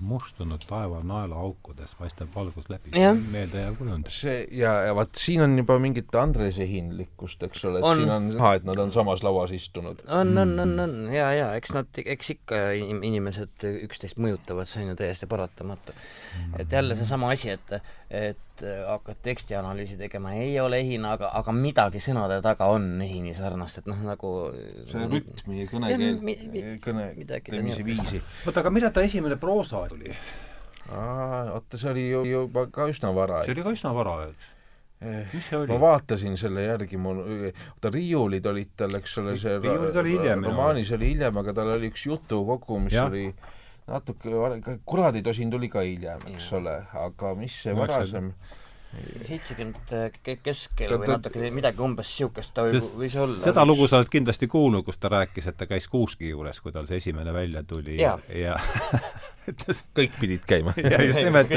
mustunud 0.00 0.62
taeva 0.68 1.00
naelaaukudest 1.06 1.98
paistab 1.98 2.34
valgus 2.34 2.68
läbi. 2.70 2.90
meeldejääv 3.32 3.76
kujund. 3.78 4.10
see 4.14 4.46
ja, 4.50 4.72
ja 4.88 4.94
vaat 4.94 5.14
siin 5.18 5.42
on 5.42 5.56
juba 5.58 5.78
mingit 5.82 6.14
Andrese 6.14 6.66
hiinlikkust, 6.68 7.42
eks 7.42 7.64
ole, 7.64 7.78
et 7.78 7.84
on. 7.84 8.02
siin 8.02 8.14
on 8.14 8.28
näha, 8.34 8.54
et 8.60 8.66
nad 8.68 8.78
on 8.78 8.92
samas 8.92 9.22
lauas 9.26 9.54
istunud. 9.54 10.02
on, 10.08 10.38
on, 10.38 10.58
on, 10.60 10.74
on 10.80 10.96
ja, 11.14 11.30
ja 11.34 11.52
eks 11.58 11.74
nad, 11.76 12.02
eks 12.04 12.34
ikka 12.36 12.60
inimesed 12.78 13.68
üksteist 13.86 14.20
mõjutavad, 14.22 14.70
see 14.70 14.84
on 14.84 14.92
ju 14.94 14.98
täiesti 15.02 15.30
paratamatu. 15.30 15.96
et 16.58 16.72
jälle 16.72 16.96
seesama 16.96 17.32
asi, 17.34 17.50
et, 17.56 17.80
et 18.10 18.44
hakkad 18.62 19.20
tekstianalüüsi 19.22 19.98
tegema, 20.00 20.32
ei 20.38 20.58
ole 20.60 20.80
ehine, 20.82 21.12
aga, 21.14 21.30
aga 21.40 21.54
midagi 21.54 22.02
sõnade 22.02 22.40
taga 22.44 22.68
on 22.72 22.90
ehini 23.04 23.34
sarnast, 23.36 23.82
et 23.82 23.88
noh, 23.90 24.00
nagu 24.06 24.34
see 24.90 25.08
rütmi 25.14 25.62
ja 25.62 25.70
kõnekeel, 25.70 26.20
kõne, 26.84 27.08
tegemise 27.28 27.86
viisi. 27.86 28.22
oota, 28.46 28.62
aga 28.64 28.74
millal 28.74 28.94
ta 28.94 29.04
esimene 29.06 29.38
proosa 29.40 29.84
tuli? 29.90 30.14
oota, 30.88 31.78
see 31.78 31.90
oli 31.90 32.06
ju 32.10 32.22
juba 32.28 32.68
ka 32.72 32.88
üsna 32.92 33.12
vara. 33.16 33.42
see 33.44 33.56
oli 33.56 33.66
ka 33.66 33.74
üsna 33.76 33.94
vara, 33.96 34.20
eks? 34.30 34.54
mis 35.34 35.46
see 35.46 35.60
oli? 35.60 35.70
ma 35.70 35.78
vaatasin 35.82 36.34
selle 36.40 36.64
järgi, 36.66 36.98
mul, 37.00 37.22
oota, 37.52 37.92
riiulid 37.94 38.46
olid 38.50 38.74
tal, 38.76 38.98
eks 38.98 39.18
ole, 39.22 39.36
see 39.38 39.54
riiulid 39.60 40.02
oli 40.02 40.16
hiljem. 40.16 40.44
romaanis 40.50 40.90
oli 40.96 41.12
hiljem, 41.14 41.38
aga 41.44 41.54
tal 41.60 41.76
oli 41.76 41.92
üks 41.92 42.08
jutukogu, 42.08 42.80
mis 42.88 42.96
ja. 42.96 43.06
oli 43.10 43.28
natuke 43.88 44.32
varem, 44.32 44.62
Kuraditosin 44.84 45.50
tuli 45.50 45.68
ka 45.72 45.84
hiljem, 45.86 46.24
eks 46.34 46.52
ole, 46.58 46.78
aga 47.06 47.34
mis 47.38 47.62
see 47.64 47.76
varasem 47.76 48.32
seitsekümmend 49.28 49.90
keskel 50.42 50.94
või 50.94 51.10
natuke 51.10 51.50
midagi 51.52 51.82
umbes 51.84 52.08
niisugust 52.08 52.54
ta 52.56 52.64
võis 52.70 53.16
olla. 53.20 53.36
seda 53.42 53.64
lugu 53.68 53.88
sa 53.90 54.00
oled 54.00 54.08
kindlasti 54.12 54.48
kuulnud, 54.48 54.84
kus 54.86 54.96
ta 55.00 55.10
rääkis, 55.12 55.50
et 55.50 55.58
ta 55.60 55.68
käis 55.68 55.88
Kuuski 55.92 56.30
juures, 56.30 56.60
kui 56.64 56.72
tal 56.72 56.88
see 56.88 56.96
esimene 57.02 57.34
välja 57.36 57.62
tuli. 57.68 57.98
Jaa. 58.00 58.16
ja 58.32 58.56
ütles 59.50 59.84
kõik 59.98 60.16
pidid 60.20 60.48
käima. 60.48 60.72
Ja 60.80 61.02
just 61.04 61.20
nimelt, 61.20 61.52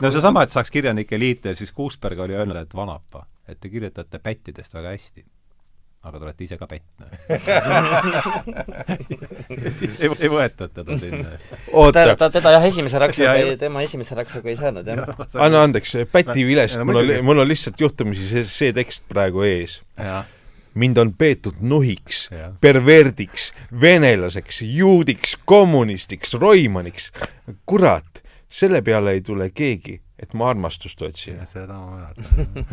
no 0.00 0.14
seesama, 0.14 0.46
et 0.46 0.54
saaks 0.54 0.70
kirjanike 0.70 1.18
liita 1.18 1.50
ja 1.50 1.58
siis 1.58 1.74
Kuusberg 1.74 2.22
oli 2.22 2.38
öelnud, 2.38 2.62
et 2.62 2.78
vanapa, 2.78 3.26
et 3.48 3.58
te 3.60 3.72
kirjutate 3.72 4.22
pättidest 4.22 4.78
väga 4.78 4.94
hästi. 4.94 5.26
Aga 6.02 6.18
te 6.18 6.24
olete 6.26 6.44
ise 6.44 6.56
ka 6.58 6.66
pätt, 6.66 6.82
noh. 6.98 7.06
ja 9.62 9.70
siis 9.78 9.94
ei, 10.02 10.10
ei 10.18 10.30
võetud 10.32 10.72
teda 10.74 10.96
sinna. 10.98 11.36
ta, 11.38 11.58
oota, 11.78 12.04
ta, 12.18 12.28
teda 12.34 12.52
jah, 12.56 12.64
esimese 12.66 12.98
raksuga 13.02 13.28
Ja- 13.36 13.52
ei, 13.52 13.56
tema 13.60 13.84
esimese 13.86 14.16
raksuga 14.18 14.50
ei 14.50 14.56
saanud, 14.58 14.88
jah. 14.88 15.12
anna 15.38 15.62
andeks, 15.68 15.94
Päti 16.12 16.42
Vilest, 16.48 16.80
Ja 16.80 16.86
mul 16.88 16.98
on, 17.04 17.12
mul 17.28 17.42
on 17.44 17.48
lihtsalt 17.50 17.80
juhtumisi 17.80 18.26
see, 18.28 18.42
see 18.48 18.72
tekst 18.74 19.04
praegu 19.12 19.44
ees. 19.46 19.80
mind 20.74 20.98
on 20.98 21.12
peetud 21.14 21.60
nuhiks 21.60 22.24
perverdiks, 22.60 23.52
venelaseks, 23.80 24.62
juudiks, 24.66 25.36
kommunistiks, 25.44 26.34
roimaniks. 26.34 27.12
kurat, 27.66 28.22
selle 28.48 28.82
peale 28.82 29.14
ei 29.18 29.22
tule 29.22 29.50
keegi, 29.54 30.00
et 30.18 30.34
ma 30.34 30.50
armastust 30.50 31.02
otsin. 31.02 31.38
seda 31.52 31.74
ma 31.78 32.10
mäletan. 32.10 32.66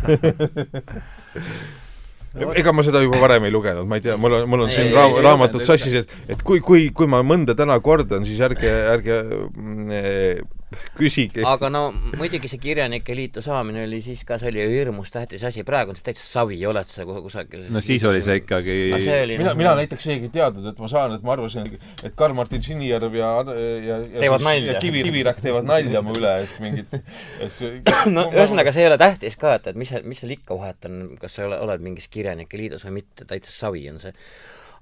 ega 2.38 2.74
ma 2.76 2.84
seda 2.86 3.02
juba 3.02 3.20
varem 3.22 3.48
ei 3.48 3.52
lugenud, 3.54 3.88
ma 3.90 3.98
ei 3.98 4.02
tea, 4.06 4.18
mul 4.18 4.34
on, 4.38 4.48
mul 4.50 4.66
on 4.66 4.70
Ei, 4.70 4.76
siin 4.76 4.94
raam- 4.94 5.18
raamatud 5.24 5.64
sassis, 5.66 5.96
et, 6.04 6.14
et 6.30 6.44
kui, 6.46 6.62
kui, 6.62 6.90
kui 6.94 7.10
ma 7.10 7.24
mõnda 7.26 7.56
täna 7.58 7.80
kordan, 7.82 8.26
siis 8.28 8.40
ärge, 8.46 8.70
ärge 8.94 9.20
mm, 9.26 9.92
eh, 9.92 10.42
küsige. 11.00 11.44
aga 11.48 11.70
no 11.74 11.82
muidugi 12.20 12.50
see 12.52 12.62
kirjanike 12.62 13.16
liitu 13.18 13.42
saamine 13.46 13.84
oli 13.88 14.02
siis 14.06 14.22
ka, 14.28 14.38
see 14.42 14.52
oli 14.52 14.62
ju 14.62 14.74
hirmus 14.74 15.12
tähtis 15.14 15.44
asi, 15.48 15.64
praegu 15.68 15.94
on 15.94 15.98
see 15.98 16.06
täitsa 16.10 16.26
savi, 16.28 16.60
oled 16.70 16.90
sa 16.90 17.06
kusagil 17.08 17.66
no 17.74 17.82
siis 17.86 18.06
oli 18.10 18.22
see 18.26 18.40
ikkagi 18.44 18.78
aga 18.92 19.02
see 19.04 19.18
oli 19.26 19.40
mina, 19.42 19.52
noh, 19.52 19.60
mina 19.60 19.74
näiteks 19.80 20.08
isegi 20.08 20.30
ei 20.30 20.36
teadnud, 20.38 20.68
et 20.72 20.84
ma 20.84 20.92
saan, 20.92 21.16
et 21.18 21.26
ma 21.26 21.34
arvasin, 21.36 21.72
et 22.04 22.16
Karl-Martin 22.20 22.64
Sinijärv 22.66 23.18
ja, 23.18 23.32
ja, 23.50 24.00
ja 24.04 24.24
Teevad 24.26 24.46
nalja. 24.46 24.76
ja 24.76 24.84
Kivi, 24.84 25.04
Kivirähk 25.08 25.42
teevad 25.44 25.68
nalja 25.70 26.04
mu 26.06 26.16
üle, 26.20 26.36
et 26.46 26.62
mingid 26.64 26.96
et 27.00 27.60
no 28.16 28.30
ühesõnaga, 28.30 28.74
see 28.76 28.86
ei 28.86 28.92
ole 28.92 29.00
tähtis 29.02 29.40
ka, 29.42 29.58
et, 29.58 29.72
et 29.74 29.80
mis, 29.80 29.92
mis 30.06 30.22
seal 30.22 30.38
ikka 30.38 30.58
vahet 30.60 30.90
on, 30.90 31.02
kas 31.22 31.38
sa 31.40 31.48
ole, 31.50 31.60
oled 31.66 31.86
mingis 31.86 32.10
kirjanike 32.14 32.60
liidus 32.60 32.86
või 32.88 33.00
mitte, 33.02 33.26
täitsa 33.30 33.56
savi 33.56 33.88
on 33.92 34.02
see. 34.04 34.14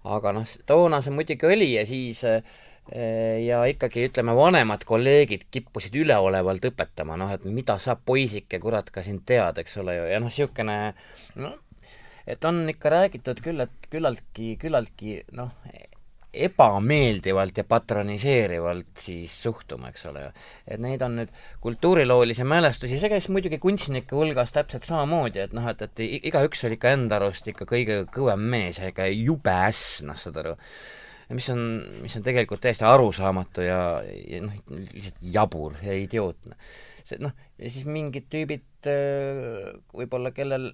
aga 0.08 0.36
noh, 0.36 0.58
toona 0.70 1.02
see 1.04 1.16
muidugi 1.16 1.48
oli 1.48 1.74
ja 1.74 1.86
siis 1.88 2.24
eh, 2.28 2.58
ja 2.92 3.62
ikkagi 3.68 4.08
ütleme, 4.08 4.36
vanemad 4.38 4.86
kolleegid 4.88 5.48
kippusid 5.52 5.96
üleolevalt 6.00 6.70
õpetama, 6.70 7.18
noh 7.20 7.34
et 7.36 7.44
mida 7.46 7.76
sa 7.84 7.98
poisike 8.00 8.62
kurat 8.64 8.92
ka 8.94 9.04
siin 9.04 9.20
tead, 9.28 9.60
eks 9.60 9.78
ole 9.84 9.98
ju, 9.98 10.06
ja 10.14 10.22
noh, 10.24 10.32
niisugune 10.32 10.78
noh, 11.44 11.58
et 12.28 12.48
on 12.48 12.64
ikka 12.72 12.94
räägitud 12.94 13.44
küll, 13.44 13.64
et 13.64 13.92
küllaltki, 13.92 14.56
küllaltki 14.62 15.22
noh, 15.36 15.52
ebameeldivalt 16.38 17.58
ja 17.58 17.64
patroniseerivalt 17.64 19.00
siis 19.00 19.34
suhtuma, 19.44 19.90
eks 19.90 20.06
ole 20.10 20.26
ju. 20.26 20.32
et 20.68 20.82
neid 20.84 21.02
on 21.02 21.16
nüüd 21.22 21.32
kultuuriloolisi 21.64 22.46
mälestusi, 22.48 23.00
see 23.00 23.12
käis 23.12 23.30
muidugi 23.34 23.60
kunstnike 23.64 24.16
hulgas 24.16 24.54
täpselt 24.56 24.86
samamoodi, 24.88 25.46
et 25.48 25.56
noh, 25.58 25.68
et, 25.72 25.82
et 25.88 26.04
igaüks 26.30 26.66
oli 26.68 26.78
ikka 26.78 26.94
enda 26.98 27.20
arust 27.20 27.48
ikka 27.48 27.68
kõige 27.70 28.04
kõvem 28.14 28.44
mees 28.54 28.82
ja 28.82 28.92
ikka 28.92 29.08
jube 29.12 29.56
äss, 29.70 30.02
noh, 30.08 30.20
saad 30.20 30.42
aru. 30.44 30.56
Mis 31.36 31.48
on, 31.52 31.64
mis 32.04 32.16
on 32.16 32.24
tegelikult 32.26 32.62
täiesti 32.64 32.86
arusaamatu 32.88 33.66
ja, 33.66 33.80
ja 34.06 34.44
noh, 34.46 34.60
lihtsalt 34.94 35.18
jabur 35.22 35.76
ja 35.84 35.96
idiootne. 35.98 36.56
see 37.08 37.20
noh, 37.24 37.34
ja 37.60 37.72
siis 37.72 37.88
mingid 37.88 38.30
tüübid 38.32 38.88
äh, 38.92 39.74
võib-olla, 39.96 40.32
kellel 40.36 40.72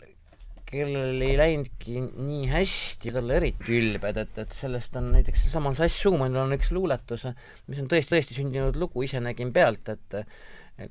kellel 0.73 1.21
ei 1.21 1.35
läinudki 1.37 1.99
nii 2.01 2.47
hästi, 2.49 3.11
olla 3.19 3.37
eriti 3.37 3.75
ülbed, 3.77 4.17
et, 4.17 4.39
et 4.41 4.55
sellest 4.55 4.95
on 4.97 5.11
näiteks 5.13 5.45
seesamal 5.45 5.75
Sass 5.77 5.99
Schumannil 6.01 6.41
on 6.41 6.55
üks 6.55 6.71
luuletus, 6.73 7.27
mis 7.69 7.81
on 7.83 7.89
tõesti, 7.91 8.15
tõesti 8.15 8.37
sündinud 8.39 8.79
lugu, 8.81 9.03
ise 9.05 9.21
nägin 9.21 9.53
pealt, 9.53 9.93
et 9.93 10.17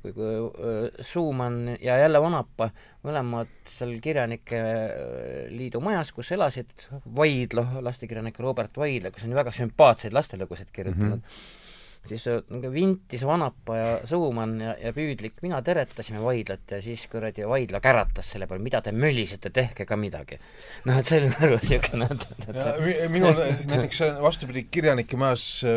kui, 0.03 0.13
kui 0.13 1.05
Schumann 1.05 1.73
ja 1.83 1.97
jälle 1.99 2.21
Vanapa 2.23 2.71
mõlemad 3.05 3.51
seal 3.69 3.97
Kirjanike 4.03 4.61
Liidu 5.51 5.83
majas, 5.85 6.13
kus 6.15 6.31
elasid 6.37 6.87
Vaidlo, 7.17 7.67
lastekirjanik 7.83 8.39
Robert 8.43 8.79
Vaidla, 8.79 9.11
kes 9.11 9.27
on 9.27 9.35
väga 9.35 9.55
sümpaatseid 9.57 10.15
lastelugusid 10.15 10.71
kirjutanud. 10.73 11.19
Mm, 11.19 11.27
-hmm 11.27 11.61
siis 12.09 12.27
äh, 12.27 12.73
Vintis 12.73 13.27
Vanapa 13.27 13.77
ja 13.77 13.91
Suumann 14.09 14.61
ja, 14.61 14.75
ja 14.81 14.93
Püüdlik, 14.93 15.39
mina 15.43 15.63
teretasime 15.63 16.23
Vaidlat. 16.23 16.65
Ja 16.71 16.83
siis 16.83 17.07
kuradi 17.11 17.47
Vaidla 17.49 17.81
käratas 17.85 18.33
selle 18.35 18.49
peale, 18.51 18.63
mida 18.63 18.83
te 18.83 18.93
mölisete, 18.93 19.53
tehke 19.55 19.87
ka 19.89 19.97
midagi. 19.97 20.39
noh, 20.89 20.99
et 20.99 21.09
see 21.09 21.21
oli 21.21 21.31
nagu 21.33 21.59
niisugune, 21.63 22.09
minul 23.13 23.39
näiteks 23.71 24.03
vastupidi, 24.23 24.67
kirjanike 24.71 25.19
majas 25.21 25.45
äh, 25.69 25.73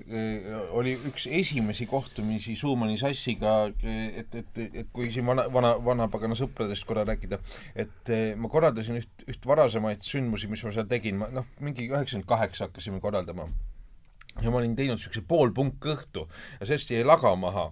äh, 0.00 0.60
oli 0.76 0.96
üks 1.10 1.28
esimesi 1.30 1.88
kohtumisi 1.90 2.56
Suumani 2.56 2.98
sassiga, 3.00 3.58
et, 3.68 4.34
et, 4.42 4.62
et 4.68 4.92
kui 4.92 5.12
siin 5.12 5.26
vana, 5.28 5.48
vana, 5.52 5.74
vanapagana 5.84 6.36
sõpradest 6.38 6.86
korra 6.88 7.04
rääkida, 7.08 7.40
et 7.76 8.12
äh, 8.14 8.32
ma 8.38 8.50
korraldasin 8.52 9.00
üht, 9.02 9.26
üht 9.28 9.48
varasemaid 9.48 10.04
sündmusi, 10.06 10.50
mis 10.50 10.64
ma 10.64 10.74
seal 10.74 10.88
tegin, 10.90 11.20
ma 11.22 11.32
noh, 11.32 11.48
mingi 11.64 11.88
üheksakümmend 11.90 12.28
kaheksa 12.28 12.68
hakkasime 12.68 13.02
korraldama 13.04 13.48
ja 14.42 14.50
ma 14.50 14.60
olin 14.60 14.76
teinud 14.78 14.98
niisuguse 14.98 15.24
poolpunkõhtu 15.28 16.26
ja 16.60 16.66
sellest 16.66 16.92
jäi 16.94 17.04
laga 17.06 17.34
maha 17.36 17.68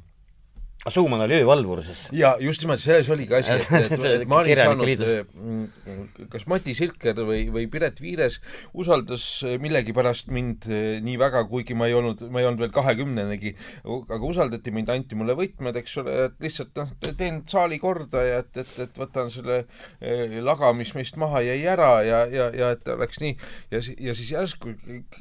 Suumann 0.92 1.24
oli 1.24 1.40
öövalvuruses. 1.40 2.06
ja 2.12 2.36
just 2.40 2.62
nimelt 2.62 2.80
selles 2.80 3.08
oligi 3.10 3.34
asi, 3.34 3.52
et, 3.52 3.66
et, 3.78 3.98
See- 4.00 4.12
et 4.20 4.28
ma 4.28 4.40
olin 4.42 4.58
saanud 4.58 4.88
mm, 5.34 6.26
kas 6.32 6.46
Mati 6.50 6.74
Silker 6.78 7.18
või, 7.26 7.46
või 7.52 7.66
Piret 7.72 8.00
Viires 8.02 8.38
usaldas 8.74 9.26
millegipärast 9.62 10.30
mind 10.34 10.68
eh, 10.70 10.86
nii 11.04 11.16
väga, 11.20 11.44
kuigi 11.50 11.76
ma 11.78 11.88
ei 11.90 11.96
olnud, 11.98 12.26
ma 12.30 12.42
ei 12.42 12.48
olnud 12.48 12.62
veel 12.64 12.74
kahekümnenegi, 12.76 13.54
aga 13.86 14.22
usaldati 14.26 14.74
mind, 14.74 14.92
anti 14.92 15.18
mulle 15.18 15.36
võtmed, 15.38 15.80
eks 15.82 15.96
ole, 16.02 16.16
et 16.28 16.38
lihtsalt 16.42 16.76
noh, 16.78 16.92
teen 17.18 17.42
saali 17.50 17.80
korda 17.82 18.22
ja 18.26 18.42
et, 18.44 18.52
et, 18.62 18.76
et 18.86 19.00
võtan 19.00 19.32
selle 19.32 19.62
eh, 20.00 20.38
laga, 20.44 20.72
mis 20.76 20.92
meist 20.96 21.18
maha 21.20 21.42
jäi 21.46 21.60
ära 21.72 21.90
ja, 22.06 22.22
ja, 22.30 22.50
ja 22.54 22.72
et 22.76 22.94
oleks 22.94 23.22
nii 23.22 23.36
ja 23.74 23.82
ja 23.98 24.14
siis 24.14 24.30
järsku 24.32 24.72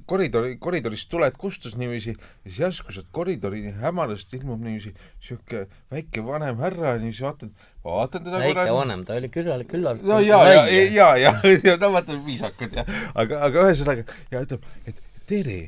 koridori, 0.09 0.55
koridorist 0.61 1.09
tuled 1.11 1.37
kustus 1.39 1.75
niiviisi 1.79 2.13
ja 2.15 2.49
siis 2.49 2.59
järsku 2.59 2.95
sealt 2.95 3.09
koridori 3.15 3.63
hämarast 3.81 4.33
ilmub 4.37 4.63
niiviisi 4.63 4.93
sihuke 5.23 5.54
väike 5.93 6.23
vanem 6.25 6.59
härra, 6.61 6.95
niiviisi 7.01 7.25
vaatan, 7.25 7.51
vaatan 7.85 8.25
teda 8.27 8.41
väike 8.43 8.67
vanem, 8.75 9.05
ta 9.07 9.17
oli 9.19 9.31
küllalt, 9.33 9.67
küllalt 9.71 10.05
no 10.07 10.19
ja, 10.23 10.41
ja, 10.51 10.65
ja, 10.69 11.09
ja, 11.21 11.33
ja 11.63 11.77
no 11.81 11.91
vaata, 11.95 12.17
viisakad 12.25 12.75
ja, 12.79 12.85
aga, 13.13 13.41
aga 13.49 13.67
ühesõnaga 13.69 14.07
ja 14.31 14.43
ütleb, 14.45 14.65
et 14.89 15.03
tere, 15.29 15.59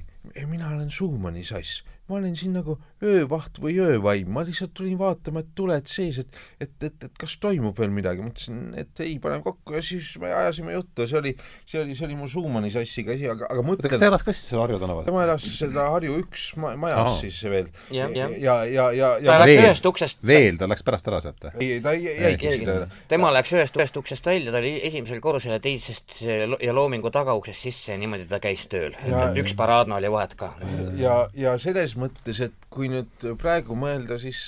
mina 0.47 0.71
olen 0.73 0.91
Suumani 0.93 1.45
sass, 1.47 1.81
ma 2.07 2.19
olen 2.21 2.35
siin 2.39 2.55
nagu 2.57 2.77
öövaht 3.03 3.59
või 3.61 3.75
öövaim, 3.83 4.29
ma 4.33 4.41
lihtsalt 4.47 4.71
tulin 4.77 4.97
vaatama, 4.97 5.43
et 5.43 5.49
tuled 5.55 5.85
sees, 5.89 6.17
et, 6.23 6.37
et, 6.63 6.71
et, 6.83 7.03
et 7.05 7.19
kas 7.21 7.35
toimub 7.43 7.77
veel 7.77 7.91
midagi, 7.93 8.23
ma 8.25 8.31
ütlesin, 8.31 8.61
et 8.81 9.01
ei, 9.05 9.19
paneme 9.21 9.43
kokku 9.45 9.75
ja 9.77 9.81
siis 9.85 10.15
me 10.21 10.31
ajasime 10.33 10.73
juttu, 10.73 11.05
see 11.07 11.19
oli, 11.19 11.33
see 11.69 11.81
oli, 11.83 11.95
see 11.99 12.07
oli 12.07 12.15
mu 12.17 12.27
Suumani 12.31 12.71
sassiga 12.73 13.13
asi, 13.13 13.27
aga, 13.29 13.45
aga 13.51 13.61
kas 13.61 13.67
mõtlen 13.69 13.99
ta, 14.01 14.09
elas 14.09 14.25
ka 14.25 14.33
siis 14.33 14.49
seal 14.49 14.63
Harju 14.63 14.79
tänaval? 14.81 15.05
tema 15.05 15.23
elas 15.27 15.45
seda 15.59 15.85
Harju 15.93 16.17
üks 16.23 16.47
ma- 16.57 16.73
majas 16.79 17.03
Aa. 17.03 17.15
siis 17.21 17.37
veel 17.45 17.69
Jah, 17.93 18.09
jah. 18.17 18.33
ja, 18.41 18.55
ja, 18.65 18.87
ja, 18.97 19.11
ta 19.19 19.25
ja 19.29 19.37
läks 19.43 19.51
veel- 19.53 19.67
ühest 19.69 19.89
uksest 19.91 20.25
veel, 20.33 20.57
ta 20.57 20.67
läks 20.73 20.83
pärast 20.89 21.07
ära 21.13 21.21
sealt 21.21 21.45
või? 21.45 21.53
ei, 21.67 21.79
ta 21.85 21.93
ei- 21.93 22.09
jäigi 22.09 22.55
sinna 22.57 22.79
tema 23.13 23.29
läks 23.35 23.53
ühest, 23.53 23.77
ühest 23.77 24.01
uksest 24.01 24.25
välja, 24.25 24.51
ta 24.51 24.57
oli 24.63 24.73
esimesel 24.89 25.21
korrusel 25.21 25.53
ja 25.57 25.61
teisest 25.63 26.17
ja 26.25 26.73
loomingu 26.73 27.13
tagauksest 27.13 27.61
sisse 27.69 27.93
ja 27.93 27.97
niimoodi 28.01 28.25
ta 28.29 28.39
käis 28.43 28.65
tööl. 28.71 28.97
Ja- 29.07 29.29
üks 29.37 29.53
paraadna 29.57 29.95
oli 30.01 30.09
vahet 30.11 30.33
ka. 30.39 30.53
ja, 30.97 31.27
ja 31.37 31.53
selles 31.61 31.93
mõttes, 31.99 32.41
et 32.43 32.53
kui 32.73 32.86
nüüd 32.91 33.27
praegu 33.41 33.77
mõelda, 33.79 34.19
siis 34.21 34.47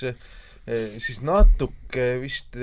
siis 1.01 1.21
natuke 1.25 1.78
vist, 2.21 2.55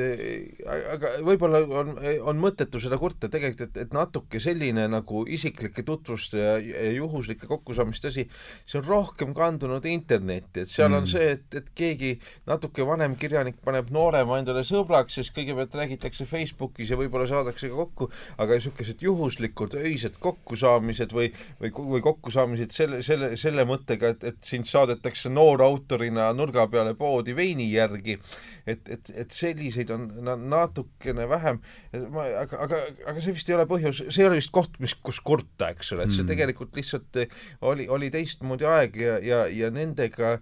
aga 0.66 1.10
võib-olla 1.26 1.62
on, 1.80 1.92
on 2.30 2.38
mõttetu 2.40 2.80
seda 2.82 2.98
kurta 3.00 3.30
tegelikult, 3.32 3.70
et, 3.70 3.80
et 3.86 3.94
natuke 3.96 4.40
selline 4.42 4.86
nagu 4.92 5.24
isiklike 5.26 5.82
tutvuste 5.86 6.38
ja, 6.38 6.54
ja 6.60 6.92
juhuslike 6.94 7.48
kokkusaamiste 7.50 8.12
asi, 8.12 8.26
see 8.66 8.78
on 8.80 8.86
rohkem 8.86 9.34
kandunud 9.36 9.84
internetti, 9.90 10.62
et 10.62 10.70
seal 10.70 10.92
mm. 10.92 10.98
on 11.00 11.10
see, 11.10 11.28
et, 11.36 11.58
et 11.58 11.70
keegi 11.76 12.12
natuke 12.46 12.86
vanem 12.86 13.16
kirjanik 13.18 13.58
paneb 13.64 13.90
noorema 13.94 14.38
endale 14.40 14.62
sõbraks, 14.66 15.18
siis 15.18 15.32
kõigepealt 15.34 15.74
räägitakse 15.80 16.28
Facebookis 16.28 16.92
ja 16.92 17.00
võib-olla 17.00 17.28
saadakse 17.30 17.70
ka 17.72 17.80
kokku, 17.82 18.10
aga 18.38 18.58
niisugused 18.58 19.02
juhuslikud 19.02 19.76
öised 19.82 20.20
kokkusaamised 20.22 21.14
või, 21.16 21.30
või, 21.60 21.72
või 21.96 22.04
kokkusaamised 22.04 22.74
selle, 22.76 23.02
selle, 23.06 23.34
selle 23.40 23.66
mõttega, 23.68 24.14
et, 24.14 24.28
et 24.32 24.42
sind 24.46 24.68
saadetakse 24.70 25.32
noorautorina 25.32 26.30
nurga 26.36 26.66
peale 26.70 26.94
poodi 26.98 27.34
veini 27.36 27.68
järgi, 27.72 28.18
et, 28.66 28.88
et, 28.90 29.10
et 29.22 29.32
selliseid 29.32 29.90
on 29.94 30.06
na 30.26 30.36
natukene 30.36 31.26
vähem, 31.30 31.60
aga, 31.94 32.60
aga, 32.66 32.80
aga 33.12 33.22
see 33.22 33.36
vist 33.36 33.50
ei 33.50 33.56
ole 33.56 33.66
põhjus, 33.70 34.02
see 34.10 34.24
ei 34.24 34.28
ole 34.28 34.40
vist 34.40 34.52
koht, 34.54 34.78
mis, 34.82 34.96
kus 35.06 35.20
kurta, 35.24 35.70
eks 35.74 35.92
ole, 35.94 36.06
et 36.06 36.14
see 36.14 36.24
mm. 36.24 36.32
tegelikult 36.32 36.76
lihtsalt 36.78 37.20
oli, 37.66 37.86
oli 37.92 38.10
teistmoodi 38.14 38.68
aeg 38.68 38.98
ja, 39.00 39.18
ja, 39.22 39.42
ja 39.52 39.70
nendega 39.74 40.36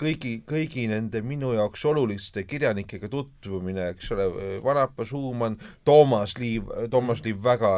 kõigi, 0.00 0.32
kõigi 0.46 0.84
nende 0.90 1.22
minu 1.24 1.52
jaoks 1.56 1.84
oluliste 1.88 2.44
kirjanikega 2.48 3.08
tutvumine, 3.10 3.90
eks 3.94 4.10
ole, 4.14 4.26
Vanapa 4.64 5.06
Suumann, 5.08 5.58
Toomas 5.86 6.36
Liiv, 6.38 6.68
Toomas 6.92 7.22
Liiv 7.24 7.40
väga, 7.44 7.72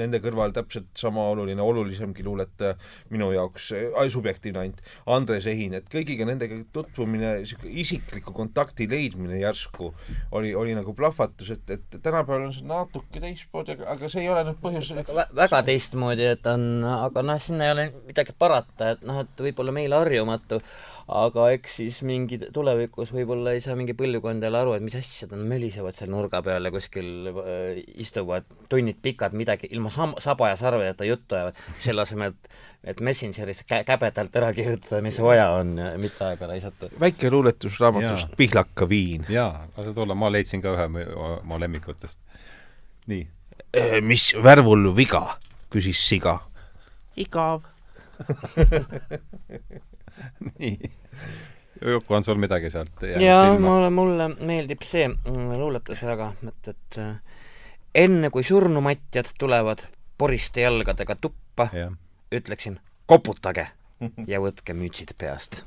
nende 0.00 0.20
kõrval 0.22 0.54
täpselt 0.56 0.90
sama 0.98 1.26
oluline, 1.32 1.60
olulisemgi 1.62 2.24
luuletaja 2.26 2.76
minu 3.12 3.30
jaoks, 3.34 3.70
subjektiivne 4.14 4.62
ainult, 4.64 4.82
Andres 5.10 5.48
Ehin, 5.50 5.76
et 5.78 5.88
kõigiga 5.92 6.26
nendega 6.28 6.60
tutvumine, 6.74 7.36
niisugune 7.40 7.74
isikliku 7.82 8.34
kontakti 8.36 8.88
leidmine 8.90 9.40
järsku 9.40 9.92
oli, 10.36 10.54
oli 10.56 10.74
nagu 10.78 10.94
plahvatus, 10.96 11.52
et, 11.56 11.76
et 11.76 11.98
tänapäeval 12.00 12.48
on 12.48 12.56
see 12.56 12.66
natuke 12.68 13.22
teistmoodi, 13.22 13.76
aga, 13.76 13.88
aga 13.96 14.12
see 14.12 14.24
ei 14.24 14.32
ole 14.32 14.46
nüüd 14.48 14.60
põhjus 14.62 14.92
väga, 14.96 15.28
väga 15.36 15.62
teistmoodi, 15.68 16.28
et 16.36 16.50
on, 16.50 16.66
aga 16.86 17.24
noh, 17.26 17.42
sinna 17.42 17.68
ei 17.68 17.74
ole 17.76 17.88
midagi 18.08 18.36
parata, 18.38 18.94
et 18.94 19.04
noh, 19.06 19.22
et 19.24 19.44
võib-olla 19.48 19.74
meile 19.74 20.00
harjumatu, 20.00 20.60
aga 21.10 21.48
eks 21.56 21.76
siis 21.80 22.00
mingi 22.06 22.38
tulevikus 22.54 23.10
võib-olla 23.14 23.54
ei 23.56 23.62
saa 23.64 23.74
mingi 23.78 23.96
põlvkond 23.98 24.44
jälle 24.46 24.60
aru, 24.60 24.76
et 24.76 24.84
mis 24.84 24.94
asja 24.98 25.26
nad 25.30 25.42
mölisevad 25.50 25.96
seal 25.96 26.10
nurga 26.12 26.42
peal 26.46 26.68
ja 26.68 26.72
kuskil 26.74 27.30
äh, 27.32 27.80
istuvad 28.02 28.46
tunnid 28.70 29.00
pikad 29.02 29.34
midagi 29.36 29.70
ilma 29.74 29.90
sam-, 29.90 30.14
saba 30.22 30.52
ja 30.52 30.58
sarvedeta 30.60 31.08
juttu 31.08 31.38
ajavad, 31.38 31.58
selle 31.82 32.04
asemel, 32.06 32.36
et 32.36 32.50
et 32.84 33.00
Messengeris 33.04 33.64
kä-, 33.66 33.82
käbedalt 33.84 34.36
ära 34.40 34.52
kirjutada, 34.56 35.02
mis 35.04 35.18
vaja 35.20 35.50
on 35.58 35.74
ja 35.78 35.90
mitte 36.00 36.24
aega 36.24 36.46
raisata. 36.48 36.88
väike 37.00 37.30
luuletus 37.30 37.80
raamatust 37.80 38.36
Pihlaka 38.36 38.88
viin. 38.88 39.26
jaa, 39.28 39.66
lase 39.76 39.92
tulla, 39.94 40.14
ma 40.14 40.32
leidsin 40.32 40.62
ka 40.62 40.76
ühe 40.76 41.04
oma 41.16 41.60
lemmikutest. 41.60 42.18
nii. 43.10 43.26
Äh, 43.76 43.98
mis 44.02 44.30
värvul 44.42 44.94
viga, 44.96 45.26
küsis 45.70 46.08
siga. 46.08 46.38
igav 47.16 47.66
nii. 50.58 50.92
Juku, 51.80 52.14
on 52.14 52.24
sul 52.26 52.36
midagi 52.40 52.68
sealt 52.70 53.04
jaa, 53.22 53.54
mulle, 53.56 53.88
mulle 53.94 54.26
meeldib 54.36 54.82
see 54.84 55.06
mm, 55.08 55.54
luuletus 55.56 56.02
väga, 56.04 56.32
et, 56.48 56.72
et 56.74 56.98
äh, 57.00 57.14
enne 58.04 58.30
kui 58.34 58.44
surnumatjad 58.44 59.32
tulevad 59.40 59.86
poriste 60.20 60.60
jalgadega 60.66 61.16
tuppa, 61.16 61.70
ütleksin 62.36 62.76
koputage 63.08 63.70
ja 64.28 64.40
võtke 64.42 64.76
mütsid 64.76 65.14
peast. 65.18 65.62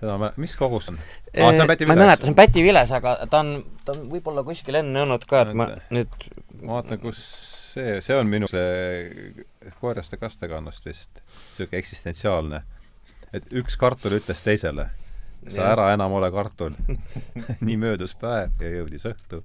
seda 0.00 0.18
ma, 0.18 0.32
mis 0.40 0.54
kogus 0.58 0.90
on? 0.90 0.98
Ah,? 1.36 1.54
ma 1.54 1.76
ei 1.78 1.86
mäleta, 1.86 2.24
see 2.24 2.32
on 2.32 2.38
Päti 2.38 2.66
Viles, 2.66 2.92
aga 2.94 3.14
ta 3.30 3.42
on, 3.44 3.54
ta 3.86 3.94
on 3.94 4.04
võib-olla 4.10 4.44
kuskil 4.46 4.80
enne 4.82 5.04
olnud 5.04 5.26
ka, 5.30 5.46
et 5.46 5.56
ma 5.58 5.68
nüüd 5.94 6.28
ma 6.62 6.80
vaatan, 6.80 7.00
kus 7.02 7.22
see, 7.72 7.98
see 8.04 8.18
on 8.18 8.30
minu 8.30 8.50
see 8.50 9.34
koeraste 9.80 10.18
kastekannast 10.20 10.86
vist, 10.86 11.22
niisugune 11.54 11.82
eksistentsiaalne 11.82 12.62
et 13.32 13.48
üks 13.56 13.78
kartul 13.80 14.18
ütles 14.18 14.44
teisele, 14.44 14.88
sa 15.50 15.72
ära 15.72 15.90
enam 15.94 16.14
ole 16.18 16.30
kartul. 16.34 16.76
Nii 17.66 17.78
möödus 17.80 18.14
päev 18.20 18.62
ja 18.62 18.76
jõudis 18.76 19.08
õhtu, 19.08 19.42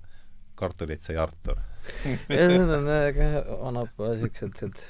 kartulit 0.60 1.06
sai 1.06 1.18
Artur. 1.22 1.60
Need 2.30 2.62
on 2.68 2.88
väga 2.90 3.32
vanad 3.62 4.08
siuksed 4.22 4.86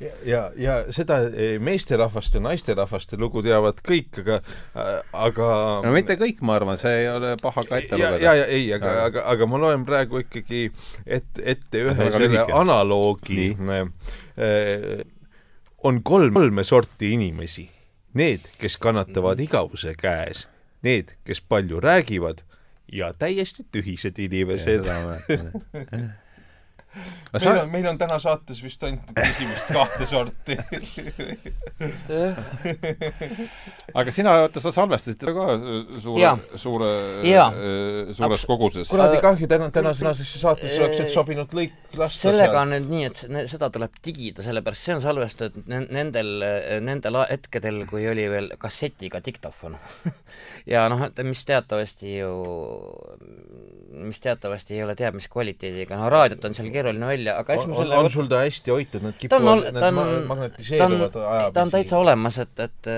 ja, 0.00 0.10
ja, 0.24 0.40
ja 0.56 0.74
seda 0.92 1.18
e, 1.30 1.56
meesterahvaste, 1.62 2.40
naisterahvaste 2.44 3.18
lugu 3.20 3.42
teavad 3.44 3.78
kõik, 3.84 4.20
aga, 4.22 4.40
aga 5.16 5.50
no 5.86 5.92
mitte 5.94 6.18
kõik, 6.20 6.42
ma 6.46 6.58
arvan, 6.58 6.80
see 6.80 7.02
ei 7.02 7.08
ole 7.12 7.34
paha 7.40 7.64
ka 7.66 7.80
ette 7.80 7.96
lugeda. 7.96 8.20
ja, 8.20 8.34
ja 8.42 8.48
ei, 8.52 8.66
aga, 8.76 8.96
aga, 9.06 9.24
aga 9.32 9.48
ma 9.50 9.62
loen 9.62 9.86
praegu 9.88 10.20
ikkagi 10.24 10.66
ette, 11.04 11.44
ette 11.54 11.84
ühe 11.86 11.96
selle 11.96 12.26
lühike. 12.26 12.52
analoogi. 12.56 13.54
E, 14.36 14.50
on 15.86 16.02
kolm, 16.04 16.34
kolme 16.34 16.64
sorti 16.66 17.14
inimesi 17.14 17.64
need, 18.16 18.48
kes 18.58 18.78
kannatavad 18.80 19.38
mhm. 19.38 19.48
igavuse 19.48 19.94
käes, 19.98 20.46
need, 20.82 21.14
kes 21.24 21.40
palju 21.40 21.80
räägivad 21.80 22.42
ja 22.92 23.12
täiesti 23.12 23.66
tühised 23.72 24.18
inimesed. 24.18 24.86
meil 27.32 27.42
sa... 27.42 27.54
on, 27.62 27.70
meil 27.72 27.88
on 27.90 27.98
täna 28.00 28.18
saates 28.22 28.62
vist 28.64 28.82
ainult 28.86 29.20
esimest 29.22 29.72
kahte 29.74 30.08
sorti. 30.08 30.56
Aga 33.96 34.14
sina, 34.14 34.36
oota, 34.44 34.62
sa 34.62 34.72
salvestasid 34.74 35.20
teda 35.20 35.34
ka 35.36 35.46
suure, 36.02 36.32
suure, 36.60 36.90
suures 37.24 38.22
Abs 38.26 38.46
koguses? 38.48 38.90
kuradi 38.92 39.20
kahju, 39.24 39.48
täna, 39.50 39.70
tänasesse 39.74 40.40
saatesse 40.42 40.80
oleks 40.82 41.02
nüüd 41.02 41.12
sobinud 41.14 41.56
lõik 41.56 41.76
lasta 41.98 42.30
sellega 42.30 42.62
on 42.62 42.74
nüüd 42.74 42.88
nii, 42.90 43.10
et 43.10 43.50
seda 43.50 43.70
tuleb 43.72 43.96
digida, 44.04 44.44
sellepärast 44.46 44.88
see 44.88 44.96
on 44.96 45.02
salvestatud 45.04 45.70
nendel, 45.70 46.32
nendel 46.84 47.20
hetkedel, 47.24 47.82
kui 47.90 48.06
oli 48.10 48.26
veel 48.32 48.52
kassetiga 48.60 49.22
diktofon. 49.24 49.78
Ja 50.66 50.88
noh, 50.90 50.98
et 51.06 51.20
mis 51.22 51.44
teatavasti 51.46 52.16
ju, 52.16 52.30
mis 53.90 54.20
teatavasti 54.20 54.74
ei 54.74 54.82
ole 54.84 54.94
teab 54.98 55.16
mis 55.16 55.28
kvaliteediga, 55.30 55.96
no 55.98 56.08
raadiot 56.12 56.44
on 56.48 56.54
seal 56.56 56.68
keeruline 56.74 57.06
välja, 57.06 57.36
aga 57.40 57.56
eks 57.56 57.68
ma 57.70 57.78
selle 57.78 57.96
on, 57.96 58.08
on 58.08 58.12
sul 58.12 58.28
ta 58.30 58.40
hästi 58.42 58.72
hoitud, 58.72 59.04
need 59.06 59.18
kipuvad, 59.20 59.64
need 59.76 60.26
magnetiseeruvad 60.30 61.18
ajapisi? 61.20 61.54
ta 61.54 61.64
on 61.64 61.72
täitsa 61.74 62.00
olemas, 62.00 62.38
et, 62.42 62.62
et, 62.66 62.90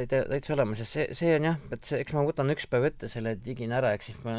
et 0.00 0.14
täitsa 0.14 0.54
olemas 0.56 0.80
ja 0.80 0.88
see, 0.88 1.06
see 1.16 1.34
on 1.36 1.48
jah, 1.50 1.58
et 1.76 1.90
see, 1.90 2.00
eks 2.04 2.16
ma 2.16 2.24
võtan 2.26 2.52
üks 2.54 2.68
päev 2.70 2.88
ette 2.90 3.10
selle, 3.12 3.34
digin 3.44 3.74
ära, 3.76 3.92
eks 3.98 4.10
siis 4.10 4.22
ma 4.24 4.38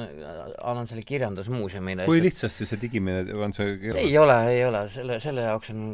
annan 0.71 0.89
selle 0.89 1.05
kirjandusmuuseumile. 1.07 2.07
kui 2.09 2.23
lihtsasti 2.25 2.67
see 2.69 2.81
digimine 2.81 3.23
on 3.37 3.53
see 3.55 3.77
keeruline? 3.83 4.05
ei 4.07 4.17
ole, 4.21 4.39
ei 4.53 4.65
ole, 4.65 4.85
selle, 4.91 5.19
selle 5.23 5.45
jaoks 5.45 5.73
on 5.75 5.93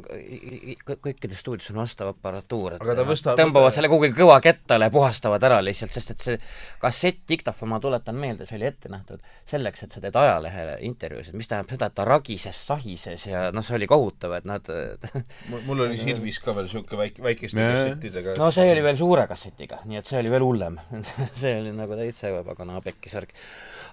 kõikides 0.92 1.44
stuudios 1.44 1.72
on 1.74 1.82
vastav 1.84 2.14
aparatuur, 2.14 2.78
et 2.78 3.04
võsta, 3.08 3.36
tõmbavad 3.40 3.76
selle 3.76 3.92
kuhugi 3.92 4.14
kõva 4.16 4.40
kettale 4.44 4.88
ja 4.88 4.94
puhastavad 4.94 5.44
ära 5.50 5.60
lihtsalt, 5.66 5.94
sest 5.96 6.16
et 6.16 6.26
see 6.30 6.40
kassett 6.82 7.24
diktofon, 7.30 7.74
ma 7.74 7.82
tuletan 7.84 8.18
meelde, 8.18 8.48
see 8.48 8.60
oli 8.60 8.70
ette 8.72 8.92
nähtud 8.92 9.22
selleks, 9.52 9.84
et 9.86 9.96
sa 9.96 10.02
teed 10.04 10.16
ajalehele 10.18 10.78
intervjuusid, 10.88 11.36
mis 11.38 11.50
tähendab 11.50 11.74
seda, 11.74 11.90
et 11.92 11.98
ta 11.98 12.06
ragises, 12.08 12.58
sahises 12.68 13.26
ja 13.30 13.44
noh, 13.54 13.66
see 13.66 13.78
oli 13.78 13.90
kohutav, 13.90 14.36
et 14.40 14.48
nad 14.50 14.68
mul 15.68 15.86
oli 15.88 16.00
Silvis 16.00 16.40
ka 16.44 16.56
veel 16.56 16.68
niisugune 16.68 17.02
väike, 17.04 17.24
väikeste 17.26 17.68
kassettidega. 17.68 18.36
no 18.40 18.50
see 18.54 18.72
oli 18.72 18.84
veel 18.86 18.98
suure 19.00 19.28
kassetiga, 19.30 19.82
nii 19.90 20.02
et 20.02 20.10
see 20.10 20.20
oli 20.22 20.34
veel 20.34 20.46
hullem 20.46 20.80
see 21.42 21.54
oli 21.60 21.76
nagu 21.76 21.98
täitsa 22.00 22.34
pagana 22.48 22.82
pekki 22.84 23.12
särk. 23.12 23.36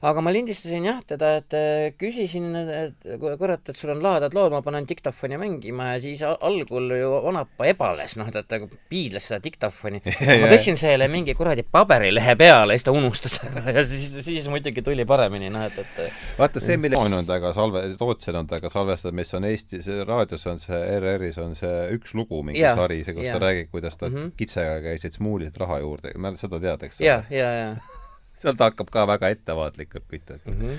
aga 0.09 0.25
ma 0.25 0.33
lindistasin 0.35 0.89
jah 0.89 1.03
teda, 1.09 1.35
et 1.43 1.59
küsisin, 2.01 2.51
et 2.57 3.09
kurat, 3.41 3.63
et 3.69 3.77
sul 3.77 3.93
on 3.95 4.03
lahedad 4.05 4.37
lood, 4.37 4.55
ma 4.55 4.63
panen 4.65 4.87
diktofoni 4.89 5.41
mängima 5.41 5.95
ja 5.95 6.03
siis 6.03 6.25
algul 6.25 6.95
ju 6.99 7.15
Onapa 7.29 7.67
ebales, 7.69 8.15
noh, 8.17 8.29
ta, 8.33 8.45
ta 8.47 8.61
piidles 8.89 9.27
seda 9.29 9.41
diktofoni 9.43 10.01
ma 10.43 10.51
tõstsin 10.51 10.79
selle 10.81 11.09
mingi 11.13 11.35
kuradi 11.39 11.65
paberilehe 11.67 12.37
peale 12.39 12.75
ja 12.75 12.79
siis 12.79 12.87
ta 12.87 12.95
unustas 12.95 13.39
ära 13.47 13.75
ja 13.75 13.85
siis, 13.87 14.11
siis 14.25 14.47
muidugi 14.51 14.83
tuli 14.85 15.05
paremini, 15.09 15.38
noh, 15.53 15.63
et, 15.69 15.79
et 15.79 16.39
vaata 16.39 16.61
see, 16.61 16.77
mille 16.81 16.99
on 16.99 17.27
taga 17.29 17.53
salve, 17.55 17.85
Tootsil 18.01 18.37
on 18.41 18.49
taga 18.51 18.71
salvestatud, 18.73 19.15
mis 19.15 19.31
on 19.39 19.47
Eestis, 19.49 19.87
raadios 20.09 20.47
on 20.51 20.59
see, 20.63 20.81
ERR-is 20.97 21.39
on 21.39 21.55
see 21.59 21.77
üks 21.95 22.17
lugu, 22.19 22.43
mingi 22.43 22.65
ja, 22.65 22.75
sari, 22.79 23.05
see, 23.07 23.15
kus 23.15 23.29
ja. 23.29 23.37
ta 23.39 23.45
räägib, 23.47 23.71
kuidas 23.71 23.97
ta 23.97 24.09
mm 24.09 24.17
-hmm. 24.17 24.33
kitsega 24.37 24.81
käisid 24.89 25.21
smuulilt 25.21 25.57
raha 25.63 25.79
juurde, 25.85 26.13
ma 26.19 26.35
seda 26.37 26.61
tead, 26.61 26.83
eks 26.83 27.01
ole? 27.01 27.07
ja, 27.07 27.23
ja, 27.31 27.53
ja 27.53 27.71
seal 28.43 28.59
ta 28.59 28.71
hakkab 28.71 28.91
ka 28.91 29.07
väga 29.07 29.31
ettevaatlikult 29.35 30.09
kütta 30.11 30.39
mm. 30.45 30.61
-hmm. 30.61 30.79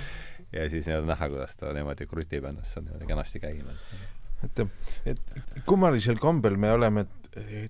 ja 0.54 0.70
siis 0.70 0.88
nii-öelda 0.88 1.14
näha, 1.14 1.30
kuidas 1.30 1.56
ta 1.56 1.74
niimoodi 1.74 2.08
krutib 2.08 2.46
ennast 2.46 2.74
seal 2.74 2.86
niimoodi 2.86 3.08
kenasti 3.08 3.40
käima. 3.40 3.72
et, 4.44 4.68
et 5.06 5.22
kummalisel 5.66 6.20
kombel 6.20 6.58
me 6.58 6.72
oleme 6.72 7.06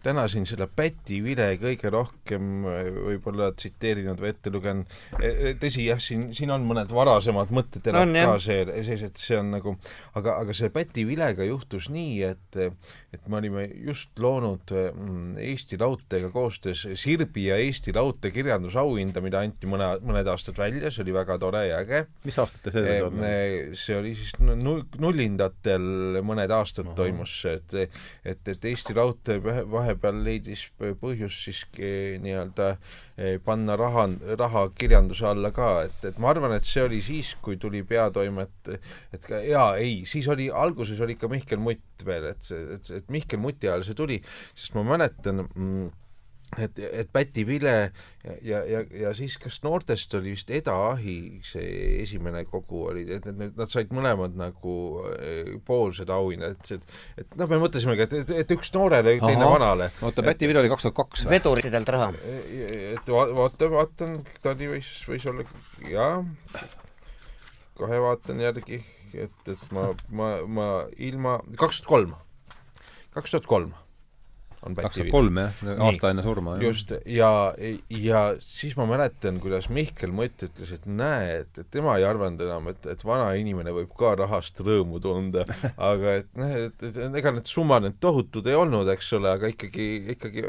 täna 0.04 0.24
siin 0.32 0.46
selle 0.48 0.70
Päti 0.72 1.20
Vile 1.24 1.50
kõige 1.60 1.92
rohkem 1.92 2.64
äh, 2.70 2.88
võib-olla 2.94 3.50
tsiteerinud 3.52 4.22
või 4.22 4.32
ette 4.32 4.54
lugenud, 4.54 5.00
e, 5.20 5.30
e, 5.30 5.54
tõsi 5.60 5.84
jah, 5.90 6.00
siin, 6.04 6.30
siin 6.36 6.54
on 6.56 6.64
mõned 6.68 6.92
varasemad 6.96 7.52
mõtteterad 7.56 8.14
ka 8.16 8.38
sees, 8.44 9.04
et 9.10 9.20
see 9.20 9.40
on 9.40 9.52
nagu, 9.58 9.76
aga, 10.20 10.38
aga 10.46 10.56
selle 10.56 10.72
Päti 10.76 11.04
Vilega 11.08 11.48
juhtus 11.48 11.90
nii, 11.92 12.22
et 12.30 12.60
et 13.10 13.26
me 13.28 13.40
olime 13.40 13.64
just 13.88 14.20
loonud 14.22 14.70
mm, 14.70 15.38
Eesti 15.42 15.80
Raudteega 15.82 16.30
koostöös 16.30 16.86
Sirbi 17.02 17.48
ja 17.48 17.58
Eesti 17.58 17.92
Raudtee 17.96 18.32
kirjandusauhinda, 18.32 19.22
mida 19.26 19.42
anti 19.42 19.68
mõne, 19.70 19.88
mõned 20.06 20.30
aastad 20.30 20.60
välja, 20.62 20.92
see 20.94 21.04
oli 21.04 21.16
väga 21.18 21.40
tore 21.42 21.66
ja 21.68 21.82
äge. 21.82 22.04
mis 22.24 22.38
aastatel 22.40 22.76
see 22.78 23.00
on? 23.04 23.26
see 23.74 23.98
oli 23.98 24.14
siis 24.16 24.36
nullindatel 24.40 26.22
mõned 26.26 26.54
aastad 26.54 26.92
Aha. 26.92 26.98
toimus 27.02 27.34
see, 27.42 27.58
et 27.58 27.78
et, 28.30 28.54
et 28.54 28.70
Eesti 28.72 28.96
Raudtee 28.96 29.42
vahepeal 29.72 30.24
leidis 30.26 30.66
põhjust 30.80 31.46
siis 31.48 31.62
nii-öelda 32.24 32.70
eh, 32.74 33.38
panna 33.46 33.78
raha, 33.80 34.08
raha 34.40 34.66
kirjanduse 34.78 35.28
alla 35.30 35.52
ka, 35.56 35.70
et, 35.90 36.10
et 36.12 36.20
ma 36.22 36.32
arvan, 36.34 36.56
et 36.58 36.68
see 36.68 36.84
oli 36.86 37.02
siis, 37.06 37.36
kui 37.44 37.60
tuli 37.62 37.84
peatoimet, 37.88 38.74
et 39.16 39.26
ka 39.26 39.42
jaa, 39.46 39.72
ei, 39.82 40.04
siis 40.10 40.28
oli, 40.32 40.50
alguses 40.52 41.00
oli 41.04 41.18
ikka 41.18 41.32
Mihkel 41.32 41.62
Mutt 41.64 42.06
veel, 42.06 42.30
et 42.34 42.44
see, 42.52 42.62
et, 42.76 42.94
et 43.02 43.10
Mihkel 43.14 43.42
Muti 43.42 43.70
ajal 43.70 43.88
see 43.88 43.98
tuli, 43.98 44.20
sest 44.56 44.78
ma 44.78 44.86
mäletan 44.94 45.46
mm, 45.48 45.90
et, 46.58 46.80
et 46.80 47.10
Päti 47.14 47.44
Vile 47.48 47.74
ja, 48.42 48.62
ja, 48.66 48.82
ja, 48.96 49.12
siis 49.18 49.36
kas 49.42 49.60
noortest 49.64 50.14
oli 50.18 50.34
vist 50.34 50.50
Eda 50.54 50.74
Ahi 50.90 51.42
see 51.46 52.02
esimene 52.02 52.42
kogu 52.50 52.86
oli, 52.90 53.06
et 53.16 53.26
need, 53.30 53.54
nad 53.60 53.72
said 53.72 53.92
mõlemad 53.96 54.38
nagu 54.40 54.76
eh, 55.14 55.54
poolsed 55.66 56.10
auhinnad, 56.14 56.58
et 56.58 56.72
see, 56.72 56.82
et 57.22 57.38
noh, 57.40 57.50
me 57.52 57.62
mõtlesimegi, 57.62 58.08
et, 58.08 58.16
et, 58.24 58.36
et 58.44 58.54
üks 58.58 58.74
noorele, 58.76 59.18
teine 59.22 59.46
Ahah. 59.46 59.56
vanale. 59.58 59.90
oota, 60.06 60.26
Päti 60.26 60.50
Vile 60.50 60.64
oli 60.64 60.72
kaks 60.74 60.88
tuhat 60.88 60.98
kaks 61.04 61.26
või? 61.26 61.36
veduritelt 61.38 61.94
raha. 61.96 62.12
et 62.96 63.12
va-, 63.14 63.28
vaata, 63.42 63.72
vaatan, 63.74 64.16
ta 64.44 64.56
oli, 64.56 64.72
võis, 64.78 64.94
võis 65.10 65.28
olla, 65.30 65.46
jaa, 65.90 66.16
kohe 67.80 68.02
vaatan 68.08 68.42
järgi, 68.48 68.82
et, 69.14 69.38
et 69.46 69.70
ma, 69.76 69.92
ma, 70.10 70.34
ma 70.48 70.72
ilma, 70.98 71.40
kaks 71.60 71.84
tuhat 71.84 71.94
kolm, 71.94 72.18
kaks 73.16 73.38
tuhat 73.38 73.48
kolm 73.50 73.78
on 74.66 74.76
kaks 74.76 74.90
Päti 74.90 75.06
tuhat 75.06 75.12
kolm 75.14 75.40
jah, 75.40 75.60
aasta 75.86 76.12
enne 76.14 76.24
surma. 76.26 76.56
just, 76.64 76.92
ja, 77.08 77.32
ja 77.94 78.24
siis 78.44 78.76
ma 78.80 78.88
mäletan, 78.90 79.40
kuidas 79.44 79.70
Mihkel 79.72 80.12
Mõtt 80.16 80.44
ütles, 80.50 80.74
et 80.76 80.88
näe, 80.90 81.44
et, 81.44 81.62
et 81.62 81.70
tema 81.72 81.96
ei 82.00 82.08
arvanud 82.08 82.42
enam, 82.44 82.68
et, 82.74 82.90
et 82.92 83.06
vana 83.08 83.30
inimene 83.40 83.74
võib 83.76 83.94
ka 84.00 84.16
rahast 84.20 84.60
rõõmu 84.66 85.00
tunda, 85.04 85.46
aga 85.92 86.18
et 86.22 86.32
noh, 86.40 86.58
et, 86.68 86.88
et 86.90 87.20
ega 87.22 87.36
need 87.36 87.52
summad 87.52 87.88
nüüd 87.88 88.00
tohutud 88.04 88.50
ei 88.52 88.58
olnud, 88.60 88.90
eks 88.96 89.14
ole, 89.20 89.32
aga 89.38 89.54
ikkagi, 89.54 89.88
ikkagi 90.16 90.46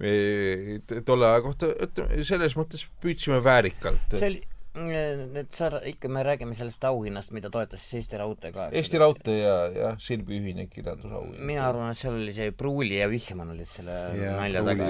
e, 0.00 1.02
tolle 1.04 1.28
aja 1.28 1.44
kohta, 1.44 1.74
ütleme, 1.88 2.24
selles 2.28 2.56
mõttes 2.58 2.86
püüdsime 3.04 3.42
väärikalt. 3.44 4.16
see 4.16 4.30
oli 4.30 4.42
nüüd 4.72 5.50
sa, 5.52 5.68
ikka 5.84 6.08
me 6.08 6.22
räägime 6.24 6.54
sellest 6.56 6.84
auhinnast, 6.88 7.32
mida 7.36 7.50
toetas 7.52 7.82
siis 7.84 8.02
Eesti 8.02 8.16
Raudtee 8.20 8.52
ka. 8.54 8.68
Eesti 8.72 9.00
Raudtee 9.00 9.34
ja, 9.42 9.56
jah, 9.76 9.98
Silvi 10.00 10.38
ühine 10.38 10.64
kirjandusauhind. 10.70 11.42
mina 11.44 11.66
arvan, 11.68 11.90
et 11.92 12.00
seal 12.00 12.16
oli 12.16 12.32
see 12.32 12.54
Pruuli 12.56 12.96
ja 12.96 13.08
Vihman 13.12 13.52
olid 13.52 13.68
selle 13.68 13.98
Jaa, 14.16 14.38
nalja 14.40 14.62
taga. 14.64 14.88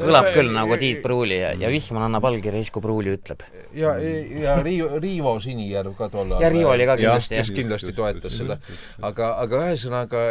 kõlab 0.00 0.30
küll 0.34 0.50
nagu 0.56 0.78
Tiit 0.80 1.02
Pruuli 1.04 1.38
ja, 1.38 1.52
ja 1.58 1.70
Vihman 1.70 2.08
annab 2.08 2.26
allkirja 2.32 2.64
siis, 2.64 2.72
kui 2.74 2.82
Pruuli 2.82 3.14
ütleb. 3.14 3.46
ja, 3.78 3.94
ja 4.42 4.58
Riivo, 4.66 4.98
Riivo 4.98 5.36
Sinijärv 5.44 5.94
ka 5.98 6.10
tol 6.10 6.26
ajal. 6.26 6.42
Ja 6.42 6.50
Riivo 6.56 6.74
oli 6.74 6.88
ka 6.90 6.98
kindlasti, 6.98 7.38
kes 7.38 7.52
jah. 7.52 7.60
kindlasti 7.60 7.94
toetas 7.94 8.40
seda. 8.42 8.58
aga, 9.06 9.36
aga 9.44 9.62
ühesõnaga, 9.68 10.24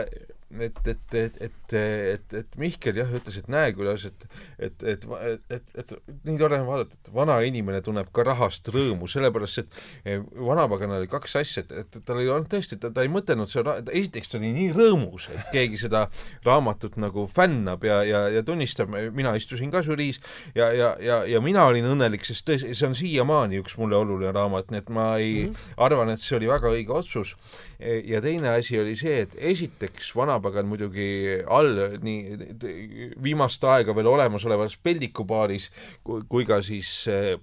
et, 0.60 0.80
et, 0.88 1.14
et, 1.14 1.42
et, 1.42 1.74
et, 1.74 2.34
et 2.42 2.58
Mihkel 2.58 2.98
jah, 2.98 3.10
ütles, 3.14 3.38
et 3.38 3.50
näe, 3.52 3.74
kuidas, 3.78 4.06
et 4.10 4.26
et, 4.60 4.84
et, 4.84 5.06
et, 5.50 5.52
et, 5.76 5.76
et 5.78 5.94
nii 6.28 6.38
tore 6.40 6.60
on 6.60 6.68
vaadata, 6.68 6.98
et 6.98 7.12
vana 7.16 7.38
inimene 7.46 7.82
tunneb 7.86 8.10
ka 8.16 8.26
rahast 8.28 8.68
rõõmu, 8.74 9.08
sellepärast 9.10 9.62
et 9.62 9.78
eh, 10.04 10.24
vanapaganal 10.36 11.00
oli 11.00 11.10
kaks 11.12 11.38
asja, 11.40 11.64
et, 11.64 11.72
et 11.84 12.00
tal 12.06 12.22
ei 12.22 12.30
olnud 12.32 12.50
tõesti, 12.52 12.80
ta, 12.82 12.92
ta 12.94 13.06
ei 13.06 13.12
mõtelnud 13.12 13.50
seda, 13.52 13.78
esiteks 13.88 14.34
ta 14.34 14.40
oli 14.40 14.52
nii 14.56 14.74
rõõmus, 14.76 15.30
et 15.34 15.54
keegi 15.54 15.80
seda 15.86 16.06
raamatut 16.48 16.98
nagu 17.02 17.26
fännab 17.32 17.86
ja, 17.88 18.02
ja, 18.08 18.26
ja 18.34 18.44
tunnistab, 18.46 18.92
mina 19.16 19.36
istusin 19.40 19.72
ka 19.74 19.84
žüriis 19.86 20.22
ja, 20.58 20.72
ja, 20.76 20.92
ja, 21.04 21.22
ja 21.30 21.44
mina 21.44 21.66
olin 21.70 21.88
õnnelik, 21.94 22.26
sest 22.28 22.48
tõesti, 22.50 22.76
see 22.76 22.90
on 22.90 22.98
siiamaani 22.98 23.62
üks 23.64 23.78
mulle 23.80 23.98
oluline 24.00 24.34
raamat, 24.36 24.74
nii 24.74 24.84
et 24.84 24.94
ma 24.94 25.10
ei 25.18 25.34
mm 25.46 25.54
-hmm. 25.54 25.74
arvan, 25.88 26.14
et 26.14 26.24
see 26.24 26.38
oli 26.38 26.52
väga 26.52 26.74
õige 26.74 26.96
otsus. 26.96 27.36
ja 27.80 28.20
teine 28.22 28.50
asi 28.50 28.80
oli 28.80 28.96
see, 28.96 29.22
et 29.22 29.36
esiteks 29.38 30.16
vanapagan 30.40 30.68
muidugi 30.70 31.40
all 31.48 32.00
nii 32.04 33.14
viimast 33.24 33.64
aega 33.68 33.96
veel 33.96 34.08
olemasolevas 34.08 34.78
peldikubaaris 34.84 35.70
kui, 36.04 36.24
kui 36.30 36.48
ka 36.48 36.62
siis 36.66 36.92
äh, 37.12 37.36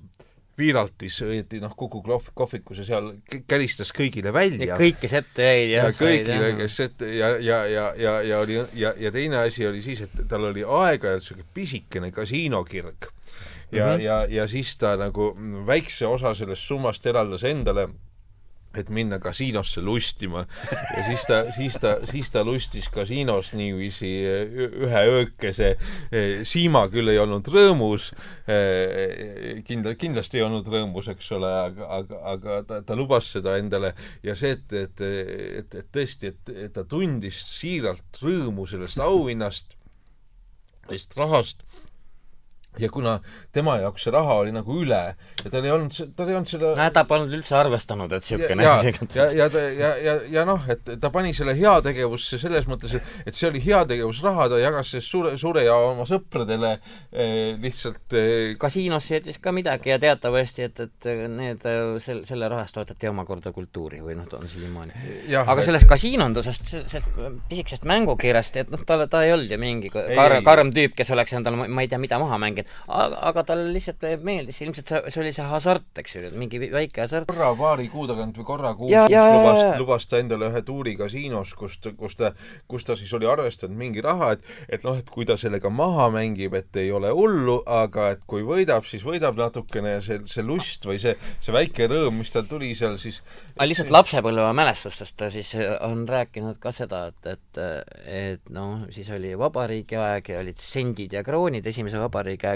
Viiraltis 0.57 1.19
õieti 1.21 1.59
noh, 1.61 1.75
Kuku 1.77 2.01
kohv, 2.01 2.31
kohvikus 2.33 2.79
ja 2.81 2.87
seal 2.89 3.11
käristas 3.49 3.91
kõigile 3.93 4.33
välja. 4.33 4.71
ja 4.71 4.79
kõik, 4.81 4.97
kes 5.03 5.13
ette 5.19 5.45
jäid 5.45 5.73
ja 5.75 5.83
kõigile, 5.93 6.55
kes 6.57 6.79
ette 6.87 7.11
ja, 7.13 7.35
ja, 7.45 7.59
ja, 7.69 7.91
ja, 8.01 8.15
ja 8.25 8.39
oli 8.41 8.57
ja, 8.73 8.95
ja 8.97 9.13
teine 9.13 9.43
asi 9.43 9.67
oli 9.69 9.85
siis, 9.85 10.01
et 10.07 10.25
tal 10.31 10.49
oli 10.49 10.65
aeg-ajalt 10.65 11.21
niisugune 11.21 11.47
pisikene 11.55 12.11
kasiinokirg. 12.11 13.11
ja 13.71 13.85
mm, 13.85 13.93
-hmm. 13.93 14.01
ja, 14.01 14.19
ja 14.31 14.49
siis 14.49 14.77
ta 14.81 14.97
nagu 14.97 15.35
väikse 15.67 16.07
osa 16.07 16.35
sellest 16.35 16.63
summast 16.63 17.07
eraldas 17.07 17.45
endale 17.45 17.89
et 18.81 18.91
minna 18.93 19.19
kasiinosse 19.23 19.83
lustima 19.85 20.45
ja 20.71 21.05
siis 21.07 21.25
ta, 21.29 21.41
siis 21.55 21.79
ta, 21.83 21.97
siis 22.09 22.31
ta 22.33 22.43
lustis 22.47 22.89
kasiinos 22.93 23.53
niiviisi 23.57 24.11
ühe 24.87 25.05
öökese. 25.13 25.75
Siima 26.47 26.87
küll 26.93 27.13
ei 27.13 27.21
olnud 27.23 27.49
rõõmus, 27.53 28.11
kindla-, 29.69 29.97
kindlasti 29.99 30.41
ei 30.41 30.47
olnud 30.47 30.69
rõõmus, 30.73 31.11
eks 31.13 31.33
ole, 31.37 31.53
aga, 31.71 31.89
aga, 32.01 32.21
aga 32.35 32.61
ta, 32.69 32.83
ta 32.87 32.99
lubas 32.99 33.31
seda 33.37 33.57
endale 33.61 33.95
ja 34.27 34.37
see, 34.39 34.57
et, 34.57 34.77
et, 34.77 35.05
et, 35.63 35.81
et 35.83 35.91
tõesti, 35.95 36.33
et, 36.33 36.55
et 36.67 36.77
ta 36.77 36.87
tundis 36.89 37.41
siiralt 37.57 38.23
rõõmu 38.23 38.69
sellest 38.71 39.01
auhinnast, 39.03 39.77
sellest 40.87 41.19
rahast 41.19 41.67
ja 42.81 42.91
kuna 42.93 43.19
tema 43.55 43.79
jaoks 43.83 44.07
see 44.07 44.15
raha 44.15 44.41
oli 44.43 44.53
nagu 44.55 44.79
üle 44.83 45.03
ja 45.45 45.51
tal 45.53 45.65
ei 45.65 45.73
olnud, 45.75 45.97
tal 46.17 46.31
ei 46.31 46.39
olnud 46.39 46.51
seda 46.51 46.73
no 46.79 46.89
ta 46.95 47.05
polnud 47.09 47.33
üldse 47.37 47.57
arvestanud, 47.59 48.13
et 48.13 48.25
niisugune 48.25 48.67
ja, 48.67 48.75
asi 48.79 48.93
ja, 49.17 49.29
ja 49.43 49.49
ta 49.53 49.63
ja, 49.77 49.91
ja, 50.03 50.17
ja 50.39 50.45
noh, 50.49 50.63
et 50.73 50.97
ta 51.01 51.11
pani 51.15 51.33
selle 51.37 51.57
heategevusse 51.59 52.39
selles 52.41 52.69
mõttes, 52.71 52.97
et 53.27 53.37
see 53.37 53.49
oli 53.51 53.63
heategevusraha, 53.65 54.49
ta 54.53 54.61
jagas 54.61 54.93
sellest 54.95 55.13
suure, 55.13 55.35
suure 55.41 55.65
ja 55.67 55.77
oma 55.91 56.07
sõpradele 56.09 56.77
eh, 56.77 57.55
lihtsalt 57.63 58.17
eh, 58.17 58.55
kasiinosse 58.61 59.19
jättis 59.19 59.41
ka 59.43 59.53
midagi 59.57 59.93
ja 59.93 59.99
teatavasti, 60.03 60.69
et, 60.69 60.83
et 60.87 61.09
need, 61.33 61.67
sel-, 62.05 62.25
selle 62.29 62.51
rahast 62.53 62.77
toetati 62.77 63.11
omakorda 63.11 63.53
kultuuri 63.57 64.03
või 64.05 64.19
noh, 64.19 64.29
ta 64.31 64.41
on 64.41 64.51
siiamaani. 64.51 65.07
aga 65.43 65.67
sellest 65.67 65.89
kasiinondusest, 65.91 66.73
sellest 66.77 67.21
pisikesest 67.51 67.87
mängukiirest, 67.89 68.61
et 68.63 68.73
noh, 68.73 68.83
ta, 68.87 69.01
ta 69.11 69.25
ei 69.27 69.35
olnud 69.37 69.53
ju 69.53 69.61
mingi 69.61 69.93
kar-, 69.95 70.39
karm 70.47 70.73
tüüp, 70.75 70.97
kes 70.99 71.13
oleks 71.15 71.37
endale 71.37 71.67
ma 71.67 71.85
ei 71.85 71.91
tea 71.91 72.01
mida 72.03 72.19
maha 72.23 72.39
mänginud, 72.43 72.66
aga, 72.89 73.19
aga 73.31 73.45
talle 73.51 73.73
lihtsalt 73.75 74.05
meeldis, 74.27 74.61
ilmselt 74.65 74.89
see, 74.93 75.03
see 75.15 75.23
oli 75.23 75.33
see 75.37 75.47
hasart, 75.51 75.89
eks 76.03 76.17
ju, 76.17 76.25
mingi 76.39 76.61
väike 76.61 77.05
hasart. 77.05 77.29
korra 77.31 77.53
paari 77.59 77.89
kuu 77.93 78.07
tagant 78.11 78.37
või 78.39 78.47
korra 78.49 78.75
kuus 78.79 78.91
Ja- 78.91 79.07
ja- 79.11 79.25
lubas, 79.37 79.79
lubas 79.81 80.07
ta 80.11 80.19
endale 80.23 80.51
ühe 80.51 80.63
tuuri 80.67 80.97
kasiinos, 80.97 81.55
kus 81.59 81.79
ta, 81.83 81.93
kus 81.97 82.17
ta, 82.17 82.33
kus 82.69 82.85
ta 82.85 82.97
siis 82.97 83.13
oli 83.17 83.27
arvestanud 83.31 83.77
mingi 83.77 84.01
raha, 84.05 84.33
et 84.37 84.43
et 84.69 84.85
noh, 84.85 84.97
et 84.99 85.09
kui 85.11 85.25
ta 85.29 85.37
sellega 85.37 85.71
maha 85.71 86.09
mängib, 86.15 86.55
et 86.55 86.77
ei 86.77 86.91
ole 86.93 87.11
hullu, 87.15 87.61
aga 87.67 88.11
et 88.15 88.25
kui 88.27 88.43
võidab, 88.47 88.87
siis 88.89 89.05
võidab 89.07 89.37
natukene 89.39 89.97
ja 89.97 90.01
see, 90.05 90.21
see 90.31 90.43
lust 90.47 90.87
või 90.87 90.99
see, 91.03 91.17
see 91.41 91.53
väike 91.55 91.89
rõõm, 91.91 92.19
mis 92.23 92.31
tal 92.35 92.47
tuli 92.49 92.75
seal 92.75 92.97
siis 92.99 93.21
aga 93.57 93.67
lihtsalt 93.69 93.91
lapsepõlve 93.95 94.47
mälestustest 94.57 95.17
ta 95.17 95.31
siis 95.33 95.53
on 95.81 96.07
rääkinud 96.09 96.59
ka 96.61 96.73
seda, 96.77 97.07
et, 97.13 97.27
et, 97.37 97.61
et 98.07 98.51
noh, 98.53 98.81
siis 98.95 99.09
oli 99.15 99.33
vabariigi 99.39 99.97
aeg 100.01 100.29
ja 100.33 100.41
olid 100.43 100.59
sendid 100.61 101.13
ja 101.17 101.23
kroonid 101.27 101.67
esimese 101.67 101.99
vabariigi 102.01 102.47
aeg 102.51 102.56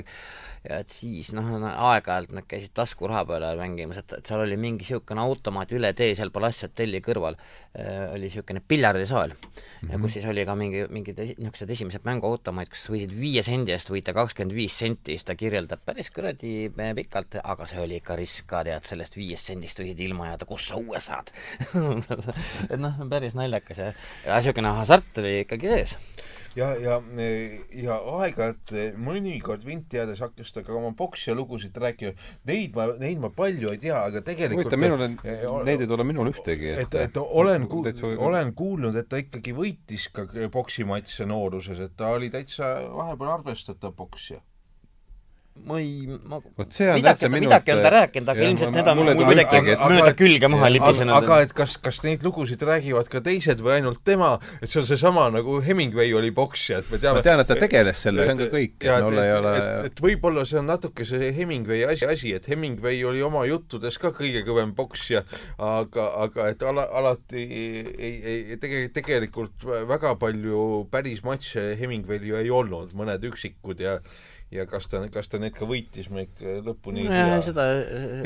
ja 0.68 0.80
et 0.82 0.92
siis 0.92 1.30
noh, 1.32 1.46
aeg-ajalt 1.70 2.34
nad 2.36 2.44
käisid 2.48 2.72
taskuraha 2.76 3.22
peale 3.28 3.54
mängimas, 3.56 4.02
et, 4.02 4.12
et 4.18 4.28
seal 4.28 4.42
oli 4.44 4.58
mingi 4.60 4.84
niisugune 4.84 5.22
automaat 5.22 5.72
üle 5.76 5.92
tee 5.96 6.12
seal 6.16 6.32
Palassi 6.34 6.66
hotelli 6.66 7.00
kõrval 7.04 7.38
äh, 7.38 8.10
oli 8.12 8.28
niisugune 8.28 8.60
piljardisaal. 8.68 9.32
Mm, 9.32 9.88
-hmm. 9.88 10.02
kus 10.02 10.18
siis 10.18 10.26
oli 10.28 10.44
ka 10.44 10.54
mingi, 10.58 10.84
mingid 10.92 11.20
niisugused 11.20 11.72
esimesed 11.76 12.04
mänguautomaadid, 12.04 12.72
kus 12.74 12.84
võisid 12.92 13.14
viie 13.16 13.44
sendi 13.46 13.72
eest 13.72 13.92
võita 13.92 14.14
kakskümmend 14.16 14.56
viis 14.56 14.76
senti, 14.78 15.16
siis 15.16 15.24
ta 15.24 15.34
kirjeldab 15.34 15.84
päris 15.84 16.10
kuradi 16.12 16.70
pikalt, 16.96 17.40
aga 17.42 17.66
see 17.66 17.80
oli 17.80 18.00
ikka 18.00 18.16
risk 18.20 18.46
ka, 18.50 18.64
tead, 18.64 18.84
sellest 18.84 19.16
viiest 19.16 19.52
sendist 19.52 19.80
võisid 19.80 20.00
ilma 20.04 20.32
jääda, 20.32 20.48
kus 20.48 20.68
sa 20.68 20.76
uue 20.76 21.00
saad 21.00 21.32
et 22.72 22.78
noh, 22.80 23.00
päris 23.08 23.34
naljakas 23.38 23.80
ja, 23.80 23.92
ja 24.26 24.36
niisugune 24.36 24.76
hasart 24.76 25.22
oli 25.22 25.40
ikkagi 25.46 25.72
sees 25.72 25.96
ja, 26.58 26.70
ja, 26.80 26.96
ja 27.82 27.96
aeg-ajalt 28.16 28.74
mõnikord 29.00 29.64
vinti 29.66 30.00
jäädes 30.00 30.22
hakkas 30.24 30.52
ta 30.54 30.64
ka 30.66 30.74
oma 30.76 30.92
poksija 30.96 31.36
lugusid 31.38 31.76
rääkima. 31.80 32.14
Neid 32.50 32.76
ma, 32.76 32.88
neid 33.00 33.22
ma 33.22 33.32
palju 33.34 33.72
ei 33.74 33.80
tea, 33.82 34.02
aga 34.10 34.22
tegelikult 34.26 34.70
huvitav, 34.70 34.82
minul, 34.82 35.64
neid 35.68 35.84
ei 35.84 35.90
tule 35.90 36.06
minul 36.06 36.32
ühtegi. 36.32 36.74
et, 36.82 36.98
et 37.04 37.20
olen 37.22 37.68
ku-, 37.70 37.84
olen 38.18 38.54
kuulnud, 38.58 38.98
et 38.98 39.10
ta 39.10 39.20
ikkagi 39.22 39.54
võitis 39.56 40.10
ka 40.14 40.26
poksimatse 40.52 41.28
nooruses, 41.28 41.80
et 41.86 41.96
ta 41.98 42.14
oli 42.16 42.30
täitsa 42.32 42.76
vahepeal 42.94 43.36
arvestatav 43.38 43.94
poksija 43.98 44.42
ma 45.64 45.78
ei, 45.78 46.06
ma 46.24 46.38
vot 46.40 46.72
see 46.72 46.86
on 46.88 46.96
midagi, 46.96 47.04
täitsa 47.04 47.28
minu 47.28 47.48
midagi 47.48 47.72
on 47.74 47.82
ta 47.84 47.90
rääkinud, 47.92 48.30
aga 48.32 48.44
ilmselt 48.46 48.76
need 48.76 48.88
on 48.90 48.98
mul 49.00 49.10
kuidagi 49.18 49.74
mööda 49.76 50.12
külge 50.16 50.50
maha 50.52 50.70
libisenud. 50.70 51.14
aga 51.16 51.40
et 51.44 51.52
kas, 51.56 51.74
kas 51.82 52.00
neid 52.06 52.24
lugusid 52.24 52.62
räägivad 52.66 53.10
ka 53.12 53.22
teised 53.24 53.60
või 53.64 53.76
ainult 53.78 54.00
tema, 54.06 54.32
et 54.60 54.70
see 54.70 54.80
on 54.80 54.88
seesama 54.88 55.26
nagu 55.34 55.58
Hemingway 55.64 56.14
oli 56.16 56.32
poksija, 56.36 56.80
et 56.80 56.92
me 56.92 57.00
teame 57.02 57.20
ma 57.20 57.26
tean, 57.26 57.42
et 57.42 57.50
ta 57.50 57.58
tegeles 57.60 58.04
selle, 58.06 58.24
see 58.24 58.36
on 58.36 58.42
ka 58.44 58.48
kõik, 58.54 58.78
et 58.86 59.06
mul 59.06 59.20
ei 59.24 59.34
ole 59.36 59.54
et, 59.58 59.90
et 59.90 60.02
võib-olla 60.06 60.46
see 60.48 60.60
on 60.62 60.70
natuke 60.70 61.08
see 61.08 61.32
Hemingway 61.36 61.84
asi, 61.90 62.08
asi, 62.08 62.34
et 62.38 62.48
Hemingway 62.50 63.02
oli 63.10 63.22
oma 63.26 63.44
juttudes 63.50 64.00
ka 64.00 64.14
kõige 64.16 64.44
kõvem 64.46 64.72
poksija, 64.78 65.24
aga, 65.58 66.08
aga 66.24 66.50
et 66.54 66.66
ala, 66.66 66.88
alati 67.02 67.44
ei, 67.44 68.16
ei, 68.16 68.58
tege-, 68.62 68.88
tegelikult 68.96 69.68
väga 69.90 70.16
palju 70.20 70.86
päris 70.94 71.24
matše 71.26 71.72
Hemingwayl 71.80 72.24
ju 72.32 72.40
ei 72.40 72.52
olnud, 72.54 72.96
mõned 72.98 73.28
üksikud 73.32 73.82
ja 73.82 73.98
ja 74.50 74.66
kas 74.70 74.88
ta, 74.90 75.02
kas 75.12 75.30
ta 75.30 75.38
need 75.42 75.54
ka 75.56 75.68
võitis, 75.68 76.10
me 76.10 76.26
ikka 76.26 76.58
lõpuni 76.66 77.04
ei 77.04 77.10
tea. 77.10 77.40
seda, 77.50 77.66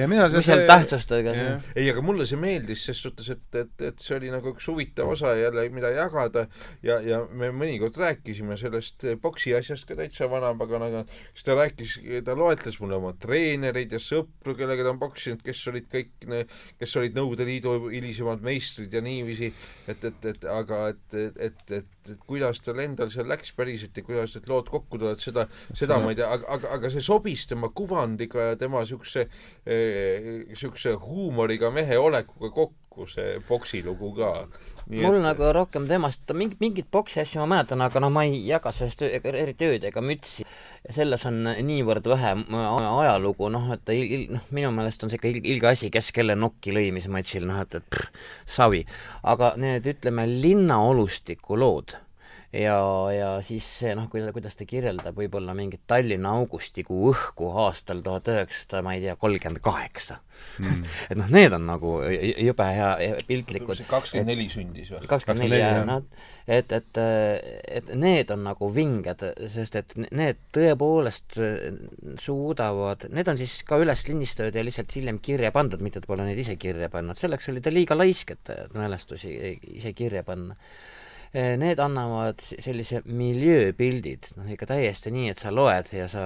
ja 0.00 0.08
mina 0.10 0.28
mis 0.32 0.46
seal 0.46 0.64
tähtsustega 0.68 1.34
see 1.36 1.50
ei, 1.74 1.88
aga 1.90 2.02
mulle 2.04 2.26
see 2.28 2.38
meeldis 2.40 2.84
ses 2.88 3.00
suhtes, 3.04 3.28
et, 3.34 3.44
et, 3.60 3.72
et 3.90 4.02
see 4.02 4.16
oli 4.16 4.30
nagu 4.32 4.52
üks 4.54 4.66
huvitav 4.70 5.10
osa 5.12 5.34
jälle, 5.38 5.66
mida 5.74 5.90
jagada. 5.94 6.46
Ja, 6.84 6.98
ja 7.04 7.20
me 7.30 7.50
mõnikord 7.54 7.96
rääkisime 8.00 8.56
sellest 8.60 9.06
boksi 9.22 9.54
asjast 9.56 9.86
ka 9.88 9.96
täitsa 9.98 10.28
vanapaganaga, 10.30 11.04
siis 11.32 11.46
ta 11.46 11.56
rääkis, 11.58 11.96
ta 12.26 12.36
loetles 12.38 12.78
mulle 12.82 12.98
oma 12.98 13.14
treenereid 13.20 13.94
ja 13.94 14.00
sõpru, 14.02 14.56
kellega 14.58 14.86
ta 14.86 14.94
on 14.94 15.00
poksinud, 15.02 15.42
kes 15.44 15.62
olid 15.72 15.88
kõik, 15.92 16.12
kes 16.80 16.96
olid 17.00 17.16
Nõukogude 17.18 17.46
Liidu 17.48 17.74
hilisemad 17.92 18.42
meistrid 18.44 18.94
ja 18.94 19.02
niiviisi, 19.04 19.52
et, 19.90 20.04
et, 20.04 20.30
et 20.32 20.48
aga 20.50 20.80
et, 20.92 21.04
et, 21.14 21.42
et, 21.48 21.74
et, 21.80 22.10
et 22.14 22.24
kuidas 22.28 22.60
tal 22.64 22.80
endal 22.82 23.12
seal 23.12 23.28
läks 23.30 23.54
päriselt 23.56 23.96
ja 23.96 24.06
kuidas 24.06 24.34
need 24.36 24.48
lood 24.50 24.70
kokku 24.72 25.00
tulevad, 25.00 25.22
seda, 25.22 25.46
seda 25.76 26.00
ma 26.02 26.12
ei 26.12 26.13
tea, 26.18 26.28
aga, 26.36 26.46
aga, 26.56 26.70
aga 26.76 26.90
see 26.92 27.02
sobis 27.04 27.46
tema 27.50 27.70
kuvandiga 27.74 28.50
ja 28.50 28.56
tema 28.60 28.82
niisuguse 28.84 29.26
eh, 29.66 31.00
huumoriga 31.02 31.70
mehe 31.74 31.98
olekuga 31.98 32.50
kokku, 32.54 33.08
see 33.10 33.40
poksilugu 33.48 34.12
ka. 34.18 34.30
mul 34.90 35.18
et... 35.18 35.24
nagu 35.24 35.50
rohkem 35.56 35.88
temast, 35.88 36.28
mingit, 36.36 36.60
mingit 36.60 36.90
poksi 36.92 37.22
asju 37.22 37.42
ma 37.42 37.48
mäletan, 37.54 37.82
aga 37.84 38.02
noh, 38.04 38.12
ma 38.14 38.26
ei 38.28 38.42
jaga 38.46 38.72
sellest 38.74 39.02
eriti 39.06 39.70
ööd 39.70 39.88
ega 39.90 40.04
mütsi. 40.04 40.46
selles 40.92 41.24
on 41.24 41.40
niivõrd 41.64 42.06
vähe 42.12 42.34
ajalugu, 42.44 43.48
noh, 43.52 43.70
et 43.72 43.94
il, 43.96 44.04
il, 44.04 44.24
noh, 44.36 44.46
minu 44.54 44.72
meelest 44.76 45.04
on 45.04 45.12
see 45.12 45.20
ikka 45.20 45.32
ilge 45.40 45.70
asi, 45.72 45.90
kes 45.92 46.12
kelle 46.12 46.36
nokki 46.36 46.76
lõi, 46.76 46.90
mis 46.92 47.08
matšil, 47.08 47.48
noh, 47.48 47.62
et, 47.64 47.80
et 47.80 47.90
prr, 47.90 48.10
savi. 48.46 48.84
aga 49.22 49.54
need, 49.60 49.88
ütleme, 49.96 50.28
linnaolustiku 50.28 51.56
lood 51.60 51.96
ja, 52.54 52.76
ja 53.14 53.30
siis 53.44 53.66
see 53.80 53.94
noh, 53.98 54.06
kuidas, 54.10 54.30
kuidas 54.34 54.58
ta 54.58 54.66
kirjeldab 54.68 55.16
võib-olla 55.18 55.54
mingit 55.56 55.82
Tallinna 55.90 56.34
augustikuu 56.38 57.10
õhku 57.10 57.50
aastal 57.64 58.02
tuhat 58.04 58.30
üheksasada, 58.30 58.82
ma 58.86 58.94
ei 58.94 59.02
tea, 59.04 59.16
kolmkümmend 59.18 59.62
kaheksa. 59.64 60.20
Hmm. 60.58 60.84
et 61.10 61.18
noh, 61.18 61.30
need 61.34 61.54
on 61.56 61.66
nagu 61.66 61.96
jube 62.04 62.68
hea 62.76 63.18
piltlikud. 63.26 63.82
kakskümmend 63.90 64.30
neli 64.30 64.46
sündis 64.52 64.92
või? 64.94 65.02
kakskümmend 65.10 65.46
neli, 65.46 65.60
jah, 65.62 65.80
noh, 65.88 66.04
et, 66.46 66.72
et, 66.78 67.02
et 67.80 67.92
need 67.98 68.30
on 68.34 68.44
nagu 68.46 68.70
vinged, 68.74 69.26
sest 69.50 69.78
et 69.80 69.94
need 70.04 70.42
tõepoolest 70.54 71.38
suudavad, 72.22 73.08
need 73.14 73.30
on 73.30 73.40
siis 73.40 73.60
ka 73.66 73.80
üles 73.82 74.06
lindistatud 74.08 74.54
ja 74.54 74.66
lihtsalt 74.66 74.94
hiljem 74.94 75.22
kirja 75.24 75.50
pandud, 75.54 75.82
mitte 75.82 76.02
et 76.02 76.10
pole 76.10 76.26
neid 76.26 76.38
ise 76.44 76.58
kirja 76.60 76.90
pannud, 76.92 77.18
selleks 77.18 77.50
oli 77.50 77.64
ta 77.64 77.74
liiga 77.74 77.98
laisk, 77.98 78.36
et 78.36 78.76
mälestusi 78.76 79.34
ise 79.78 79.94
kirja 79.96 80.22
panna 80.26 80.58
need 81.34 81.80
annavad 81.82 82.38
sellise 82.38 83.00
miljööpildid, 83.10 84.28
noh 84.38 84.50
ikka 84.54 84.68
täiesti 84.70 85.10
nii, 85.10 85.32
et 85.32 85.40
sa 85.42 85.50
loed 85.50 85.88
ja 85.90 86.06
sa, 86.10 86.22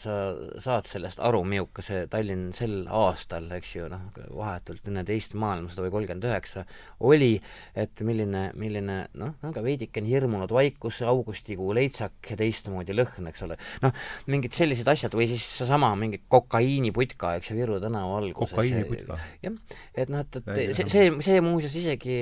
sa 0.00 0.14
saad 0.64 0.86
sellest 0.88 1.20
aru, 1.20 1.42
milline 1.44 1.84
see 1.84 2.06
Tallinn 2.08 2.54
sel 2.56 2.86
aastal, 2.88 3.50
eks 3.58 3.74
ju, 3.74 3.88
noh, 3.92 4.06
vahetult 4.32 4.88
enne 4.88 5.04
teist 5.04 5.36
maailmasõda 5.36 5.84
või 5.84 5.92
kolmkümmend 5.98 6.28
üheksa 6.30 6.64
oli, 7.04 7.34
et 7.76 8.00
milline, 8.06 8.46
milline 8.56 8.96
noh, 9.20 9.34
aga 9.44 9.64
veidikene 9.66 10.08
hirmunud 10.08 10.54
vaikus, 10.56 11.02
augustikuu 11.04 11.74
leitsak 11.76 12.32
ja 12.32 12.38
teistmoodi 12.40 12.96
lõhn, 12.96 13.28
eks 13.28 13.44
ole. 13.44 13.60
noh, 13.84 13.92
mingid 14.32 14.56
sellised 14.56 14.88
asjad 14.88 15.12
või 15.16 15.28
siis 15.34 15.44
seesama 15.60 15.92
mingi 16.00 16.22
kokaiiniputka, 16.32 17.34
eks 17.42 17.52
ju, 17.52 17.58
Viru 17.60 17.76
tänava 17.82 18.22
alguses. 18.22 18.56
kokaiiniputka? 18.56 19.20
jah, 19.44 19.60
et 19.92 20.12
noh, 20.12 20.24
et, 20.24 20.40
et 20.40 20.74
see, 20.80 20.88
see, 20.96 21.12
see 21.28 21.44
muuseas 21.44 21.76
isegi, 21.76 22.18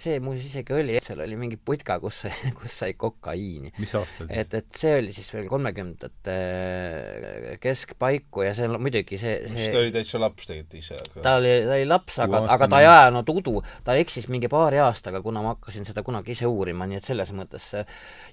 see 0.00 0.18
muuseas 0.24 0.48
isegi 0.54 0.80
oli, 0.80 0.96
et 0.96 1.04
seal 1.04 1.20
oli 1.20 1.36
mingi 1.36 1.60
putka, 1.66 1.98
kus 2.02 2.22
sai, 2.24 2.32
kus 2.58 2.76
sai 2.82 2.94
kokaiini. 2.98 3.72
mis 3.80 3.94
aastal 3.98 4.28
siis? 4.28 4.38
et, 4.42 4.54
et 4.60 4.80
see 4.80 4.94
oli 5.00 5.14
siis 5.16 5.30
veel 5.34 5.48
kolmekümnendate 5.50 6.36
äh, 6.36 7.48
keskpaiku 7.62 8.46
ja 8.46 8.54
see 8.56 8.68
on 8.70 8.78
muidugi 8.82 9.18
see, 9.20 9.38
see 9.50 9.70
ta 9.72 9.82
oli 9.82 9.92
täitsa 9.94 10.20
laps 10.22 10.50
tegelikult 10.50 10.78
ise, 10.80 10.98
aga 11.00 11.24
ta 11.26 11.36
oli, 11.40 11.52
ta 11.66 11.76
oli 11.78 11.88
laps, 11.90 12.18
aga, 12.24 12.42
aga 12.56 12.70
ta 12.72 12.82
ei 12.84 12.90
ajanud 12.90 13.34
udu, 13.36 13.56
ta 13.86 13.98
eksis 14.00 14.30
mingi 14.32 14.50
paari 14.52 14.80
aastaga, 14.84 15.22
kuna 15.24 15.42
ma 15.44 15.56
hakkasin 15.56 15.88
seda 15.88 16.04
kunagi 16.06 16.36
ise 16.36 16.48
uurima, 16.50 16.88
nii 16.88 17.00
et 17.00 17.10
selles 17.10 17.32
mõttes 17.36 17.70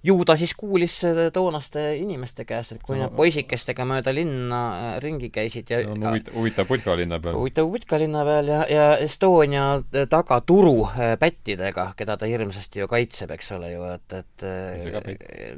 ju 0.03 0.17
ta 0.27 0.35
siis 0.39 0.53
kuulis 0.59 0.95
toonaste 1.33 1.83
inimeste 1.95 2.45
käest, 2.47 2.75
et 2.75 2.83
kui 2.83 2.97
no, 2.97 3.05
nad 3.05 3.15
poisikestega 3.15 3.85
mööda 3.87 4.13
linna 4.15 4.61
äh, 4.73 4.93
ringi 5.03 5.29
käisid 5.33 5.71
ja 5.71 5.79
see 5.79 5.91
on 5.93 6.03
huvitav, 6.03 6.35
huvitav 6.35 6.69
putka 6.69 6.97
linna 6.99 7.19
peal. 7.23 7.37
huvitav 7.39 7.69
putka 7.71 7.99
linna 8.01 8.23
peal 8.27 8.51
ja, 8.51 8.61
ja 8.69 8.87
Estonia 9.03 9.67
tagaturu 10.11 10.75
äh, 10.89 11.15
pättidega, 11.19 11.91
keda 11.99 12.17
ta 12.19 12.29
hirmsasti 12.29 12.83
ju 12.83 12.89
kaitseb, 12.91 13.31
eks 13.37 13.51
ole 13.55 13.73
ju, 13.73 13.85
et, 13.95 14.17
et 14.19 14.47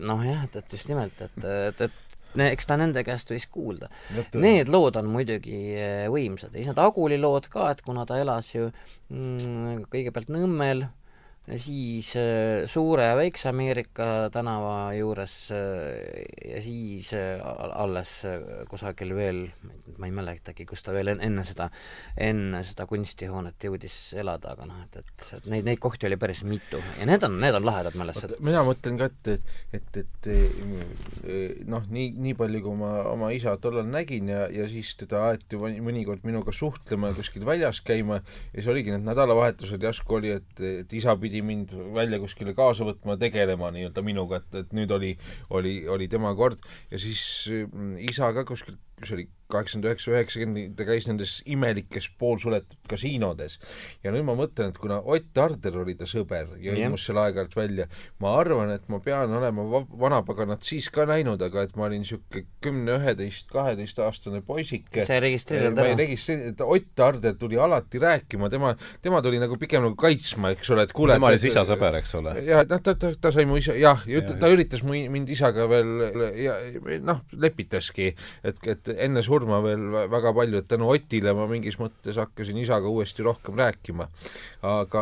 noh 0.01 0.25
jah, 0.25 0.43
et, 0.45 0.59
et 0.61 0.77
just 0.77 0.91
nimelt, 0.91 1.25
et, 1.25 1.39
et, 1.45 1.87
et 1.87 2.37
ne, 2.37 2.51
eks 2.53 2.69
ta 2.69 2.77
nende 2.79 3.01
käest 3.07 3.31
võis 3.31 3.47
kuulda. 3.51 3.89
Need 4.37 4.69
lood 4.71 4.99
on 4.99 5.09
muidugi 5.09 5.61
võimsad 6.11 6.53
ja 6.53 6.59
siis 6.59 6.69
need 6.69 6.83
Aguli 6.83 7.17
lood 7.21 7.49
ka, 7.51 7.71
et 7.73 7.81
kuna 7.85 8.05
ta 8.05 8.19
elas 8.21 8.51
ju 8.53 8.69
mm, 9.09 9.87
kõigepealt 9.89 10.29
Nõmmel, 10.35 10.85
siis 11.53 12.15
äh, 12.15 12.65
Suure 12.67 13.05
ja 13.05 13.15
Väikse 13.15 13.49
Ameerika 13.49 14.29
tänava 14.33 14.93
juures 14.97 15.51
äh, 15.53 16.25
ja 16.41 16.61
siis 16.61 17.11
äh, 17.13 17.39
alles 17.75 18.13
kusagil 18.69 19.13
veel, 19.15 19.41
ma 19.99 20.09
ei 20.09 20.13
mäletagi, 20.15 20.65
kus 20.65 20.81
ta 20.83 20.93
veel 20.95 21.13
enne 21.13 21.45
seda, 21.45 21.69
enne 22.17 22.63
seda 22.65 22.87
kunstihoonet 22.89 23.67
jõudis 23.67 23.97
elada, 24.17 24.55
aga 24.55 24.65
noh, 24.69 24.79
et, 24.87 24.97
et, 25.03 25.27
et 25.37 25.49
neid, 25.53 25.67
neid 25.69 25.81
kohti 25.83 26.09
oli 26.09 26.17
päris 26.17 26.41
mitu 26.47 26.81
ja 26.99 27.05
need 27.05 27.23
on, 27.27 27.37
need 27.41 27.59
on 27.59 27.67
lahedad 27.67 27.97
mälestused. 27.99 28.41
mina 28.45 28.65
mõtlen 28.65 28.97
ka, 28.99 29.11
et, 29.11 29.45
et, 29.77 30.01
et, 30.01 30.31
et 30.31 31.69
noh, 31.69 31.85
nii, 31.85 32.09
nii 32.25 32.35
palju, 32.41 32.63
kui 32.65 32.81
ma 32.81 32.91
oma 33.11 33.29
isa 33.35 33.53
tollal 33.61 33.85
nägin 33.85 34.33
ja, 34.33 34.47
ja 34.49 34.65
siis 34.71 34.95
teda 34.97 35.27
aeti 35.29 35.61
mõnikord 35.61 36.25
minuga 36.25 36.55
suhtlema 36.55 37.13
ja 37.13 37.19
kuskil 37.21 37.45
väljas 37.45 37.83
käima 37.85 38.23
ja 38.23 38.57
siis 38.57 38.73
oligi 38.73 38.95
need 38.95 39.05
nädalavahetused 39.05 39.85
järsku 39.85 40.17
oli, 40.17 40.33
et, 40.39 40.65
et 40.81 40.97
isa 40.97 41.13
pidi 41.21 41.34
pidi 41.35 41.43
mind 41.43 41.73
välja 41.95 42.19
kuskile 42.19 42.53
kaasa 42.55 42.85
võtma, 42.87 43.17
tegelema 43.19 43.71
nii-öelda 43.73 44.03
minuga, 44.05 44.39
et, 44.39 44.55
et 44.61 44.73
nüüd 44.75 44.91
oli, 44.91 45.15
oli, 45.49 45.87
oli 45.87 46.07
tema 46.07 46.33
kord. 46.35 46.61
Ja 46.91 46.99
siis 47.01 47.49
mm, 47.51 47.97
isa 48.09 48.31
ka 48.33 48.45
kuskilt 48.47 48.79
see 49.03 49.17
oli 49.17 49.25
kaheksakümmend 49.51 49.89
üheksa, 49.89 50.11
üheksakümmend, 50.11 50.73
ta 50.77 50.85
käis 50.87 51.05
nendes 51.05 51.35
imelikes 51.45 52.07
poolsuletud 52.19 52.79
kasiinodes. 52.89 53.59
ja 54.03 54.13
nüüd 54.13 54.25
ma 54.25 54.33
mõtlen, 54.37 54.71
et 54.73 54.79
kuna 54.81 54.97
Ott 55.05 55.37
Arder 55.37 55.77
oli 55.83 55.93
ta 55.99 56.07
sõber 56.09 56.55
ja 56.61 56.73
ilmus 56.73 57.05
seal 57.05 57.19
aeg-ajalt 57.21 57.55
välja, 57.57 57.85
ma 58.23 58.33
arvan, 58.39 58.71
et 58.73 58.87
ma 58.89 58.99
pean 59.05 59.33
olema 59.37 59.83
vanapaganat 60.01 60.65
siis 60.65 60.89
ka 60.93 61.05
näinud, 61.09 61.41
aga 61.45 61.65
et 61.67 61.75
ma 61.77 61.85
olin 61.89 62.01
niisugune 62.01 62.45
kümne, 62.63 62.97
üheteist, 62.97 63.47
kaheteistaastane 63.53 64.41
poisike. 64.45 65.05
sa 65.05 65.19
ei 65.19 65.25
registreerinud 65.27 65.77
ära? 65.77 65.85
ma 65.85 65.93
ei 65.93 65.99
registreerinud, 66.01 66.65
Ott 66.65 67.05
Arder 67.05 67.37
tuli 67.37 67.61
alati 67.61 68.01
rääkima, 68.01 68.49
tema, 68.49 68.73
tema 69.05 69.21
tuli 69.21 69.41
nagu 69.41 69.59
pigem 69.61 69.85
nagu 69.85 69.97
kaitsma, 69.99 70.55
eks 70.57 70.73
ole, 70.73 70.87
et 70.89 70.95
kuule 70.95 71.19
tema 71.19 71.29
oli 71.29 71.43
su 71.43 71.51
isa 71.51 71.67
sõber, 71.69 71.99
eks 72.01 72.17
ole? 72.17 72.35
jah, 72.49 72.65
noh, 72.69 72.81
ta, 72.81 72.97
ta, 72.97 73.13
ta 73.13 73.33
sai 73.35 73.45
mu 73.45 73.61
isa, 73.61 73.77
jah, 73.77 74.01
ja 74.09 74.25
ta 74.25 74.49
üritas 74.49 74.81
mu, 74.81 74.97
mind 75.13 75.29
isaga 75.29 75.69
veel 75.69 75.93
ja 76.41 76.57
noh, 77.05 77.21
lepitaski, 77.37 78.11
et, 78.45 78.61
et 78.73 78.93
enne 78.95 79.21
surma 79.21 79.34
veel 79.65 79.83
väga 80.11 80.33
palju, 80.33 80.61
et 80.61 80.67
tänu 80.71 80.89
Otile 80.93 81.33
ma 81.35 81.47
mingis 81.49 81.79
mõttes 81.81 82.15
hakkasin 82.21 82.57
isaga 82.61 82.87
uuesti 82.87 83.25
rohkem 83.25 83.57
rääkima. 83.59 84.07
aga 84.61 85.01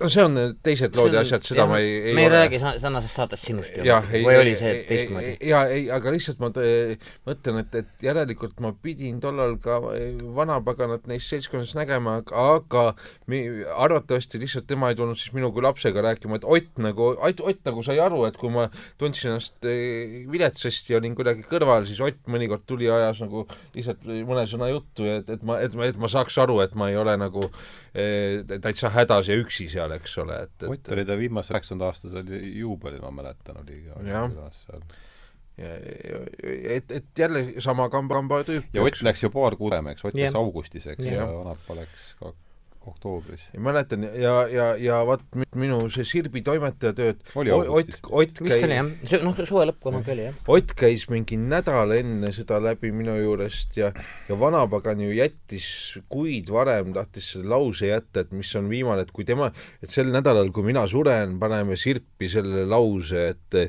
no 0.00 0.08
see 0.08 0.24
on 0.24 0.38
teised 0.62 0.96
lood 0.96 1.14
ja 1.14 1.24
asjad, 1.24 1.42
seda 1.42 1.62
jah, 1.62 1.70
ma 1.70 1.78
ei, 1.82 1.94
ei 2.10 2.14
me 2.14 2.26
ei 2.26 2.28
ole... 2.28 2.42
räägi 2.44 2.60
tänasest 2.82 3.14
saatest 3.14 3.48
sinust 3.48 3.76
ju, 3.78 3.84
või 4.12 4.36
oli 4.38 4.54
see 4.58 4.74
teistmoodi? 4.88 5.32
jaa, 5.48 5.64
ei, 5.72 5.88
aga 5.94 6.12
lihtsalt 6.14 6.42
ma 6.42 6.50
mõtlen, 7.28 7.60
et, 7.62 7.78
et 7.80 8.04
järelikult 8.06 8.60
ma 8.64 8.74
pidin 8.82 9.20
tollal 9.22 9.56
ka 9.62 9.80
vanapaganat 10.36 11.08
neis 11.10 11.26
seltskondades 11.30 11.74
nägema, 11.78 12.20
aga 12.44 12.84
mi, 13.30 13.42
arvatavasti 13.64 14.40
lihtsalt 14.42 14.68
tema 14.70 14.90
ei 14.92 14.98
tulnud 14.98 15.18
siis 15.18 15.34
minu 15.36 15.50
kui 15.54 15.64
lapsega 15.64 16.04
rääkima, 16.10 16.38
et 16.40 16.44
Ott 16.54 16.78
nagu, 16.82 17.10
Ott, 17.18 17.62
nagu 17.66 17.82
sai 17.86 17.98
aru, 18.02 18.24
et 18.28 18.36
kui 18.38 18.52
ma 18.52 18.68
tundsin 19.00 19.32
ennast 19.32 19.66
eh, 19.68 20.24
viletsasti 20.30 20.94
ja 20.94 21.00
olin 21.00 21.16
kuidagi 21.18 21.46
kõrval, 21.48 21.88
siis 21.88 22.00
Ott 22.04 22.30
mõnikord 22.30 22.66
tuli 22.68 22.88
ja 22.88 22.98
ajas 23.00 23.22
nagu 23.24 23.46
lihtsalt 23.74 24.04
mõne 24.28 24.44
sõna 24.50 24.68
juttu, 24.70 25.06
et, 25.10 25.30
et 25.30 25.46
ma, 25.46 25.58
et 25.64 25.74
ma, 25.78 25.88
et 25.90 25.98
ma 26.00 26.10
saaks 26.10 26.36
aru, 26.42 26.60
et 26.64 26.76
ma 26.78 26.90
ei 26.92 26.98
ole 27.00 27.16
nagu 27.20 27.46
e, 27.92 28.44
täitsa 28.54 28.92
hädas 28.94 29.30
ja 29.30 29.38
üksi 29.40 29.68
seal, 29.72 29.94
eks 29.96 30.18
ole, 30.22 30.42
et, 30.48 30.54
et 30.62 30.68
Ott 30.70 30.92
oli 30.94 31.06
ta 31.08 31.18
viimase 31.20 31.54
üheksakümnenda 31.54 31.90
aastasel 31.90 32.30
juubelil, 32.60 33.02
ma 33.04 33.12
mäletan, 33.22 33.62
oli 33.64 33.82
jah. 33.86 34.30
ja, 35.58 35.74
et, 36.76 36.90
et 36.90 37.18
jälle 37.18 37.46
sama 37.62 37.88
kamba, 37.92 38.20
kamba 38.20 38.42
tüüp. 38.46 38.70
ja 38.74 38.82
Ott 38.82 39.02
läks 39.06 39.22
ju 39.26 39.30
paar 39.34 39.58
kuud 39.58 39.70
varem, 39.72 39.92
eks, 39.94 40.06
Ott 40.06 40.18
läks 40.18 40.38
augustis, 40.38 40.88
eks, 40.94 41.06
ja 41.10 41.28
Anapa 41.28 41.78
läks 41.82 42.14
ka 42.20 42.34
oktoobris. 43.04 43.48
mäletan 43.58 44.02
ja, 44.02 44.48
ja, 44.48 44.66
ja 44.80 45.00
vaat 45.06 45.22
minu 45.56 45.78
see 45.92 46.04
Sirbi 46.08 46.42
toimetaja 46.44 46.94
tööd. 46.96 47.20
Ott, 47.36 47.98
Ott 48.10 48.40
käis 48.40 48.48
vist 48.48 48.66
oli 48.66 48.78
jah, 48.78 49.24
noh, 49.24 49.40
suve 49.44 49.66
lõpp 49.68 49.80
kunagi 49.84 50.12
oli 50.14 50.26
jah. 50.28 50.38
Ott 50.48 50.74
käis 50.78 51.06
mingi 51.12 51.38
nädal 51.40 51.92
enne 51.98 52.32
seda 52.34 52.60
läbi 52.62 52.92
minu 52.94 53.16
juurest 53.18 53.76
ja, 53.78 53.90
ja 54.28 54.38
vanapagan 54.40 55.02
ju 55.04 55.12
jättis 55.14 55.68
kuid 56.12 56.50
varem, 56.52 56.94
tahtis 56.96 57.34
selle 57.34 57.52
lause 57.52 57.90
jätta, 57.90 58.24
et 58.24 58.32
mis 58.34 58.52
on 58.58 58.70
viimane, 58.72 59.04
et 59.04 59.12
kui 59.14 59.26
tema, 59.28 59.50
et 59.84 59.92
sel 59.92 60.10
nädalal, 60.14 60.50
kui 60.54 60.66
mina 60.66 60.86
suren, 60.90 61.36
paneme 61.42 61.78
Sirpi 61.80 62.30
selle 62.32 62.64
lause, 62.70 63.28
et 63.34 63.60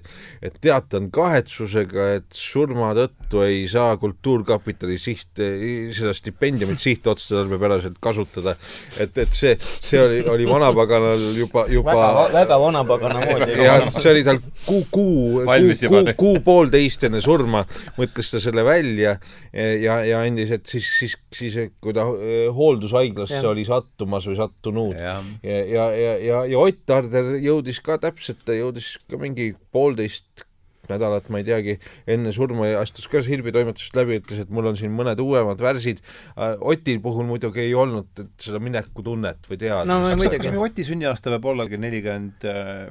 et 0.46 0.56
teatan 0.64 1.12
kahetsusega, 1.14 2.08
et 2.20 2.36
surma 2.36 2.94
tõttu 2.98 3.44
ei 3.46 3.66
saa 3.70 3.96
Kultuurkapitali 4.00 4.98
siht, 5.02 5.38
seda 5.38 6.14
stipendiumit 6.16 6.82
sihtotstarbepäraselt 6.82 8.00
kasutada 8.04 8.56
et, 9.00 9.18
et 9.26 9.36
see, 9.36 9.56
see 9.62 10.00
oli, 10.02 10.22
oli 10.32 10.48
vanapaganal 10.50 11.26
juba, 11.38 11.66
juba 11.72 11.96
väga, 11.98 12.26
väga 12.36 12.60
vanapagana 12.62 13.24
moodi. 13.26 13.58
jah, 13.68 13.88
see 13.94 14.12
oli 14.14 14.24
tal 14.28 14.42
kuu, 14.66 14.82
kuu, 14.92 15.44
kuu, 15.44 15.76
kuu, 15.90 16.16
kuu-poolteist 16.22 17.08
enne 17.10 17.22
surma 17.26 17.66
mõtles 18.00 18.32
ta 18.32 18.42
selle 18.44 18.66
välja 18.68 19.18
ja, 19.52 20.00
ja 20.08 20.24
andis, 20.24 20.54
et 20.56 20.66
siis, 20.70 20.88
siis, 21.00 21.18
siis 21.36 21.60
kui 21.84 21.96
ta 21.96 22.08
eh, 22.16 22.48
hooldushaiglasse 22.54 23.42
ja. 23.42 23.52
oli 23.52 23.66
sattumas 23.68 24.28
või 24.30 24.40
sattunud 24.40 24.96
ja, 24.98 25.20
ja, 25.44 25.62
ja, 25.62 25.86
ja, 25.92 26.18
ja, 26.24 26.42
ja 26.52 26.66
Ott 26.66 26.84
Tarder 26.86 27.36
jõudis 27.42 27.82
ka 27.84 28.00
täpselt, 28.02 28.44
ta 28.46 28.56
jõudis 28.56 28.96
ka 29.10 29.20
mingi 29.22 29.54
poolteist 29.74 30.46
nädalat, 30.92 31.30
ma 31.34 31.42
ei 31.42 31.48
teagi, 31.48 31.78
enne 32.16 32.34
surma 32.36 32.70
astus 32.82 33.08
ka 33.12 33.24
Sirbi 33.26 33.54
toimetusest 33.56 33.98
läbi, 33.98 34.20
ütles, 34.22 34.44
et 34.46 34.54
mul 34.54 34.72
on 34.72 34.80
siin 34.80 34.94
mõned 34.96 35.22
uuemad 35.24 35.62
värsid. 35.62 36.02
Äh, 36.36 36.56
Oti 36.66 36.98
puhul 37.04 37.28
muidugi 37.28 37.66
ei 37.66 37.76
olnud 37.78 38.26
seda 38.42 38.62
minekutunnet 38.64 39.50
või 39.50 39.62
teadmist 39.62 39.92
no,. 39.92 40.02
kas, 40.24 40.40
kas 40.48 40.62
Oti 40.68 40.88
sünniaasta 40.88 41.36
peab 41.36 41.52
ollagi 41.54 41.80
nelikümmend 41.82 42.48
äh, 42.50 42.88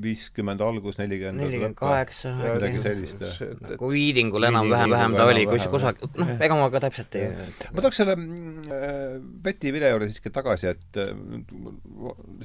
viiskümmend 0.00 0.60
algus, 0.64 0.98
nelikümmend 1.00 1.42
nelikümmend 1.42 1.76
kaheksa, 1.78 2.32
midagi 2.38 2.82
sellist. 2.82 3.24
nagu 3.66 3.90
Viidingul 3.92 4.46
enam-vähem, 4.48 4.94
vähem 4.94 5.16
ta 5.18 5.26
oli, 5.28 5.46
kus 5.50 5.66
kusagil, 5.72 6.10
noh, 6.20 6.32
ega 6.40 6.58
ma 6.58 6.68
ka 6.72 6.82
täpselt 6.86 7.16
ei 7.20 7.28
ma 7.74 7.84
tooks 7.84 8.00
selle 8.00 8.16
äh, 8.16 9.18
Betty 9.44 9.72
video 9.74 9.92
juurde 9.94 10.10
siiski 10.10 10.32
tagasi, 10.34 10.72
et 10.74 11.00
äh, 11.00 11.12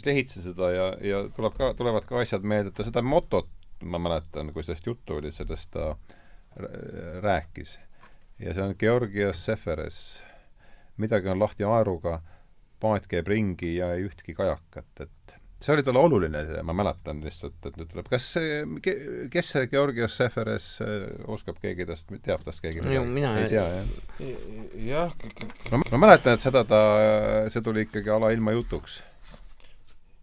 lehitse 0.06 0.43
seda 0.45 0.72
ja, 0.74 0.89
ja 1.03 1.24
tuleb 1.36 1.56
ka, 1.60 1.72
tulevad 1.80 2.08
ka 2.10 2.20
asjad 2.24 2.45
meelde, 2.47 2.74
et 2.74 2.80
ta 2.80 2.88
seda 2.88 3.03
motot 3.06 3.49
ma 3.84 3.99
mäletan, 3.99 4.53
kui 4.53 4.63
sellest 4.63 4.88
juttu 4.88 5.19
oli, 5.19 5.32
sellest 5.32 5.71
ta 5.71 5.95
rääkis. 7.21 7.80
ja 8.39 8.53
see 8.53 8.63
on 8.63 8.76
Georgios 8.80 9.45
Seferes. 9.45 10.23
midagi 10.97 11.28
on 11.28 11.39
lahti 11.39 11.63
aeruga, 11.63 12.21
paat 12.80 13.07
käib 13.07 13.28
ringi 13.28 13.76
ja 13.76 13.93
ei 13.93 14.05
ühtki 14.07 14.34
kajakat, 14.34 14.91
et 14.99 15.36
see 15.59 15.73
oli 15.73 15.84
talle 15.84 15.99
oluline, 15.99 16.43
ma 16.63 16.76
mäletan 16.76 17.19
lihtsalt, 17.23 17.57
et 17.65 17.78
nüüd 17.80 17.89
tuleb, 17.91 18.07
kas 18.11 18.28
see, 18.36 18.61
kes 19.32 19.51
see 19.55 19.67
Georgios 19.71 20.15
Seferes, 20.17 20.69
oskab 21.32 21.59
keegi 21.63 21.88
tast, 21.89 22.11
teab 22.23 22.43
tast 22.45 22.63
keegi 22.63 22.84
midagi? 22.84 23.11
mina 23.17 23.34
ei 23.41 23.49
tea, 23.51 23.65
jah? 23.73 23.91
jah. 24.86 25.19
ma, 25.71 25.82
ma 25.91 26.01
mäletan, 26.07 26.38
et 26.38 26.45
seda 26.45 26.63
ta, 26.69 26.82
see 27.51 27.65
tuli 27.65 27.88
ikkagi 27.89 28.13
alailma 28.15 28.55
jutuks. 28.55 29.01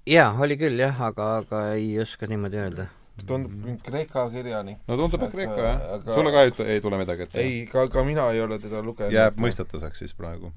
jaa, 0.08 0.32
oli 0.40 0.56
küll 0.60 0.80
jah, 0.80 1.04
aga, 1.10 1.36
aga 1.42 1.64
ei 1.76 1.94
oska 2.00 2.28
niimoodi 2.30 2.60
öelda 2.64 2.88
tundub 3.26 3.52
mm. 3.52 3.78
Kreeka 3.86 4.26
kirjanik. 4.32 4.82
no 4.88 4.96
tundub, 4.96 5.22
et 5.22 5.32
Kreeka 5.34 5.56
jah 5.66 5.86
aga.... 5.98 6.14
sulle 6.14 6.32
ka 6.34 6.44
ei, 6.48 6.52
ei 6.74 6.84
tule 6.84 7.00
midagi 7.00 7.28
ette? 7.28 7.40
ei, 7.40 7.64
ka, 7.70 7.86
ka 7.92 8.04
mina 8.04 8.28
ei 8.32 8.40
ole 8.44 8.58
teda 8.62 8.82
lugenud. 8.84 9.14
jääb 9.14 9.40
mõistatuseks 9.42 10.04
siis 10.04 10.14
praegu 10.18 10.52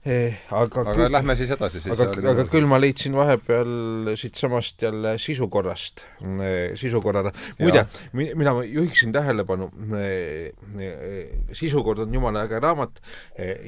Eh, 0.00 0.32
aga 0.48 0.80
aga 0.80 0.94
küll, 0.96 1.12
lähme 1.12 1.34
siis 1.36 1.50
edasi 1.52 1.82
siis. 1.84 1.92
aga, 1.92 2.06
aga 2.30 2.46
küll 2.48 2.64
ma 2.64 2.78
leidsin 2.80 3.12
vahepeal 3.12 4.14
siitsamast 4.16 4.80
jälle 4.80 5.12
sisukorrast, 5.20 6.06
eh, 6.24 6.72
sisukorrale. 6.80 7.34
muide, 7.58 7.84
mina 8.16 8.54
juhiksin 8.64 9.12
tähelepanu, 9.12 9.68
eh, 10.00 10.54
sisukord 11.52 12.00
on 12.06 12.14
jumala 12.16 12.46
äge 12.48 12.62
raamat, 12.64 13.02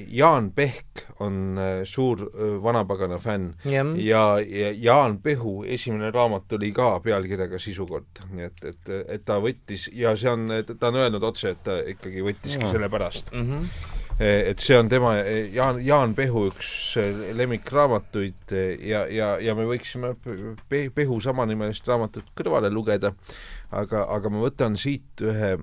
Jaan 0.09 0.51
Pehk 0.57 1.05
on 1.21 1.61
suur 1.85 2.25
vanapagana 2.65 3.19
fänn 3.21 3.53
ja, 3.65 3.85
ja, 3.97 4.25
ja 4.41 4.73
Jaan 4.73 5.19
Pehu 5.21 5.65
esimene 5.69 6.11
raamat 6.11 6.53
oli 6.57 6.73
ka 6.73 6.95
pealkirjaga 7.05 7.61
Sisukord, 7.61 8.25
nii 8.33 8.49
et, 8.49 8.65
et, 8.73 8.95
et 9.19 9.25
ta 9.29 9.37
võttis 9.37 9.91
ja 9.93 10.17
see 10.17 10.33
on, 10.33 10.49
ta 10.73 10.89
on 10.89 11.03
öelnud 11.05 11.29
otse, 11.29 11.53
et 11.53 11.61
ta 11.67 11.83
ikkagi 11.93 12.25
võttiski 12.25 12.73
selle 12.73 12.89
pärast 12.89 13.35
mm. 13.37 13.51
-hmm 13.51 14.01
Eh, 14.02 14.02
et 14.23 14.63
see 14.63 14.77
on 14.79 14.89
tema, 14.89 15.15
eh, 15.19 15.49
Jaan, 15.55 15.81
Jaan 15.85 16.15
Pehu 16.15 16.47
üks 16.51 16.71
eh, 17.01 17.33
lemmikraamatuid 17.37 18.55
ja, 18.85 19.05
ja, 19.11 19.33
ja 19.43 19.55
me 19.59 19.67
võiksime 19.69 20.15
Pehu 20.69 21.19
samanimelist 21.25 21.89
raamatut 21.89 22.29
kõrvale 22.39 22.71
lugeda, 22.73 23.13
aga, 23.71 24.05
aga 24.13 24.33
ma 24.33 24.45
võtan 24.45 24.79
siit 24.81 25.25
ühe 25.25 25.57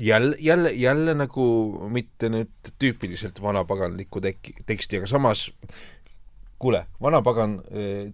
jälle, 0.00 0.36
jälle, 0.40 0.72
jälle 0.72 1.14
nagu 1.14 1.46
mitte 1.92 2.32
nüüd 2.32 2.72
tüüpiliselt 2.80 3.42
vanapaganliku 3.44 4.22
tek-, 4.24 4.54
teksti, 4.66 5.02
aga 5.02 5.10
samas 5.10 5.46
kuule, 6.60 6.82
vanapagan 7.00 7.60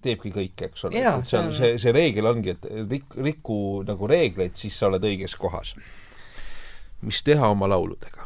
teebki 0.02 0.30
kõike, 0.34 0.70
eks 0.70 0.86
ole. 0.86 1.02
seal 1.26 1.50
see, 1.54 1.72
see 1.82 1.94
reegel 1.94 2.30
ongi, 2.30 2.54
et 2.54 2.68
rik-, 2.90 3.16
riku 3.22 3.58
nagu 3.86 4.10
reegleid, 4.10 4.54
siis 4.58 4.78
sa 4.78 4.90
oled 4.90 5.06
õiges 5.06 5.38
kohas. 5.38 5.74
mis 7.06 7.22
teha 7.22 7.50
oma 7.54 7.68
lauludega? 7.70 8.25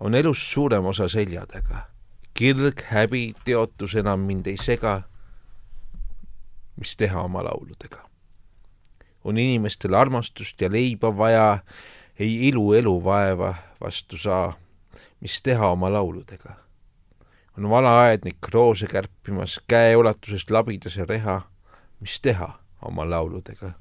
On 0.00 0.14
elust 0.14 0.42
suurem 0.42 0.84
osa 0.84 1.08
selja 1.08 1.46
taga. 1.46 1.86
kirg, 2.34 2.82
häbi, 2.90 3.34
teotus 3.44 3.94
enam 3.94 4.20
mind 4.20 4.46
ei 4.46 4.56
sega. 4.56 5.02
mis 6.76 6.96
teha 6.96 7.22
oma 7.22 7.44
lauludega? 7.44 8.08
on 9.24 9.38
inimestel 9.38 9.94
armastust 9.94 10.60
ja 10.60 10.72
leiba 10.72 11.16
vaja, 11.16 11.58
ei 12.18 12.48
ilu 12.48 12.72
elu 12.72 13.04
vaeva 13.04 13.54
vastu 13.80 14.16
saa. 14.16 14.52
mis 15.20 15.42
teha 15.42 15.68
oma 15.68 15.92
lauludega? 15.92 16.54
on 17.58 17.70
vana 17.70 18.00
aednik 18.00 18.48
roose 18.52 18.86
kärpimas, 18.86 19.60
käeulatusest 19.66 20.50
labidas 20.50 20.96
ja 20.96 21.04
reha. 21.04 21.42
mis 22.00 22.20
teha 22.20 22.58
oma 22.82 23.10
lauludega? 23.10 23.72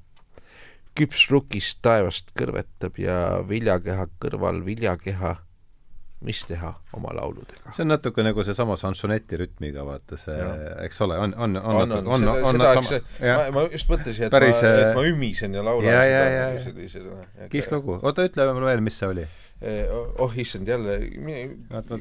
küps 0.96 1.26
rukist 1.32 1.80
taevast 1.82 2.30
kõrvetab 2.38 3.00
ja 3.02 3.42
viljakeha 3.50 4.08
kõrval 4.22 4.66
viljakeha 4.66 5.36
mis 6.24 6.42
teha 6.48 6.72
oma 6.96 7.14
lauludega. 7.18 7.74
see 7.76 7.84
on 7.84 7.92
natuke 7.94 8.24
nagu 8.26 8.44
seesama 8.48 8.78
šansoneti 8.80 9.40
rütmiga, 9.44 9.86
vaata 9.88 10.18
see, 10.20 10.40
eks 10.86 11.02
ole, 11.06 11.18
on, 11.20 11.36
on, 11.38 11.58
on, 11.58 11.82
on, 11.84 11.96
on, 12.00 12.08
on, 12.08 12.28
on, 12.34 12.66
on 12.66 12.84
sama, 12.84 13.02
ma, 13.22 13.38
ma 13.56 13.66
just 13.74 13.92
mõtlesin, 13.92 14.28
et 14.28 14.34
Päris, 14.34 14.60
ma, 14.64 14.74
et 14.88 14.98
ma 14.98 15.06
ümisen 15.10 15.58
ja 15.58 15.64
laulan 15.66 15.90
ja, 15.90 16.04
ja, 16.08 16.26
ja, 16.32 16.50
ja. 16.58 17.50
kihvt 17.52 17.76
lugu. 17.76 18.00
oota, 18.02 18.28
ütle 18.30 18.48
mulle 18.54 18.72
veel, 18.72 18.86
mis 18.86 19.00
see 19.00 19.12
oli? 19.12 19.28
oh 20.20 20.34
issand, 20.40 20.68
jälle, 20.68 20.98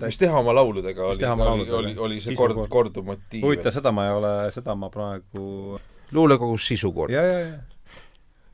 mis 0.02 0.18
teha 0.18 0.38
oma 0.38 0.54
lauludega, 0.54 1.04
oli, 1.12 1.26
oli, 1.26 1.70
oli, 1.70 1.92
oli 2.06 2.22
see 2.22 2.34
kord, 2.38 2.58
korduv 2.70 3.06
motiiv. 3.06 3.44
huvitav, 3.46 3.74
seda 3.74 3.92
ma 3.94 4.08
ei 4.08 4.16
ole, 4.16 4.32
seda 4.54 4.74
ma 4.78 4.90
praegu 4.90 5.78
luulekogus 6.12 6.66
Sisukord. 6.72 7.14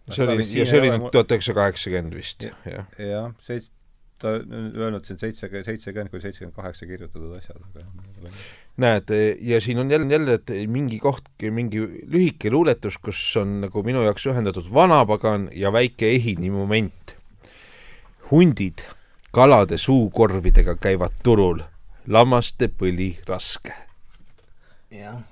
see 0.09 0.25
oli, 0.25 0.45
ja 0.59 0.69
see 0.69 0.81
oli 0.83 0.93
nüüd 0.93 1.09
tuhat 1.13 1.33
üheksasada 1.33 1.63
kaheksakümmend 1.63 2.17
vist, 2.17 2.45
jah. 2.49 2.85
jah, 3.01 3.33
seits-, 3.49 3.73
ta 4.19 4.35
on 4.39 4.73
öelnud 4.77 5.05
siin 5.07 5.19
seitse, 5.19 5.51
seitsekümmend 5.51 6.11
kuni 6.11 6.23
seitsekümmend 6.23 6.57
kaheksa 6.57 6.87
kirjutatud 6.87 7.37
asjad, 7.39 7.61
aga 7.63 8.33
näed, 8.79 9.11
ja 9.41 9.61
siin 9.61 9.79
on 9.79 9.91
jälle, 9.91 10.13
jälle, 10.13 10.35
et 10.35 10.51
mingi 10.67 10.99
koht, 10.99 11.31
mingi 11.51 11.81
lühike 12.07 12.51
luuletus, 12.51 12.99
kus 12.99 13.21
on 13.37 13.61
nagu 13.65 13.83
minu 13.83 14.03
jaoks 14.07 14.27
ühendatud 14.31 14.69
vanapagan 14.75 15.49
ja 15.55 15.73
väike 15.73 16.11
ehini 16.15 16.51
moment. 16.51 17.17
hundid 18.31 18.85
kalade 19.33 19.79
suukorvidega 19.79 20.77
käivad 20.77 21.15
turul, 21.23 21.63
lammaste 22.07 22.69
põli 22.69 23.17
raske. 23.27 23.75
jah. 24.91 25.23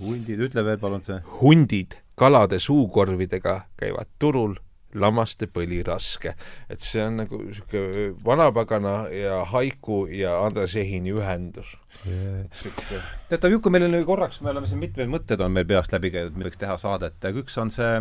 hundid, 0.00 0.40
ütle 0.40 0.64
veel 0.64 0.78
palun 0.78 1.02
see. 1.04 1.20
hundid 1.40 1.96
kalade 2.14 2.58
suukorvidega 2.60 3.60
käivad 3.76 4.08
turul 4.18 4.56
lammaste 4.96 5.48
põli 5.52 5.82
raske. 5.86 6.34
et 6.68 6.82
see 6.82 7.02
on 7.04 7.20
nagu 7.22 7.40
niisugune 7.42 8.10
vanapagana 8.24 8.96
ja 9.12 9.42
Haiku 9.52 10.06
ja 10.10 10.38
Andres 10.44 10.76
Ehini 10.76 11.14
ühendus 11.16 11.76
yeah.. 12.04 13.06
teatav 13.30 13.54
Juku, 13.54 13.72
meil 13.72 13.86
on 13.88 13.96
korraks, 14.08 14.40
me 14.44 14.52
oleme 14.52 14.68
siin 14.70 14.82
mitmeid 14.82 15.10
mõtteid 15.12 15.42
on 15.44 15.54
meil 15.54 15.66
peast 15.68 15.94
läbi 15.94 16.12
käinud, 16.14 16.36
milleks 16.38 16.60
teha 16.60 16.76
saadet, 16.80 17.18
aga 17.22 17.42
üks 17.42 17.56
on 17.62 17.72
see, 17.74 17.92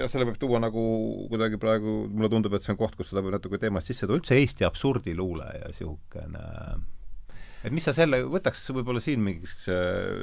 ja 0.00 0.08
selle 0.10 0.28
võib 0.30 0.40
tuua 0.40 0.62
nagu 0.62 0.84
kuidagi 1.32 1.60
praegu, 1.60 2.04
mulle 2.10 2.32
tundub, 2.32 2.56
et 2.56 2.66
see 2.66 2.74
on 2.74 2.80
koht, 2.80 2.96
kus 2.98 3.12
seda 3.12 3.24
võib 3.24 3.36
natuke 3.36 3.60
teemast 3.62 3.90
sisse 3.90 4.08
tuua, 4.08 4.20
üldse 4.22 4.38
Eesti 4.38 4.68
absurdiluule 4.68 5.48
ja 5.60 5.70
niisugune 5.70 6.48
et 7.64 7.72
mis 7.72 7.84
sa 7.86 7.94
selle, 7.96 8.20
võtaks 8.28 8.60
võib-olla 8.76 9.00
siin 9.00 9.22
mingiks, 9.24 9.64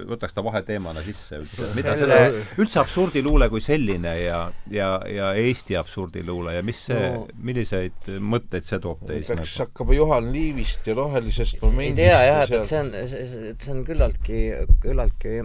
võtaks 0.10 0.36
ta 0.38 0.44
vaheteemana 0.46 1.02
sisse 1.06 1.40
üldse, 1.42 1.70
mida 1.78 1.96
Selle- 1.98 2.44
üldse 2.62 2.80
absurdiluule 2.82 3.48
kui 3.50 3.64
selline 3.66 4.14
ja, 4.22 4.42
ja, 4.70 4.90
ja 5.10 5.32
Eesti 5.42 5.78
absurdiluule 5.80 6.54
ja 6.60 6.62
mis 6.66 6.84
see 6.90 7.00
No- 7.02 7.26
milliseid 7.42 8.08
mõtteid 8.22 8.68
see 8.70 8.80
toob 8.84 9.02
teis 9.10 9.28
peaks 9.28 9.40
nagu? 9.42 9.50
hakkama 9.66 9.98
Juhan 9.98 10.30
Liivist 10.36 10.88
ja 10.88 10.96
rohelisest 11.00 11.58
ei 11.58 11.64
momendist 11.66 12.02
tea 12.02 12.20
jah, 12.28 12.42
et, 12.46 12.54
et 12.60 12.70
see 12.70 12.80
on, 12.80 13.56
see 13.66 13.74
on 13.74 13.84
küllaltki, 13.90 14.42
küllaltki 14.86 15.38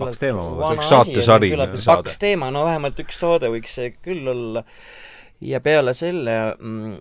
Paks 0.00 0.20
teema, 0.20 0.42
ma 0.44 0.72
võtaks 0.74 0.90
saatesari 0.92 1.50
küllaltki 1.54 1.82
saade. 1.82 2.04
paks 2.04 2.20
teema, 2.22 2.50
no 2.54 2.64
vähemalt 2.68 3.00
üks 3.02 3.18
saade 3.20 3.50
võiks 3.52 3.74
see 3.78 3.92
küll 4.04 4.28
olla. 4.30 4.64
Ja 5.40 5.60
peale 5.64 5.94
selle 5.96 6.36
mm, 6.58 6.96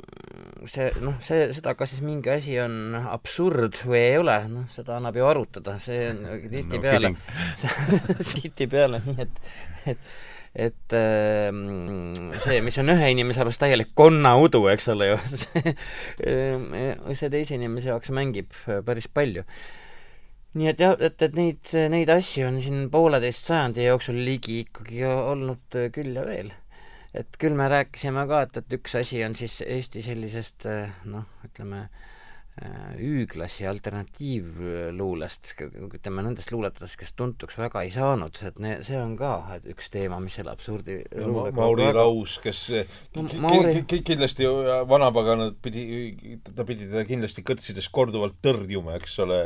see, 0.71 0.89
noh, 1.03 1.19
see, 1.23 1.49
seda, 1.55 1.75
kas 1.79 1.93
siis 1.93 2.03
mingi 2.05 2.31
asi 2.33 2.55
on 2.63 2.95
absurd 3.01 3.81
või 3.83 4.01
ei 4.01 4.17
ole, 4.21 4.37
noh, 4.51 4.67
seda 4.73 4.97
annab 4.97 5.19
ju 5.19 5.27
arutada, 5.27 5.77
see 5.83 6.09
on 6.13 6.25
tihtipeale 6.47 7.13
kidding. 7.13 8.27
tihtipeale 8.41 9.03
nii, 9.05 9.27
et, 9.27 9.41
et 9.93 10.11
et 10.59 10.93
ähm, 10.97 12.15
see, 12.41 12.57
mis 12.65 12.77
on 12.81 12.89
ühe 12.89 13.11
inimese 13.13 13.43
arust 13.43 13.61
täielik 13.61 13.91
konnaudu, 13.97 14.63
eks 14.71 14.89
ole 14.95 15.11
ju, 15.11 15.19
see, 15.43 15.75
see 17.19 17.29
teise 17.29 17.59
inimese 17.59 17.91
jaoks 17.91 18.09
mängib 18.15 18.55
päris 18.87 19.05
palju. 19.13 19.45
nii 20.57 20.71
et 20.71 20.81
jah, 20.81 20.95
et, 20.97 21.21
et 21.21 21.37
neid, 21.37 21.75
neid 21.93 22.09
asju 22.09 22.47
on 22.47 22.57
siin 22.65 22.87
pooleteist 22.89 23.51
sajandi 23.51 23.85
jooksul 23.85 24.17
ligi 24.25 24.63
ikkagi 24.65 25.05
olnud 25.05 25.79
küll 25.93 26.17
ja 26.17 26.25
veel. 26.25 26.49
Et 27.13 27.39
küll 27.41 27.57
me 27.57 27.69
rääkisime 27.71 28.25
ka, 28.29 28.43
et, 28.45 28.61
et 28.61 28.77
üks 28.79 28.95
asi 28.99 29.23
on 29.25 29.35
siis 29.35 29.59
Eesti 29.65 30.03
sellisest 30.05 30.67
noh, 31.09 31.25
ütleme 31.47 31.87
Ü-klassi 32.99 33.63
alternatiivluulest, 33.69 35.53
ütleme 35.95 36.23
nendest 36.25 36.51
luuletajatest, 36.51 36.97
kes 36.99 37.13
tuntuks 37.17 37.55
väga 37.59 37.83
ei 37.85 37.91
saanud, 37.93 38.35
et 38.45 38.57
ne-, 38.59 38.79
see 38.83 38.97
on 38.99 39.13
ka 39.19 39.31
et 39.55 39.67
üks 39.71 39.87
teema, 39.93 40.17
mis 40.23 40.35
selle 40.39 40.51
absurdi 40.51 40.97
luulega 41.15 41.55
Mauri 41.59 41.85
väga- 41.87 41.95
Raus, 41.99 42.37
kes 42.43 42.59
No 43.15 43.23
Mauri- 43.43 43.83
ki- 43.87 44.01
kindlasti 44.05 44.47
vanapaganad 44.89 45.55
pidi, 45.63 45.85
ta 46.55 46.65
pidi 46.67 46.89
teda 46.89 47.05
kindlasti 47.07 47.43
kõrtsides 47.47 47.87
korduvalt 47.95 48.35
tõrjuma, 48.43 48.95
eks 48.99 49.15
ole, 49.23 49.39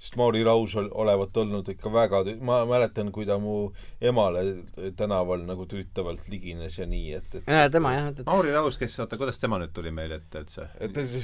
sest 0.00 0.16
Mauri 0.18 0.42
Raus 0.46 0.74
ol, 0.76 0.90
olevat 0.92 1.36
olnud 1.42 1.68
ikka 1.72 1.92
väga, 1.92 2.24
ma 2.40 2.64
mäletan, 2.68 3.12
kui 3.14 3.26
ta 3.28 3.38
mu 3.38 3.70
emale 4.00 4.42
tänaval 4.98 5.44
nagu 5.46 5.66
tüütavalt 5.70 6.26
ligines 6.32 6.78
ja 6.78 6.86
nii, 6.86 7.12
et, 7.20 7.34
et 7.40 7.46
jaa, 7.52 7.70
tema 7.72 7.94
jah, 7.94 8.10
et, 8.12 8.24
Mauri 8.26 8.52
Raus, 8.54 8.76
kes, 8.80 8.98
oota, 9.04 9.16
kuidas 9.20 9.38
tema 9.38 9.58
nüüd 9.62 9.72
tuli 9.76 9.90
meile 9.94 10.18
ette 10.20 10.42
üldse? 10.44 10.68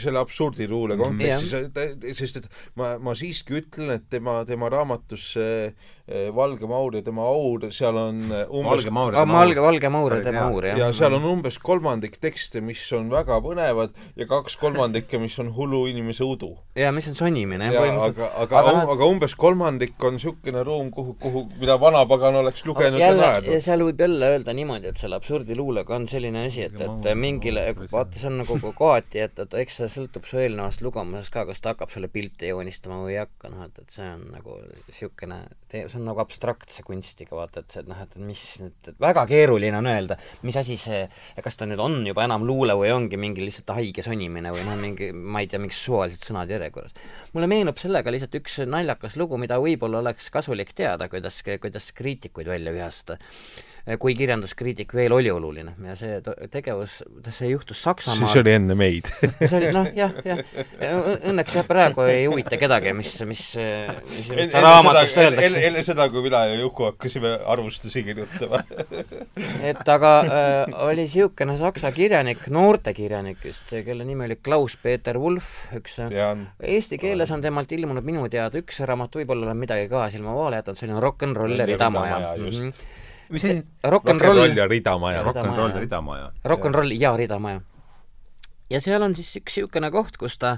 selle 0.03 0.19
absurdiluule 0.23 0.97
Mhm. 1.41 1.73
kontekstis, 1.73 2.19
sest 2.19 2.37
et 2.43 2.49
ma, 2.77 2.99
ma 2.99 3.15
siiski 3.19 3.57
ütlen, 3.61 3.91
et 3.97 4.09
tema, 4.11 4.41
tema 4.49 4.69
raamatus 4.73 5.33
see 5.37 5.67
eh, 5.67 5.91
Valge 6.37 6.69
Maur 6.69 6.95
ja 6.99 7.03
tema 7.07 7.25
aur, 7.29 7.65
seal 7.75 7.97
on 7.99 8.19
eh, 8.31 8.45
umbes 8.51 8.83
Valge 8.85 8.93
Maur 8.95 9.17
aa, 9.17 9.27
Valge, 9.29 9.61
Valge 9.65 9.91
Maur 9.93 10.17
ja 10.17 10.21
tema 10.25 10.45
Maur, 10.51 10.67
jah. 10.71 10.79
ja 10.79 10.91
seal 10.97 11.15
on 11.19 11.25
umbes 11.31 11.59
kolmandik 11.63 12.19
tekste, 12.23 12.61
mis 12.65 12.83
on 12.97 13.11
väga 13.13 13.39
põnevad 13.45 13.97
ja 14.19 14.27
kaks 14.31 14.57
kolmandikke, 14.61 15.21
mis 15.23 15.39
on 15.43 15.53
hullu 15.57 15.85
inimese 15.91 16.25
udu. 16.27 16.53
jaa, 16.79 16.93
mis 16.93 17.09
on 17.11 17.17
sonimine, 17.19 17.71
jah, 17.71 17.77
ja 17.77 17.85
põhimõtteliselt. 17.87 18.21
aga, 18.23 18.43
aga, 18.45 18.61
aga, 18.63 18.75
noh, 18.79 18.93
aga 18.97 19.09
umbes 19.15 19.35
kolmandik 19.39 20.05
on 20.05 20.17
niisugune 20.19 20.65
ruum, 20.69 20.91
kuhu, 20.95 21.15
kuhu, 21.23 21.45
mida 21.61 21.79
vanapagan 21.81 22.41
oleks 22.43 22.65
lugenud 22.69 23.01
ja 23.01 23.09
jälle, 23.11 23.23
ja 23.23 23.33
naernud. 23.39 23.65
seal 23.67 23.87
võib 23.89 24.05
jälle 24.07 24.31
öelda 24.37 24.57
niimoodi, 24.57 24.93
et 24.93 25.01
selle 25.01 25.17
absurdiluulega 25.21 25.97
on 25.97 26.09
selline 26.11 26.47
asi, 26.49 26.67
et, 26.69 26.77
et 26.81 27.11
mingile, 27.19 27.67
vaata, 27.93 28.19
see 28.19 28.29
on 28.31 28.41
nagu 28.43 28.59
ko- 28.63 28.75
kohati, 28.77 29.23
et, 29.27 29.39
et 29.47 29.59
eks 29.65 29.81
see 29.83 29.91
sõltub 29.97 30.27
su 30.29 30.41
eelnevast 30.43 30.83
lugemusest 30.85 31.33
ka, 31.33 31.47
kas 31.49 31.61
ta 31.65 31.73
hakkab 31.75 31.93
sulle 31.95 32.09
pilte 32.13 32.51
joonistama 32.51 33.01
või 33.05 33.17
ei 33.17 33.23
hakka, 33.23 33.51
noh, 33.53 33.65
et, 33.69 33.79
et 33.83 33.97
see 33.97 34.09
on 34.13 34.25
nagu 34.35 34.59
niisugune, 34.89 35.41
see 35.73 35.85
on 35.99 36.02
nagu 36.07 36.23
abstraktse 36.23 36.85
kunstiga, 36.87 37.37
vaata, 37.39 37.63
et 37.63 37.75
see, 37.75 37.83
et 37.85 37.91
noh, 37.91 37.99
et 38.05 38.17
mis 38.23 38.43
nüüd, 38.63 38.93
väga 39.03 39.25
keeruline 39.31 39.79
on 39.79 39.89
öelda, 39.91 40.19
mis 40.47 40.59
asi 40.61 40.79
see, 40.81 41.03
kas 41.45 41.59
ta 41.59 41.69
nüüd 41.69 41.83
on 41.83 42.01
juba 42.09 42.27
enam 42.29 42.47
luule 42.49 42.77
või 42.79 42.93
ongi 42.95 43.21
mingi 43.21 43.45
lihtsalt 43.45 43.75
haige 43.77 44.05
sonimine 44.07 44.55
või 44.55 44.67
noh, 44.69 44.79
mingi, 44.81 45.11
ma 45.13 45.43
ei 45.45 45.51
tea, 45.51 45.63
mingid 45.63 45.79
suvalised 45.79 46.25
sõnad 46.29 46.51
järjekorras. 46.53 46.97
mulle 47.35 47.51
meenub 47.51 47.81
sellega 47.83 48.15
lihtsalt 48.15 48.39
üks 48.43 48.61
naljakas 48.69 49.19
lugu, 49.21 49.41
mida 49.41 49.61
võib-olla 49.63 50.03
oleks 50.03 50.31
kasulik 50.35 50.75
teada, 50.77 51.09
kuidas, 51.13 51.43
kuidas 51.43 51.93
kriitikuid 51.97 52.51
välja 52.53 52.75
vihastada 52.75 53.21
kui 53.99 54.15
kirjanduskriitik 54.15 54.93
veel 54.95 55.13
oli 55.17 55.31
oluline 55.31 55.73
ja 55.89 55.97
see 55.99 56.21
tegevus, 56.53 57.01
see 57.35 57.51
juhtus 57.51 57.81
Saksamaal. 57.83 58.31
see 58.31 58.43
oli 58.45 58.55
enne 58.55 58.77
meid 58.79 59.11
see 59.41 59.57
oli 59.59 59.73
noh, 59.75 59.89
jah, 59.97 60.15
jah. 60.27 60.43
Õnneks 61.33 61.57
jah, 61.59 61.67
praegu 61.67 62.05
ei 62.07 62.29
huvita 62.31 62.59
kedagi, 62.61 62.93
mis, 62.95 63.11
mis, 63.27 63.43
mis, 64.13 64.31
mis 64.31 64.53
ta 64.53 64.63
raamatus 64.63 65.17
öeldakse. 65.19 65.65
enne 65.67 65.83
seda, 65.87 66.07
kui 66.13 66.23
mina 66.23 66.45
ja 66.53 66.61
Juku 66.61 66.87
hakkasime 66.93 67.35
arvustusi 67.55 68.05
kirjutama 68.07 68.63
et 69.73 69.93
aga 69.97 70.13
äh, 70.23 70.79
oli 70.87 71.03
niisugune 71.03 71.59
saksa 71.59 71.91
kirjanik, 71.95 72.47
noortekirjanik 72.55 73.45
just, 73.51 73.67
kelle 73.85 74.07
nimi 74.07 74.29
oli 74.29 74.39
Klaus-Peeter 74.39 75.19
Wulff, 75.19 75.67
üks 75.77 75.99
tean. 75.99 76.47
Eesti 76.63 76.99
keeles 77.03 77.31
on 77.35 77.43
temalt 77.45 77.73
ilmunud 77.75 78.07
minu 78.07 78.29
teada 78.33 78.63
üks 78.63 78.79
raamat, 78.87 79.19
võib-olla 79.19 79.51
olen 79.51 79.59
midagi 79.59 79.91
ka 79.91 80.07
silma 80.15 80.35
vaale 80.37 80.63
jätnud, 80.63 80.83
oli 80.87 81.01
Rock 81.03 81.27
n 81.27 81.37
Roll 81.37 81.59
ja 81.59 81.67
ridamaja. 81.69 82.37
just. 82.39 82.87
Mis 83.33 83.45
asi? 83.49 83.63
Rock 83.85 84.09
n 84.13 84.21
Roll 84.23 84.57
ja 84.57 84.67
ridamaja. 84.71 85.23
Rock 85.27 85.41
n. 85.43 85.53
Roll 85.57 85.77
Ridamaja. 85.81 86.31
Rock 86.45 86.69
n 86.71 86.75
Roll 86.77 86.93
ja 86.97 87.13
ridamaja. 87.17 87.61
ja 88.71 88.81
seal 88.81 89.03
on 89.05 89.15
siis 89.19 89.35
üks 89.43 89.57
niisugune 89.59 89.91
koht, 89.93 90.17
kus 90.21 90.39
ta 90.41 90.55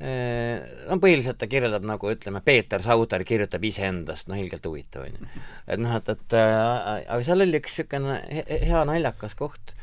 eh, 0.00 0.60
no 0.88 0.98
põhiliselt 1.02 1.38
ta 1.40 1.48
kirjeldab 1.50 1.84
nagu 1.88 2.10
ütleme, 2.12 2.40
Peeter 2.46 2.82
Sauter 2.82 3.24
kirjutab 3.26 3.64
iseendast, 3.66 4.28
noh 4.30 4.38
ilgelt 4.38 4.66
huvitav 4.66 5.02
on 5.08 5.16
ju. 5.18 5.30
et 5.66 5.80
noh, 5.82 5.96
et, 5.98 6.08
et 6.14 6.36
äh, 6.38 7.02
aga 7.08 7.22
seal 7.26 7.42
oli 7.46 7.58
üks 7.58 7.74
niisugune 7.80 8.20
he- 8.30 8.60
hea 8.70 8.84
naljakas 8.88 9.34
koht, 9.38 9.74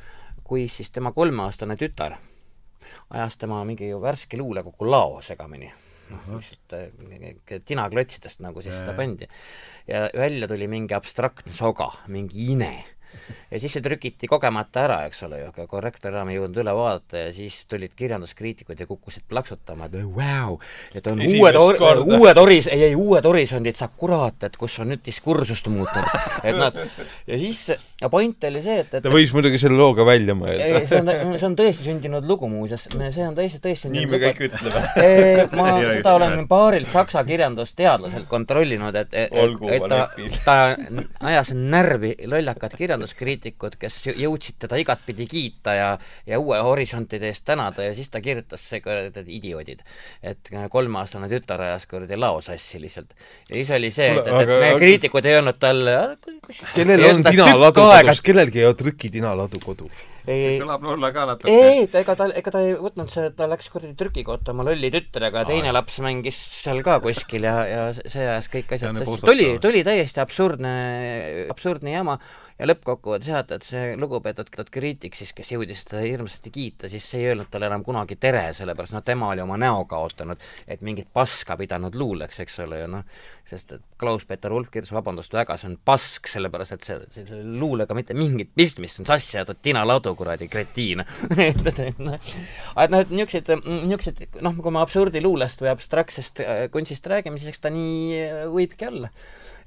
kui 0.47 0.67
siis 0.71 0.91
tema 0.95 1.11
kolmeaastane 1.11 1.75
tütar 1.77 2.15
ajas 3.11 3.37
tema 3.37 3.59
mingi 3.67 3.91
värske 4.01 4.37
luulekogu 4.39 4.87
lao 4.89 5.21
segamini. 5.21 5.69
Noh, 6.11 6.27
lihtsalt 6.35 6.77
äh, 6.77 7.61
tinaklotsidest 7.67 8.43
nagu 8.45 8.63
siis 8.65 8.77
seda 8.79 8.95
pandi. 8.97 9.27
ja 9.89 10.07
välja 10.15 10.49
tuli 10.49 10.67
mingi 10.71 10.95
abstraktne 10.97 11.53
soga, 11.53 11.91
mingi 12.11 12.51
ine 12.53 12.73
ja 13.51 13.59
siis 13.59 13.73
see 13.77 13.83
trükiti 13.83 14.27
kogemata 14.29 14.83
ära, 14.85 14.97
eks 15.09 15.23
ole 15.27 15.41
ju, 15.41 15.49
aga 15.51 15.67
korrektor 15.69 16.15
enam 16.15 16.31
ei 16.31 16.37
jõudnud 16.39 16.61
üle 16.63 16.73
vaadata 16.77 17.25
ja 17.27 17.33
siis 17.35 17.59
tulid 17.69 17.93
kirjanduskriitikud 17.97 18.79
ja 18.79 18.87
kukkusid 18.89 19.27
plaksutama, 19.29 19.89
et 19.89 19.97
vau, 20.15 20.57
et 20.95 21.07
on 21.11 21.21
Esimest 21.23 21.59
uued 21.61 22.03
uued 22.17 22.41
horis-, 22.41 22.69
ei, 22.71 22.87
ei 22.89 22.95
uued 22.97 23.25
horisondid, 23.27 23.77
sa 23.79 23.89
kurat, 23.89 24.47
et 24.47 24.57
kus 24.59 24.79
on 24.83 24.91
nüüd 24.93 25.03
diskursust 25.05 25.69
muutunud. 25.71 26.27
et 26.43 26.57
nad, 26.57 26.77
ja 27.27 27.39
siis, 27.41 27.63
point 28.11 28.49
oli 28.49 28.63
see, 28.65 28.79
et, 28.83 28.97
et 28.99 29.05
ta 29.05 29.13
võis 29.13 29.33
muidugi 29.35 29.61
selle 29.61 29.79
loo 29.79 29.93
ka 29.97 30.07
välja 30.07 30.37
mõelda. 30.37 30.83
see 30.87 31.01
on, 31.03 31.13
see 31.37 31.49
on 31.49 31.59
tõesti 31.59 31.87
sündinud 31.87 32.27
lugu 32.29 32.49
muuseas, 32.51 32.87
see 32.89 33.27
on 33.27 33.37
tõesti, 33.37 33.61
tõesti 33.63 33.93
nii 33.93 34.05
me 34.07 34.17
lugu. 34.17 34.31
kõik 34.31 34.43
ütleme. 34.49 34.85
Ma 35.57 35.69
seda 35.99 36.15
olen 36.17 36.47
paarilt 36.49 36.91
saksa 36.91 37.23
kirjandusteadlaselt 37.27 38.27
kontrollinud, 38.31 38.95
et, 39.03 39.13
et, 39.13 39.33
et 39.35 39.87
ma 39.87 39.91
ta 39.91 39.97
ta 40.45 40.75
ajas 41.19 41.51
närvi 41.53 42.13
lollakad 42.29 42.75
kirjanduskriitikud, 43.17 43.77
kes 43.79 43.99
jõudsid 44.13 44.57
teda 44.61 44.77
igatpidi 44.81 45.27
kiita 45.29 45.73
ja, 45.75 45.89
ja 46.27 46.39
uue 46.39 46.59
horisontide 46.63 47.27
eest 47.31 47.45
tänada 47.45 47.83
ja 47.83 47.93
siis 47.95 48.09
ta 48.09 48.21
kirjutas 48.21 48.61
see 48.61 48.81
kuradi 48.81 49.23
idioodid. 49.37 49.81
et 50.23 50.51
kolmeaastane 50.69 51.29
tütar 51.29 51.61
ajas 51.61 51.85
kuradi 51.87 52.17
lao 52.17 52.41
sassi 52.41 52.81
lihtsalt. 52.81 53.13
ja 53.49 53.55
siis 53.55 53.71
oli 53.71 53.91
see, 53.91 54.11
et, 54.11 54.27
et, 54.27 54.43
et 54.43 54.53
aga- 54.71 54.79
kriitikud 54.79 55.25
ei 55.25 55.39
öelnud 55.39 55.59
talle 55.59 55.95
kellel 56.75 57.09
on 57.11 57.23
tinaladu 57.23 57.81
kodus, 57.81 58.21
kellelgi 58.21 58.61
ei 58.61 58.69
ole 58.69 58.77
trükitinaladu 58.77 59.63
kodus? 59.63 60.05
ei, 60.27 60.59
ei, 61.47 61.85
ta 61.91 62.01
ega 62.03 62.15
ta, 62.19 62.27
ega 62.35 62.51
ta 62.51 62.63
ei 62.65 62.73
võtnud 62.75 63.11
see, 63.11 63.29
ta 63.35 63.47
läks 63.47 63.69
kuradi 63.71 63.93
trükikotta 63.99 64.51
oma 64.51 64.65
lolli 64.67 64.89
tütrega 64.91 65.43
ja 65.43 65.47
teine 65.47 65.71
laps 65.75 66.01
mängis 66.03 66.39
seal 66.65 66.81
ka 66.83 66.97
kuskil 67.03 67.47
ja, 67.47 67.55
ja 67.67 67.85
see 67.95 68.25
ajas 68.25 68.51
kõik 68.51 68.75
asjad 68.75 68.91
on 68.91 68.99
sassi. 68.99 69.23
tuli, 69.23 69.47
tuli 69.63 69.85
täiesti 69.87 70.19
absurdne, 70.23 70.73
absurdne 71.53 71.95
jama 71.95 72.17
ja 72.57 72.65
lõppkokkuvõttes 72.65 73.29
jah, 73.29 73.43
et, 73.43 73.51
et 73.53 73.65
see 73.65 73.93
lugupeetud 73.99 74.49
kriitik 74.73 75.15
siis, 75.17 75.31
kes 75.37 75.51
jõudis 75.53 75.83
seda 75.85 76.01
hirmsasti 76.01 76.51
kiita, 76.53 76.89
siis 76.89 77.05
see 77.05 77.21
ei 77.21 77.31
öelnud 77.31 77.51
talle 77.53 77.69
enam 77.69 77.83
kunagi 77.85 78.17
tere, 78.19 78.47
sellepärast 78.57 78.95
noh, 78.95 79.03
tema 79.05 79.29
oli 79.33 79.43
oma 79.43 79.59
näo 79.61 79.83
kaotanud, 79.89 80.41
et 80.67 80.81
mingit 80.85 81.09
paska 81.13 81.57
pidanud 81.59 81.95
luuleks, 81.97 82.41
eks 82.41 82.59
ole 82.65 82.81
ju 82.81 82.89
noh, 82.97 83.05
sest 83.47 83.75
et 83.77 83.85
Klaus-Peeter 84.01 84.53
Ulf 84.53 84.71
kirjutas 84.73 84.95
vabandust 84.97 85.33
väga, 85.37 85.57
see 85.57 85.69
on 85.71 85.77
pask, 85.85 86.29
sellepärast 86.33 86.77
et 86.77 86.87
see, 86.89 86.99
see, 87.13 87.27
selle 87.29 87.57
luulega 87.61 87.97
mitte 87.97 88.17
mingit 88.17 88.51
pistmist, 88.57 88.97
see 88.97 89.05
on 89.05 89.11
sassi 89.13 89.39
aetud 89.41 89.61
tinaladu, 89.63 90.15
kuradi 90.17 90.49
kretiin. 90.51 91.05
et 91.47 91.63
noh, 92.01 92.17
et 92.17 92.93
noh, 92.93 93.01
et 93.03 93.13
niisugused, 93.13 93.53
niisugused 93.67 94.41
noh, 94.45 94.57
kui 94.61 94.73
me 94.73 94.81
absurdiluulest 94.81 95.61
või 95.61 95.73
abstraktsest 95.75 96.41
äh, 96.43 96.63
kunstist 96.73 97.05
räägime, 97.09 97.37
siis 97.41 97.53
eks 97.53 97.63
ta 97.63 97.73
nii 97.73 98.23
äh, 98.23 98.47
võibki 98.51 98.89
olla 98.89 99.13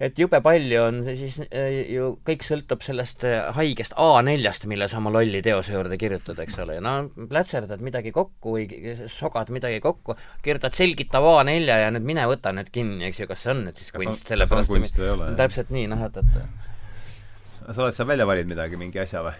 et 0.01 0.19
jube 0.19 0.41
palju 0.45 0.81
on 0.83 1.01
see 1.05 1.17
siis 1.19 1.37
äh, 1.47 1.81
ju, 1.93 2.11
kõik 2.27 2.45
sõltub 2.47 2.85
sellest 2.85 3.25
äh, 3.29 3.51
haigest 3.57 3.95
A4-st, 4.01 4.67
mille 4.71 4.89
sa 4.91 4.99
oma 5.01 5.13
lolli 5.15 5.43
teose 5.45 5.75
juurde 5.75 5.99
kirjutad, 6.01 6.41
eks 6.45 6.59
ole, 6.65 6.79
ja 6.79 6.85
no 6.85 6.95
plätserdad 7.31 7.85
midagi 7.85 8.15
kokku 8.17 8.57
või 8.57 8.97
sogad 9.13 9.53
midagi 9.55 9.83
kokku, 9.85 10.17
kirjutad 10.45 10.79
selgitav 10.79 11.29
A4 11.35 11.79
ja 11.85 11.93
nüüd 11.95 12.09
mine 12.13 12.27
võta 12.31 12.55
nüüd 12.57 12.73
kinni, 12.73 13.07
eks 13.11 13.23
ju, 13.23 13.31
kas 13.31 13.45
see 13.45 13.55
on 13.55 13.65
nüüd 13.69 13.81
siis 13.81 13.95
kunst, 13.97 14.27
sellepärast 14.33 14.73
kunst 14.73 15.01
ei 15.01 15.15
ole, 15.15 15.31
täpselt 15.41 15.73
nii, 15.75 15.87
noh, 15.93 16.09
et, 16.09 16.21
et 16.21 17.71
sa 17.71 17.85
oled 17.85 17.95
seal 17.97 18.09
välja 18.09 18.29
valinud 18.29 18.55
midagi, 18.57 18.81
mingi 18.81 19.03
asja 19.03 19.25
või? 19.27 19.37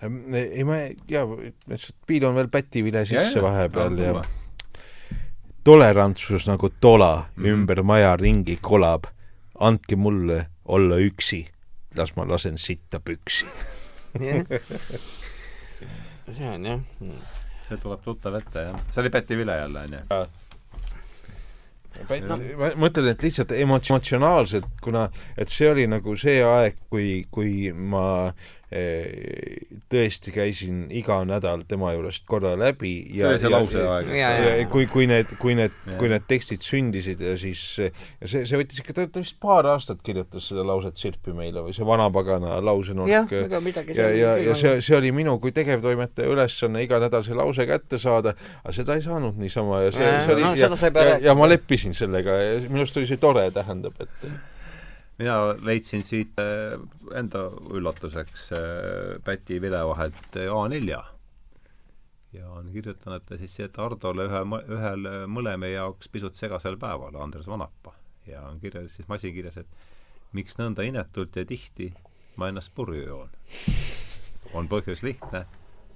ei 0.00 0.64
ma 0.64 0.78
ei 0.80 0.94
tea, 1.04 1.26
lihtsalt 1.68 1.96
piilon 2.08 2.32
veel 2.38 2.48
pätivile 2.48 3.02
sisse 3.04 3.36
ja, 3.36 3.44
vahepeal 3.44 3.98
ja, 4.00 4.14
ja 4.16 4.28
tolerantsus 5.64 6.46
nagu 6.48 6.70
tola 6.80 7.26
mm. 7.36 7.46
ümber 7.52 7.82
maja 7.82 8.14
ringi 8.16 8.58
kolab. 8.62 9.10
Andke 9.60 9.96
mulle 9.96 10.46
olla 10.64 10.96
üksi, 11.02 11.44
las 11.96 12.14
ma 12.16 12.24
lasen 12.28 12.58
sitta 12.58 13.00
püksi 13.00 13.46
see 16.30 16.46
on 16.48 16.64
jah 16.66 16.80
see 17.70 17.80
tuleb 17.80 18.02
tuttav 18.04 18.38
ette 18.40 18.66
jah. 18.68 18.78
see 18.90 19.02
oli 19.02 19.10
Päti 19.10 19.36
Vile 19.38 19.56
jälle 19.56 19.84
onju? 19.86 20.00
No. 20.10 20.26
ma 22.60 22.70
mõtlen, 22.78 23.10
et 23.12 23.22
lihtsalt 23.22 23.52
emotsionaalselt, 23.54 24.66
kuna 24.82 25.08
et 25.38 25.50
see 25.52 25.70
oli 25.70 25.86
nagu 25.90 26.14
see 26.18 26.38
aeg, 26.46 26.78
kui, 26.90 27.24
kui 27.30 27.72
ma 27.72 28.04
tõesti 29.90 30.30
käisin 30.30 30.84
iga 30.94 31.16
nädal 31.26 31.64
tema 31.66 31.90
juurest 31.90 32.22
korra 32.30 32.52
läbi 32.58 32.92
ja 33.18 33.32
see 33.32 33.32
oli 33.32 33.40
see 33.42 33.50
lause 33.50 33.80
aeg, 33.82 34.10
eks 34.14 34.26
ole. 34.28 34.66
kui, 34.70 34.84
kui 34.90 35.06
need, 35.10 35.32
kui 35.42 35.56
need, 35.58 35.74
kui 35.98 36.10
need 36.12 36.26
tekstid 36.30 36.62
sündisid 36.62 37.22
ja 37.24 37.34
siis 37.40 37.64
ja 37.80 37.90
see, 38.30 38.44
see 38.46 38.60
võttis 38.60 38.78
ikka, 38.78 38.94
ta 39.00 39.08
vist 39.18 39.40
paar 39.42 39.66
aastat 39.72 40.04
kirjutas 40.06 40.46
seda 40.52 40.62
lauset 40.66 41.02
Sirpi 41.02 41.34
meile 41.34 41.64
või 41.66 41.74
see 41.74 41.86
vanapagana 41.86 42.60
lausenurk. 42.62 43.34
midagi 43.64 43.96
ja, 43.98 44.06
ja, 44.14 44.36
ja 44.38 44.54
see, 44.58 44.76
see 44.86 44.96
oli 45.00 45.10
minu 45.18 45.34
kui 45.42 45.50
tegevtoimetaja 45.56 46.30
ülesanne 46.30 46.84
iga 46.86 47.02
nädal 47.02 47.26
see 47.26 47.34
lause 47.34 47.66
kätte 47.66 47.98
saada, 47.98 48.36
aga 48.62 48.76
seda 48.76 48.94
ei 48.94 49.02
saanud 49.02 49.40
niisama 49.42 49.82
ja 49.88 49.90
see, 49.96 50.14
see 50.22 50.36
oli 50.36 50.46
no, 50.46 50.54
ja, 50.54 50.70
ja, 50.94 51.18
ja 51.26 51.34
ma 51.34 51.50
leppisin 51.50 51.96
sellega 51.96 52.38
ja 52.38 52.56
minu 52.68 52.84
arust 52.84 53.02
oli 53.02 53.10
see 53.10 53.18
tore, 53.18 53.48
tähendab, 53.50 53.98
et 53.98 54.30
mina 55.20 55.36
leidsin 55.62 56.02
siit 56.04 56.38
äh, 56.40 56.80
enda 57.18 57.44
üllatuseks 57.76 58.50
äh, 58.56 58.60
Päti 59.24 59.60
vile 59.60 59.82
vahelt 59.86 60.36
äh, 60.36 60.48
A4 60.48 61.02
ja 62.32 62.48
on 62.48 62.70
kirjutanud 62.72 63.26
ta 63.26 63.36
siis, 63.36 63.58
et 63.60 63.76
Hardole 63.76 64.28
ühe, 64.30 64.42
ühel 64.76 65.08
mõlema 65.28 65.68
jaoks 65.68 66.08
pisut 66.08 66.38
segasel 66.38 66.78
päeval, 66.80 67.16
Andres 67.20 67.48
Vanapa. 67.50 67.92
ja 68.26 68.44
on 68.48 68.60
kirjas 68.60 68.94
siis 68.96 69.08
masikirjas, 69.10 69.58
et 69.60 69.66
miks 70.32 70.56
nõnda 70.60 70.86
inetult 70.86 71.36
ja 71.36 71.44
tihti 71.44 71.90
ma 72.38 72.48
ennast 72.48 72.72
purju 72.74 73.02
joon. 73.08 73.32
on 74.54 74.68
põhjus 74.70 75.02
lihtne, 75.02 75.42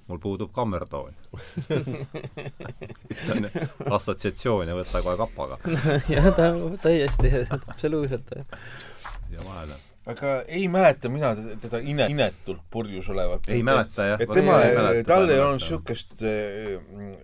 mul 0.07 0.19
puudub 0.21 0.51
kammertoon. 0.53 1.15
On 3.31 3.47
assotsiatsioon 3.95 4.67
ja 4.69 4.75
võta 4.77 5.01
kohe 5.01 5.15
kapaga 5.23 5.57
jah, 6.15 6.29
ta 6.35 6.51
täiesti, 6.83 7.31
absoluutselt 7.55 8.35
siia 9.35 9.49
vahele 9.53 9.94
aga 10.05 10.43
ei 10.47 10.67
mäleta 10.69 11.09
mina 11.09 11.31
teda 11.61 11.79
ine, 11.81 12.05
inetult 12.13 12.61
purjus 12.69 13.07
olevat. 13.09 13.47
ei 13.49 13.63
mäleta 13.65 14.05
jah. 14.05 14.21
et 14.21 14.29
tema, 14.33 14.59
tal 15.07 15.29
ei 15.29 15.39
olnud 15.41 15.57
niisugust, 15.57 16.21
eh, 16.21 16.75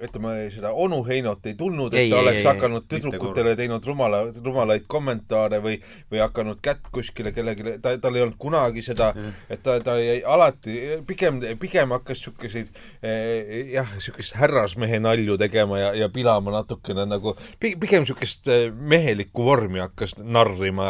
ütleme, 0.08 0.34
seda 0.54 0.72
onu 0.74 1.04
Heinot 1.06 1.46
ei 1.46 1.54
tulnud, 1.60 1.94
et 1.94 2.00
ei, 2.00 2.10
ta 2.10 2.18
ei, 2.18 2.24
oleks 2.24 2.40
ei, 2.42 2.48
hakanud 2.50 2.88
tüdrukutele 2.90 3.54
teinud 3.60 3.86
rumala, 3.86 4.24
rumalaid 4.34 4.88
kommentaare 4.90 5.60
või, 5.62 5.78
või 6.10 6.24
hakanud 6.24 6.62
kätt 6.66 6.90
kuskile 6.94 7.34
kellelegi, 7.36 7.78
ta, 7.84 7.94
tal 8.02 8.18
ei 8.18 8.26
olnud 8.26 8.40
kunagi 8.42 8.82
seda, 8.86 9.12
et 9.50 9.62
ta, 9.62 9.78
ta 9.86 10.00
jäi 10.02 10.18
alati, 10.26 10.80
pigem, 11.06 11.38
pigem 11.62 11.94
hakkas 11.94 12.18
niisuguseid 12.18 12.74
eh, 13.06 13.70
jah, 13.76 13.94
niisugust 13.94 14.40
härrasmehe 14.42 14.98
nalju 15.04 15.38
tegema 15.38 15.78
ja, 15.84 15.94
ja 16.02 16.10
pilama 16.10 16.58
natukene 16.58 17.06
nagu, 17.06 17.36
pigem 17.62 18.08
niisugust 18.08 18.50
eh, 18.50 18.68
mehelikku 18.74 19.46
vormi 19.46 19.86
hakkas 19.86 20.18
narrima 20.18 20.90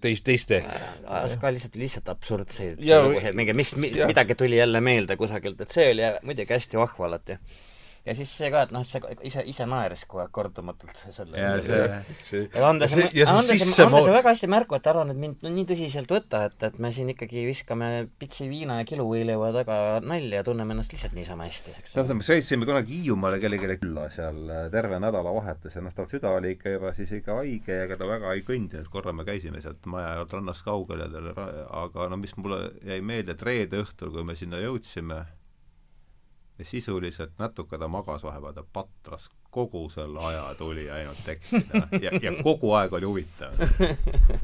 teist, 0.00 0.24
teiste 0.24 0.64
ajas 1.26 1.40
ka 1.42 1.52
lihtsalt, 1.54 1.78
lihtsalt 1.80 2.10
absurdseid 2.14 2.82
lugusid, 2.82 3.36
mingi, 3.38 3.56
mis 3.58 3.74
mi,, 3.76 3.92
midagi 4.08 4.38
tuli 4.38 4.60
jälle 4.60 4.80
meelde 4.80 5.16
kusagilt, 5.20 5.60
et 5.60 5.74
see 5.76 5.90
oli 5.94 6.12
muidugi 6.22 6.56
hästi 6.56 6.80
vahva 6.80 7.10
alati 7.10 7.38
ja 8.06 8.14
siis 8.16 8.32
see 8.38 8.50
ka, 8.52 8.62
et 8.66 8.72
noh, 8.74 8.84
see 8.86 9.00
ise, 9.28 9.42
ise 9.50 9.66
naeris 9.68 10.04
kogu 10.06 10.22
aeg 10.24 10.32
kordumatult 10.34 11.00
selle 11.14 11.40
ja 11.40 11.52
see, 11.62 11.80
see 12.26 12.42
ja 12.46 12.68
Andres, 12.68 12.94
Andres, 12.96 13.78
Andres 13.82 14.10
väga 14.14 14.32
hästi 14.32 14.50
märku, 14.50 14.78
et 14.78 14.88
ära 14.90 15.04
nüüd 15.08 15.20
mind 15.22 15.44
no, 15.46 15.52
nii 15.52 15.66
tõsiselt 15.70 16.12
võtta, 16.12 16.44
et, 16.50 16.58
et 16.68 16.78
me 16.82 16.92
siin 16.94 17.10
ikkagi 17.12 17.46
viskame 17.48 17.90
pitsi 18.20 18.48
viina 18.50 18.78
ja 18.80 18.88
kiluvõileiva 18.88 19.52
taga 19.56 19.78
nalja 20.04 20.42
ja 20.42 20.46
tunneme 20.46 20.76
ennast 20.76 20.94
lihtsalt 20.94 21.16
niisama 21.18 21.48
hästi, 21.48 21.76
eks. 21.80 21.96
noh, 21.98 22.12
me 22.14 22.26
sõitsime 22.26 22.68
kunagi 22.68 23.00
Hiiumaale 23.02 23.40
kellelegi 23.42 23.80
külla 23.82 24.06
seal 24.14 24.38
äh, 24.46 24.66
terve 24.72 25.00
nädalavahetus 25.02 25.76
ja 25.76 25.84
noh, 25.84 25.94
tal 25.96 26.08
süda 26.10 26.32
oli 26.38 26.54
ikka 26.56 26.76
juba 26.76 26.94
siis 26.96 27.12
ikka 27.18 27.40
haige 27.40 27.80
ja 27.80 27.88
ega 27.88 27.98
ta 28.00 28.08
väga 28.08 28.36
ei 28.36 28.44
kõndinud, 28.46 28.88
korra 28.92 29.14
me 29.16 29.26
käisime 29.26 29.62
sealt 29.64 29.86
maja 29.90 30.22
rannast 30.30 30.64
kaugel 30.66 31.02
ja 31.04 31.10
tal 31.12 31.32
aga 31.36 32.08
no 32.10 32.18
mis 32.20 32.36
mulle 32.38 32.70
jäi 32.86 33.00
meelde, 33.04 33.34
et 33.34 33.42
reede 33.46 33.82
õhtul, 33.82 34.12
kui 34.14 34.24
me 34.26 34.36
sinna 34.38 34.60
jõudsime, 34.62 35.24
ja 36.58 36.64
sisuliselt 36.64 37.34
natuke 37.38 37.78
ta 37.78 37.88
magas 37.88 38.24
vahepeal, 38.24 38.54
ta 38.56 38.64
patras 38.72 39.28
kogu 39.50 39.86
selle 39.92 40.20
aja 40.30 40.44
tuli 40.58 40.90
ainult 40.90 41.22
tekstida 41.24 41.86
ja, 42.04 42.12
ja 42.22 42.32
kogu 42.42 42.72
aeg 42.78 42.92
oli 42.98 43.08
huvitav. 43.08 43.56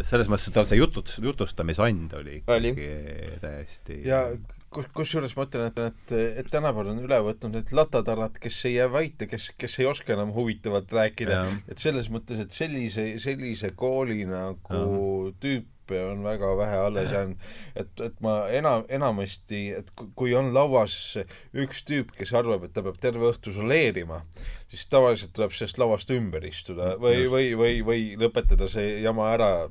selles 0.01 0.29
mõttes, 0.29 0.49
et 0.49 0.57
tal 0.57 0.69
see 0.69 0.81
jutut-, 0.81 1.19
jutustamisand 1.23 2.19
oli 2.21 2.41
ikkagi 2.43 2.75
oli. 2.75 3.39
täiesti 3.41 4.03
ja 4.09 4.25
kus, 4.73 4.89
kusjuures 4.97 5.35
ma 5.37 5.47
ütlen, 5.49 5.69
et, 5.71 5.83
et, 5.91 6.15
et 6.43 6.51
tänapäeval 6.53 6.93
on 6.95 7.03
üle 7.05 7.19
võtnud 7.27 7.59
need 7.59 7.75
latatarad, 7.77 8.39
kes 8.43 8.63
ei 8.69 8.79
jää 8.79 8.89
vaite, 8.93 9.29
kes, 9.31 9.51
kes 9.59 9.79
ei 9.81 9.89
oska 9.91 10.15
enam 10.17 10.33
huvitavalt 10.37 10.93
rääkida, 10.93 11.43
et 11.69 11.83
selles 11.83 12.09
mõttes, 12.13 12.41
et 12.45 12.57
sellise, 12.57 13.07
sellise 13.23 13.73
kooli 13.79 14.23
nagu 14.29 14.81
ja. 15.29 15.37
tüüp 15.43 15.69
tüüpe 15.83 16.11
on 16.13 16.23
väga 16.25 16.57
vähe 16.57 16.77
alles 16.77 17.11
jäänud. 17.11 17.37
et, 17.77 18.01
et 18.01 18.21
ma 18.21 18.49
enam, 18.49 18.85
enamasti, 18.89 19.71
et 19.79 19.91
kui 20.15 20.35
on 20.35 20.53
lauas 20.55 21.19
üks 21.55 21.85
tüüp, 21.85 22.13
kes 22.17 22.33
arvab, 22.33 22.65
et 22.65 22.73
ta 22.73 22.83
peab 22.83 22.99
terve 23.01 23.31
õhtu 23.31 23.53
soleerima, 23.55 24.23
siis 24.69 24.87
tavaliselt 24.87 25.33
tuleb 25.35 25.53
sellest 25.53 25.79
lauast 25.79 26.11
ümber 26.11 26.45
istuda 26.45 26.97
või, 27.01 27.27
või, 27.29 27.53
või, 27.57 27.83
või 27.85 28.05
lõpetada 28.17 28.69
see 28.69 29.01
jama 29.03 29.33
ära. 29.33 29.69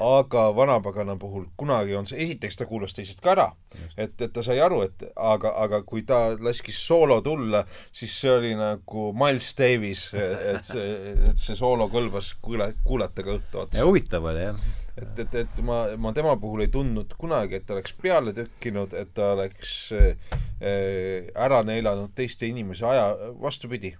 aga 0.00 0.44
vanapagana 0.56 1.16
puhul 1.16 1.46
kunagi 1.56 1.94
on 1.96 2.06
see, 2.06 2.22
esiteks 2.22 2.56
ta 2.56 2.66
kuulas 2.66 2.94
teised 2.94 3.20
ka 3.20 3.32
ära, 3.34 3.48
et, 3.96 4.20
et 4.20 4.32
ta 4.32 4.42
sai 4.42 4.60
aru, 4.60 4.82
et 4.84 5.06
aga, 5.16 5.54
aga 5.64 5.82
kui 5.82 6.02
ta 6.02 6.36
laskis 6.38 6.78
soolo 6.86 7.20
tulla, 7.20 7.64
siis 7.92 8.14
see 8.20 8.30
oli 8.30 8.54
nagu 8.58 9.12
Miles 9.16 9.54
Davis, 9.58 10.08
et 10.14 10.64
see, 10.64 10.88
et 11.30 11.40
see 11.40 11.56
soolo 11.56 11.88
kõlbas 11.92 12.34
kuula, 12.42 12.72
kuulata 12.84 13.24
ka 13.24 13.38
õhtu 13.38 13.66
otsa. 13.66 13.84
huvitav 13.84 14.32
oli 14.32 14.48
jah 14.48 14.83
et, 14.96 15.18
et, 15.18 15.36
et 15.42 15.60
ma, 15.66 15.78
ma 16.00 16.12
tema 16.16 16.36
puhul 16.40 16.64
ei 16.64 16.70
tundnud 16.72 17.14
kunagi, 17.18 17.58
et 17.58 17.66
ta 17.66 17.76
oleks 17.76 17.94
peale 17.98 18.34
tükkinud, 18.36 18.94
et 18.98 19.12
ta 19.16 19.32
oleks 19.34 19.74
äh, 19.96 21.30
ära 21.34 21.62
neelanud 21.66 22.14
teiste 22.16 22.48
inimese 22.50 22.86
aja, 22.88 23.08
vastupidi, 23.42 23.94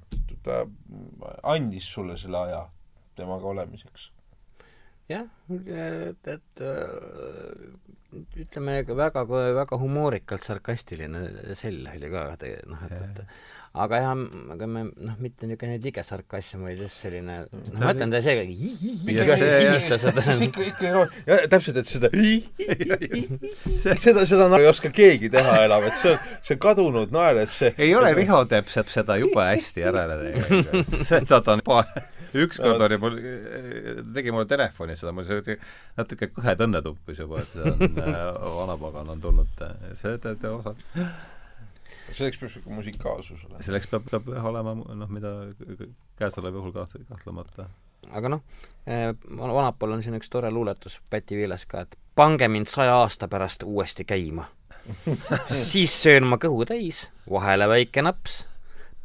ta 0.46 0.62
andis 1.54 1.88
sulle 1.96 2.18
selle 2.20 2.44
aja 2.48 2.62
temaga 3.18 3.50
olemiseks. 3.50 4.10
jah, 5.10 5.26
et, 5.50 6.30
et 6.32 6.62
ütleme 8.40 8.78
väga, 8.86 9.24
väga 9.26 9.78
humoorikalt 9.80 10.46
sarkastiline 10.46 11.54
sell 11.58 11.84
oli 11.90 12.10
ka, 12.12 12.24
noh, 12.70 12.86
et, 12.86 13.02
et 13.02 13.24
aga 13.74 13.98
jah, 13.98 14.20
aga 14.54 14.66
me 14.70 14.84
noh, 14.86 15.16
mitte 15.18 15.48
niisugune 15.50 15.80
tige 15.82 16.04
sarkasm, 16.06 16.62
vaid 16.68 16.78
just 16.84 17.00
selline 17.02 17.40
noh, 17.50 17.80
ma 17.80 17.90
ütlen 17.90 18.12
ta 18.14 18.20
see 18.22 18.44
kihistas 18.46 20.02
seda. 20.06 20.22
ikka, 20.46 20.66
ikka 20.70 20.86
iroonia, 20.92 21.38
täpselt, 21.50 21.80
et 21.82 21.90
seda 21.90 22.10
seda, 23.98 24.22
seda 24.30 24.48
ei 24.60 24.70
oska 24.70 24.92
keegi 24.94 25.32
teha 25.34 25.56
enam, 25.66 25.88
et 25.90 25.98
see 25.98 26.14
on, 26.14 26.22
see 26.46 26.54
on 26.54 26.62
kadunud 26.68 27.14
naer, 27.14 27.42
et 27.42 27.50
see 27.50 27.74
ei 27.74 27.90
ole, 27.98 28.14
Riho 28.14 28.44
teeb 28.50 28.70
seda 28.70 29.18
jube 29.18 29.42
hästi 29.42 29.82
järele 29.88 30.20
tegelikult. 30.22 30.96
seda 31.10 31.42
ta 31.42 31.58
on 31.58 31.66
ükskord 32.34 32.82
oli 32.86 32.98
mul, 33.02 33.20
tegi 34.14 34.30
mulle 34.34 34.46
telefonis 34.50 35.02
seda, 35.02 35.12
mul 35.14 35.26
see 35.26 35.58
natuke 35.98 36.30
kõhed 36.34 36.62
õnne 36.68 36.82
tuppis 36.86 37.22
juba, 37.22 37.42
et 37.42 37.58
see 37.58 37.74
on 37.74 38.02
äh, 38.06 38.26
vanapagan 38.60 39.14
on 39.14 39.22
tulnud, 39.22 39.62
see 39.98 40.18
teeb 40.22 40.50
osad 40.54 40.78
selleks 42.12 42.38
peab 42.38 42.50
niisugune 42.50 42.76
musikaalsus 42.80 43.44
olema. 43.44 43.62
selleks 43.62 43.90
peab, 43.90 44.06
peab 44.10 44.28
jah 44.36 44.50
olema 44.50 44.74
noh, 44.74 45.10
mida 45.10 45.34
käesoleval 46.20 46.60
juhul 46.60 46.74
kaht-, 46.76 46.98
kahtlemata. 47.08 47.68
aga 48.10 48.34
noh, 48.36 48.42
eh, 48.86 49.12
Vanapool 49.30 49.96
on 49.96 50.02
siin 50.02 50.18
üks 50.18 50.30
tore 50.30 50.50
luuletus 50.50 51.00
Päti 51.10 51.36
Viiles 51.36 51.66
ka, 51.66 51.86
et 51.86 51.96
pange 52.14 52.48
mind 52.48 52.70
saja 52.70 52.96
aasta 53.02 53.28
pärast 53.28 53.62
uuesti 53.66 54.04
käima 54.04 54.48
siis 55.70 55.94
söön 56.02 56.26
ma 56.28 56.36
kõhu 56.40 56.64
täis, 56.68 57.06
vahele 57.30 57.68
väike 57.70 58.04
naps, 58.04 58.42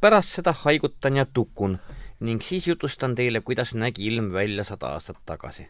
pärast 0.02 0.40
seda 0.40 0.54
haigutan 0.66 1.20
ja 1.20 1.26
tukun 1.26 1.78
ning 2.20 2.44
siis 2.44 2.68
jutustan 2.68 3.16
teile, 3.16 3.42
kuidas 3.42 3.74
nägi 3.76 4.08
ilm 4.12 4.34
välja 4.34 4.64
sada 4.68 4.94
aastat 4.96 5.22
tagasi. 5.26 5.70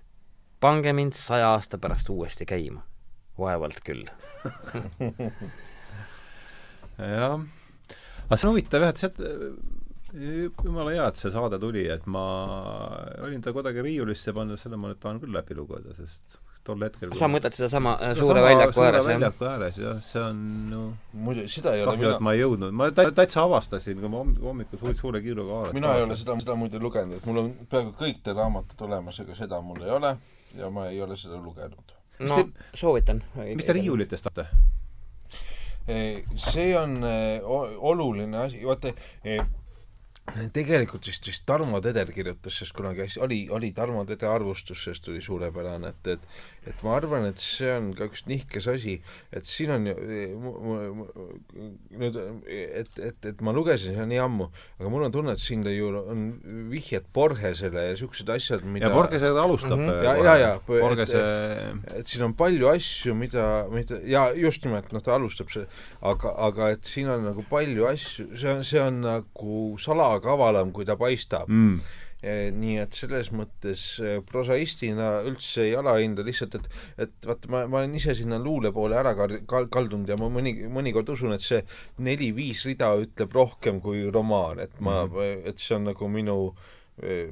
pange 0.60 0.94
mind 0.94 1.14
saja 1.14 1.52
aasta 1.54 1.78
pärast 1.78 2.10
uuesti 2.10 2.46
käima. 2.46 2.82
vaevalt 3.40 3.80
küll 3.86 4.06
jah, 7.00 7.40
aga 8.26 8.38
see 8.38 8.50
on 8.50 8.54
huvitav 8.56 8.86
jah, 8.86 8.94
et 8.94 9.04
see, 9.04 10.50
jumala 10.64 10.92
hea, 10.96 11.08
et 11.08 11.22
see 11.22 11.32
saade 11.34 11.60
tuli, 11.62 11.86
et 11.94 12.06
ma 12.10 12.26
olin 13.24 13.42
ta 13.46 13.54
kuidagi 13.56 13.86
riiulisse 13.86 14.34
pannud, 14.36 14.60
selle 14.62 14.80
ma 14.80 14.92
nüüd 14.92 15.02
tahan 15.02 15.22
küll 15.24 15.36
läbi 15.36 15.58
lugeda, 15.58 15.96
sest 15.98 16.40
tol 16.70 16.84
hetkel 16.84 17.14
sa 17.18 17.30
mõtled 17.32 17.56
sedasama 17.56 17.96
äh, 18.04 18.16
suure 18.18 18.42
väljaku 18.44 18.84
ääres, 18.84 19.06
jah? 19.06 19.14
väljaku 19.14 19.48
ääres, 19.50 19.78
jah, 19.82 20.02
see 20.06 20.24
on 20.24 20.42
no 20.70 20.82
muidu, 21.26 21.46
seda 21.52 21.76
ei 21.78 21.84
ole 21.86 21.96
kahju, 21.96 22.10
et 22.16 22.26
ma 22.26 22.34
ei 22.36 22.42
jõudnud, 22.44 22.76
ma 22.82 22.90
täitsa 22.96 23.46
avastasin, 23.46 24.02
kui 24.02 24.12
ma 24.12 24.24
hommikul 24.50 24.82
suure, 24.82 24.98
suure 24.98 25.24
kiiruga 25.26 25.62
haarasin. 25.62 25.80
mina 25.80 25.94
ei 25.98 26.06
ole 26.08 26.18
seda, 26.20 26.36
seda 26.44 26.58
muidu 26.60 26.82
lugenud, 26.84 27.20
et 27.20 27.30
mul 27.30 27.44
on 27.44 27.54
peaaegu 27.72 27.96
kõik 28.02 28.20
te 28.26 28.36
raamatud 28.38 28.84
olemas, 28.90 29.22
aga 29.24 29.38
seda 29.40 29.62
mul 29.66 29.82
ei 29.86 29.96
ole 29.96 30.14
ja 30.58 30.74
ma 30.74 30.90
ei 30.90 31.02
ole 31.06 31.18
seda 31.20 31.40
lugenud. 31.42 31.96
no 32.26 32.42
te, 32.42 32.68
soovitan. 32.78 33.24
mis 33.54 33.66
te 33.66 33.78
riiulitest 33.80 34.30
tahate? 34.30 34.50
See 36.36 36.76
on 36.78 37.04
oluline 37.80 38.38
asi, 38.38 38.66
vaata 38.66 38.94
tegelikult 40.54 41.08
vist, 41.08 41.28
vist 41.28 41.46
Tarmo 41.48 41.82
Teder 41.84 42.12
kirjutas 42.14 42.60
sellest 42.60 42.76
kunagi 42.78 43.08
oli, 43.26 43.42
oli 43.56 43.72
Tarmo 43.76 44.06
Tederi 44.06 44.32
arvustus, 44.32 44.84
sellest 44.84 45.10
oli 45.12 45.22
suurepärane, 45.26 45.94
et, 45.94 46.14
et 46.16 46.20
et 46.70 46.82
ma 46.84 46.96
arvan, 46.98 47.26
et 47.30 47.40
see 47.42 47.70
on 47.72 47.90
ka 47.98 48.06
üks 48.10 48.26
nihkes 48.30 48.68
asi, 48.70 48.98
et 49.36 49.48
siin 49.48 49.72
on 49.74 49.88
ju 49.88 49.94
nüüd, 52.00 52.20
et, 52.46 52.92
et, 53.10 53.28
et 53.32 53.44
ma 53.46 53.54
lugesin 53.56 53.96
seda 53.96 54.06
nii 54.10 54.20
ammu, 54.22 54.50
aga 54.78 54.92
mul 54.92 55.08
on 55.08 55.16
tunne, 55.16 55.34
et 55.34 55.42
siin 55.42 55.64
ju 55.70 55.90
on 56.00 56.26
vihjed 56.72 57.08
Borgesele 57.16 57.88
ja 57.88 57.96
niisugused 57.96 58.30
asjad, 58.34 58.66
mida 58.68 58.90
ja 58.90 58.94
Borgese 58.94 59.32
alustab 59.32 59.78
mm. 59.80 59.88
-hmm. 59.88 60.04
ja, 60.04 60.16
ja, 60.18 60.36
ja, 60.44 60.52
Borgese 60.68 61.24
et, 61.24 61.94
et 62.02 62.12
siin 62.12 62.28
on 62.28 62.36
palju 62.38 62.70
asju, 62.74 63.16
mida, 63.16 63.48
mida 63.72 64.02
ja 64.06 64.28
just 64.36 64.66
nimelt, 64.66 64.92
noh, 64.94 65.04
ta 65.04 65.16
alustab 65.16 65.50
see, 65.54 65.66
aga, 66.02 66.36
aga 66.50 66.70
et 66.76 66.86
siin 66.86 67.10
on 67.10 67.24
nagu 67.32 67.46
palju 67.50 67.88
asju, 67.90 68.30
see 68.36 68.54
on, 68.54 68.64
see 68.68 68.84
on 68.84 69.02
nagu 69.08 69.60
salakavalam, 70.20 70.72
kui 70.76 70.86
ta 70.86 70.98
paistab 71.00 71.50
mm 71.50 72.06
nii 72.20 72.74
et 72.82 72.98
selles 73.00 73.30
mõttes 73.32 73.82
äh, 74.04 74.18
prosaistina 74.28 75.22
üldse 75.24 75.70
ei 75.70 75.76
alahinda, 75.80 76.20
lihtsalt 76.28 76.58
et 76.58 76.66
et 77.06 77.14
vaata, 77.24 77.48
ma, 77.48 77.62
ma 77.64 77.78
olen 77.80 77.96
ise 77.96 78.12
sinna 78.12 78.36
luule 78.44 78.74
poole 78.76 78.98
ära 79.00 79.14
kal-, 79.16 79.70
kaldunud 79.72 80.10
ja 80.12 80.18
ma 80.20 80.28
mõni, 80.28 80.52
mõnikord 80.68 81.14
usun, 81.14 81.32
et 81.32 81.40
see 81.40 81.62
neli-viis 82.04 82.66
rida 82.68 82.92
ütleb 83.00 83.32
rohkem 83.32 83.80
kui 83.80 84.04
romaan, 84.12 84.60
et 84.60 84.76
ma 84.84 85.06
mm, 85.06 85.16
-hmm. 85.16 85.48
et 85.48 85.64
see 85.64 85.78
on 85.78 85.88
nagu 85.94 86.12
minu 86.12 86.42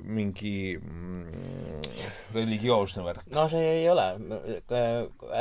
mingi 0.07 0.79
mm, 0.79 1.83
religioosne 2.31 3.03
värk. 3.03 3.25
no 3.35 3.49
see 3.51 3.65
ei 3.81 3.89
ole, 3.91 4.05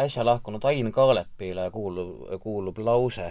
äsja 0.02 0.24
lahkunud 0.26 0.66
Ain 0.66 0.90
Kaalepile 0.90 1.70
kuulub, 1.70 2.26
kuulub 2.42 2.82
lause, 2.82 3.30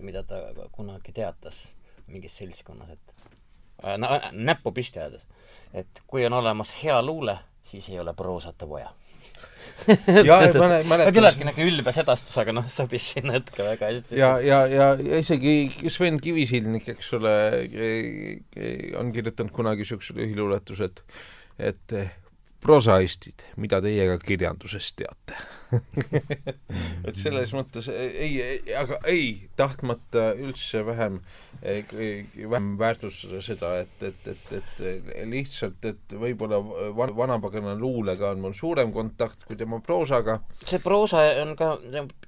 mida 0.00 0.24
ta 0.24 0.40
kunagi 0.72 1.12
teatas 1.12 1.60
mingis 2.08 2.38
seltskonnas, 2.40 2.96
et 2.96 3.21
näppu 4.32 4.72
püsti 4.72 5.00
ajades, 5.02 5.26
et 5.74 6.02
kui 6.06 6.26
on 6.26 6.36
olemas 6.40 6.74
hea 6.82 6.98
luule, 7.02 7.38
siis 7.68 7.88
ei 7.88 8.00
ole 8.00 8.14
proosata 8.14 8.68
vaja 8.68 8.90
ja, 10.26 10.36
ma 10.58 10.68
mäletan. 10.84 11.14
küllaltki 11.14 11.46
niisugune 11.46 11.68
ülbe 11.70 11.94
sedastus, 11.94 12.34
aga 12.38 12.54
noh, 12.54 12.66
sobis 12.70 13.06
sinna 13.14 13.36
hetke 13.38 13.64
väga 13.64 13.88
hästi. 13.90 14.18
ja, 14.18 14.32
ja, 14.42 14.60
ja, 14.70 14.88
isegi 15.18 15.90
Sven 15.90 16.20
Kivisildnik, 16.22 16.88
eks 16.94 17.12
ole, 17.18 17.34
on 19.00 19.12
kirjutanud 19.14 19.54
kunagi 19.54 19.86
niisuguse 19.86 20.16
lühiluuletuse, 20.18 20.90
et 20.90 21.04
et 21.72 21.96
prosaistid, 22.62 23.42
mida 23.60 23.80
teie 23.82 24.06
ka 24.12 24.20
kirjandusest 24.22 24.96
teate 25.02 25.38
et 27.06 27.16
selles 27.18 27.54
mõttes 27.56 27.88
ei, 27.92 28.32
ei, 28.42 28.58
aga 28.78 29.00
ei, 29.10 29.48
tahtmata 29.56 30.32
üldse 30.38 30.84
vähem 30.86 31.22
vähem 31.62 32.78
väärtustada 32.78 33.40
seda, 33.44 33.70
et, 33.84 34.02
et, 34.02 34.26
et, 34.26 34.52
et 34.58 35.28
lihtsalt, 35.30 35.84
et 35.86 36.14
võib-olla 36.18 36.58
van-, 36.96 37.12
vanapagana 37.16 37.76
luulega 37.78 38.32
on 38.32 38.42
mul 38.42 38.56
suurem 38.58 38.90
kontakt 38.92 39.44
kui 39.46 39.56
tema 39.58 39.78
proosaga. 39.84 40.40
see 40.66 40.80
proosa 40.82 41.22
on 41.44 41.54
ka, 41.58 41.76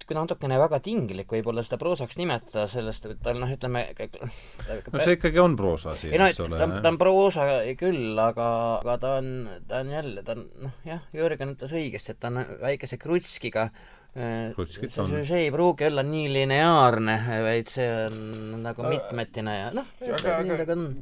kui 0.05 0.17
natukene 0.17 0.59
väga 0.61 0.79
tinglik 0.85 1.35
võib-olla 1.35 1.65
seda 1.67 1.81
proosaks 1.83 2.19
nimetada, 2.21 2.69
sellest, 2.71 3.09
et 3.11 3.23
tal 3.25 3.41
noh, 3.43 3.51
ütleme 3.51 3.87
no 3.97 5.03
see 5.03 5.17
ikkagi 5.19 5.43
on 5.43 5.59
proosa 5.59 5.97
siin, 5.99 6.15
eks 6.29 6.45
ole. 6.45 6.61
ta, 6.61 6.71
ta 6.85 6.95
on 6.95 7.01
proosa 7.01 7.49
küll, 7.81 8.15
aga, 8.21 8.49
aga 8.85 8.99
ta 9.03 9.15
on, 9.19 9.33
ta 9.67 9.83
on 9.83 9.93
jälle, 9.97 10.23
ta 10.27 10.39
on 10.39 10.47
noh, 10.69 10.79
jah, 10.87 11.03
Jürgen 11.17 11.57
ütles 11.57 11.75
õigesti, 11.75 12.15
et 12.15 12.23
ta 12.23 12.31
on 12.31 12.45
väikese 12.63 13.01
krutskiga 13.35 13.71
Äh, 14.17 14.55
see, 14.71 15.25
see 15.27 15.39
ei 15.43 15.51
pruugi 15.51 15.89
olla 15.89 16.05
nii 16.07 16.29
lineaarne, 16.31 17.17
vaid 17.43 17.71
see 17.73 17.87
on 18.05 18.61
nagu 18.63 18.85
mitmetine 18.87 19.55
ja 19.57 19.73
noh, 19.75 19.89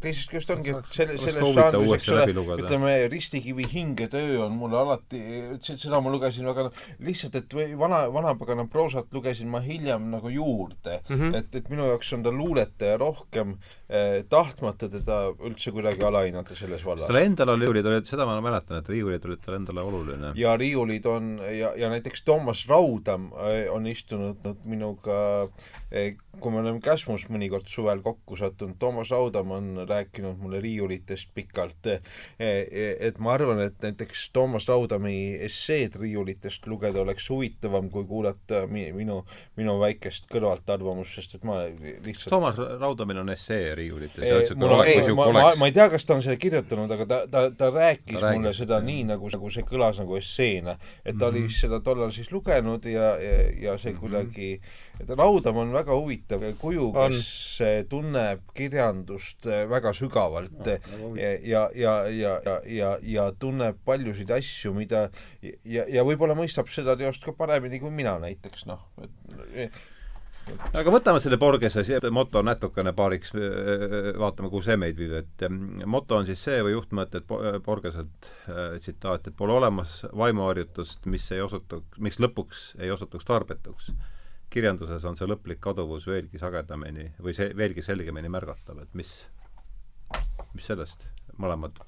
teisest 0.00 0.30
küljest 0.30 0.52
ongi, 0.54 0.72
et 0.72 0.88
selle, 0.96 1.18
selles 1.20 1.50
žanris, 1.58 1.92
eks 1.98 2.06
ole, 2.14 2.24
ütleme, 2.56 2.94
Ristikivi 3.12 3.66
hingetöö 3.68 4.38
on 4.46 4.56
mulle 4.56 4.78
alati, 4.80 5.20
seda 5.60 6.00
ma 6.00 6.12
lugesin 6.14 6.48
väga 6.48 6.70
lihtsalt, 7.04 7.36
et 7.42 7.52
või 7.58 7.76
vana, 7.82 8.06
vanapagana 8.14 8.64
proosat 8.72 9.12
lugesin 9.12 9.52
ma 9.52 9.60
hiljem 9.60 10.08
nagu 10.14 10.32
juurde. 10.32 11.02
Mm, 11.10 11.18
-hmm. 11.18 11.36
et, 11.42 11.60
et 11.60 11.68
minu 11.68 11.90
jaoks 11.92 12.14
on 12.16 12.24
ta 12.24 12.32
luuletaja 12.32 12.96
rohkem 12.96 13.58
eh, 13.58 13.81
tahtmata 14.32 14.88
teda 14.88 15.18
üldse 15.44 15.72
kuidagi 15.74 16.04
alahinnata 16.06 16.56
selles 16.56 16.84
vallas. 16.86 17.06
tal 17.06 17.20
endal 17.20 17.54
oli 17.54 17.66
riiulid 17.66 17.90
olid, 17.92 18.08
seda 18.08 18.26
ma 18.28 18.38
mäletan, 18.44 18.80
et 18.82 18.88
riiulid 18.88 19.24
olid 19.28 19.42
tal 19.44 19.58
endale 19.60 19.84
oluline. 19.84 20.32
ja 20.38 20.56
riiulid 20.56 21.06
on 21.06 21.34
ja, 21.52 21.74
ja 21.76 21.90
näiteks 21.92 22.24
Toomas 22.26 22.66
Raud 22.68 23.12
Adam 23.12 23.32
äh, 23.32 23.70
on 23.72 23.86
istunud 23.86 24.38
minuga, 24.64 25.48
äh, 25.92 26.14
kui 26.40 26.52
me 26.52 26.60
oleme 26.62 26.80
Käsmus 26.82 27.26
mõnikord 27.32 27.68
suvel 27.68 28.00
kokku 28.04 28.36
sattunud, 28.38 28.78
Toomas 28.80 29.10
Raudam 29.12 29.52
on 29.52 29.70
rääkinud 29.88 30.38
mulle 30.40 30.62
riiulitest 30.64 31.32
pikalt, 31.34 31.88
et 32.38 33.18
ma 33.20 33.34
arvan, 33.34 33.60
et 33.66 33.82
näiteks 33.84 34.30
Toomas 34.32 34.68
Raudami 34.70 35.36
esseed 35.44 35.98
riiulitest 36.00 36.66
lugeda 36.70 37.02
oleks 37.02 37.28
huvitavam, 37.30 37.90
kui 37.92 38.06
kuulata 38.08 38.64
minu, 38.70 39.20
minu 39.60 39.76
väikest 39.82 40.30
kõrvaltarvamust, 40.32 41.18
sest 41.20 41.36
et 41.38 41.46
ma 41.48 41.60
lihtsalt 41.68 42.32
Toomas 42.32 42.60
Raudamil 42.80 43.22
on 43.24 43.34
essee 43.34 43.74
riiulites 43.82 44.22
e, 44.24 44.54
ma, 44.56 44.70
ma, 45.14 45.32
ma, 45.32 45.42
ma 45.60 45.68
ei 45.68 45.74
tea, 45.74 45.88
kas 45.92 46.06
ta 46.06 46.16
on 46.16 46.22
selle 46.24 46.38
kirjutanud, 46.40 46.90
aga 46.96 47.06
ta, 47.08 47.18
ta, 47.30 47.42
ta 47.58 47.70
rääkis 47.74 48.20
ta 48.20 48.32
mulle 48.36 48.54
seda 48.56 48.78
jah. 48.78 48.86
nii, 48.86 49.04
nagu, 49.10 49.30
nagu 49.32 49.50
see 49.52 49.66
kõlas 49.68 50.00
nagu 50.02 50.16
esseena. 50.18 50.76
et 51.04 51.18
ta 51.18 51.30
mm 51.30 51.36
-hmm. 51.36 51.44
oli 51.44 51.58
seda 51.58 51.80
tollal 51.84 52.12
siis 52.14 52.32
lugenud 52.32 52.86
ja, 52.86 53.12
ja, 53.20 53.36
ja 53.66 53.78
see 53.78 53.92
mm 53.92 53.96
-hmm. 53.96 54.00
kuidagi, 54.00 54.60
et 55.00 55.10
Raudam 55.18 55.56
on 55.56 55.72
väga 55.72 55.94
huvitav 55.94 56.42
kuju, 56.58 56.92
kes 56.92 57.60
on. 57.60 57.86
tunneb 57.88 58.40
kirjandust 58.54 59.46
äh, 59.46 59.68
väga 59.70 59.92
sügavalt 59.92 60.66
no, 60.66 61.16
ja, 61.16 61.32
ja, 61.42 61.70
ja, 61.74 61.94
ja, 62.08 62.40
ja, 62.44 62.60
ja, 62.66 62.98
ja 63.02 63.32
tunneb 63.38 63.76
paljusid 63.84 64.30
asju, 64.30 64.74
mida 64.74 65.10
ja, 65.64 65.84
ja 65.88 66.04
võib-olla 66.04 66.34
mõistab 66.34 66.68
seda 66.68 66.96
teost 66.96 67.24
ka 67.24 67.32
paremini 67.32 67.80
kui 67.80 67.90
mina 67.90 68.18
näiteks, 68.18 68.66
noh, 68.66 68.86
et 69.54 69.72
aga 70.72 70.92
võtame 70.94 71.20
selle 71.22 71.38
Borgese 71.40 71.82
moto 72.14 72.42
natukene 72.44 72.92
paariks, 72.96 73.32
vaatame, 74.18 74.50
kuhu 74.52 74.62
see 74.64 74.78
meid 74.80 74.98
viib, 74.98 75.14
et 75.20 75.44
moto 75.86 76.18
on 76.18 76.26
siis 76.28 76.42
see 76.42 76.62
või 76.64 76.74
juhtmõte, 76.76 77.22
et 77.22 77.62
Borgeselt 77.66 78.30
tsitaat, 78.78 79.28
et 79.28 79.36
pole 79.36 79.54
olemas 79.56 80.00
vaimuharjutust, 80.16 81.06
mis 81.12 81.28
ei 81.34 81.44
osutuks, 81.44 82.00
mis 82.02 82.18
lõpuks 82.22 82.64
ei 82.80 82.90
osutuks 82.94 83.28
tarbetuks. 83.28 83.92
kirjanduses 84.52 85.04
on 85.08 85.16
see 85.16 85.26
lõplik 85.26 85.62
kaduvus 85.64 86.06
veelgi 86.06 86.38
sagedamini 86.38 87.12
või 87.24 87.32
see 87.32 87.54
veelgi 87.56 87.82
selgemini 87.82 88.28
märgatav, 88.28 88.82
et 88.82 88.94
mis, 88.94 89.14
mis 90.52 90.66
sellest 90.66 91.06
mõlemad 91.40 91.80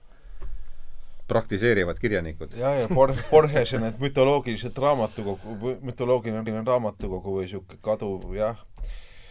praktiseerivad 1.28 1.98
kirjanikud. 1.98 2.56
ja, 2.60 2.74
ja 2.74 2.88
Bor-, 2.88 3.16
Borgese 3.30 3.80
need 3.80 4.00
mütoloogilised 4.02 4.78
raamatukogu, 4.78 5.76
mütoloogiline 5.82 6.62
raamatukogu 6.66 7.38
või 7.38 7.48
niisugune 7.48 7.80
kaduv, 7.82 8.28
jah. 8.36 8.60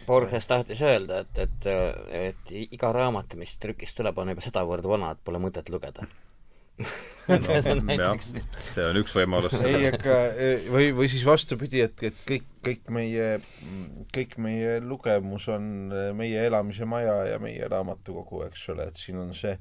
Borges 0.06 0.46
tahtis 0.46 0.82
öelda, 0.84 1.22
et, 1.24 1.38
et, 1.38 1.70
et 2.12 2.52
iga 2.76 2.92
raamat, 2.92 3.38
mis 3.40 3.56
trükist 3.56 3.96
tuleb, 3.96 4.18
on 4.20 4.34
juba 4.34 4.44
sedavõrd 4.44 4.84
vana, 4.84 5.14
et 5.14 5.24
pole 5.24 5.40
mõtet 5.40 5.70
lugeda 5.72 6.04
no, 7.28 8.16
see 8.24 8.84
on 8.84 8.98
üks 9.00 9.14
võimalus. 9.16 9.54
ei, 9.64 9.86
aga 9.88 10.16
või, 10.72 10.90
või 10.96 11.08
siis 11.12 11.22
vastupidi, 11.26 11.80
et, 11.84 12.02
et 12.08 12.18
kõik, 12.28 12.48
kõik 12.66 12.90
meie, 12.94 13.28
kõik 14.14 14.36
meie 14.42 14.74
lugemus 14.84 15.46
on 15.54 15.94
meie 16.18 16.44
elamise 16.48 16.88
maja 16.88 17.16
ja 17.30 17.38
meie 17.42 17.68
raamatukogu, 17.70 18.44
eks 18.48 18.66
ole, 18.74 18.88
et 18.90 19.00
siin 19.00 19.22
on 19.22 19.32
see, 19.36 19.54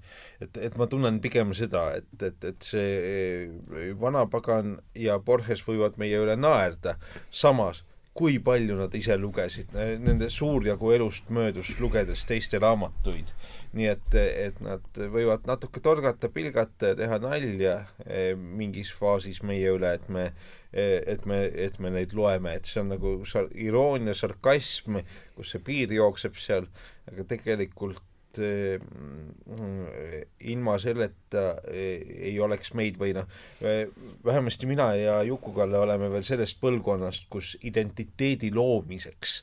et, 0.44 0.60
et 0.70 0.78
ma 0.80 0.90
tunnen 0.92 1.22
pigem 1.24 1.54
seda, 1.58 1.90
et, 2.02 2.12
et, 2.26 2.50
et 2.52 2.70
see 2.74 3.94
vanapagan 4.02 4.78
ja 5.00 5.20
Borges 5.24 5.64
võivad 5.68 6.00
meie 6.02 6.20
üle 6.24 6.38
naerda, 6.40 6.98
samas 7.30 7.84
kui 8.14 8.38
palju 8.46 8.76
nad 8.78 8.94
ise 8.94 9.16
lugesid, 9.18 9.72
nende 9.74 10.30
suur 10.30 10.66
jagu 10.68 10.92
elust 10.94 11.32
möödus 11.34 11.74
lugedes 11.82 12.26
teiste 12.30 12.60
raamatuid. 12.62 13.34
nii 13.74 13.88
et, 13.90 14.16
et 14.22 14.60
nad 14.62 15.00
võivad 15.16 15.48
natuke 15.50 15.82
torgata, 15.82 16.30
pilgata 16.30 16.92
ja 16.92 16.98
teha 17.00 17.18
nalja 17.24 17.74
eh, 18.06 18.36
mingis 18.38 18.92
faasis 18.94 19.42
meie 19.42 19.72
üle, 19.74 19.96
et 19.98 20.06
me 20.14 20.28
eh, 20.28 21.02
et 21.16 21.26
me, 21.26 21.42
et 21.66 21.80
me 21.82 21.90
neid 21.96 22.14
loeme, 22.14 22.54
et 22.54 22.70
see 22.70 22.84
on 22.84 22.94
nagu 22.94 23.16
sar-, 23.26 23.50
iroonia, 23.58 24.14
sarkasm, 24.14 25.02
kus 25.34 25.56
see 25.56 25.66
piir 25.66 25.98
jookseb 25.98 26.38
seal, 26.38 26.70
aga 27.10 27.26
tegelikult 27.34 28.02
et 28.34 28.80
äh, 28.80 30.26
ilma 30.40 30.78
selleta 30.80 31.44
äh, 31.68 32.02
ei 32.30 32.40
oleks 32.42 32.74
meid 32.74 32.98
või 33.00 33.14
noh, 33.16 33.28
äh, 33.62 33.86
vähemasti 34.26 34.70
mina 34.70 34.94
ja 34.98 35.22
Juku-Kalle 35.28 35.78
oleme 35.80 36.10
veel 36.12 36.26
sellest 36.26 36.60
põlvkonnast, 36.62 37.28
kus 37.30 37.56
identiteedi 37.64 38.52
loomiseks 38.54 39.42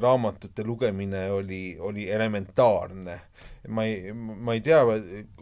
raamatute 0.00 0.64
lugemine 0.64 1.28
oli, 1.30 1.76
oli 1.78 2.08
elementaarne 2.10 3.20
ma 3.68 3.84
ei, 3.86 4.12
ma 4.12 4.54
ei 4.54 4.60
tea, 4.64 4.80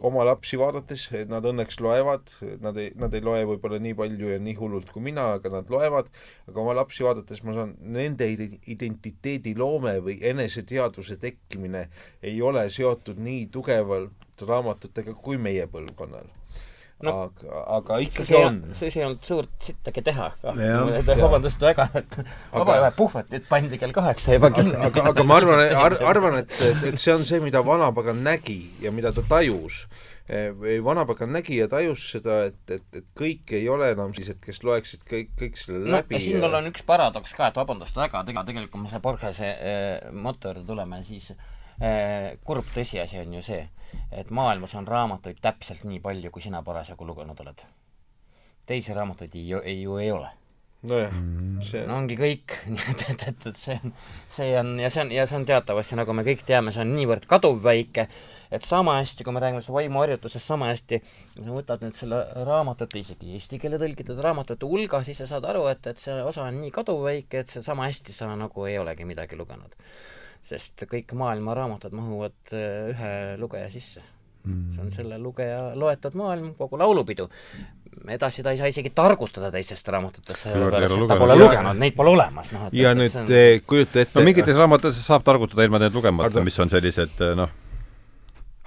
oma 0.05 0.23
lapsi 0.27 0.57
vaadates, 0.59 1.07
nad 1.29 1.45
õnneks 1.49 1.79
loevad, 1.83 2.33
nad 2.63 2.77
ei, 2.79 2.91
nad 2.99 3.13
ei 3.13 3.23
loe 3.25 3.43
võib-olla 3.53 3.79
nii 3.83 3.97
palju 3.99 4.33
ja 4.33 4.41
nii 4.43 4.55
hullult 4.59 4.91
kui 4.93 5.03
mina, 5.09 5.29
aga 5.37 5.51
nad 5.57 5.71
loevad, 5.73 6.11
aga 6.49 6.63
oma 6.63 6.75
lapsi 6.77 7.05
vaadates 7.05 7.43
ma 7.43 7.55
saan, 7.57 7.73
nende 7.95 8.29
identiteediloome 8.31 9.97
või 10.05 10.19
eneseteadvuse 10.33 11.19
tekkimine 11.21 11.87
ei 12.23 12.39
ole 12.41 12.69
seotud 12.73 13.19
nii 13.19 13.49
tugevalt 13.53 14.47
raamatutega 14.47 15.13
kui 15.19 15.37
meie 15.41 15.67
põlvkonnal 15.71 16.31
no, 17.05 17.15
aga, 17.27 17.63
aga 17.77 17.99
ikkagi 18.05 18.37
on. 18.39 18.61
siis 18.77 18.97
ei 18.97 19.05
olnud 19.07 19.27
suurt 19.27 19.51
sittagi 19.63 20.03
teha. 20.05 20.29
vabandust 20.43 21.61
väga, 21.63 21.89
et 21.99 22.17
vabaühe 22.53 22.93
puhvetit 22.97 23.49
pandi 23.49 23.79
kell 23.81 23.95
kaheksa 23.95 24.39
juba 24.39 24.53
kinni. 24.55 24.75
aga, 24.89 25.09
aga 25.11 25.27
ma 25.27 25.37
arvan 25.41 25.67
ar,, 25.67 25.99
arvan, 26.13 26.39
et, 26.43 26.57
et, 26.61 26.89
et 26.93 26.99
see 27.01 27.13
on 27.15 27.27
see, 27.27 27.41
mida 27.43 27.63
vanapagan 27.65 28.23
nägi 28.25 28.59
ja 28.83 28.91
mida 28.95 29.13
ta 29.15 29.25
tajus 29.29 29.85
vanapagan 30.83 31.33
nägi 31.35 31.57
ja 31.57 31.67
tajus 31.67 32.05
seda, 32.13 32.45
et, 32.47 32.61
et, 32.71 32.85
et 32.95 33.07
kõik 33.19 33.51
ei 33.57 33.65
ole 33.69 33.89
enam 33.91 34.13
sellised, 34.15 34.39
kes 34.43 34.61
loeksid 34.63 35.01
kõik, 35.09 35.33
kõik 35.39 35.59
selle 35.59 35.81
no, 35.83 35.97
läbi. 35.97 36.21
siin 36.23 36.39
ja... 36.39 36.47
on 36.47 36.69
üks 36.71 36.85
paradoks 36.87 37.35
ka, 37.35 37.49
et 37.51 37.59
vabandust 37.59 37.97
väga, 37.99 38.23
tegelikult 38.31 38.85
me 38.85 38.91
selle 38.91 39.03
Borgese 39.03 39.49
äh, 39.51 40.13
moto 40.15 40.53
juurde 40.53 40.63
tuleme, 40.69 41.01
siis 41.03 41.33
äh, 41.33 41.51
kurb 42.47 42.69
tõsiasi 42.75 43.19
on 43.19 43.33
ju 43.39 43.41
see, 43.43 43.63
et 44.11 44.29
maailmas 44.31 44.75
on 44.79 44.87
raamatuid 44.87 45.41
täpselt 45.43 45.83
nii 45.87 45.99
palju, 46.03 46.31
kui 46.31 46.43
sina 46.43 46.63
parasjagu 46.63 47.07
lugenud 47.07 47.39
oled. 47.43 47.65
teisi 48.65 48.93
raamatuid 48.95 49.35
ei, 49.35 49.49
ei, 49.63 49.81
ju 49.81 49.97
ei 49.99 50.11
ole. 50.11 50.29
nojah, 50.87 51.11
mm. 51.11 51.59
see 51.63 51.81
no 51.87 51.97
ongi 51.97 52.15
kõik, 52.19 52.55
nii 52.73 52.85
et, 52.91 53.03
et, 53.11 53.25
et, 53.31 53.45
et 53.51 53.59
see 53.59 53.75
on, 53.83 53.93
see 54.31 54.47
on 54.59 54.71
ja 54.79 54.89
see 54.91 55.03
on, 55.03 55.11
ja 55.15 55.27
see 55.27 55.37
on 55.39 55.45
teatavasti, 55.47 55.99
nagu 55.99 56.15
me 56.15 56.25
kõik 56.27 56.45
teame, 56.47 56.71
see 56.75 56.83
on 56.83 56.95
niivõrd 56.95 57.27
kaduvväike, 57.27 58.07
et 58.53 58.67
sama 58.67 58.97
hästi, 59.01 59.23
kui 59.23 59.35
me 59.35 59.43
räägime 59.43 59.59
sellest 59.59 59.75
vaimuharjutusest, 59.75 60.47
sama 60.47 60.71
hästi, 60.71 60.99
kui 61.35 61.45
sa 61.45 61.55
võtad 61.55 61.83
nüüd 61.83 61.99
selle 61.99 62.19
raamatute, 62.47 62.99
isegi 62.99 63.35
eesti 63.35 63.59
keele 63.63 63.79
tõlgitud 63.79 64.19
raamatute 64.23 64.67
hulga, 64.67 65.03
siis 65.07 65.23
sa 65.23 65.29
saad 65.35 65.47
aru, 65.51 65.67
et, 65.71 65.87
et 65.91 66.03
see 66.03 66.19
osa 66.23 66.47
on 66.47 66.59
nii 66.63 66.71
kaduvväike, 66.75 67.43
et 67.43 67.55
see 67.55 67.63
sama 67.63 67.87
hästi 67.91 68.15
sa 68.15 68.31
nagu 68.35 68.67
ei 68.67 68.79
olegi 68.79 69.07
midagi 69.07 69.39
lugenud 69.39 69.79
sest 70.43 70.85
kõik 70.89 71.13
maailma 71.17 71.55
raamatud 71.57 71.95
mahuvad 71.95 72.51
äh, 72.51 72.91
ühe 72.91 73.13
lugeja 73.41 73.69
sisse. 73.71 74.03
Mm.. 74.43 74.73
see 74.75 74.81
on 74.83 74.89
selle 74.91 75.17
lugeja 75.23 75.71
loetud 75.79 76.17
maailm, 76.19 76.49
kogu 76.59 76.75
laulupidu. 76.75 77.29
edasi 78.11 78.43
ta 78.43 78.51
ei 78.51 78.57
saa 78.59 78.67
isegi 78.67 78.89
targutada 78.91 79.47
teistest 79.53 79.87
raamatutest, 79.87 80.49
sellepärast 80.49 80.97
et 80.97 81.07
ta 81.07 81.15
pole 81.21 81.37
lugenud, 81.39 81.79
neid 81.79 81.95
pole 81.95 82.11
olemas, 82.11 82.51
noh 82.51 82.65
et 82.67 82.75
ja 82.75 82.91
et, 82.91 82.99
nüüd 82.99 83.15
on... 83.21 83.29
Eh, 83.31 83.61
kujuta 83.63 84.01
ette 84.03 84.19
no 84.19 84.25
mingites 84.27 84.59
raamatutes 84.59 84.99
saab 85.05 85.23
targutada 85.23 85.63
ilma 85.63 85.79
neid 85.79 85.95
lugemata, 85.95 86.43
mis 86.43 86.59
on 86.59 86.73
sellised 86.73 87.23
eh, 87.23 87.31
noh, 87.39 87.55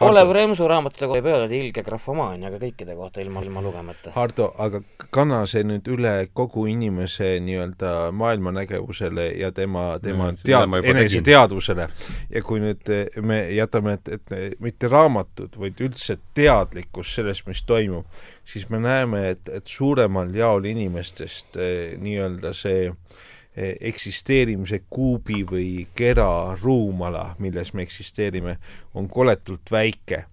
Olev 0.01 0.31
Remsu 0.33 0.67
raamatute 0.69 1.07
kohta 1.07 1.17
võib 1.17 1.27
öelda, 1.31 1.45
et 1.47 1.55
ilge 1.57 1.83
grafomaania, 1.85 2.51
aga 2.51 2.59
kõikide 2.61 2.97
kohta 2.99 3.23
ilma, 3.23 3.41
ilma 3.47 3.63
lugemata. 3.65 4.11
Hardo, 4.13 4.51
aga 4.61 4.83
kanna 5.15 5.39
see 5.49 5.65
nüüd 5.65 5.89
üle 5.89 6.13
kogu 6.37 6.67
inimese 6.69 7.31
nii-öelda 7.45 7.93
maailmanägevusele 8.13 9.31
ja 9.41 9.49
tema, 9.57 9.87
tema 10.05 10.33
no, 10.35 10.43
tead-, 10.45 10.77
eneseteadvusele. 10.93 11.89
ja 12.31 12.43
kui 12.45 12.61
nüüd 12.61 12.93
eh, 12.93 13.07
me 13.25 13.41
jätame, 13.57 13.97
et, 13.97 14.11
et 14.19 14.61
mitte 14.61 14.91
raamatud, 14.93 15.57
vaid 15.61 15.81
üldse 15.81 16.19
teadlikkus 16.37 17.15
sellest, 17.17 17.47
mis 17.49 17.65
toimub, 17.65 18.05
siis 18.45 18.69
me 18.69 18.83
näeme, 18.85 19.31
et, 19.33 19.49
et 19.49 19.65
suuremal 19.65 20.35
jaol 20.37 20.69
inimestest 20.69 21.57
eh, 21.57 21.97
nii-öelda 22.03 22.53
see 22.57 22.91
äh, 22.91 22.97
Eh, 22.97 23.36
eksisteerimise 23.57 24.83
kuubi 24.91 25.43
või 25.49 25.87
kera 25.97 26.57
ruumala, 26.63 27.35
milles 27.39 27.73
me 27.75 27.87
eksisteerime, 27.87 28.59
on 28.95 29.09
koletult 29.09 29.73
väike 29.73 30.25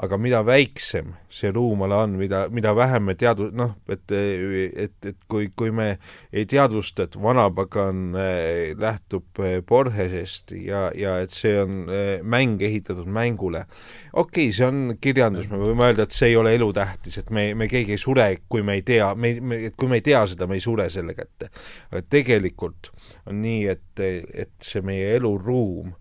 aga 0.00 0.16
mida 0.20 0.44
väiksem 0.46 1.14
see 1.30 1.50
ruumala 1.54 2.02
on, 2.04 2.16
mida, 2.18 2.48
mida 2.50 2.72
vähem 2.76 3.04
me 3.06 3.14
teadu-, 3.18 3.50
noh, 3.54 3.76
et, 3.90 4.12
et, 4.12 4.94
et 5.06 5.18
kui, 5.30 5.50
kui 5.56 5.70
me 5.74 5.92
ei 6.32 6.46
teadvusta, 6.50 7.06
et 7.06 7.16
vanapagan 7.20 8.16
äh, 8.18 8.72
lähtub 8.78 9.38
äh, 9.38 9.60
Borgesest 9.66 10.54
ja, 10.58 10.88
ja 10.96 11.16
et 11.22 11.34
see 11.34 11.54
on 11.62 11.84
äh, 11.86 12.10
mäng 12.22 12.62
ehitatud 12.66 13.06
mängule, 13.06 13.64
okei 14.12 14.48
okay,, 14.48 14.56
see 14.56 14.66
on 14.66 14.96
kirjandus, 15.00 15.48
me 15.52 15.60
võime 15.62 15.86
öelda, 15.90 16.08
et 16.08 16.16
see 16.16 16.32
ei 16.32 16.40
ole 16.40 16.56
elutähtis, 16.58 17.20
et 17.22 17.30
me, 17.34 17.50
me 17.54 17.70
keegi 17.70 17.94
ei 17.94 18.02
sure, 18.02 18.28
kui 18.50 18.66
me 18.66 18.80
ei 18.80 18.84
tea, 18.86 19.12
me, 19.14 19.36
me, 19.40 19.62
et 19.70 19.78
kui 19.78 19.90
me 19.90 20.00
ei 20.00 20.06
tea 20.06 20.24
seda, 20.32 20.50
me 20.50 20.58
ei 20.58 20.64
sure 20.64 20.90
selle 20.90 21.14
kätte. 21.14 21.52
aga 21.92 22.02
tegelikult 22.10 22.90
on 23.30 23.40
nii, 23.44 23.64
et, 23.70 24.02
et 24.34 24.54
see 24.64 24.82
meie 24.84 25.14
eluruum 25.20 25.94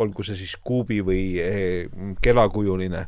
olgu 0.00 0.24
see 0.26 0.38
siis 0.38 0.56
kuubi 0.64 1.00
või 1.04 1.22
eh, 1.42 1.88
kelakujuline, 2.22 3.06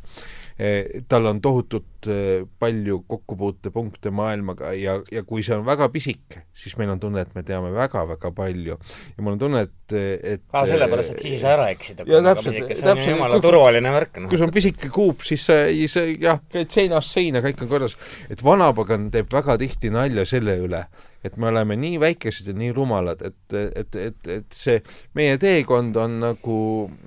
tal 1.09 1.27
on 1.29 1.41
tohutult 1.45 2.07
eh, 2.09 2.47
palju 2.59 3.03
kokkupuutepunkte 3.07 4.11
maailmaga 4.11 4.71
ja, 4.73 4.95
ja 5.13 5.23
kui 5.29 5.43
see 5.45 5.53
on 5.59 5.67
väga 5.67 5.91
pisike, 5.93 6.47
siis 6.57 6.79
meil 6.81 6.95
on 6.95 7.01
tunne, 7.03 7.21
et 7.27 7.35
me 7.37 7.43
teame 7.45 7.75
väga-väga 7.75 8.31
palju. 8.33 8.79
ja 8.79 9.25
mul 9.25 9.35
on 9.35 9.43
tunne, 9.43 9.67
et, 9.67 9.97
et 9.97 10.43
aa, 10.57 10.65
sellepärast, 10.71 11.13
et 11.13 11.27
siis 11.27 11.37
ei 11.37 11.43
saa 11.45 11.53
ära 11.59 11.69
eksida. 11.75 12.09
ja 12.09 12.23
täpselt, 12.25 12.73
see 12.73 12.95
on 12.95 13.03
jumala 13.05 13.41
turvaline 13.45 13.93
värk 13.99 14.23
no.. 14.23 14.31
kui 14.33 14.41
sul 14.41 14.49
on 14.49 14.57
pisike 14.57 14.89
kuup, 14.95 15.27
siis 15.29 15.45
sa, 15.45 15.61
sa 15.93 16.07
jah, 16.09 16.41
käid 16.53 16.73
seinast 16.73 17.13
seina, 17.13 17.45
kõik 17.45 17.67
on 17.67 17.73
korras. 17.77 17.99
et 18.33 18.45
vanapagan 18.45 19.11
teeb 19.13 19.29
väga 19.37 19.59
tihti 19.61 19.93
nalja 19.93 20.25
selle 20.29 20.57
üle, 20.65 20.87
et 21.21 21.37
me 21.37 21.53
oleme 21.53 21.77
nii 21.85 22.01
väikesed 22.01 22.49
ja 22.49 22.57
nii 22.57 22.73
rumalad, 22.73 23.21
et, 23.29 23.59
et, 23.61 24.05
et, 24.09 24.37
et 24.41 24.57
see 24.57 24.81
meie 25.19 25.37
teekond 25.43 26.01
on 26.01 26.23
nagu 26.31 26.61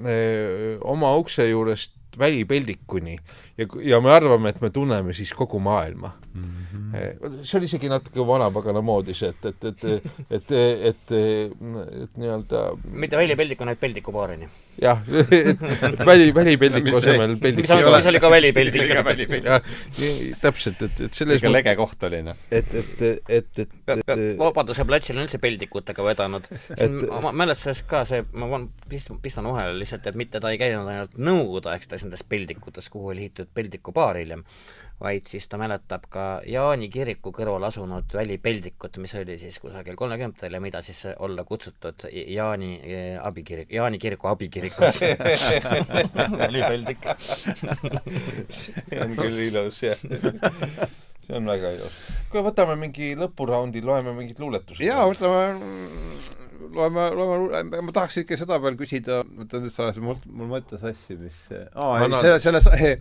öö, 0.05 0.13
eh, 0.13 0.75
oma 0.85 1.17
ukse 1.17 1.49
juurest 1.49 1.97
välipeldikuni 2.17 3.19
ja, 3.59 3.67
ja 3.83 3.99
me 4.01 4.11
arvame, 4.13 4.53
et 4.53 4.61
me 4.63 4.69
tunneme 4.73 5.13
siis 5.13 5.33
kogu 5.35 5.59
maailma 5.59 6.11
mm. 6.33 6.43
-hmm. 6.43 7.43
see 7.43 7.57
oli 7.59 7.67
isegi 7.69 7.89
natuke 7.89 8.25
vanapagana 8.27 8.81
moodi 8.81 9.13
see, 9.13 9.29
et, 9.29 9.45
et, 9.45 9.65
et, 9.65 9.83
et, 9.83 10.03
et, 10.29 10.51
et, 10.89 11.13
et 12.03 12.17
nii-öelda 12.17 12.63
mitte 13.03 13.17
välipeldiku, 13.17 13.65
vaid 13.65 13.81
peldikupaarini. 13.81 14.49
jah, 14.81 15.01
et, 15.11 16.05
väli, 16.05 16.33
välipeldiku 16.35 16.97
asemel 16.97 17.35
peldik 17.37 17.67
mis, 17.67 17.75
mis 17.85 18.07
oli 18.11 18.19
ka 18.19 18.31
välipeldik. 18.31 18.83
täpselt, 20.41 20.81
et, 20.87 21.01
et 21.07 21.13
selles 21.13 21.43
ikka 21.43 21.51
lege 21.51 21.75
koht 21.75 22.03
oli, 22.09 22.21
noh. 22.23 22.39
et, 22.51 22.73
et, 22.73 23.01
et, 23.01 23.59
et, 23.59 23.69
et 23.89 24.39
Vabaduse 24.39 24.85
platsil 24.85 25.17
on 25.17 25.25
üldse 25.25 25.41
peldikutega 25.41 26.05
vedanud. 26.05 26.47
ma 27.21 27.33
mälestuses 27.43 27.83
ka 27.89 28.05
see, 28.07 28.23
ma 28.33 28.63
pistan 29.21 29.51
vahele 29.51 29.75
lihtsalt, 29.79 30.07
et 30.07 30.15
mitte 30.15 30.39
ta 30.39 30.51
ei 30.53 30.61
käinud 30.61 30.87
ainult 30.87 31.17
Nõukogude 31.19 31.73
aegstes 31.73 32.05
nendes 32.05 32.23
peldikutes, 32.23 32.89
kuhu 32.89 33.11
oli 33.13 33.27
ehitatud 33.49 33.53
peldikupaar 33.53 34.17
hiljem, 34.17 34.43
vaid 34.99 35.27
siis 35.27 35.47
ta 35.47 35.57
mäletab 35.57 36.07
ka 36.09 36.41
Jaani 36.45 36.89
kiriku 36.89 37.31
kõrval 37.31 37.63
asunud 37.67 38.13
välipeldikut, 38.13 38.97
mis 38.99 39.15
oli 39.15 39.37
siis 39.37 39.59
kusagil 39.59 39.95
kolmekümnendatel 39.95 40.53
ja 40.53 40.59
mida 40.59 40.81
siis 40.81 41.05
olla 41.19 41.43
kutsutud 41.43 42.07
Jaani 42.11 42.79
eh, 42.83 43.19
abikirik, 43.23 43.71
Jaani 43.71 43.97
kiriku 43.97 44.27
abikirikuks 44.27 45.01
välipeldik 46.43 47.07
see 48.49 48.99
on 48.99 49.15
küll 49.15 49.39
ilus, 49.47 49.83
jah 49.83 49.97
see 49.99 51.37
on 51.37 51.45
väga 51.47 51.71
ilus. 51.77 52.03
kuule, 52.29 52.49
võtame 52.49 52.75
mingi 52.75 53.15
lõpuraundi, 53.15 53.81
loeme 53.85 54.13
mingid 54.17 54.39
luuletused. 54.39 54.83
jaa, 54.83 55.07
võtame 55.07 56.48
loeme, 56.75 57.05
loeme, 57.15 57.81
ma 57.81 57.93
tahaks 57.95 58.21
ikka 58.23 58.37
seda 58.39 58.59
veel 58.63 58.77
küsida, 58.79 59.19
oota 59.39 59.61
nüüd 59.61 59.73
sa 59.73 59.87
ajasid 59.87 60.05
mul, 60.05 60.17
mul 60.31 60.49
mõtte 60.51 60.79
sassi, 60.81 61.17
mis 61.19 61.37
aa, 61.51 61.99
ei, 62.03 62.39
selle, 62.43 62.61
selle, 62.63 62.95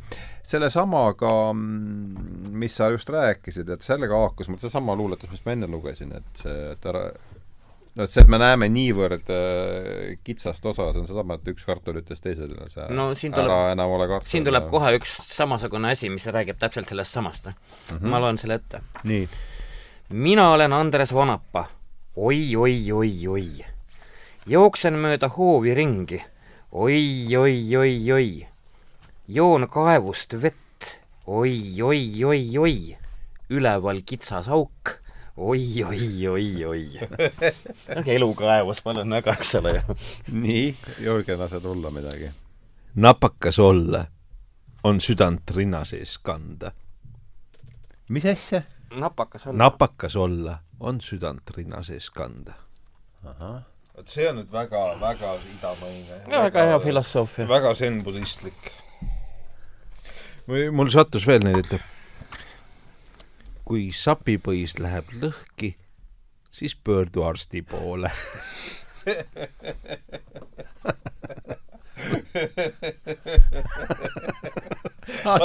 selle 0.53 0.71
samaga, 0.73 1.33
mm, 1.53 2.53
mis 2.59 2.79
sa 2.79 2.91
just 2.95 3.11
rääkisid, 3.13 3.71
et 3.75 3.87
sellega 3.87 4.23
haakus 4.25 4.51
mul 4.53 4.61
seesama 4.63 4.97
luuletus, 4.99 5.33
mis 5.33 5.45
ma 5.47 5.57
enne 5.57 5.71
lugesin, 5.71 6.15
et 6.19 6.45
see, 6.45 6.57
et 6.73 6.89
ära 6.93 7.09
no 7.99 8.07
et 8.07 8.15
see, 8.15 8.23
et 8.23 8.31
me 8.31 8.39
näeme 8.41 8.69
niivõrd 8.73 9.33
äh, 9.35 10.19
kitsast 10.27 10.67
osa, 10.71 10.91
see 10.93 11.03
on 11.03 11.09
seesama, 11.09 11.39
et 11.39 11.51
üks 11.53 11.67
kartul 11.69 11.99
ütles 12.01 12.23
teisele, 12.23 12.69
see 12.73 12.87
no, 12.95 13.11
siin 13.19 13.35
tuleb, 13.35 13.51
ära 13.51 13.73
enam 13.75 13.95
ole 13.97 14.07
kartul. 14.11 14.31
siin 14.31 14.47
tuleb 14.47 14.69
kohe 14.71 14.95
üks 15.01 15.17
samasugune 15.33 15.95
asi, 15.97 16.11
mis 16.13 16.29
räägib 16.31 16.61
täpselt 16.61 16.91
sellest 16.91 17.19
samast 17.19 17.51
mm. 17.51 17.59
-hmm. 17.91 18.07
ma 18.13 18.23
loen 18.23 18.39
selle 18.39 18.61
ette. 18.61 18.83
nii. 19.09 19.27
mina 20.29 20.51
olen 20.55 20.73
Andres 20.73 21.15
Vanapa 21.15 21.67
oi, 22.21 22.57
oi, 22.57 22.93
oi, 22.93 23.29
oi. 23.29 23.65
jooksen 24.47 24.97
mööda 24.99 25.29
hoovi 25.37 25.71
ringi, 25.79 26.19
oi, 26.73 27.37
oi, 27.39 27.77
oi, 27.79 27.93
oi. 28.13 28.31
joon 29.29 29.69
kaevust 29.71 30.35
vett, 30.43 30.89
oi, 31.27 31.55
oi, 31.83 32.25
oi, 32.25 32.43
oi. 32.59 32.75
üleval 33.55 34.03
kitsas 34.03 34.51
auk, 34.51 34.97
oi, 35.37 35.63
oi, 35.85 36.11
oi, 36.35 36.49
oi. 36.65 36.83
elukaevus 38.19 38.83
ma 38.85 38.97
olen 38.97 39.19
väga, 39.21 39.39
eks 39.39 39.55
ole 39.63 39.79
ju. 39.79 39.99
nii, 40.43 40.67
Jürgen, 40.99 41.39
lase 41.39 41.63
tulla 41.63 41.95
midagi. 41.95 42.35
napakas 42.95 43.63
olla 43.63 44.07
on 44.83 44.99
südant 45.01 45.55
rinna 45.55 45.85
sees 45.87 46.19
kanda. 46.19 46.75
mis 48.09 48.27
asja? 48.27 48.67
napakas 48.91 49.47
olla. 49.47 49.59
napakas 49.69 50.17
olla 50.17 50.59
on 50.81 51.01
südant 51.01 51.51
rinna 51.57 51.83
sees 51.83 52.11
kanda. 52.11 52.53
vot 53.97 54.09
see 54.09 54.29
on 54.31 54.37
nüüd 54.41 54.53
väga, 54.53 55.01
väga 55.01 55.35
idamaine. 55.57 56.21
väga 56.31 56.67
hea 56.71 56.81
filosoofia. 56.81 57.49
väga 57.49 57.75
zen-budistlik. 57.75 58.73
mul 60.47 60.91
sattus 60.95 61.27
veel 61.27 61.41
neid 61.45 61.59
ette. 61.65 61.81
kui 63.65 63.91
sapipõis 63.93 64.79
läheb 64.79 65.07
lõhki, 65.23 65.75
siis 66.51 66.77
pöördu 66.77 67.23
arsti 67.27 67.63
poole 67.63 68.11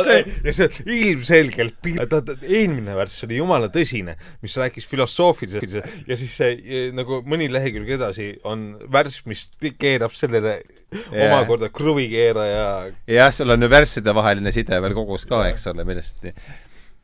see... 0.06 0.24
ja 0.48 0.56
see 0.56 0.70
ilmselgelt, 1.12 1.80
ta, 2.10 2.22
eelmine 2.42 2.98
värss 2.98 3.26
oli 3.28 3.40
jumala 3.40 3.70
tõsine, 3.74 4.16
mis 4.44 4.58
rääkis 4.60 4.88
filosoofiliselt 4.90 5.78
ja 6.10 6.20
siis 6.20 6.36
see 6.40 6.84
nagu 6.96 7.22
mõni 7.30 7.50
lehekülg 7.52 7.94
edasi 7.98 8.32
on 8.50 8.74
värss, 8.94 9.24
mis 9.30 9.48
keerab 9.80 10.16
sellele 10.18 10.60
yeah. 10.60 11.30
omakorda 11.30 11.72
kruvikeeraja. 11.74 12.68
jah, 13.10 13.34
seal 13.34 13.56
on 13.56 13.66
ju 13.66 13.72
värsside 13.72 14.16
vaheline 14.16 14.54
side 14.56 14.82
veel 14.84 14.98
kogus 14.98 15.28
ka, 15.30 15.46
eks 15.52 15.68
ole, 15.74 15.88
millest 15.88 16.24
nii 16.26 16.36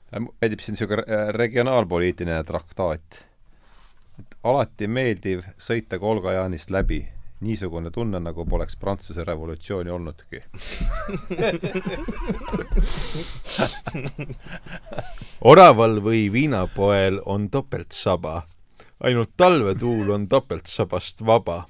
meeldib 0.10 0.62
siin 0.64 0.74
niisugune 0.74 1.04
regionaalpoliitiline 1.36 2.42
traktaat. 2.48 3.20
et 4.20 4.36
alati 4.44 4.88
meeldiv 4.90 5.44
sõita 5.62 6.00
Kolga-Jaanist 6.02 6.72
läbi 6.74 7.04
niisugune 7.42 7.92
tunne, 7.92 8.20
nagu 8.20 8.46
poleks 8.46 8.76
Prantsuse 8.80 9.24
revolutsiooni 9.24 9.90
olnudki 9.90 10.42
oraval 15.52 16.00
või 16.04 16.28
viinapoel 16.34 17.22
on 17.26 17.50
topeltsaba, 17.50 18.44
ainult 19.00 19.32
talvetuul 19.38 20.12
on 20.16 20.28
topeltsabast 20.28 21.26
vaba. 21.26 21.66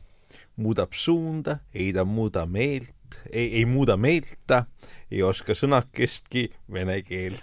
muudab 0.59 0.91
suunda, 0.91 1.59
ei 1.73 1.93
ta 1.95 2.03
muuda 2.03 2.45
meelt, 2.45 2.91
ei, 3.31 3.59
ei 3.59 3.65
muuda 3.65 3.97
meelt 3.97 4.35
ta, 4.47 4.63
ei 5.11 5.21
oska 5.25 5.55
sõnakestki 5.57 6.45
vene 6.71 6.99
keelt 7.05 7.41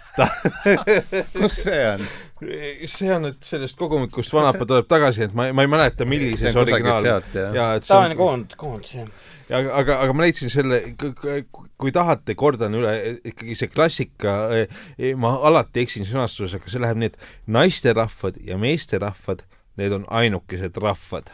kus 1.37 1.61
see 1.65 1.79
on? 1.89 2.03
see 2.87 3.09
on 3.11 3.25
nüüd 3.27 3.39
sellest 3.43 3.77
kogumikust 3.79 4.33
Vanapa 4.35 4.67
tuleb 4.69 4.87
tagasi, 4.89 5.25
et 5.27 5.33
ma, 5.37 5.49
ma 5.55 5.65
ei 5.65 5.71
mäleta, 5.71 6.05
millises 6.07 6.55
originaal. 6.59 7.07
jaa, 7.33 7.71
et 7.79 7.87
see 7.87 7.97
on 7.97 8.15
koond, 8.19 8.55
koondis, 8.59 8.93
jah. 8.99 9.09
ja 9.49 9.61
aga, 9.81 9.99
aga 10.05 10.15
ma 10.15 10.27
leidsin 10.27 10.53
selle, 10.53 10.81
kui 10.97 11.93
tahate, 11.95 12.37
kordan 12.39 12.77
üle, 12.77 12.93
ikkagi 13.33 13.57
see 13.57 13.73
klassika, 13.73 14.37
eh, 14.61 15.11
ma 15.19 15.33
alati 15.49 15.83
eksin 15.83 16.07
sõnastusega, 16.07 16.71
see 16.71 16.83
läheb 16.83 17.01
nii, 17.01 17.11
et 17.11 17.51
naisterahvad 17.57 18.39
ja 18.47 18.59
meesterahvad, 18.61 19.43
need 19.81 19.97
on 19.97 20.07
ainukesed 20.21 20.77
rahvad. 20.83 21.33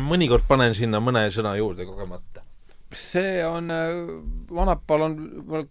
mõnikord 0.00 0.46
panen 0.48 0.74
sinna 0.74 1.02
mõne 1.02 1.26
sõna 1.34 1.58
juurde 1.58 1.84
kogemata 1.84 2.45
see 2.94 3.40
on, 3.44 3.72
Vanapal 4.52 5.02
on 5.08 5.16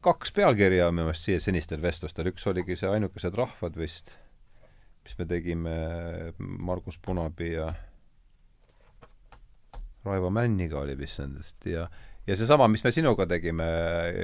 kaks 0.03 0.33
pealkirja 0.35 0.91
minu 0.91 1.07
meelest 1.07 1.29
siia 1.29 1.39
senistel 1.39 1.81
vestlustel, 1.81 2.27
üks 2.33 2.47
oligi 2.51 2.75
see 2.79 2.91
Ainukesed 2.91 3.37
rahvad 3.37 3.77
vist 3.79 4.11
mis 5.05 5.17
me 5.19 5.25
tegime 5.29 5.75
Margus 6.39 6.97
Punapi 7.05 7.51
ja 7.51 7.67
Raivo 10.05 10.29
Männiga 10.29 10.79
oli 10.79 10.97
vist 10.97 11.19
nendest 11.21 11.65
ja 11.69 11.87
ja 12.25 12.35
seesama, 12.35 12.65
mis 12.67 12.81
me 12.83 12.89
sinuga 12.91 13.27
tegime, 13.29 13.65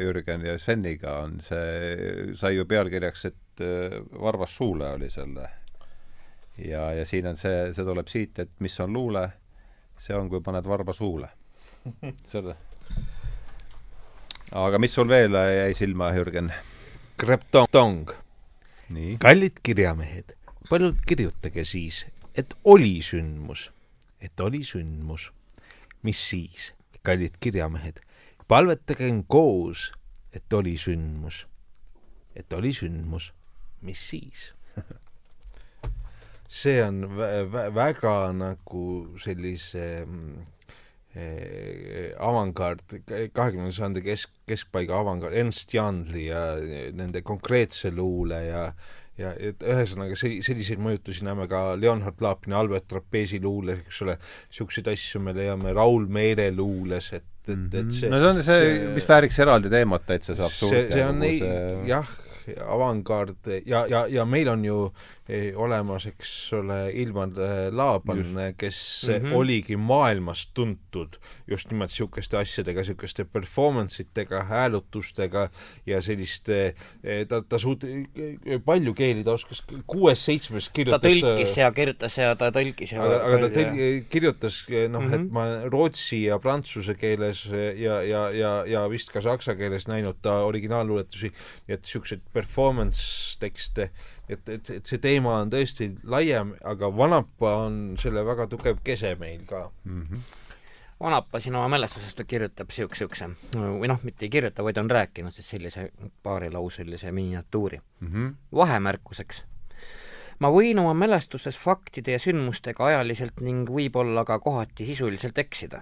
Jürgen 0.01 0.41
ja 0.45 0.55
Sveniga, 0.57 1.19
on 1.21 1.35
see, 1.45 2.31
sai 2.33 2.55
ju 2.55 2.65
pealkirjaks, 2.65 3.25
et 3.29 3.61
äh, 3.61 3.99
Varvas 4.21 4.55
Suule 4.57 4.89
oli 4.95 5.09
selle. 5.09 5.49
ja, 6.57 6.87
ja 6.97 7.05
siin 7.05 7.29
on 7.29 7.37
see, 7.37 7.69
see 7.77 7.85
tuleb 7.85 8.09
siit, 8.09 8.39
et 8.41 8.57
mis 8.59 8.79
on 8.81 8.93
luule, 8.93 9.27
see 10.01 10.17
on, 10.17 10.33
kui 10.33 10.41
paned 10.41 10.65
varba 10.65 10.97
suule. 10.97 11.29
selle. 12.33 12.57
Aga 14.51 14.79
mis 14.79 14.93
sul 14.93 15.07
veel 15.07 15.33
jäi 15.35 15.73
silma, 15.73 16.11
Jürgen? 16.15 16.51
Kreptong. 17.17 18.11
kallid 19.19 19.59
kirjamehed 19.63 20.35
paljud 20.71 21.01
kirjutage 21.03 21.65
siis, 21.67 22.05
et 22.31 22.53
oli 22.63 23.01
sündmus, 23.03 23.71
et 24.23 24.39
oli 24.39 24.63
sündmus. 24.63 25.31
mis 26.01 26.17
siis, 26.29 26.71
kallid 27.03 27.35
kirjamehed, 27.39 27.99
palvetagem 28.47 29.19
koos, 29.27 29.91
et 30.33 30.53
oli 30.53 30.77
sündmus, 30.77 31.45
et 32.35 32.53
oli 32.53 32.71
sündmus, 32.73 33.33
mis 33.81 33.99
siis 34.09 34.53
see 36.61 36.79
on 36.83 37.03
vä 37.17 37.67
väga 37.75 38.31
nagu 38.33 38.85
sellise 39.19 39.85
äh, 40.01 40.07
avangard, 42.21 42.85
kahekümnenda 43.35 43.75
sajandi 43.75 44.03
kesk, 44.05 44.31
keskpaiga 44.47 44.95
avangard, 45.01 45.35
Ernst 45.35 45.73
Jandli 45.75 46.29
ja 46.29 46.45
nende 46.95 47.19
konkreetse 47.27 47.91
luule 47.91 48.39
ja 48.45 48.65
ja 49.19 49.31
et 49.35 49.61
ühesõnaga 49.65 50.15
see, 50.19 50.39
selliseid 50.45 50.81
mõjutusi 50.81 51.25
näeme 51.27 51.47
ka 51.51 51.75
Leonhard 51.79 52.21
Laapini 52.23 52.55
Albert 52.57 52.87
Trapezi 52.91 53.41
luules, 53.43 53.83
eks 53.85 54.01
ole, 54.05 54.17
niisuguseid 54.49 54.89
asju 54.93 55.21
me 55.25 55.35
leiame 55.35 55.75
Raul 55.77 56.07
Meere 56.11 56.47
luules, 56.55 57.11
et, 57.17 57.27
et, 57.45 57.67
et 57.81 57.93
see 57.93 58.11
no 58.11 58.21
see 58.21 58.31
on 58.31 58.41
see, 58.41 58.59
see, 58.65 58.89
mis 58.95 59.07
vääriks 59.09 59.39
eraldi 59.43 59.71
teemat 59.73 60.07
täitsa 60.09 60.37
saab 60.39 60.55
see, 60.55 60.85
see 60.93 61.05
on 61.05 61.23
ei, 61.27 61.41
jah, 61.89 62.15
avangard 62.65 63.51
ja, 63.67 63.85
ja, 63.89 64.05
ja 64.09 64.25
meil 64.25 64.49
on 64.49 64.65
ju 64.65 64.77
eh, 64.87 65.20
olemas, 65.55 66.05
eks 66.09 66.31
ole, 66.57 66.77
Ilmar 66.97 67.29
eh, 67.37 67.67
Laaban, 67.71 68.23
kes 68.57 69.05
mm 69.07 69.13
-hmm. 69.13 69.35
oligi 69.35 69.77
maailmas 69.77 70.47
tuntud 70.53 71.19
just 71.47 71.71
nimelt 71.71 71.91
niisuguste 71.91 72.37
asjadega, 72.37 72.81
niisuguste 72.81 73.25
performance 73.25 74.03
itega, 74.03 74.43
häälutustega 74.43 75.49
ja 75.85 76.01
selliste, 76.01 76.75
eh, 77.03 77.27
ta, 77.27 77.41
ta 77.41 77.57
suut-, 77.57 77.85
palju 78.65 78.93
keeli 78.93 79.23
ta 79.23 79.31
oskas, 79.31 79.63
kuues-seitsmes 79.87 80.69
kirjutas 80.73 81.01
ta 81.01 81.07
tõlkis 81.07 81.57
ja 81.57 81.71
kirjutas 81.71 82.17
ja 82.17 82.35
ta 82.35 82.49
tõlkis 82.51 82.95
ja 82.95 83.03
aga, 83.03 83.21
aga 83.25 83.37
ta 83.37 83.51
tõl-, 83.59 84.03
kirjutas 84.09 84.65
noh 84.89 85.01
mm, 85.01 85.07
-hmm. 85.07 85.13
et 85.13 85.21
mhm. 85.21 85.33
ma 85.33 85.69
rootsi 85.69 86.23
ja 86.23 86.39
prantsuse 86.39 86.95
keeles 86.95 87.45
ja, 87.77 88.01
ja, 88.01 88.29
ja, 88.29 88.63
ja 88.65 88.89
vist 88.89 89.11
ka 89.11 89.21
saksa 89.21 89.55
keeles 89.55 89.87
näinud 89.87 90.17
ta 90.21 90.41
originaalluuletusi, 90.49 91.31
nii 91.67 91.77
et 91.77 91.85
niisuguseid 91.85 92.21
performance 92.33 93.37
tekste, 93.39 93.91
et, 94.31 94.49
et, 94.49 94.69
et 94.77 94.85
see 94.85 94.99
teema 95.01 95.37
on 95.41 95.49
tõesti 95.51 95.89
laiem, 96.07 96.55
aga 96.67 96.89
Vanapa 96.95 97.55
on 97.65 97.81
selle 98.01 98.23
väga 98.25 98.47
tugev 98.51 98.81
kese 98.83 99.15
meil 99.19 99.43
ka 99.47 99.69
mm. 99.83 100.01
-hmm. 100.01 100.37
Vanapa 101.01 101.39
siin 101.39 101.55
oma 101.55 101.67
mälestusest 101.67 102.21
kirjutab 102.27 102.69
siukse, 102.69 102.97
siukse 102.97 103.29
või 103.55 103.87
noh, 103.89 104.03
mitte 104.03 104.25
ei 104.25 104.29
kirjuta, 104.29 104.63
vaid 104.63 104.77
on 104.77 104.91
rääkinud 104.91 105.33
siis 105.33 105.49
sellise 105.49 105.91
paarilauselise 106.23 107.11
miniatuuri 107.11 107.79
mm. 107.99 108.07
-hmm. 108.07 108.35
vahemärkuseks. 108.55 109.43
ma 110.39 110.51
võin 110.51 110.79
oma 110.79 110.93
mälestuses 110.93 111.57
faktide 111.57 112.11
ja 112.11 112.19
sündmustega 112.19 112.85
ajaliselt 112.85 113.41
ning 113.41 113.69
võib-olla 113.69 114.25
ka 114.25 114.39
kohati 114.39 114.85
sisuliselt 114.85 115.37
eksida. 115.37 115.81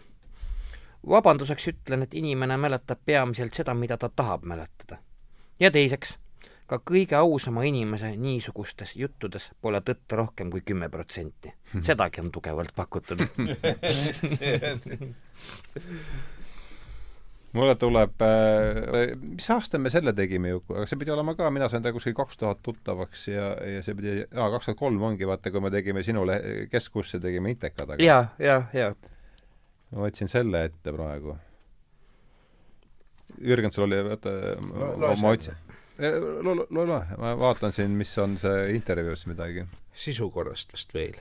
vabanduseks 1.10 1.68
ütlen, 1.68 2.04
et 2.04 2.14
inimene 2.14 2.58
mäletab 2.58 3.00
peamiselt 3.06 3.54
seda, 3.54 3.74
mida 3.74 3.98
ta 3.98 4.10
tahab 4.10 4.44
mäletada. 4.44 4.98
ja 5.60 5.72
teiseks 5.72 6.18
ka 6.70 6.78
kõige 6.86 7.18
ausama 7.18 7.64
inimese 7.66 8.12
niisugustes 8.18 8.96
juttudes 9.00 9.50
pole 9.62 9.82
tõtt 9.86 10.18
rohkem 10.18 10.52
kui 10.54 10.62
kümme 10.62 10.90
protsenti. 10.90 11.54
Mhm. 11.74 11.82
sedagi 11.86 12.22
on 12.22 12.32
tugevalt 12.32 12.76
pakutud 12.76 13.20
mulle 17.54 17.76
tuleb 17.76 18.22
äh,, 18.22 19.16
mis 19.18 19.50
aasta 19.50 19.80
me 19.82 19.90
selle 19.90 20.14
tegime 20.14 20.54
ju, 20.54 20.62
aga 20.70 20.86
see 20.90 21.00
pidi 21.02 21.14
olema 21.14 21.34
ka, 21.38 21.50
mina 21.54 21.70
sain 21.72 21.84
ta 21.86 21.94
kuskil 21.96 22.14
kaks 22.18 22.38
tuhat 22.42 22.62
tuttavaks 22.66 23.28
ja, 23.32 23.52
ja 23.76 23.84
see 23.86 23.98
pidi, 23.98 24.16
aa, 24.36 24.50
kaks 24.54 24.70
tuhat 24.70 24.80
kolm 24.80 25.02
ongi, 25.10 25.28
vaata, 25.30 25.52
kui 25.54 25.64
me 25.64 25.72
tegime 25.74 26.04
sinule 26.06 26.40
keskkursse, 26.72 27.22
tegime 27.24 27.56
Intekad, 27.56 27.96
aga 27.96 28.04
ja, 28.04 28.20
ja, 28.42 28.62
ja. 28.76 28.92
ma 29.96 30.06
võtsin 30.06 30.30
selle 30.30 30.68
ette 30.70 30.94
praegu. 30.94 31.38
Jürgen, 33.46 33.72
sul 33.72 33.88
oli, 33.88 33.98
vaata, 34.04 34.30
ma 35.18 35.34
otsin 35.34 35.69
loe, 36.00 36.56
loe, 36.70 36.86
loe, 36.86 37.02
ma 37.20 37.34
vaatan 37.40 37.74
siin, 37.76 37.96
mis 38.00 38.12
on 38.22 38.38
see 38.40 38.74
intervjuus 38.76 39.26
midagi. 39.30 39.66
sisu 39.94 40.30
korrast 40.32 40.74
vast 40.74 40.94
veel. 40.96 41.20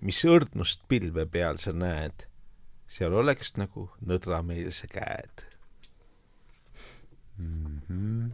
mis 0.00 0.20
õrdnust 0.24 0.84
pilve 0.88 1.26
peal 1.26 1.58
sa 1.58 1.72
näed, 1.74 2.28
seal 2.86 3.14
oleks 3.18 3.56
nagu 3.58 3.88
nõdrameelse 4.00 4.86
käed 4.92 5.42
mm. 7.38 7.80
-hmm. 7.88 8.30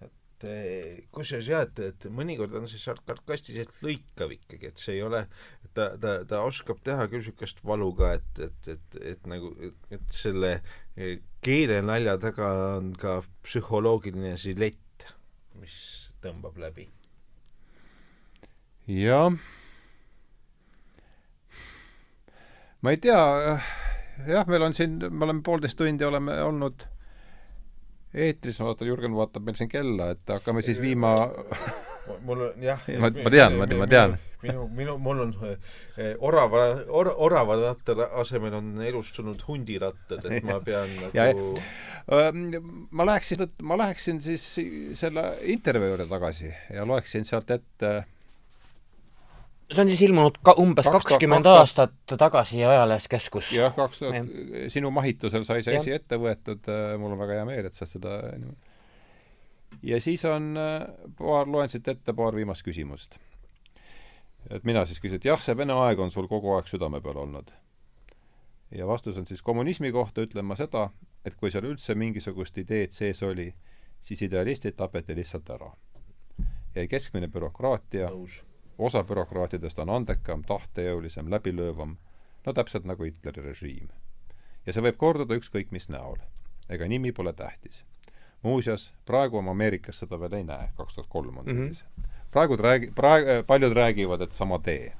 et 0.00 0.44
eh, 0.48 1.04
kusjuures 1.12 1.48
jah, 1.52 1.66
et, 1.68 1.78
et 1.78 2.08
mõnikord 2.10 2.54
on 2.56 2.68
see 2.70 2.80
sarkastiliselt 2.80 3.82
lõikav 3.84 4.32
ikkagi, 4.32 4.72
et 4.72 4.80
see 4.80 4.96
ei 4.96 5.02
ole, 5.02 5.26
ta, 5.74 5.90
ta, 6.00 6.22
ta 6.24 6.42
oskab 6.46 6.80
teha 6.84 7.08
küll 7.08 7.20
niisugust 7.20 7.60
valu 7.64 7.92
ka, 7.98 8.14
et, 8.16 8.44
et, 8.48 8.68
et, 8.74 9.00
et 9.14 9.26
nagu, 9.30 9.52
et 9.90 10.14
selle 10.14 10.60
eh, 10.96 11.18
keelenalja 11.44 12.16
taga 12.22 12.48
on 12.78 12.92
ka 12.98 13.20
psühholoogiline 13.46 14.36
silett, 14.40 15.06
mis 15.60 15.76
tõmbab 16.24 16.58
läbi. 16.58 16.88
jah 18.88 19.32
ma 22.82 22.94
ei 22.94 23.00
tea, 23.02 23.20
jah, 24.28 24.46
meil 24.48 24.62
on 24.68 24.74
siin, 24.76 24.98
me 25.10 25.26
oleme 25.26 25.42
poolteist 25.44 25.78
tundi 25.78 26.06
oleme 26.06 26.38
olnud 26.42 26.86
eetris, 28.14 28.58
ma 28.60 28.70
vaatan, 28.70 28.88
Jürgen 28.88 29.16
vaatab 29.16 29.44
meil 29.46 29.58
siin 29.58 29.70
kella, 29.70 30.12
et 30.14 30.32
hakkame 30.32 30.62
siis 30.64 30.80
viima 30.80 31.14
mul 32.24 32.48
on 32.48 32.64
jah 32.64 32.88
ma, 32.98 33.10
ma 33.10 33.30
tean, 33.34 33.58
ma 33.58 33.68
tean, 33.68 33.80
ma 33.82 33.88
tean. 33.90 34.16
minu, 34.42 34.66
minu, 34.80 34.96
mul 35.02 35.22
on 35.26 35.32
eh, 35.48 36.12
orava 36.18 36.64
or,, 36.88 37.10
oravaratta 37.28 37.96
asemel 38.22 38.58
on 38.60 38.70
elustunud 38.86 39.42
hundirattad, 39.48 40.28
et 40.28 40.46
ma 40.46 40.60
pean 40.68 40.94
nagu 41.00 41.16
ja, 41.18 42.28
ma 42.90 43.08
läheksin, 43.10 43.48
ma 43.62 43.80
läheksin 43.80 44.22
siis 44.24 44.46
selle 44.98 45.30
intervjuu 45.56 45.94
juurde 45.94 46.08
tagasi 46.10 46.52
ja 46.74 46.86
loeksin 46.88 47.26
sealt 47.28 47.50
ette 47.56 47.98
see 49.68 49.82
on 49.84 49.90
siis 49.92 50.02
ilmunud 50.06 50.38
ka 50.44 50.54
umbes 50.60 50.88
kakskümmend 50.88 51.48
aastat 51.50 52.14
tagasi 52.18 52.62
Ajalehes 52.64 53.08
Keskus. 53.10 53.50
jah, 53.52 53.74
kaks 53.76 54.00
tuhat, 54.00 54.32
sinu 54.72 54.90
mahitusel 54.94 55.44
sai 55.48 55.62
see 55.66 55.76
asi 55.76 55.92
ette 55.92 56.16
võetud, 56.20 56.70
mul 57.00 57.14
on 57.14 57.20
väga 57.20 57.40
hea 57.40 57.48
meel, 57.48 57.68
et 57.68 57.76
sa 57.76 57.88
seda 57.88 58.20
ja 59.82 60.00
siis 60.00 60.24
on 60.24 60.56
äh, 60.56 60.88
paar, 61.18 61.48
loen 61.48 61.68
siit 61.68 61.88
ette 61.88 62.12
paar 62.12 62.34
viimast 62.34 62.62
küsimust. 62.66 63.18
et 64.50 64.64
mina 64.64 64.84
siis 64.84 65.00
küsin, 65.00 65.16
et 65.16 65.24
jah, 65.24 65.40
see 65.42 65.56
Vene 65.56 65.72
aeg 65.72 65.98
on 66.00 66.10
sul 66.10 66.28
kogu 66.28 66.54
aeg 66.56 66.66
südame 66.66 67.00
peal 67.00 67.16
olnud. 67.16 67.52
ja 68.70 68.86
vastus 68.86 69.18
on 69.18 69.26
siis 69.26 69.42
kommunismi 69.42 69.92
kohta 69.92 70.22
ütlen 70.22 70.44
ma 70.44 70.56
seda, 70.56 70.90
et 71.24 71.34
kui 71.34 71.50
seal 71.50 71.64
üldse 71.64 71.94
mingisugust 71.94 72.58
ideed 72.58 72.92
sees 72.92 73.22
oli, 73.22 73.54
siis 74.02 74.22
idealistid 74.22 74.76
tapeti 74.76 75.16
lihtsalt 75.16 75.50
ära. 75.50 75.72
jäi 76.74 76.88
keskmine 76.88 77.28
bürokraatia 77.28 78.10
osa 78.78 79.02
bürokraatidest 79.04 79.78
on 79.78 79.90
andekam, 79.90 80.42
tahtejõulisem, 80.46 81.30
läbilöövam, 81.30 81.96
no 82.46 82.52
täpselt 82.54 82.86
nagu 82.86 83.04
Hitleri 83.04 83.42
režiim. 83.42 83.88
ja 84.66 84.72
see 84.72 84.84
võib 84.84 84.96
korduda 84.96 85.34
ükskõik 85.34 85.72
mis 85.72 85.88
näol. 85.88 86.18
ega 86.68 86.88
nimi 86.88 87.12
pole 87.12 87.32
tähtis. 87.32 87.84
Muuseas, 88.42 88.92
praegu 89.06 89.42
ma 89.42 89.50
Ameerikas 89.50 89.98
seda 90.04 90.18
veel 90.20 90.38
ei 90.38 90.44
näe, 90.46 90.70
kaks 90.76 90.94
tuhat 90.94 91.08
kolm 91.10 91.38
on 91.38 91.44
see 91.44 91.54
mm 91.54 91.66
-hmm. 91.68 91.74
siis. 91.74 91.84
praegu 92.30 92.56
räägi-, 92.56 92.92
praegu, 92.94 93.42
paljud 93.46 93.72
räägivad, 93.72 94.20
et 94.20 94.32
sama 94.32 94.58
tee. 94.58 94.92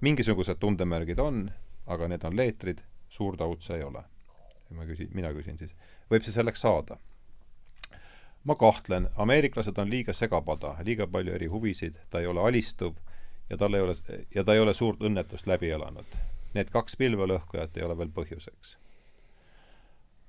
mingisugused 0.00 0.56
tundemärgid 0.58 1.18
on, 1.18 1.50
aga 1.86 2.08
need 2.08 2.24
on 2.24 2.36
leetrid, 2.36 2.78
suurt 3.08 3.40
aud 3.40 3.60
see 3.60 3.76
ei 3.76 3.82
ole. 3.82 4.02
ma 4.70 4.84
küsin, 4.84 5.08
mina 5.14 5.32
küsin 5.32 5.58
siis, 5.58 5.74
võib 6.10 6.22
see 6.22 6.32
selleks 6.32 6.60
saada? 6.60 6.96
ma 8.44 8.54
kahtlen, 8.54 9.08
ameeriklased 9.16 9.78
on 9.78 9.90
liiga 9.90 10.12
segapada, 10.12 10.76
liiga 10.84 11.06
palju 11.06 11.34
eri 11.34 11.46
huvisid, 11.46 11.98
ta 12.10 12.20
ei 12.20 12.26
ole 12.26 12.40
alistuv 12.40 12.94
ja 13.50 13.56
tal 13.56 13.74
ei 13.74 13.80
ole, 13.80 13.94
ja 14.34 14.44
ta 14.44 14.54
ei 14.54 14.60
ole 14.60 14.74
suurt 14.74 15.00
õnnetust 15.00 15.46
läbi 15.46 15.70
elanud. 15.70 16.16
Need 16.54 16.70
kaks 16.72 16.96
pilvelõhkujat 16.96 17.76
ei 17.76 17.84
ole 17.84 17.98
veel 17.98 18.10
põhjuseks. 18.14 18.76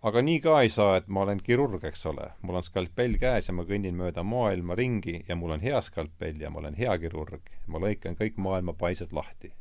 Aga 0.04 0.22
nii 0.22 0.40
ka 0.44 0.62
ei 0.62 0.70
saa, 0.70 0.98
et 1.00 1.08
ma 1.08 1.24
olen 1.24 1.40
kirurg, 1.44 1.84
eks 1.88 2.06
ole, 2.12 2.30
mul 2.42 2.60
on 2.60 2.64
skalpell 2.64 3.16
käes 3.20 3.48
ja 3.48 3.56
ma 3.56 3.64
kõnnin 3.68 3.96
mööda 3.96 4.24
maailma 4.24 4.76
ringi 4.76 5.22
ja 5.28 5.36
mul 5.40 5.56
on 5.56 5.64
hea 5.64 5.82
skalpell 5.82 6.42
ja 6.42 6.50
ma 6.52 6.60
olen 6.60 6.76
hea 6.80 6.98
kirurg, 7.00 7.52
ma 7.68 7.80
lõikan 7.80 8.20
kõik 8.20 8.36
maailma 8.38 8.74
paised 8.74 9.14
lahti. 9.16 9.54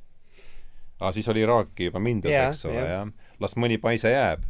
aa, 1.01 1.13
siis 1.13 1.29
oli 1.29 1.43
Iraaki 1.43 1.91
juba 1.91 1.99
mindud 1.99 2.31
yeah,, 2.31 2.51
eks 2.51 2.67
ole 2.67 2.75
yeah., 2.75 2.91
jah. 2.91 3.39
las 3.41 3.57
mõni 3.57 3.79
paise 3.79 4.11
jääb 4.11 4.43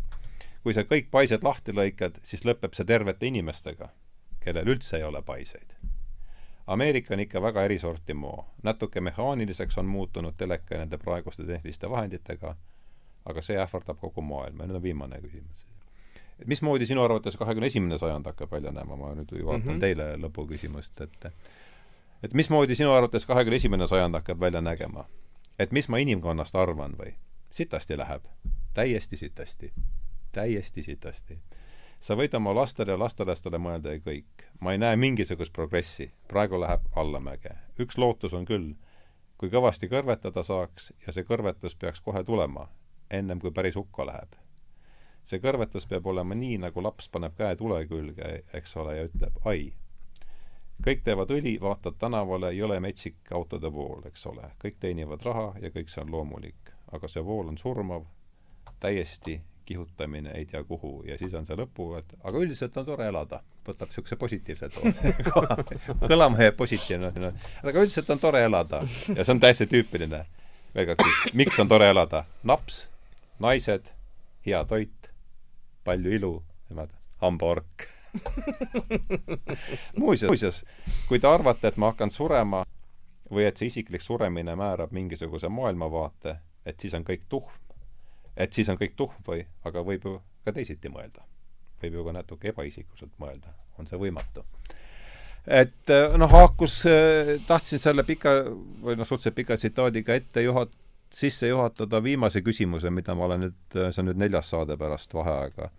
kui 0.62 0.74
sa 0.74 0.84
kõik 0.86 1.10
paised 1.10 1.42
lahti 1.42 1.74
lõikad, 1.74 2.20
siis 2.26 2.44
lõpeb 2.46 2.76
see 2.76 2.86
tervete 2.86 3.26
inimestega, 3.26 3.90
kellel 4.42 4.70
üldse 4.74 4.98
ei 4.98 5.06
ole 5.06 5.22
paiseid. 5.26 5.74
Ameerika 6.72 7.14
on 7.14 7.24
ikka 7.24 7.42
väga 7.42 7.64
erisorti 7.66 8.14
moo. 8.14 8.46
natuke 8.62 9.00
mehaaniliseks 9.00 9.78
on 9.78 9.86
muutunud 9.86 10.36
teleka 10.38 10.78
nende 10.78 10.98
praeguste 10.98 11.44
tehniliste 11.46 11.90
vahenditega, 11.90 12.54
aga 13.24 13.42
see 13.42 13.58
ähvardab 13.58 13.98
kogu 13.98 14.22
maailma 14.22 14.62
ja 14.62 14.70
nüüd 14.70 14.78
on 14.78 14.82
viimane 14.82 15.18
küsimus. 15.20 15.66
Mismoodi 16.46 16.86
sinu 16.86 17.02
arvates 17.02 17.36
kahekümne 17.36 17.66
esimene 17.66 17.98
sajand 17.98 18.26
hakkab 18.26 18.50
välja 18.52 18.72
näema, 18.72 18.96
ma 18.96 19.14
nüüd 19.14 19.32
vaatan 19.44 19.60
mm 19.62 19.68
-hmm. 19.68 19.80
teile 19.80 20.16
lõpuküsimust, 20.16 21.02
et 21.02 21.32
et 22.22 22.34
mismoodi 22.34 22.74
sinu 22.74 22.92
arvates 22.92 23.26
kahekümne 23.26 23.56
esimene 23.56 23.86
sajand 23.86 24.14
hakkab 24.14 24.40
välja 24.40 24.60
nägema? 24.60 25.04
et 25.58 25.72
mis 25.72 25.88
ma 25.88 25.98
inimkonnast 25.98 26.56
arvan 26.56 26.94
või? 26.98 27.14
sitasti 27.50 27.98
läheb. 27.98 28.22
täiesti 28.74 29.16
sitasti 29.16 29.72
täiesti 30.32 30.82
sitasti. 30.82 31.38
sa 32.02 32.16
võid 32.18 32.34
oma 32.34 32.50
lastele 32.54 32.96
ja 32.96 32.98
lastelastele 32.98 33.58
mõelda 33.62 33.92
ja 33.94 34.00
kõik. 34.02 34.46
ma 34.60 34.72
ei 34.72 34.78
näe 34.78 34.96
mingisugust 34.96 35.52
progressi, 35.52 36.12
praegu 36.28 36.60
läheb 36.60 36.86
allamäge. 36.96 37.56
üks 37.78 37.98
lootus 37.98 38.34
on 38.34 38.44
küll, 38.44 38.74
kui 39.38 39.50
kõvasti 39.50 39.88
kõrvetada 39.88 40.42
saaks 40.42 40.92
ja 41.06 41.12
see 41.12 41.24
kõrvetus 41.24 41.76
peaks 41.76 42.00
kohe 42.00 42.24
tulema, 42.24 42.68
ennem 43.10 43.40
kui 43.40 43.50
päris 43.50 43.76
hukka 43.76 44.06
läheb. 44.06 44.34
See 45.24 45.42
kõrvetus 45.42 45.86
peab 45.90 46.06
olema 46.06 46.34
nii, 46.38 46.58
nagu 46.64 46.82
laps 46.82 47.08
paneb 47.12 47.36
käe 47.38 47.56
tule 47.56 47.84
külge, 47.90 48.42
eks 48.52 48.76
ole, 48.82 48.96
ja 48.96 49.06
ütleb 49.10 49.38
ai. 49.48 49.72
kõik 50.82 51.04
teevad 51.04 51.30
õli, 51.30 51.58
vaatad 51.62 51.98
tänavale, 51.98 52.52
jõle 52.56 52.80
metsik 52.80 53.30
autode 53.30 53.70
vool, 53.72 54.02
eks 54.06 54.26
ole, 54.26 54.50
kõik 54.62 54.80
teenivad 54.80 55.22
raha 55.22 55.52
ja 55.62 55.70
kõik 55.70 55.88
see 55.88 56.02
on 56.02 56.10
loomulik. 56.10 56.74
aga 56.92 57.08
see 57.08 57.24
vool 57.24 57.48
on 57.48 57.58
surmav, 57.58 58.04
täiesti 58.80 59.40
kihutamine 59.64 60.30
ei 60.30 60.46
tea 60.46 60.64
kuhu 60.64 61.02
ja 61.06 61.18
siis 61.18 61.34
on 61.34 61.46
see 61.46 61.56
lõpu, 61.56 61.92
et 61.98 62.14
aga 62.24 62.38
üldiselt 62.38 62.76
on 62.76 62.86
tore 62.86 63.06
elada. 63.06 63.40
võtab 63.66 63.92
niisuguse 63.92 64.16
positiivse 64.18 64.68
toone 64.74 65.12
kõlama 66.10 66.42
jääb 66.42 66.56
positiivne 66.58 67.12
no.. 67.22 67.30
aga 67.62 67.84
üldiselt 67.84 68.10
on 68.10 68.18
tore 68.18 68.42
elada 68.44 68.82
ja 69.14 69.22
see 69.22 69.34
on 69.34 69.40
täiesti 69.40 69.68
tüüpiline. 69.70 70.24
veel 70.74 70.90
kord 70.90 71.06
miks 71.38 71.60
on 71.62 71.70
tore 71.70 71.90
elada? 71.90 72.24
naps, 72.42 72.88
naised, 73.38 73.86
hea 74.46 74.64
toit, 74.66 75.01
palju 75.84 76.14
ilu, 76.18 76.36
nemad, 76.70 76.92
hambaork 77.22 77.88
muuseas, 79.96 80.28
muuseas, 80.28 80.64
kui 81.08 81.20
te 81.20 81.28
arvate, 81.28 81.68
et 81.68 81.78
ma 81.80 81.92
hakkan 81.92 82.12
surema 82.12 82.62
või 83.32 83.46
et 83.48 83.56
see 83.56 83.70
isiklik 83.70 84.04
suremine 84.04 84.54
määrab 84.58 84.92
mingisuguse 84.92 85.48
maailmavaate, 85.48 86.36
et 86.68 86.80
siis 86.80 86.94
on 86.98 87.06
kõik 87.08 87.24
tuhm, 87.32 87.48
et 88.36 88.52
siis 88.52 88.68
on 88.68 88.78
kõik 88.80 88.96
tuhm 88.98 89.24
või, 89.26 89.46
aga 89.64 89.84
võib 89.86 90.06
ju 90.08 90.18
ka 90.44 90.52
teisiti 90.52 90.92
mõelda. 90.92 91.24
võib 91.82 91.96
ju 91.98 92.04
ka 92.04 92.12
natuke 92.14 92.48
ebaisikuliselt 92.52 93.14
mõelda, 93.18 93.54
on 93.78 93.86
see 93.86 93.98
võimatu. 93.98 94.44
et 95.46 95.90
äh, 95.90 96.16
noh, 96.18 96.30
haakus, 96.30 96.84
äh, 96.86 97.40
tahtsin 97.46 97.78
selle 97.78 98.04
pika 98.04 98.42
või 98.44 98.96
noh, 98.96 99.06
suhteliselt 99.06 99.34
pika 99.34 99.56
tsitaadiga 99.56 100.14
ette 100.14 100.44
juhat-, 100.44 100.76
sisse 101.16 101.50
juhatada 101.50 102.02
viimase 102.04 102.42
küsimuse, 102.44 102.90
mida 102.90 103.16
ma 103.18 103.26
olen 103.28 103.46
nüüd, 103.46 103.58
äh, 103.76 103.90
see 103.90 104.04
on 104.04 104.10
nüüd 104.10 104.22
neljas 104.22 104.52
saade 104.52 104.78
pärast 104.80 105.14
vaheaega, 105.14 105.70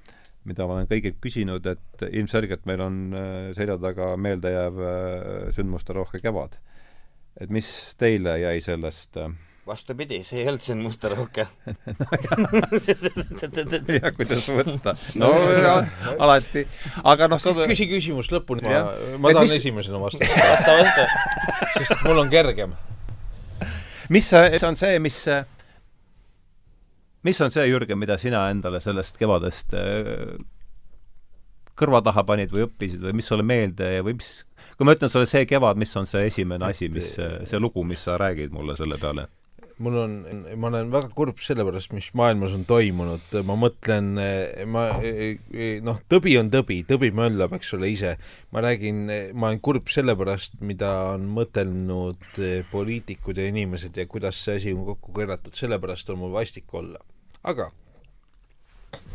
mida 0.50 0.68
ma 0.68 0.78
olen 0.78 0.92
kõigilt 0.92 1.20
küsinud, 1.24 1.68
et 1.72 2.06
ilmselgelt 2.12 2.68
meil 2.70 2.84
on 2.84 3.00
selja 3.56 3.78
taga 3.80 4.14
meeldejääv 4.20 4.84
sündmusterohke 5.56 6.20
kevad. 6.24 6.60
et 7.40 7.50
mis 7.50 7.68
teile 7.98 8.38
jäi 8.40 8.60
sellest 8.62 9.18
äh, 9.18 9.32
vastupidi, 9.68 10.24
see 10.28 10.42
ei 10.42 10.48
olnud 10.52 10.64
sündmusterohke 10.64 11.46
jah, 13.96 14.10
kuidas 14.18 14.48
võtta. 14.52 14.92
no 15.20 15.28
alati, 16.20 16.62
aga 17.04 17.28
noh 17.32 17.40
sa... 17.42 17.50
küsi 17.64 17.88
küsimus 17.92 18.28
lõpuni, 18.34 18.62
ma, 18.68 18.72
ma 19.24 19.28
tahan 19.36 19.48
mis... 19.48 19.56
esimesena 19.62 19.98
vastata. 20.04 20.32
vasta, 20.50 20.72
vasta. 20.82 21.04
sest 21.78 21.98
mul 22.08 22.18
on 22.26 22.30
kergem. 22.34 22.72
Mis 24.10 24.30
see 24.30 24.64
on 24.68 24.76
see, 24.80 25.00
mis 25.00 25.20
mis 27.24 27.42
on 27.42 27.52
see, 27.52 27.68
Jürgen, 27.70 28.00
mida 28.00 28.18
sina 28.20 28.50
endale 28.52 28.82
sellest 28.84 29.18
kevadest 29.20 29.76
äh, 29.80 30.34
kõrva 31.80 32.02
taha 32.06 32.24
panid 32.28 32.52
või 32.54 32.68
õppisid 32.68 33.04
või 33.04 33.16
mis 33.18 33.30
sulle 33.30 33.46
meelde 33.48 33.90
või 34.06 34.18
mis, 34.20 34.34
kui 34.78 34.88
ma 34.88 34.96
ütlen 34.98 35.12
sulle 35.12 35.30
see 35.30 35.48
kevad, 35.50 35.80
mis 35.80 35.96
on 36.00 36.10
see 36.10 36.28
esimene 36.30 36.70
asi, 36.70 36.90
mis, 36.94 37.16
see 37.18 37.62
lugu, 37.62 37.86
mis 37.88 38.04
sa 38.06 38.18
räägid 38.22 38.54
mulle 38.54 38.78
selle 38.80 39.00
peale? 39.02 39.28
Mul 39.82 39.98
on, 39.98 40.16
ma 40.60 40.70
olen 40.70 40.92
väga 40.94 41.10
kurb 41.16 41.40
selle 41.44 41.66
pärast, 41.66 41.94
mis 41.96 42.10
maailmas 42.18 42.54
on 42.56 42.66
toimunud, 42.70 43.38
ma 43.48 43.58
mõtlen, 43.60 44.10
ma 44.70 44.86
noh, 45.88 46.02
tõbi 46.12 46.36
on 46.40 46.52
tõbi, 46.54 46.82
tõbi 46.90 47.10
möllab, 47.16 47.56
eks 47.58 47.74
ole, 47.78 47.90
ise. 47.94 48.16
ma 48.54 48.64
räägin, 48.66 49.06
ma 49.34 49.50
olen 49.50 49.62
kurb 49.66 49.90
selle 49.94 50.16
pärast, 50.20 50.60
mida 50.62 50.92
on 51.14 51.28
mõtelnud 51.34 52.42
poliitikud 52.72 53.42
ja 53.42 53.50
inimesed 53.50 53.98
ja 53.98 54.08
kuidas 54.10 54.42
see 54.46 54.60
asi 54.62 54.76
on 54.76 54.86
kokku 54.94 55.16
keeratud, 55.18 55.56
sellepärast 55.58 56.14
on 56.14 56.22
mul 56.22 56.36
vastik 56.36 56.74
olla. 56.74 57.02
aga 57.44 57.72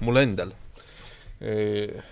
mul 0.04 0.20
endal 0.20 0.52
eh, 1.40 2.02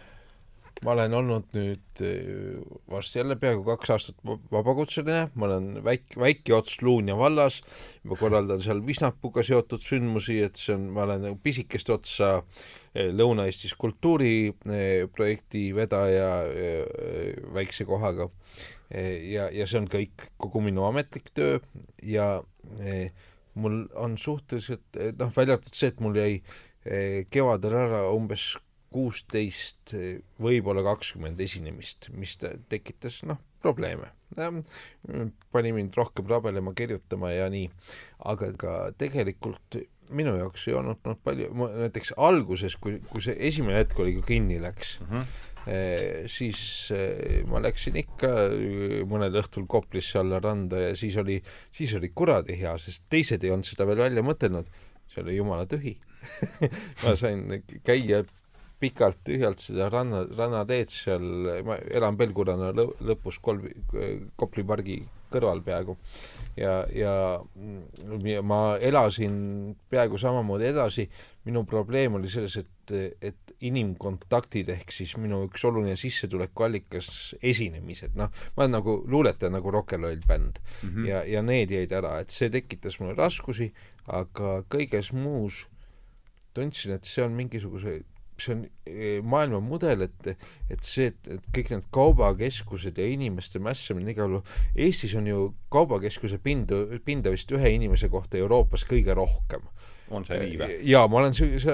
ma 0.84 0.92
olen 0.92 1.14
olnud 1.16 1.54
nüüd 1.56 2.00
eh, 2.04 2.56
varsti 2.90 3.20
jälle 3.20 3.36
peaaegu 3.40 3.64
kaks 3.64 3.92
aastat 3.94 4.18
vabakutseline, 4.52 5.30
ma 5.34 5.46
olen 5.48 5.68
väik-, 5.84 6.16
väike 6.20 6.54
ots 6.56 6.76
Luunja 6.84 7.16
vallas, 7.16 7.60
ma 8.04 8.18
korraldan 8.20 8.60
seal 8.64 8.82
Visnapuga 8.86 9.44
seotud 9.46 9.84
sündmusi, 9.84 10.40
et 10.44 10.60
see 10.60 10.74
on, 10.76 10.90
ma 10.96 11.06
olen 11.06 11.38
pisikest 11.42 11.92
otsa 11.94 12.32
eh, 12.92 13.08
Lõuna-Eestis 13.14 13.76
kultuuriprojekti 13.80 15.64
vedaja 15.76 16.30
väikse 17.56 17.88
kohaga. 17.88 18.28
ja, 18.92 19.48
ja 19.50 19.66
see 19.66 19.80
on 19.80 19.88
kõik, 19.90 20.28
kogu 20.38 20.60
minu 20.62 20.84
ametlik 20.86 21.32
töö. 21.34 21.58
Ja 22.06 22.42
mul 23.54 23.80
on 23.98 24.14
suhteliselt 24.20 25.00
noh, 25.18 25.32
välja 25.34 25.56
arvatud 25.56 25.74
see, 25.74 25.90
et 25.90 26.00
mul 26.04 26.16
jäi 26.20 27.24
kevadel 27.32 27.74
ära 27.74 28.04
umbes 28.14 28.52
kuusteist, 28.96 29.92
võib-olla 30.42 30.84
kakskümmend 30.86 31.40
esinemist, 31.44 32.08
mis 32.16 32.36
tekitas 32.40 33.20
noh, 33.28 33.42
probleeme. 33.60 34.12
pani 35.52 35.72
mind 35.72 35.96
rohkem 35.96 36.26
rabelema, 36.30 36.72
kirjutama 36.76 37.30
ja 37.34 37.50
nii, 37.52 37.68
aga 38.32 38.50
ka 38.58 38.72
tegelikult 38.98 39.78
minu 40.14 40.36
jaoks 40.38 40.68
ei 40.68 40.76
olnud 40.78 41.02
noh, 41.06 41.18
palju, 41.24 41.50
näiteks 41.82 42.14
alguses, 42.22 42.76
kui, 42.80 43.00
kui 43.10 43.22
see 43.24 43.36
esimene 43.48 43.80
hetk 43.80 43.98
oli, 44.02 44.14
kui 44.18 44.34
kinni 44.34 44.60
läks 44.62 45.00
mm, 45.00 45.12
-hmm. 45.12 45.52
Eh, 45.66 46.28
siis 46.30 46.92
eh, 46.94 47.42
ma 47.50 47.58
läksin 47.58 47.96
ikka 47.98 48.28
mõnel 49.10 49.34
õhtul 49.40 49.64
Koplisse 49.66 50.20
alla 50.20 50.38
randa 50.38 50.78
ja 50.78 50.92
siis 50.94 51.16
oli, 51.18 51.40
siis 51.74 51.94
oli 51.98 52.12
kuradi 52.14 52.54
hea, 52.54 52.76
sest 52.78 53.02
teised 53.10 53.42
ei 53.42 53.50
olnud 53.50 53.66
seda 53.66 53.82
veel 53.88 53.98
välja 53.98 54.22
mõtelnud, 54.22 54.68
see 55.10 55.24
oli 55.24 55.34
jumala 55.34 55.66
tühi 55.66 55.96
ma 57.02 57.16
sain 57.18 57.64
käia 57.82 58.22
pikalt 58.80 59.22
tühjalt 59.24 59.62
seda 59.64 59.88
ranna, 59.92 60.24
rannateed 60.36 60.92
seal, 60.92 61.24
ma 61.64 61.78
elan 61.96 62.18
Pelguranna 62.20 62.72
lõpus 62.76 63.40
kolm, 63.42 63.64
Kopli 64.36 64.64
pargi 64.66 65.00
kõrval 65.32 65.62
peaaegu. 65.64 65.96
Ja, 66.56 66.78
ja 66.92 68.42
ma 68.46 68.60
elasin 68.80 69.74
peaaegu 69.90 70.20
samamoodi 70.20 70.70
edasi, 70.70 71.06
minu 71.48 71.64
probleem 71.68 72.16
oli 72.18 72.30
selles, 72.32 72.56
et, 72.62 72.94
et 73.20 73.54
inimkontaktid 73.66 74.68
ehk 74.72 74.92
siis 74.92 75.14
minu 75.20 75.42
üks 75.46 75.64
oluline 75.68 75.96
sissetulekuallikas, 76.00 77.10
esinemised, 77.44 78.16
noh, 78.18 78.32
ma 78.56 78.64
olen 78.64 78.76
nagu 78.76 78.98
luuletaja 79.08 79.52
nagu 79.52 79.72
Rock 79.72 79.96
n 79.96 80.04
Roll 80.04 80.26
bänd. 80.28 80.60
Mm 80.82 80.90
-hmm. 80.90 81.08
ja, 81.08 81.22
ja 81.24 81.42
need 81.42 81.72
jäid 81.72 81.92
ära, 81.92 82.18
et 82.20 82.30
see 82.30 82.50
tekitas 82.52 83.00
mulle 83.00 83.16
raskusi, 83.16 83.72
aga 84.06 84.60
kõiges 84.68 85.12
muus 85.12 85.66
tundsin, 86.54 86.92
et 86.92 87.04
see 87.04 87.24
on 87.24 87.32
mingisuguse 87.32 88.02
see 88.40 88.54
on 88.54 88.64
eh, 88.86 89.20
maailma 89.24 89.60
mudel, 89.64 90.06
et, 90.06 90.30
et 90.72 90.84
see, 90.86 91.10
et, 91.12 91.48
kõik 91.54 91.72
need 91.72 91.88
kaubakeskused 91.94 92.98
ja 93.00 93.08
inimeste 93.08 93.60
mässamine 93.62 94.12
igal 94.12 94.38
pool, 94.38 94.58
Eestis 94.86 95.16
on 95.18 95.28
ju 95.30 95.48
kaubakeskuse 95.72 96.40
pindu, 96.42 96.84
pinda 97.04 97.32
vist 97.34 97.52
ühe 97.54 97.72
inimese 97.76 98.10
kohta 98.12 98.38
Euroopas 98.40 98.86
kõige 98.88 99.16
rohkem. 99.16 99.64
on 100.06 100.22
see 100.22 100.38
nii 100.38 100.58
või? 100.60 100.74
jaa, 100.86 101.08
ma 101.10 101.18
olen, 101.18 101.32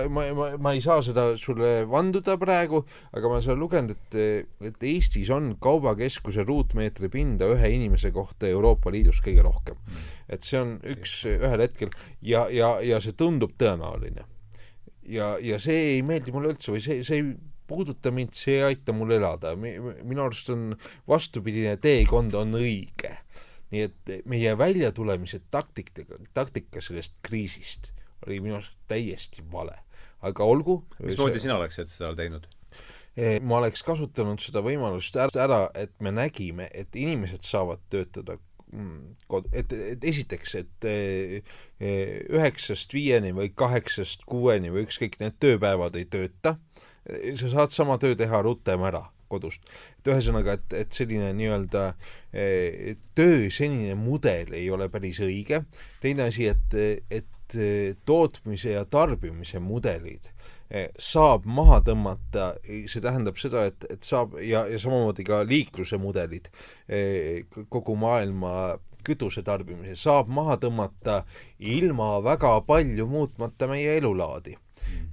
ma, 0.09 0.23
ma, 0.39 0.47
ma 0.57 0.73
ei 0.73 0.81
saa 0.81 1.03
seda 1.05 1.27
sulle 1.37 1.83
vanduda 1.91 2.39
praegu, 2.41 2.81
aga 3.13 3.29
ma 3.29 3.41
olen 3.43 3.61
lugenud, 3.61 3.93
et, 3.93 4.49
et 4.71 4.87
Eestis 4.89 5.29
on 5.35 5.53
kaubakeskuse 5.61 6.47
ruutmeetri 6.49 7.13
pinda 7.13 7.51
ühe 7.53 7.75
inimese 7.77 8.13
kohta 8.15 8.49
Euroopa 8.49 8.95
Liidus 8.95 9.21
kõige 9.25 9.45
rohkem. 9.45 9.77
Mm. 9.77 10.11
et 10.33 10.47
see 10.49 10.61
on 10.63 10.77
üks, 10.95 11.23
ühel 11.29 11.61
hetkel 11.61 11.91
ja, 12.25 12.47
ja, 12.49 12.79
ja 12.81 13.03
see 13.05 13.13
tundub 13.13 13.59
tõenäoline 13.61 14.32
ja, 15.09 15.35
ja 15.43 15.59
see 15.63 15.97
ei 15.97 16.03
meeldi 16.07 16.35
mulle 16.35 16.53
üldse 16.55 16.73
või 16.75 16.83
see, 16.85 17.01
see 17.07 17.21
ei 17.21 17.33
puuduta 17.69 18.13
mind, 18.15 18.35
see 18.37 18.59
ei 18.59 18.67
aita 18.73 18.95
mul 18.97 19.15
elada 19.17 19.55
Mi,, 19.57 19.75
minu 19.81 20.27
arust 20.27 20.51
on 20.53 20.73
vastupidine 21.09 21.77
teekond 21.83 22.35
on 22.39 22.59
õige. 22.59 23.17
nii 23.73 23.85
et 23.87 24.11
meie 24.29 24.53
väljatulemise 24.59 25.41
taktika, 25.51 26.05
taktika 26.37 26.83
sellest 26.85 27.15
kriisist 27.25 27.93
oli 28.27 28.41
minu 28.45 28.59
arust 28.59 28.75
täiesti 28.89 29.45
vale. 29.53 29.79
aga 30.23 30.45
olgu. 30.45 30.85
mismoodi 31.03 31.39
see... 31.39 31.47
sina 31.49 31.57
oleksid 31.59 31.91
seda 31.91 32.15
teinud? 32.19 32.47
E, 33.17 33.41
ma 33.45 33.59
oleks 33.59 33.83
kasutanud 33.85 34.41
seda 34.41 34.63
võimalust 34.65 35.17
ära, 35.21 35.67
et 35.77 35.93
me 36.01 36.13
nägime, 36.15 36.69
et 36.73 36.97
inimesed 36.97 37.45
saavad 37.45 37.83
töötada 37.93 38.39
et, 39.53 39.73
et 39.73 40.05
esiteks, 40.05 40.55
et 40.61 40.87
eh, 40.89 41.55
eh, 41.81 42.21
üheksast 42.33 42.95
viieni 42.95 43.33
või 43.37 43.51
kaheksast 43.55 44.25
kuueni 44.29 44.73
või 44.73 44.87
ükskõik, 44.87 45.19
need 45.21 45.37
tööpäevad 45.43 45.97
ei 46.01 46.07
tööta, 46.11 46.57
sa 47.37 47.51
saad 47.51 47.75
sama 47.75 47.99
töö 47.99 48.17
teha 48.19 48.43
rutem 48.47 48.85
ära 48.87 49.05
kodust. 49.33 49.65
et 49.99 50.09
ühesõnaga, 50.13 50.59
et, 50.59 50.75
et 50.85 50.93
selline 50.93 51.33
nii-öelda 51.37 51.85
eh, 52.33 52.97
töö 53.17 53.51
senine 53.51 53.97
mudel 53.99 54.53
ei 54.57 54.71
ole 54.71 54.89
päris 54.93 55.21
õige, 55.25 55.65
teine 56.01 56.29
asi, 56.29 56.49
et, 56.53 56.77
et 57.11 57.29
tootmise 58.09 58.73
ja 58.73 58.87
tarbimise 58.89 59.61
mudelid 59.61 60.32
saab 60.99 61.45
maha 61.45 61.81
tõmmata, 61.85 62.53
see 62.65 63.03
tähendab 63.05 63.37
seda, 63.41 63.67
et, 63.69 63.85
et 63.93 64.07
saab 64.09 64.39
ja, 64.41 64.65
ja 64.71 64.79
samamoodi 64.81 65.27
ka 65.29 65.43
liikluse 65.45 65.99
mudelid 66.01 66.49
eh, 66.89 67.45
kogu 67.69 67.97
maailma 68.01 68.79
kütuse 69.05 69.43
tarbimise 69.45 69.97
saab 69.99 70.31
maha 70.33 70.57
tõmmata 70.63 71.23
ilma 71.59 72.15
väga 72.25 72.55
palju 72.67 73.09
muutmata 73.11 73.69
meie 73.71 73.99
elulaadi 73.99 74.57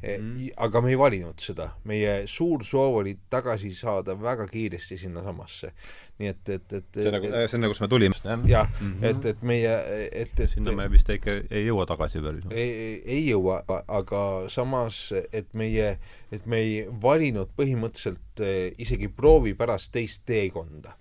mm.. 0.01 0.49
aga 0.57 0.81
me 0.81 0.93
ei 0.93 0.97
valinud 0.99 1.39
seda, 1.43 1.69
meie 1.89 2.21
suur 2.27 2.63
soov 2.67 2.99
oli 3.01 3.15
tagasi 3.29 3.71
saada 3.75 4.15
väga 4.19 4.47
kiiresti 4.49 4.97
sinnasamasse. 4.97 5.71
nii 6.19 6.27
et, 6.27 6.49
et, 6.51 6.73
et 6.75 6.97
see 6.99 7.07
on 7.07 7.15
nagu, 7.15 7.29
see 7.31 7.57
on 7.57 7.63
nagu, 7.63 7.73
kust 7.73 7.83
me 7.85 7.87
tulime, 7.91 8.15
jah? 8.47 8.67
mm 8.81 8.93
-hmm., 8.93 9.05
et, 9.09 9.25
et 9.25 9.41
meie, 9.41 9.75
et, 10.11 10.39
et 10.39 10.49
sinna 10.51 10.75
me 10.75 10.89
vist 10.91 11.09
ikka 11.09 11.37
ei 11.49 11.65
jõua 11.67 11.85
tagasi 11.87 12.23
veel. 12.23 12.41
ei, 12.51 13.01
ei 13.05 13.21
jõua, 13.29 13.63
aga 13.87 14.23
samas, 14.49 15.13
et 15.31 15.53
meie, 15.53 15.97
et 16.31 16.45
me 16.45 16.63
ei 16.63 16.87
valinud 17.01 17.51
põhimõtteliselt 17.57 18.43
eh, 18.43 18.71
isegi 18.77 19.07
proovi 19.07 19.53
pärast 19.53 19.91
teist 19.91 20.25
teekonda 20.25 20.95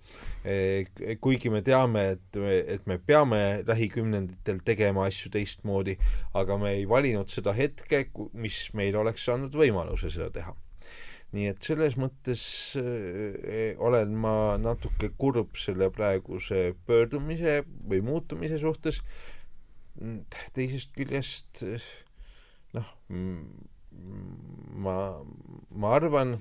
kuigi 1.21 1.51
me 1.51 1.63
teame, 1.67 2.05
et, 2.15 2.39
et 2.75 2.87
me 2.87 2.99
peame 2.99 3.41
lähikümnenditel 3.67 4.61
tegema 4.65 5.09
asju 5.09 5.33
teistmoodi, 5.35 5.97
aga 6.39 6.59
me 6.61 6.77
ei 6.79 6.87
valinud 6.89 7.31
seda 7.33 7.55
hetke, 7.57 8.07
mis 8.33 8.69
meil 8.79 8.97
oleks 9.01 9.29
andnud 9.33 9.57
võimaluse 9.59 10.13
seda 10.15 10.31
teha. 10.35 10.55
nii 11.37 11.45
et 11.51 11.61
selles 11.61 11.99
mõttes 12.01 12.43
äh, 12.81 13.75
olen 13.77 14.15
ma 14.17 14.57
natuke 14.57 15.11
kurb 15.21 15.59
selle 15.61 15.91
praeguse 15.93 16.71
pöördumise 16.89 17.59
või 17.91 18.01
muutumise 18.01 18.57
suhtes, 18.63 19.03
teisest 20.57 20.95
küljest 20.97 21.65
noh, 22.77 22.89
ma, 24.79 24.97
ma 25.71 25.93
arvan, 25.97 26.39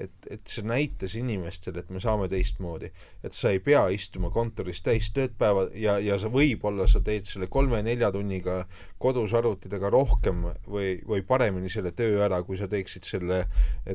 et, 0.00 0.28
et 0.30 0.42
see 0.48 0.64
näitas 0.66 1.14
inimestele, 1.18 1.82
et 1.82 1.90
me 1.92 2.00
saame 2.02 2.28
teistmoodi. 2.30 2.90
et 3.24 3.36
sa 3.36 3.52
ei 3.52 3.60
pea 3.60 3.82
istuma 3.92 4.30
kontoris 4.32 4.82
täis 4.82 5.10
tööpäeva 5.16 5.66
ja, 5.74 5.98
ja 6.00 6.18
sa 6.18 6.30
võib-olla 6.32 6.86
sa 6.88 7.02
teed 7.04 7.28
selle 7.28 7.50
kolme-nelja 7.52 8.10
tunniga 8.14 8.64
kodus 8.98 9.34
arvuti 9.36 9.68
taga 9.72 9.90
rohkem 9.92 10.46
või, 10.66 10.98
või 11.06 11.22
paremini 11.26 11.70
selle 11.72 11.92
töö 11.96 12.24
ära, 12.24 12.42
kui 12.46 12.58
sa 12.60 12.68
teeksid 12.70 13.06
selle 13.08 13.44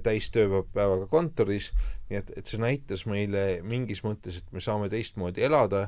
täistööpäevaga 0.05 1.09
kontoris, 1.11 1.71
nii 2.09 2.19
et, 2.19 2.31
et 2.37 2.49
see 2.49 2.61
näitas 2.61 3.05
meile 3.09 3.61
mingis 3.65 4.03
mõttes, 4.05 4.37
et 4.39 4.51
me 4.53 4.61
saame 4.61 4.89
teistmoodi 4.93 5.45
elada 5.47 5.87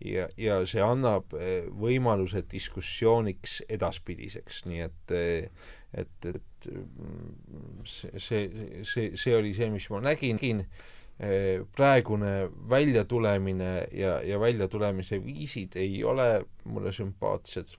ja, 0.00 0.28
ja 0.40 0.60
see 0.68 0.80
annab 0.84 1.34
eh, 1.36 1.66
võimaluse 1.68 2.44
diskussiooniks 2.48 3.60
edaspidiseks, 3.68 4.62
nii 4.68 4.86
et 4.86 5.16
eh, 5.16 5.66
et, 5.96 6.28
et 6.28 6.68
mm, 6.68 7.84
see, 7.88 8.20
see, 8.20 8.44
see, 8.84 9.10
see 9.16 9.36
oli 9.36 9.54
see, 9.56 9.70
mis 9.72 9.88
ma 9.92 10.02
nägin, 10.04 10.40
eh, 11.18 11.64
praegune 11.76 12.32
väljatulemine 12.70 13.72
ja, 13.96 14.18
ja 14.24 14.40
väljatulemise 14.40 15.20
viisid 15.24 15.78
ei 15.80 16.02
ole 16.04 16.44
mulle 16.64 16.92
sümpaatsed 16.92 17.76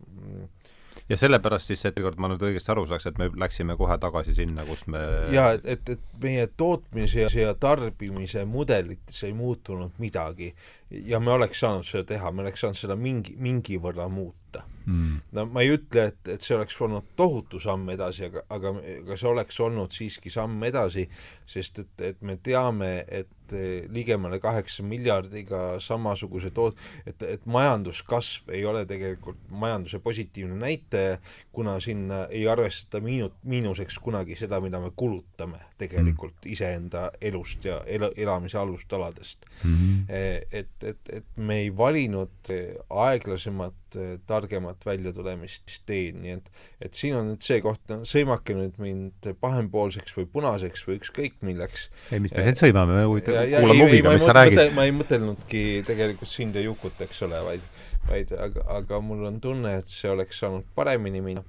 ja 1.10 1.18
sellepärast 1.18 1.72
siis, 1.72 1.86
et 1.90 1.99
ma 2.18 2.30
nüüd 2.31 2.44
õigesti 2.49 2.73
aru 2.73 2.86
saaks, 2.90 3.10
et 3.10 3.22
me 3.22 3.30
läksime 3.41 3.76
kohe 3.80 3.98
tagasi 4.02 4.36
sinna, 4.38 4.65
kus 4.68 4.86
me 4.88 5.02
jaa, 5.34 5.53
et, 5.57 5.65
et, 5.65 5.94
et 5.95 6.19
meie 6.23 6.48
tootmise 6.57 7.27
ja 7.34 7.53
tarbimise 7.57 8.45
mudelites 8.45 9.23
ei 9.27 9.34
muutunud 9.34 9.98
midagi 9.98 10.53
ja 10.91 11.20
me 11.20 11.32
oleks 11.32 11.61
saanud 11.64 11.86
seda 11.88 12.07
teha, 12.14 12.32
me 12.32 12.44
oleks 12.45 12.66
saanud 12.66 12.80
seda 12.80 12.98
mingi, 12.99 13.36
mingi 13.38 13.80
võrra 13.82 14.10
muuta. 14.11 14.64
Mm.. 14.90 15.20
no 15.38 15.44
ma 15.53 15.61
ei 15.61 15.76
ütle, 15.76 16.07
et, 16.10 16.30
et 16.34 16.41
see 16.41 16.56
oleks 16.56 16.74
olnud 16.82 17.11
tohutu 17.20 17.60
samm 17.61 17.91
edasi, 17.94 18.24
aga, 18.26 18.41
aga, 18.49 18.72
aga 19.03 19.18
see 19.22 19.28
oleks 19.30 19.60
olnud 19.61 19.94
siiski 19.94 20.32
samm 20.34 20.64
edasi, 20.66 21.03
sest 21.45 21.84
et, 21.84 21.91
et 22.07 22.24
me 22.26 22.40
teame, 22.41 22.90
et 23.06 23.53
ligemale 23.94 24.40
kaheksa 24.41 24.82
miljardiga 24.86 25.78
samasuguse 25.84 26.49
toot-, 26.57 26.82
et, 27.06 27.22
et 27.22 27.45
majanduskasv 27.45 28.49
ei 28.57 28.66
ole 28.66 28.82
tegelikult 28.90 29.38
majanduse 29.53 30.02
positiivne 30.02 30.57
näitaja, 30.57 31.20
kuna 31.53 31.78
sinna 31.84 32.24
ei 32.34 32.48
arvestata 32.49 33.03
miinu-, 33.06 33.36
miinuseks 33.45 34.02
kunagi 34.02 34.40
seda, 34.41 34.57
mida 34.64 34.82
me 34.82 34.90
kulutame 34.95 35.69
tegelikult 35.80 36.38
mm. 36.43 36.51
iseenda 36.53 37.06
elust 37.22 37.65
ja 37.65 37.80
el-, 37.88 38.11
elamise 38.18 38.57
alustaladest 38.60 39.45
mm. 39.64 39.76
-hmm. 39.76 40.15
et, 40.51 40.72
et, 40.84 41.14
et 41.14 41.26
me 41.35 41.60
ei 41.64 41.72
valinud 41.77 42.51
aeglasemat, 42.89 43.97
targemat 44.30 44.85
väljatulemist 44.85 45.80
teed, 45.89 46.19
nii 46.22 46.38
et 46.38 46.49
et 46.85 46.95
siin 46.95 47.15
on 47.18 47.31
nüüd 47.31 47.45
see 47.45 47.61
koht, 47.65 47.81
sõimake 48.07 48.56
nüüd 48.57 48.77
mind 48.81 49.30
pahempoolseks 49.41 50.15
või 50.18 50.27
punaseks 50.34 50.85
või 50.88 50.99
ükskõik 50.99 51.39
milleks. 51.41 51.89
ei, 52.11 52.19
mis 52.19 52.35
me 52.35 52.45
sind 52.45 52.61
sõimame, 52.61 52.99
me 52.99 53.22
kuulame 53.26 53.84
huviga, 53.84 54.14
mis 54.14 54.26
sa 54.26 54.35
räägid. 54.38 54.76
ma 54.76 54.85
ei 54.88 54.95
mõtelnudki 54.95 55.64
tegelikult 55.88 56.30
sind 56.30 56.56
ja 56.56 56.65
Jukut, 56.65 57.01
eks 57.01 57.23
ole, 57.27 57.41
vaid 57.45 57.65
vaid 58.10 58.31
aga, 58.34 58.65
aga 58.80 58.99
mul 59.03 59.26
on 59.30 59.39
tunne, 59.43 59.76
et 59.81 59.89
see 59.91 60.10
oleks 60.11 60.39
saanud 60.43 60.68
paremini 60.76 61.22
minna 61.23 61.43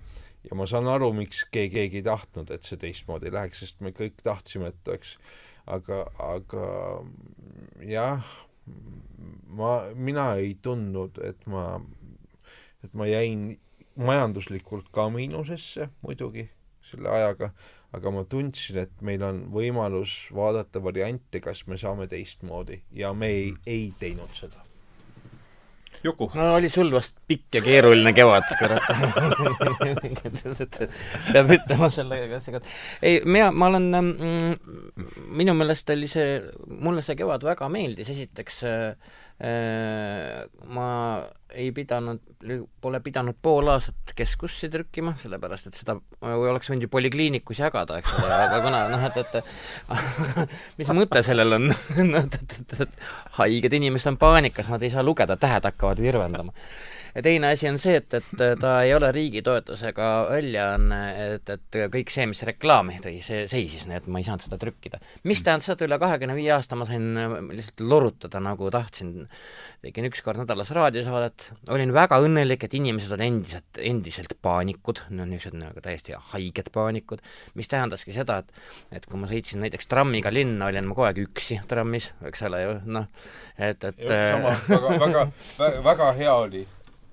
ja 0.48 0.56
ma 0.56 0.66
saan 0.68 0.88
aru, 0.88 1.12
miks 1.16 1.44
keegi, 1.52 1.74
keegi 1.76 2.00
ei 2.00 2.06
tahtnud, 2.06 2.50
et 2.54 2.66
see 2.66 2.80
teistmoodi 2.80 3.32
läheks, 3.32 3.64
sest 3.64 3.80
me 3.84 3.92
kõik 3.96 4.22
tahtsime, 4.24 4.70
et 4.72 4.88
oleks 4.88 5.16
aga, 5.70 6.04
aga 6.24 6.68
jah, 7.86 8.30
ma, 9.46 9.74
mina 9.94 10.30
ei 10.40 10.54
tundnud, 10.62 11.20
et 11.26 11.44
ma, 11.50 11.66
et 12.84 12.96
ma 12.96 13.08
jäin 13.10 13.52
majanduslikult 14.00 14.88
ka 14.94 15.10
miinusesse 15.12 15.90
muidugi 16.00 16.46
selle 16.90 17.10
ajaga, 17.12 17.50
aga 17.94 18.14
ma 18.14 18.24
tundsin, 18.24 18.80
et 18.86 19.04
meil 19.04 19.22
on 19.26 19.44
võimalus 19.52 20.14
vaadata 20.34 20.82
variante, 20.82 21.42
kas 21.44 21.66
me 21.70 21.78
saame 21.78 22.08
teistmoodi 22.10 22.80
ja 22.96 23.12
me 23.14 23.30
ei, 23.36 23.54
ei 23.66 23.92
teinud 24.00 24.34
seda 24.34 24.69
Juku. 26.04 26.30
no 26.34 26.54
oli 26.56 26.70
sul 26.72 26.88
vast 26.94 27.18
pikk 27.28 27.58
ja 27.58 27.62
keeruline 27.64 28.12
kevad, 28.16 28.48
kurat 28.56 28.86
peab 31.34 31.52
ütlema 31.58 31.90
sellega 31.92 32.40
seega. 32.40 32.62
ei, 33.02 33.20
mina, 33.24 33.50
ma 33.52 33.68
olen 33.68 33.90
mm,, 33.90 34.54
minu 35.36 35.52
meelest 35.58 35.92
oli 35.92 36.08
see, 36.10 36.40
mulle 36.80 37.04
see 37.04 37.18
kevad 37.20 37.44
väga 37.44 37.68
meeldis, 37.72 38.08
esiteks 38.16 38.64
Äh, 38.70 38.94
ma 39.40 40.88
ei 41.56 41.70
pidanud, 41.72 42.20
pole 42.82 43.00
pidanud 43.00 43.38
pool 43.42 43.70
aastat 43.72 44.12
keskusse 44.16 44.68
trükkima, 44.70 45.14
sellepärast 45.22 45.70
et 45.70 45.78
seda 45.78 45.96
oleks 46.20 46.68
võinud 46.70 46.84
ju 46.84 46.90
polikliinikus 46.92 47.62
jagada, 47.62 47.98
eks 48.02 48.12
ole, 48.20 48.36
aga 48.36 48.60
kuna 48.62 48.82
noh, 48.92 49.06
et, 49.08 49.16
et 49.24 49.96
mis 50.78 50.92
mõte 50.94 51.24
sellel 51.26 51.56
on? 51.56 51.70
Noh, 52.12 52.20
et, 52.20 52.36
et, 52.36 52.80
et 52.84 53.02
haiged 53.40 53.76
inimesed 53.80 54.12
on 54.12 54.20
paanikas, 54.20 54.68
nad 54.70 54.84
ei 54.84 54.92
saa 54.92 55.04
lugeda, 55.06 55.38
tähed 55.40 55.66
hakkavad 55.70 56.04
virvendama 56.04 56.52
ja 57.14 57.22
teine 57.24 57.52
asi 57.54 57.68
on 57.70 57.78
see, 57.80 57.96
et, 58.00 58.14
et 58.14 58.42
ta 58.60 58.74
ei 58.84 58.94
ole 58.94 59.10
riigi 59.14 59.42
toetusega 59.46 60.10
väljaanne, 60.30 61.00
et, 61.36 61.52
et 61.54 61.78
kõik 61.92 62.12
see, 62.12 62.26
mis 62.30 62.42
reklaami 62.46 63.00
tõi, 63.04 63.18
see 63.24 63.46
seisis, 63.50 63.86
nii 63.88 63.98
et 64.00 64.08
ma 64.10 64.20
ei 64.20 64.26
saanud 64.26 64.44
seda 64.46 64.58
trükkida. 64.60 65.00
mis 65.28 65.42
tähendas 65.46 65.68
seda, 65.68 65.78
et 65.80 65.86
üle 65.88 66.00
kahekümne 66.02 66.36
viie 66.38 66.52
aasta 66.54 66.78
ma 66.78 66.86
sain 66.88 67.08
lihtsalt 67.50 67.84
lorutada, 67.84 68.42
nagu 68.44 68.70
tahtsin. 68.72 69.28
tegin 69.80 70.10
üks 70.10 70.20
kord 70.24 70.42
nädalas 70.42 70.70
raadiosaadet, 70.76 71.46
olin 71.72 71.94
väga 71.96 72.18
õnnelik, 72.20 72.66
et 72.66 72.74
inimesed 72.76 73.14
on 73.16 73.22
endiselt, 73.24 73.80
endiselt 73.80 74.34
paanikud, 74.44 75.00
no 75.10 75.24
niisugused 75.24 75.56
nagu 75.56 75.80
täiesti 75.80 76.16
haiged 76.34 76.68
paanikud, 76.74 77.22
mis 77.56 77.70
tähendaski 77.70 78.12
seda, 78.16 78.42
et 78.44 79.00
et 79.00 79.06
kui 79.08 79.18
ma 79.20 79.28
sõitsin 79.30 79.62
näiteks 79.64 79.88
trammiga 79.90 80.32
linna, 80.32 80.68
olin 80.68 80.88
ma 80.88 80.96
kogu 80.96 81.08
aeg 81.08 81.22
üksi 81.24 81.60
trammis, 81.70 82.10
eks 82.28 82.44
ole 82.48 82.60
ju, 82.62 82.74
noh, 82.92 83.08
et, 83.56 83.84
et 83.88 84.04
sama, 84.04 84.52
väga, 84.68 85.24
väga, 85.58 85.80
väga 85.86 86.12
hea 86.18 86.34
oli 86.34 86.66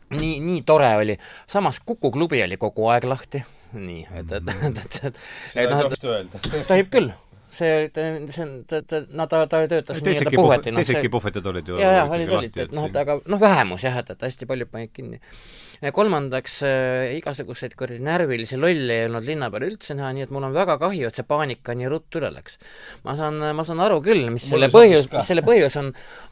nii, 0.09 0.39
nii 0.39 0.63
tore 0.65 0.95
oli. 0.95 1.17
samas 1.47 1.79
Kuku 1.79 2.11
klubi 2.11 2.43
oli 2.43 2.57
kogu 2.57 2.87
aeg 2.93 3.07
lahti. 3.09 3.43
nii, 3.73 4.07
et, 4.15 4.31
et, 4.31 4.43
et, 4.49 4.77
et, 4.77 4.99
et, 5.03 5.15
et 5.55 5.71
noh, 5.71 5.87
et 5.91 6.67
tohib 6.67 6.91
küll 6.91 7.11
see, 7.57 7.89
see 8.31 8.43
on, 8.43 8.51
ta, 8.67 8.81
ta, 8.81 9.01
no 9.11 9.27
ta, 9.27 9.41
ta 9.47 9.61
töötas 9.67 10.01
nii-öelda 10.01 10.33
puhvetina. 10.35 10.81
teisedki 10.81 11.11
puhvetid 11.11 11.45
olid 11.51 11.67
ju 11.71 11.79
jaa, 11.81 11.93
jaa, 11.99 12.07
olid, 12.15 12.31
olid, 12.39 12.59
et 12.63 12.75
noh, 12.75 12.87
et 12.89 12.99
aga 13.03 13.17
noh, 13.25 13.41
vähemus 13.41 13.85
jah, 13.87 13.97
et, 14.01 14.11
et 14.13 14.27
hästi 14.27 14.49
paljud 14.49 14.71
panid 14.71 14.93
kinni 14.93 15.21
kolmandaks 15.93 16.59
äh,, 16.65 17.17
igasuguseid 17.19 17.75
kuradi 17.77 18.01
närvilisi 18.03 18.57
lolle 18.57 18.95
ei 19.01 19.05
olnud 19.07 19.25
linna 19.27 19.49
peal 19.53 19.67
üldse 19.67 19.95
näha, 19.97 20.09
nii 20.15 20.25
et 20.25 20.33
mul 20.33 20.47
on 20.47 20.55
väga 20.55 20.77
kahju, 20.81 21.09
et 21.09 21.17
see 21.17 21.25
paanika 21.27 21.75
nii 21.77 21.91
ruttu 21.91 22.21
üle 22.21 22.31
läks. 22.33 22.57
ma 23.05 23.15
saan, 23.19 23.39
ma 23.57 23.65
saan 23.67 23.81
aru 23.85 23.99
küll, 24.05 24.25
mis 24.33 24.47
Mulle 24.49 24.67
selle 24.67 24.71
põhjus, 24.73 25.09
mis 25.13 25.29
selle 25.29 25.43
põhjus 25.45 25.77
on, 25.81 25.91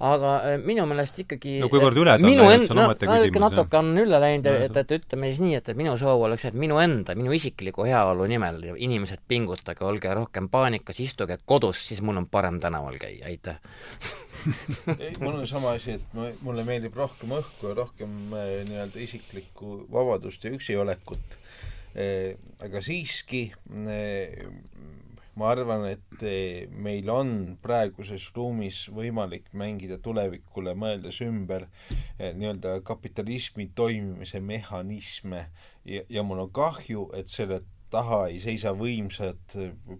aga 0.10 0.34
äh, 0.52 0.58
minu 0.66 0.88
meelest 0.90 1.22
ikkagi 1.26 1.60
no 1.62 1.70
kuivõrd 1.74 2.02
üle 2.02 2.18
ta 2.18 2.26
on 2.26 2.42
läinud, 2.42 2.66
see 2.66 2.76
on 2.76 2.84
omaette 2.86 3.10
no, 3.10 3.20
küsimus. 3.22 3.46
natuke 3.46 3.82
on 3.82 3.92
üle 4.06 4.22
läinud, 4.26 4.50
et, 4.68 4.82
et 4.84 4.96
ütleme 5.00 5.32
siis 5.32 5.44
nii, 5.46 5.60
et, 5.62 5.74
et 5.74 5.82
minu 5.82 5.96
soov 6.02 6.26
oleks, 6.30 6.48
et 6.50 6.58
minu 6.66 6.82
enda, 6.82 7.18
minu 7.20 7.36
isikliku 7.36 7.86
heaolu 7.88 8.28
nimel 8.32 8.62
inimesed 8.76 9.22
pingutage, 9.30 9.86
olge 9.86 10.14
rohkem 10.18 10.50
paanikas, 10.54 11.00
istuge 11.04 11.38
kodus, 11.46 11.86
siis 11.90 12.02
mul 12.06 12.24
on 12.24 12.30
parem 12.32 12.60
tänaval 12.64 12.98
käia, 13.02 13.30
aitäh 13.30 13.62
ei, 15.00 15.14
mul 15.22 15.40
on 15.40 15.48
sama 15.50 15.76
asi, 15.78 15.98
et 16.00 16.14
ma, 16.18 16.30
mulle 16.46 16.66
meeldib 16.68 16.96
rohkem 16.98 17.34
õhku 17.38 17.72
ja 17.72 17.80
rohkem 17.82 18.36
äh, 18.36 18.62
nii-öelda 18.70 19.02
isiklikku 19.06 19.82
vabadust 19.92 20.46
ja 20.46 20.54
üksiolekut 20.56 21.40
äh,. 21.96 22.36
aga 22.64 22.82
siiski 22.84 23.48
äh, 23.52 24.46
ma 25.36 25.52
arvan, 25.52 25.86
et 25.92 26.24
äh, 26.24 26.66
meil 26.72 27.10
on 27.12 27.30
praeguses 27.64 28.30
ruumis 28.36 28.86
võimalik 28.96 29.50
mängida 29.58 30.00
tulevikule 30.04 30.76
mõeldes 30.80 31.20
ümber 31.26 31.68
äh, 31.68 32.32
nii-öelda 32.38 32.80
kapitalismi 32.88 33.70
toimimise 33.76 34.40
mehhanisme 34.40 35.48
ja, 35.84 36.04
ja 36.10 36.24
mul 36.24 36.46
on 36.46 36.54
kahju, 36.56 37.10
et 37.20 37.32
selle 37.32 37.62
taha 37.92 38.26
ei 38.32 38.40
seisa 38.44 38.74
võimsad 38.76 39.56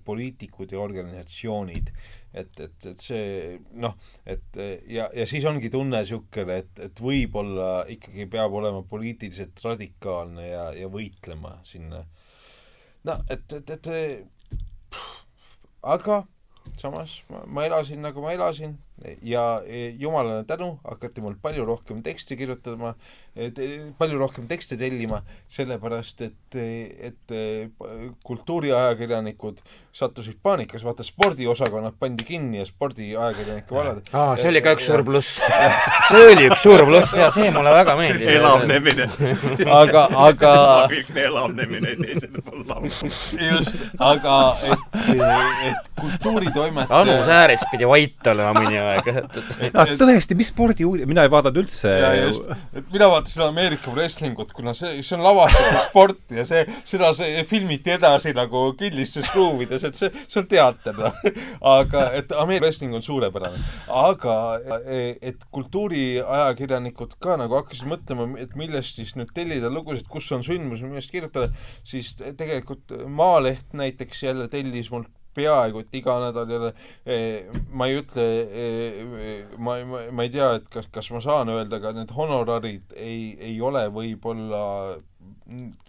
poliitikud 0.08 0.72
ja 0.74 0.82
organisatsioonid 0.84 1.92
et, 2.36 2.60
et, 2.60 2.88
et 2.92 3.02
see 3.02 3.56
noh, 3.80 3.96
et 4.28 4.60
ja, 4.92 5.08
ja 5.16 5.26
siis 5.30 5.46
ongi 5.48 5.72
tunne 5.74 6.02
niisugune, 6.04 6.60
et, 6.62 6.84
et 6.90 7.02
võib-olla 7.02 7.86
ikkagi 7.92 8.28
peab 8.32 8.56
olema 8.60 8.84
poliitiliselt 8.90 9.64
radikaalne 9.64 10.48
ja, 10.50 10.70
ja 10.76 10.92
võitlema 10.92 11.58
sinna. 11.68 12.04
no 13.08 13.20
et, 13.32 13.60
et, 13.60 13.76
et 13.78 13.92
pff, 14.92 15.20
aga 15.96 16.24
samas 16.82 17.20
ma, 17.30 17.44
ma 17.46 17.66
elasin 17.68 18.02
nagu 18.04 18.24
ma 18.24 18.34
elasin 18.36 18.76
ja 19.22 19.62
jumalale 20.00 20.44
tänu 20.48 20.76
hakati 20.84 21.22
mul 21.22 21.36
palju 21.42 21.66
rohkem 21.66 22.02
teksti 22.04 22.38
kirjutama 22.38 22.96
palju 23.98 24.20
rohkem 24.20 24.48
tekste 24.48 24.78
tellima, 24.80 25.22
sellepärast 25.52 26.22
et, 26.24 26.60
et 26.60 27.34
kultuuriajakirjanikud 28.24 29.60
sattusid 29.96 30.36
paanikas, 30.44 30.84
vaata 30.84 31.04
spordiosakonnad 31.08 31.94
pandi 32.00 32.24
kinni 32.28 32.58
ja 32.58 32.66
spordiajakirjanike 32.68 33.76
valad. 33.76 34.02
aa, 34.12 34.34
see 34.36 34.50
oli 34.52 34.62
ka 34.64 34.74
üks 34.76 34.88
suur 34.90 35.04
pluss. 35.08 35.38
see 36.10 36.26
oli 36.34 36.50
üks 36.50 36.64
suur 36.66 36.84
pluss 36.88 37.14
ja 37.16 37.30
see 37.32 37.48
mulle 37.56 37.72
väga 37.72 37.96
meeldis. 38.00 38.32
elavnemine. 38.34 39.08
aga, 39.80 40.04
aga 40.26 40.52
elavnemine 41.24 41.96
teisel 42.02 42.36
pool 42.42 42.66
lauda. 42.68 42.92
just, 42.92 43.86
aga 44.04 44.36
et, 44.68 45.00
et 45.70 45.90
kultuuritoimetaja 46.02 47.00
Anu 47.00 47.16
Sääris 47.30 47.64
pidi 47.72 47.88
vait 47.88 48.32
olema 48.34 48.52
mõni 48.60 48.82
aeg. 48.82 49.10
tõesti, 50.04 50.36
mis 50.36 50.52
spordiuudis, 50.52 51.08
mina 51.08 51.24
ei 51.24 51.32
vaadanud 51.32 51.64
üldse. 51.64 51.96
mina 52.92 53.08
vaatasin 53.16 53.25
vaatasin 53.26 53.44
Ameerika 53.44 53.92
wrestlingut, 53.92 54.52
kuna 54.54 54.74
see, 54.74 55.02
see 55.04 55.18
on 55.18 55.24
lavastatud 55.24 55.80
sport 55.90 56.32
ja 56.32 56.46
see, 56.46 56.62
seda 56.86 57.12
see 57.18 57.44
filmiti 57.48 57.96
edasi 57.96 58.34
nagu 58.38 58.68
kinnistes 58.78 59.32
ruumides, 59.36 59.84
et 59.88 59.98
see, 59.98 60.12
see 60.28 60.42
on 60.42 60.48
teater, 60.52 60.98
noh. 61.00 61.18
aga, 61.76 62.06
et 62.20 62.32
Ameerika 62.38 62.68
wrestling 62.68 62.96
on 62.96 63.06
suurepärane. 63.06 63.62
aga 63.90 64.38
et 65.22 65.48
kultuuriajakirjanikud 65.52 67.18
ka 67.22 67.40
nagu 67.42 67.58
hakkasid 67.58 67.90
mõtlema, 67.90 68.30
et 68.42 68.56
millest 68.60 69.02
siis 69.02 69.16
nüüd 69.18 69.34
tellida 69.36 69.72
lugusid, 69.74 70.08
kus 70.12 70.30
on 70.36 70.46
sündmus, 70.46 70.84
millest 70.86 71.14
kirjutada, 71.14 71.50
siis 71.88 72.14
tegelikult 72.38 72.94
Maaleht 73.10 73.74
näiteks 73.74 74.24
jälle 74.28 74.50
tellis 74.52 74.92
mult 74.94 75.10
peaaegu 75.36 75.84
et 75.84 75.98
iga 76.00 76.18
nädal 76.24 76.54
jälle 76.56 76.72
eh, 77.06 77.50
ma 77.72 77.90
ei 77.90 78.00
ütle, 78.02 78.28
eh, 78.46 79.58
ma, 79.58 79.78
ma, 79.88 80.06
ma 80.12 80.28
ei 80.28 80.32
tea, 80.34 80.54
et 80.60 80.70
kas, 80.72 80.88
kas 80.94 81.12
ma 81.14 81.22
saan 81.24 81.52
öelda, 81.54 81.80
aga 81.82 81.96
need 81.98 82.14
honorarid 82.16 82.96
ei, 82.96 83.36
ei 83.52 83.60
ole 83.62 83.86
võib-olla 83.94 84.64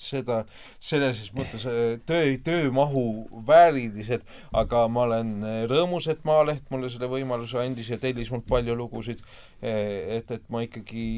seda, 0.00 0.42
selles 0.82 1.22
mõttes 1.36 1.64
eh, 1.70 1.96
töö, 2.08 2.34
töömahu 2.44 3.06
väärilised, 3.48 4.26
aga 4.56 4.84
ma 4.92 5.06
olen 5.08 5.32
rõõmus, 5.70 6.10
et 6.12 6.22
Maaleht 6.28 6.68
mulle 6.72 6.90
selle 6.92 7.08
võimaluse 7.12 7.60
andis 7.62 7.90
ja 7.92 8.00
tellis 8.02 8.32
mult 8.32 8.46
palju 8.48 8.76
lugusid, 8.76 9.24
et, 9.62 10.30
et 10.30 10.46
ma 10.52 10.62
ikkagi 10.66 11.08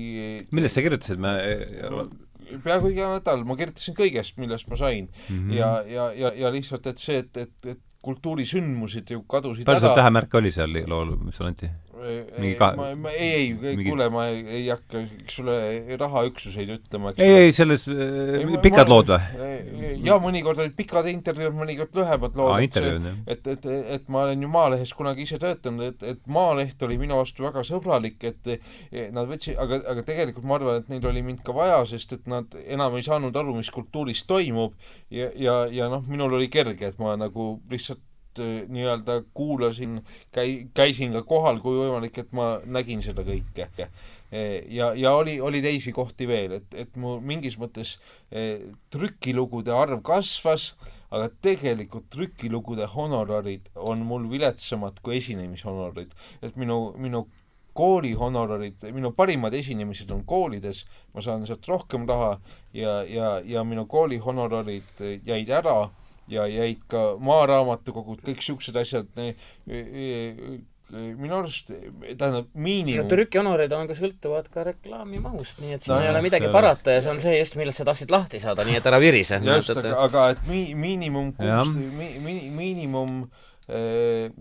millest 0.55 0.79
sa 0.79 0.85
kirjutasid, 0.85 1.21
me 1.23 1.35
peaaegu 2.65 2.93
iga 2.93 3.11
nädal 3.13 3.45
ma 3.49 3.57
kirjutasin 3.59 3.97
kõigest, 3.99 4.39
millest 4.41 4.69
ma 4.71 4.79
sain 4.81 5.09
mm. 5.09 5.37
-hmm. 5.37 5.53
ja, 5.57 5.71
ja, 5.87 6.09
ja, 6.17 6.33
ja 6.45 6.53
lihtsalt, 6.53 6.87
et 6.87 7.03
see, 7.03 7.19
et, 7.25 7.37
et, 7.37 7.67
et 7.75 7.83
kultuurisündmused 8.09 9.11
ju 9.13 9.23
kadusid 9.29 9.69
palju 9.69 9.85
sul 9.85 9.97
tähemärke 9.99 10.41
oli 10.41 10.53
seal 10.55 10.81
lool, 10.89 11.17
mis 11.21 11.37
sulle 11.37 11.53
anti? 11.53 11.71
Ka-? 12.59 12.71
ma, 12.79 12.89
ma 12.97 13.13
ei, 13.13 13.51
ei 13.51 13.53
mingi..., 13.57 13.87
kuule, 13.89 14.09
ma 14.13 14.27
ei, 14.31 14.43
ei 14.59 14.69
hakka 14.71 15.03
sulle 15.33 15.57
rahaüksuseid 16.01 16.73
ütlema, 16.77 17.13
eks 17.13 17.25
ei, 17.25 17.49
ei, 17.49 17.55
selles 17.57 17.85
ei, 17.89 18.45
pikad 18.65 18.89
ma, 18.89 18.95
lood 18.95 19.13
või? 19.13 19.93
jaa, 20.07 20.19
mõnikord 20.23 20.63
olid 20.65 20.77
pikad 20.79 21.09
intervjuud, 21.13 21.57
mõnikord 21.59 21.97
lühemad 21.99 22.39
lood. 22.39 22.79
et, 22.79 22.81
et, 23.35 23.51
et, 23.55 23.69
et 23.99 24.11
ma 24.13 24.25
olen 24.27 24.45
ju 24.47 24.53
Maalehes 24.53 24.95
kunagi 24.99 25.27
ise 25.27 25.41
töötanud, 25.43 25.93
et, 25.93 26.07
et 26.15 26.23
Maaleht 26.39 26.83
oli 26.87 26.99
minu 27.01 27.21
vastu 27.21 27.47
väga 27.47 27.65
sõbralik, 27.67 28.23
et 28.29 28.53
nad 29.15 29.29
võtsid, 29.31 29.59
aga, 29.61 29.83
aga 29.95 30.07
tegelikult 30.09 30.49
ma 30.49 30.59
arvan, 30.59 30.83
et 30.83 30.93
neil 30.93 31.09
oli 31.11 31.25
mind 31.27 31.43
ka 31.47 31.57
vaja, 31.57 31.83
sest 31.89 32.17
et 32.19 32.29
nad 32.31 32.59
enam 32.67 32.99
ei 32.99 33.07
saanud 33.07 33.37
aru, 33.37 33.57
mis 33.59 33.73
kultuuris 33.75 34.25
toimub 34.29 34.77
ja, 35.11 35.31
ja, 35.37 35.61
ja 35.73 35.89
noh, 35.93 36.05
minul 36.09 36.39
oli 36.39 36.51
kerge, 36.53 36.93
et 36.93 37.01
ma 37.03 37.17
nagu 37.19 37.57
lihtsalt 37.71 38.03
Äh, 38.39 38.69
nii-öelda 38.69 39.23
kuulasin, 39.35 40.01
käi-, 40.35 40.69
käisin 40.75 41.13
ka 41.17 41.23
kohal, 41.27 41.61
kui 41.65 41.79
võimalik, 41.79 42.19
et 42.23 42.33
ma 42.37 42.59
nägin 42.67 43.03
seda 43.05 43.25
kõike. 43.27 43.69
E, 44.31 44.43
ja, 44.75 44.93
ja 44.99 45.15
oli, 45.17 45.39
oli 45.41 45.63
teisi 45.65 45.93
kohti 45.97 46.29
veel, 46.29 46.59
et, 46.61 46.75
et 46.77 46.97
mu 47.01 47.17
mingis 47.25 47.57
mõttes 47.61 47.97
eh, 48.31 48.69
trükilugude 48.93 49.73
arv 49.73 50.03
kasvas, 50.05 50.75
aga 51.09 51.31
tegelikult 51.43 52.11
trükilugude 52.13 52.87
honorarid 52.93 53.71
on 53.75 54.05
mul 54.05 54.29
viletsamad 54.29 55.01
kui 55.03 55.17
esinemishonorarid. 55.23 56.13
et 56.43 56.57
minu, 56.61 56.93
minu 57.01 57.25
kooli 57.79 58.13
honorarid, 58.19 58.85
minu 58.93 59.15
parimad 59.17 59.55
esinemised 59.55 60.11
on 60.13 60.25
koolides, 60.29 60.85
ma 61.15 61.25
saan 61.25 61.47
sealt 61.49 61.65
rohkem 61.71 62.05
raha 62.09 62.35
ja, 62.75 63.01
ja, 63.09 63.39
ja 63.45 63.65
minu 63.65 63.87
kooli 63.87 64.19
honorarid 64.21 65.01
jäid 65.25 65.49
ära 65.49 65.89
ja 66.29 66.47
jäid 66.51 66.83
ka 66.91 67.13
maaraamatukogud, 67.25 68.23
kõik 68.25 68.43
niisugused 68.43 68.77
asjad, 68.79 69.09
minu 70.89 71.37
arust, 71.37 71.69
tähendab, 71.69 72.47
miinimum 72.57 73.05
no 73.05 73.11
trükihonorid 73.11 73.73
on 73.77 73.91
ka, 73.91 73.97
sõltuvad 73.99 74.49
ka 74.53 74.65
reklaami 74.71 75.21
mahust, 75.21 75.61
nii 75.61 75.77
et 75.77 75.85
siin 75.85 75.93
no, 75.93 75.99
ei 76.01 76.09
ole 76.09 76.23
midagi 76.25 76.49
parata 76.53 76.95
ja 76.97 77.03
see 77.05 77.13
on 77.13 77.21
see 77.21 77.35
just, 77.37 77.59
millest 77.61 77.83
sa 77.83 77.89
tahtsid 77.91 78.15
lahti 78.15 78.41
saada, 78.41 78.65
nii 78.65 78.79
et 78.79 78.89
ära 78.89 79.01
virise. 79.03 79.41
just, 79.51 79.75
aga, 79.77 79.93
aga 80.07 80.25
et 80.33 80.43
mi-, 80.49 80.73
miinimum 80.79 81.35
kuus, 81.37 81.77
mi-, 81.77 82.15
mi-, 82.25 82.49
miinimum 82.57 83.21
eh, 83.69 84.33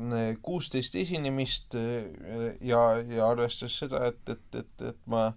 kuusteist 0.43 0.95
esinemist 1.03 1.75
eh, 1.75 2.55
ja, 2.69 2.83
ja 3.03 3.27
arvestades 3.27 3.75
seda, 3.83 4.05
et, 4.13 4.21
et, 4.31 4.61
et, 4.63 4.91
et 4.93 5.01
ma 5.11 5.31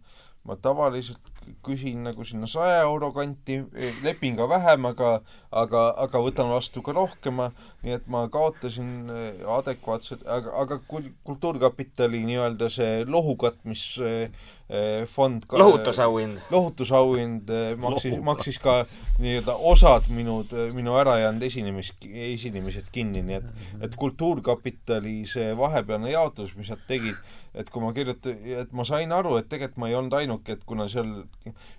ma 0.48 0.56
tavaliselt 0.56 1.39
küsin 1.66 2.04
nagu 2.06 2.24
sinna 2.24 2.48
saja 2.50 2.82
euro 2.86 3.12
kanti, 3.12 3.60
lepin 4.02 4.36
ka 4.36 4.48
vähem, 4.48 4.86
aga 4.90 5.20
aga, 5.50 5.90
aga 5.98 6.20
võtan 6.22 6.50
vastu 6.52 6.82
ka 6.84 6.92
rohkem, 6.94 7.40
nii 7.84 7.96
et 7.96 8.06
ma 8.10 8.26
kaotasin 8.32 9.10
eh, 9.10 9.42
adekvaatselt, 9.58 10.22
aga, 10.26 10.52
aga 10.62 10.80
Kultuurkapitali 11.26 12.22
nii-öelda 12.26 12.70
see 12.72 13.04
lohu 13.08 13.36
katmisfond 13.40 15.46
ka, 15.50 15.58
lohutusauhind. 15.58 16.38
lohutusauhind 16.54 17.50
maksis, 17.82 18.16
maksis 18.26 18.58
ka 18.62 18.74
nii-öelda 19.18 19.54
osad 19.72 20.02
minu, 20.14 20.34
minu 20.76 20.92
ärajäänud 21.02 21.42
esinemis, 21.50 21.88
esinemised 22.06 22.86
kinni, 22.94 23.20
nii 23.26 23.36
et 23.40 23.48
et 23.88 23.94
Kultuurkapitali 23.98 25.16
see 25.30 25.48
vahepealne 25.58 26.10
jaotus, 26.14 26.50
mis 26.58 26.70
nad 26.70 26.82
tegid, 26.88 27.18
et 27.54 27.70
kui 27.70 27.82
ma 27.82 27.92
kirjutan, 27.96 28.36
et 28.62 28.74
ma 28.76 28.84
sain 28.86 29.10
aru, 29.14 29.36
et 29.40 29.48
tegelikult 29.50 29.80
ma 29.82 29.88
ei 29.90 29.96
olnud 29.98 30.16
ainuke, 30.20 30.54
et 30.54 30.66
kuna 30.68 30.86
seal, 30.90 31.10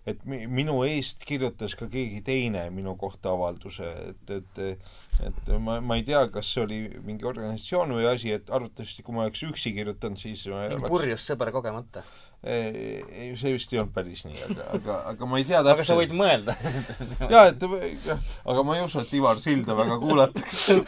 et 0.09 0.25
minu 0.27 0.81
eest 0.87 1.23
kirjutas 1.27 1.77
ka 1.79 1.87
keegi 1.91 2.23
teine 2.27 2.65
minu 2.75 2.97
kohta 2.99 3.31
avalduse, 3.35 3.93
et, 4.11 4.35
et 4.39 4.83
et 5.21 5.49
ma, 5.61 5.77
ma 5.83 5.97
ei 5.99 6.03
tea, 6.07 6.23
kas 6.33 6.49
see 6.49 6.63
oli 6.63 6.79
mingi 7.05 7.27
organisatsioon 7.29 7.93
või 7.93 8.07
asi, 8.09 8.31
et 8.33 8.49
arvatavasti 8.49 9.03
kui 9.05 9.15
ma 9.15 9.27
oleks 9.27 9.43
üksi 9.45 9.73
kirjutanud, 9.75 10.17
siis 10.17 10.47
ma 10.49 10.65
ei 10.65 10.75
oleks 10.75 10.89
purjus 10.89 11.25
sõber 11.29 11.51
kogemata 11.53 12.03
ei, 12.43 13.33
see 13.37 13.53
vist 13.53 13.69
ei 13.73 13.79
olnud 13.81 13.93
päris 13.93 14.23
nii, 14.25 14.39
aga, 14.47 14.63
aga, 14.77 14.95
aga 15.11 15.27
ma 15.29 15.37
ei 15.37 15.45
tea 15.45 15.59
täpselt. 15.61 15.75
aga 15.75 15.85
sa 15.85 15.97
võid 15.99 16.15
mõelda. 16.17 16.55
Jaa, 17.33 17.43
et 17.51 17.65
jah, 18.07 18.23
aga 18.53 18.63
ma 18.65 18.77
ei 18.77 18.85
usu, 18.87 19.03
et 19.03 19.13
Ivar 19.19 19.41
Silda 19.41 19.77
väga 19.77 19.99
kuulatakse. 20.01 20.79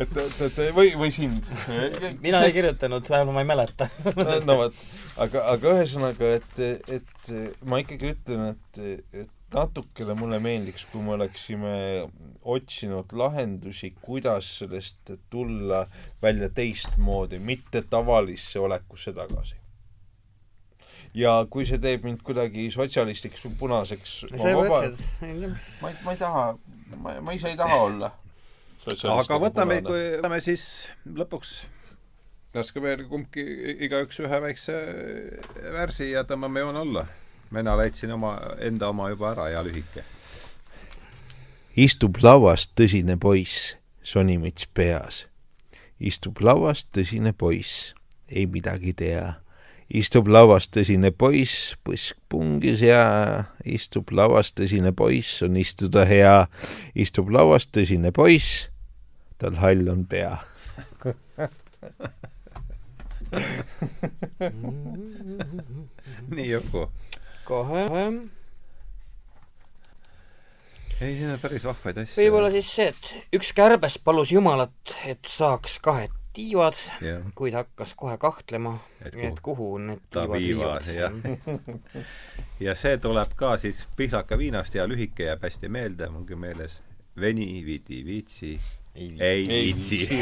Et, 0.00 0.14
et, 0.16 0.36
et 0.46 0.58
või, 0.72 0.92
või 0.96 1.10
sind. 1.12 1.44
mina 2.22 2.40
ei 2.46 2.54
kirjutanud, 2.54 3.04
vähemalt 3.10 3.36
ma 3.36 3.42
ei 3.42 3.48
mäleta. 3.48 3.88
No 4.46 4.56
vot, 4.62 4.78
aga, 5.20 5.42
aga 5.52 5.74
ühesõnaga, 5.74 6.30
et, 6.38 6.88
et 6.96 7.30
ma 7.68 7.80
ikkagi 7.82 8.14
ütlen, 8.14 8.54
et, 8.54 8.80
et 9.24 9.34
natukene 9.52 10.16
mulle 10.16 10.40
meeldiks, 10.42 10.86
kui 10.92 11.02
me 11.04 11.16
oleksime 11.18 11.74
otsinud 12.54 13.12
lahendusi, 13.18 13.92
kuidas 14.00 14.54
sellest 14.62 15.14
tulla 15.30 15.84
välja 16.22 16.48
teistmoodi, 16.54 17.42
mitte 17.42 17.82
tavalisse 17.90 18.62
olekusse 18.62 19.12
tagasi 19.16 19.59
ja 21.14 21.40
kui 21.50 21.66
see 21.66 21.80
teeb 21.82 22.04
mind 22.06 22.22
kuidagi 22.26 22.68
sotsialistiks 22.74 23.42
või 23.46 23.56
punaseks 23.64 24.16
ma 24.30 24.54
vaba, 24.60 24.80
ma 25.82 25.90
ei, 25.90 25.96
ma 26.04 26.14
ei 26.14 26.20
taha, 26.20 26.44
ma, 26.96 27.18
ma 27.20 27.34
ise 27.34 27.50
ei 27.50 27.58
taha 27.58 27.82
olla 27.88 28.12
aga 28.88 29.38
võtame, 29.42 29.80
kui 29.84 30.00
võtame 30.16 30.40
siis 30.44 30.64
lõpuks 31.04 31.58
laske 32.54 32.82
veel 32.82 33.04
kumbki, 33.10 33.42
igaüks 33.86 34.22
ühe 34.24 34.40
väikse 34.42 34.76
värsi 35.74 36.10
ja 36.14 36.24
tõmbame 36.26 36.64
joone 36.64 36.80
alla. 36.80 37.06
mina 37.50 37.76
leidsin 37.76 38.12
oma, 38.14 38.36
enda 38.62 38.88
oma 38.88 39.08
juba 39.10 39.32
ära 39.32 39.48
ja 39.50 39.62
lühike. 39.62 40.04
istub 41.76 42.22
lauas 42.22 42.68
tõsine 42.74 43.18
poiss, 43.18 43.76
sonimüts 44.02 44.66
peas. 44.74 45.26
istub 45.98 46.40
lauas 46.40 46.86
tõsine 46.86 47.32
poiss, 47.32 47.94
ei 48.28 48.46
midagi 48.46 48.92
tea 48.92 49.34
istub 49.90 50.28
lauas 50.30 50.68
tõsine 50.70 51.10
poiss, 51.10 51.74
põsk 51.84 52.16
pungis 52.30 52.82
ja 52.84 53.44
istub 53.66 54.10
lauas 54.14 54.52
tõsine 54.54 54.92
poiss, 54.96 55.42
on 55.42 55.56
istuda 55.58 56.04
hea. 56.08 56.46
istub 56.94 57.30
lauas 57.30 57.66
tõsine 57.66 58.12
poiss, 58.14 58.68
tal 59.38 59.56
hall 59.62 59.88
on 59.90 60.06
pea 60.06 60.38
nii, 66.34 66.50
Juku. 66.50 66.90
kohe. 67.44 67.86
ei, 71.00 71.16
siin 71.16 71.30
on 71.30 71.40
päris 71.40 71.64
vahvaid 71.64 71.96
asju. 72.02 72.20
võib-olla 72.20 72.50
siis 72.54 72.68
see, 72.74 72.88
et 72.92 73.36
üks 73.40 73.52
kärbes 73.56 73.98
palus 74.04 74.32
Jumalat, 74.34 74.96
et 75.08 75.24
saaks 75.30 75.78
kahet 75.82 76.19
tiivad, 76.40 76.74
kuid 77.34 77.54
hakkas 77.54 77.94
kohe 77.96 78.16
kahtlema, 78.20 78.78
et 79.04 79.14
kuhu, 79.14 79.26
et 79.28 79.40
kuhu 79.44 79.68
need 79.78 80.02
tiivad 80.10 80.38
viivad. 80.40 80.82
ja 82.66 82.74
see 82.78 82.96
tuleb 83.02 83.34
ka 83.36 83.56
siis 83.60 83.86
pihlaka 83.96 84.38
viinast 84.40 84.74
ja 84.74 84.86
lühike 84.88 85.28
jääb 85.28 85.44
hästi 85.44 85.68
meelde, 85.68 86.08
mulgi 86.12 86.36
meeles. 86.36 86.80
veni, 87.20 87.62
vidi, 87.66 88.04
viitsi, 88.04 88.60
ei 88.94 89.46
viitsi. 89.48 90.06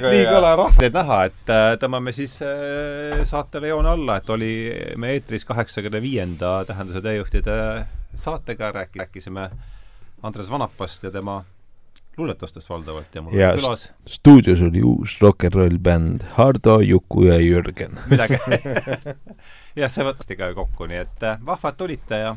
nii 0.00 0.24
kõla 0.26 0.50
rahvaid 0.58 0.96
näha, 0.96 1.18
et 1.28 1.52
äh, 1.52 1.76
tõmbame 1.80 2.12
siis 2.16 2.34
äh, 2.44 3.20
saatele 3.28 3.70
joone 3.70 3.92
alla, 3.94 4.16
et 4.20 4.30
oli 4.30 4.52
me 4.96 5.14
eetris 5.14 5.44
kaheksakümne 5.48 6.02
viienda 6.02 6.64
Tähenduse 6.68 7.00
teejuhtide 7.04 7.56
saatega, 8.20 8.72
rääkisime 8.74 9.48
Andres 10.22 10.50
Vanapast 10.50 11.04
ja 11.04 11.10
tema 11.14 11.40
luuletustest 12.18 12.70
valdavalt 12.70 13.14
ja 13.14 13.22
mul 13.22 13.34
ja 13.34 13.50
oli 13.52 13.62
külas 13.62 13.86
stuudios 14.08 14.60
oli 14.66 14.82
uus 14.82 15.16
rock 15.22 15.44
n 15.44 15.54
roll 15.54 15.78
bänd 15.78 16.24
Hardo, 16.36 16.80
Juku 16.80 17.24
ja 17.24 17.38
Jürgen. 17.38 17.98
midagi 18.12 18.38
jah, 19.76 19.90
see 19.90 20.06
võttis 20.06 20.38
ka 20.38 20.52
kokku, 20.54 20.88
nii 20.90 21.02
et 21.04 21.26
äh, 21.26 21.40
vahvad 21.46 21.78
tulite 21.78 22.22
ja 22.24 22.36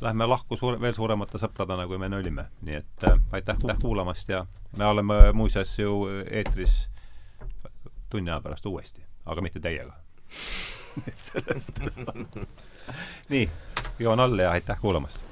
lähme 0.00 0.28
lahku 0.30 0.56
suure, 0.56 0.80
veel 0.80 0.94
suuremate 0.94 1.40
sõpradena, 1.42 1.86
kui 1.86 1.98
me 1.98 2.10
olime. 2.16 2.48
nii 2.62 2.80
et 2.80 3.08
äh, 3.08 3.18
aitäh, 3.32 3.56
aitäh 3.56 3.80
kuulamast 3.82 4.28
ja 4.28 4.46
me 4.76 4.86
oleme 4.86 5.32
muuseas 5.32 5.78
ju 5.78 6.06
eetris 6.30 6.88
tunni 8.10 8.30
aja 8.30 8.40
pärast 8.40 8.66
uuesti, 8.66 9.04
aga 9.26 9.44
mitte 9.44 9.60
teiega 9.60 9.92
sellest 11.28 11.78
nii, 13.28 13.50
joon 13.98 14.20
alla 14.20 14.42
ja 14.42 14.50
aitäh 14.56 14.80
kuulamast! 14.80 15.22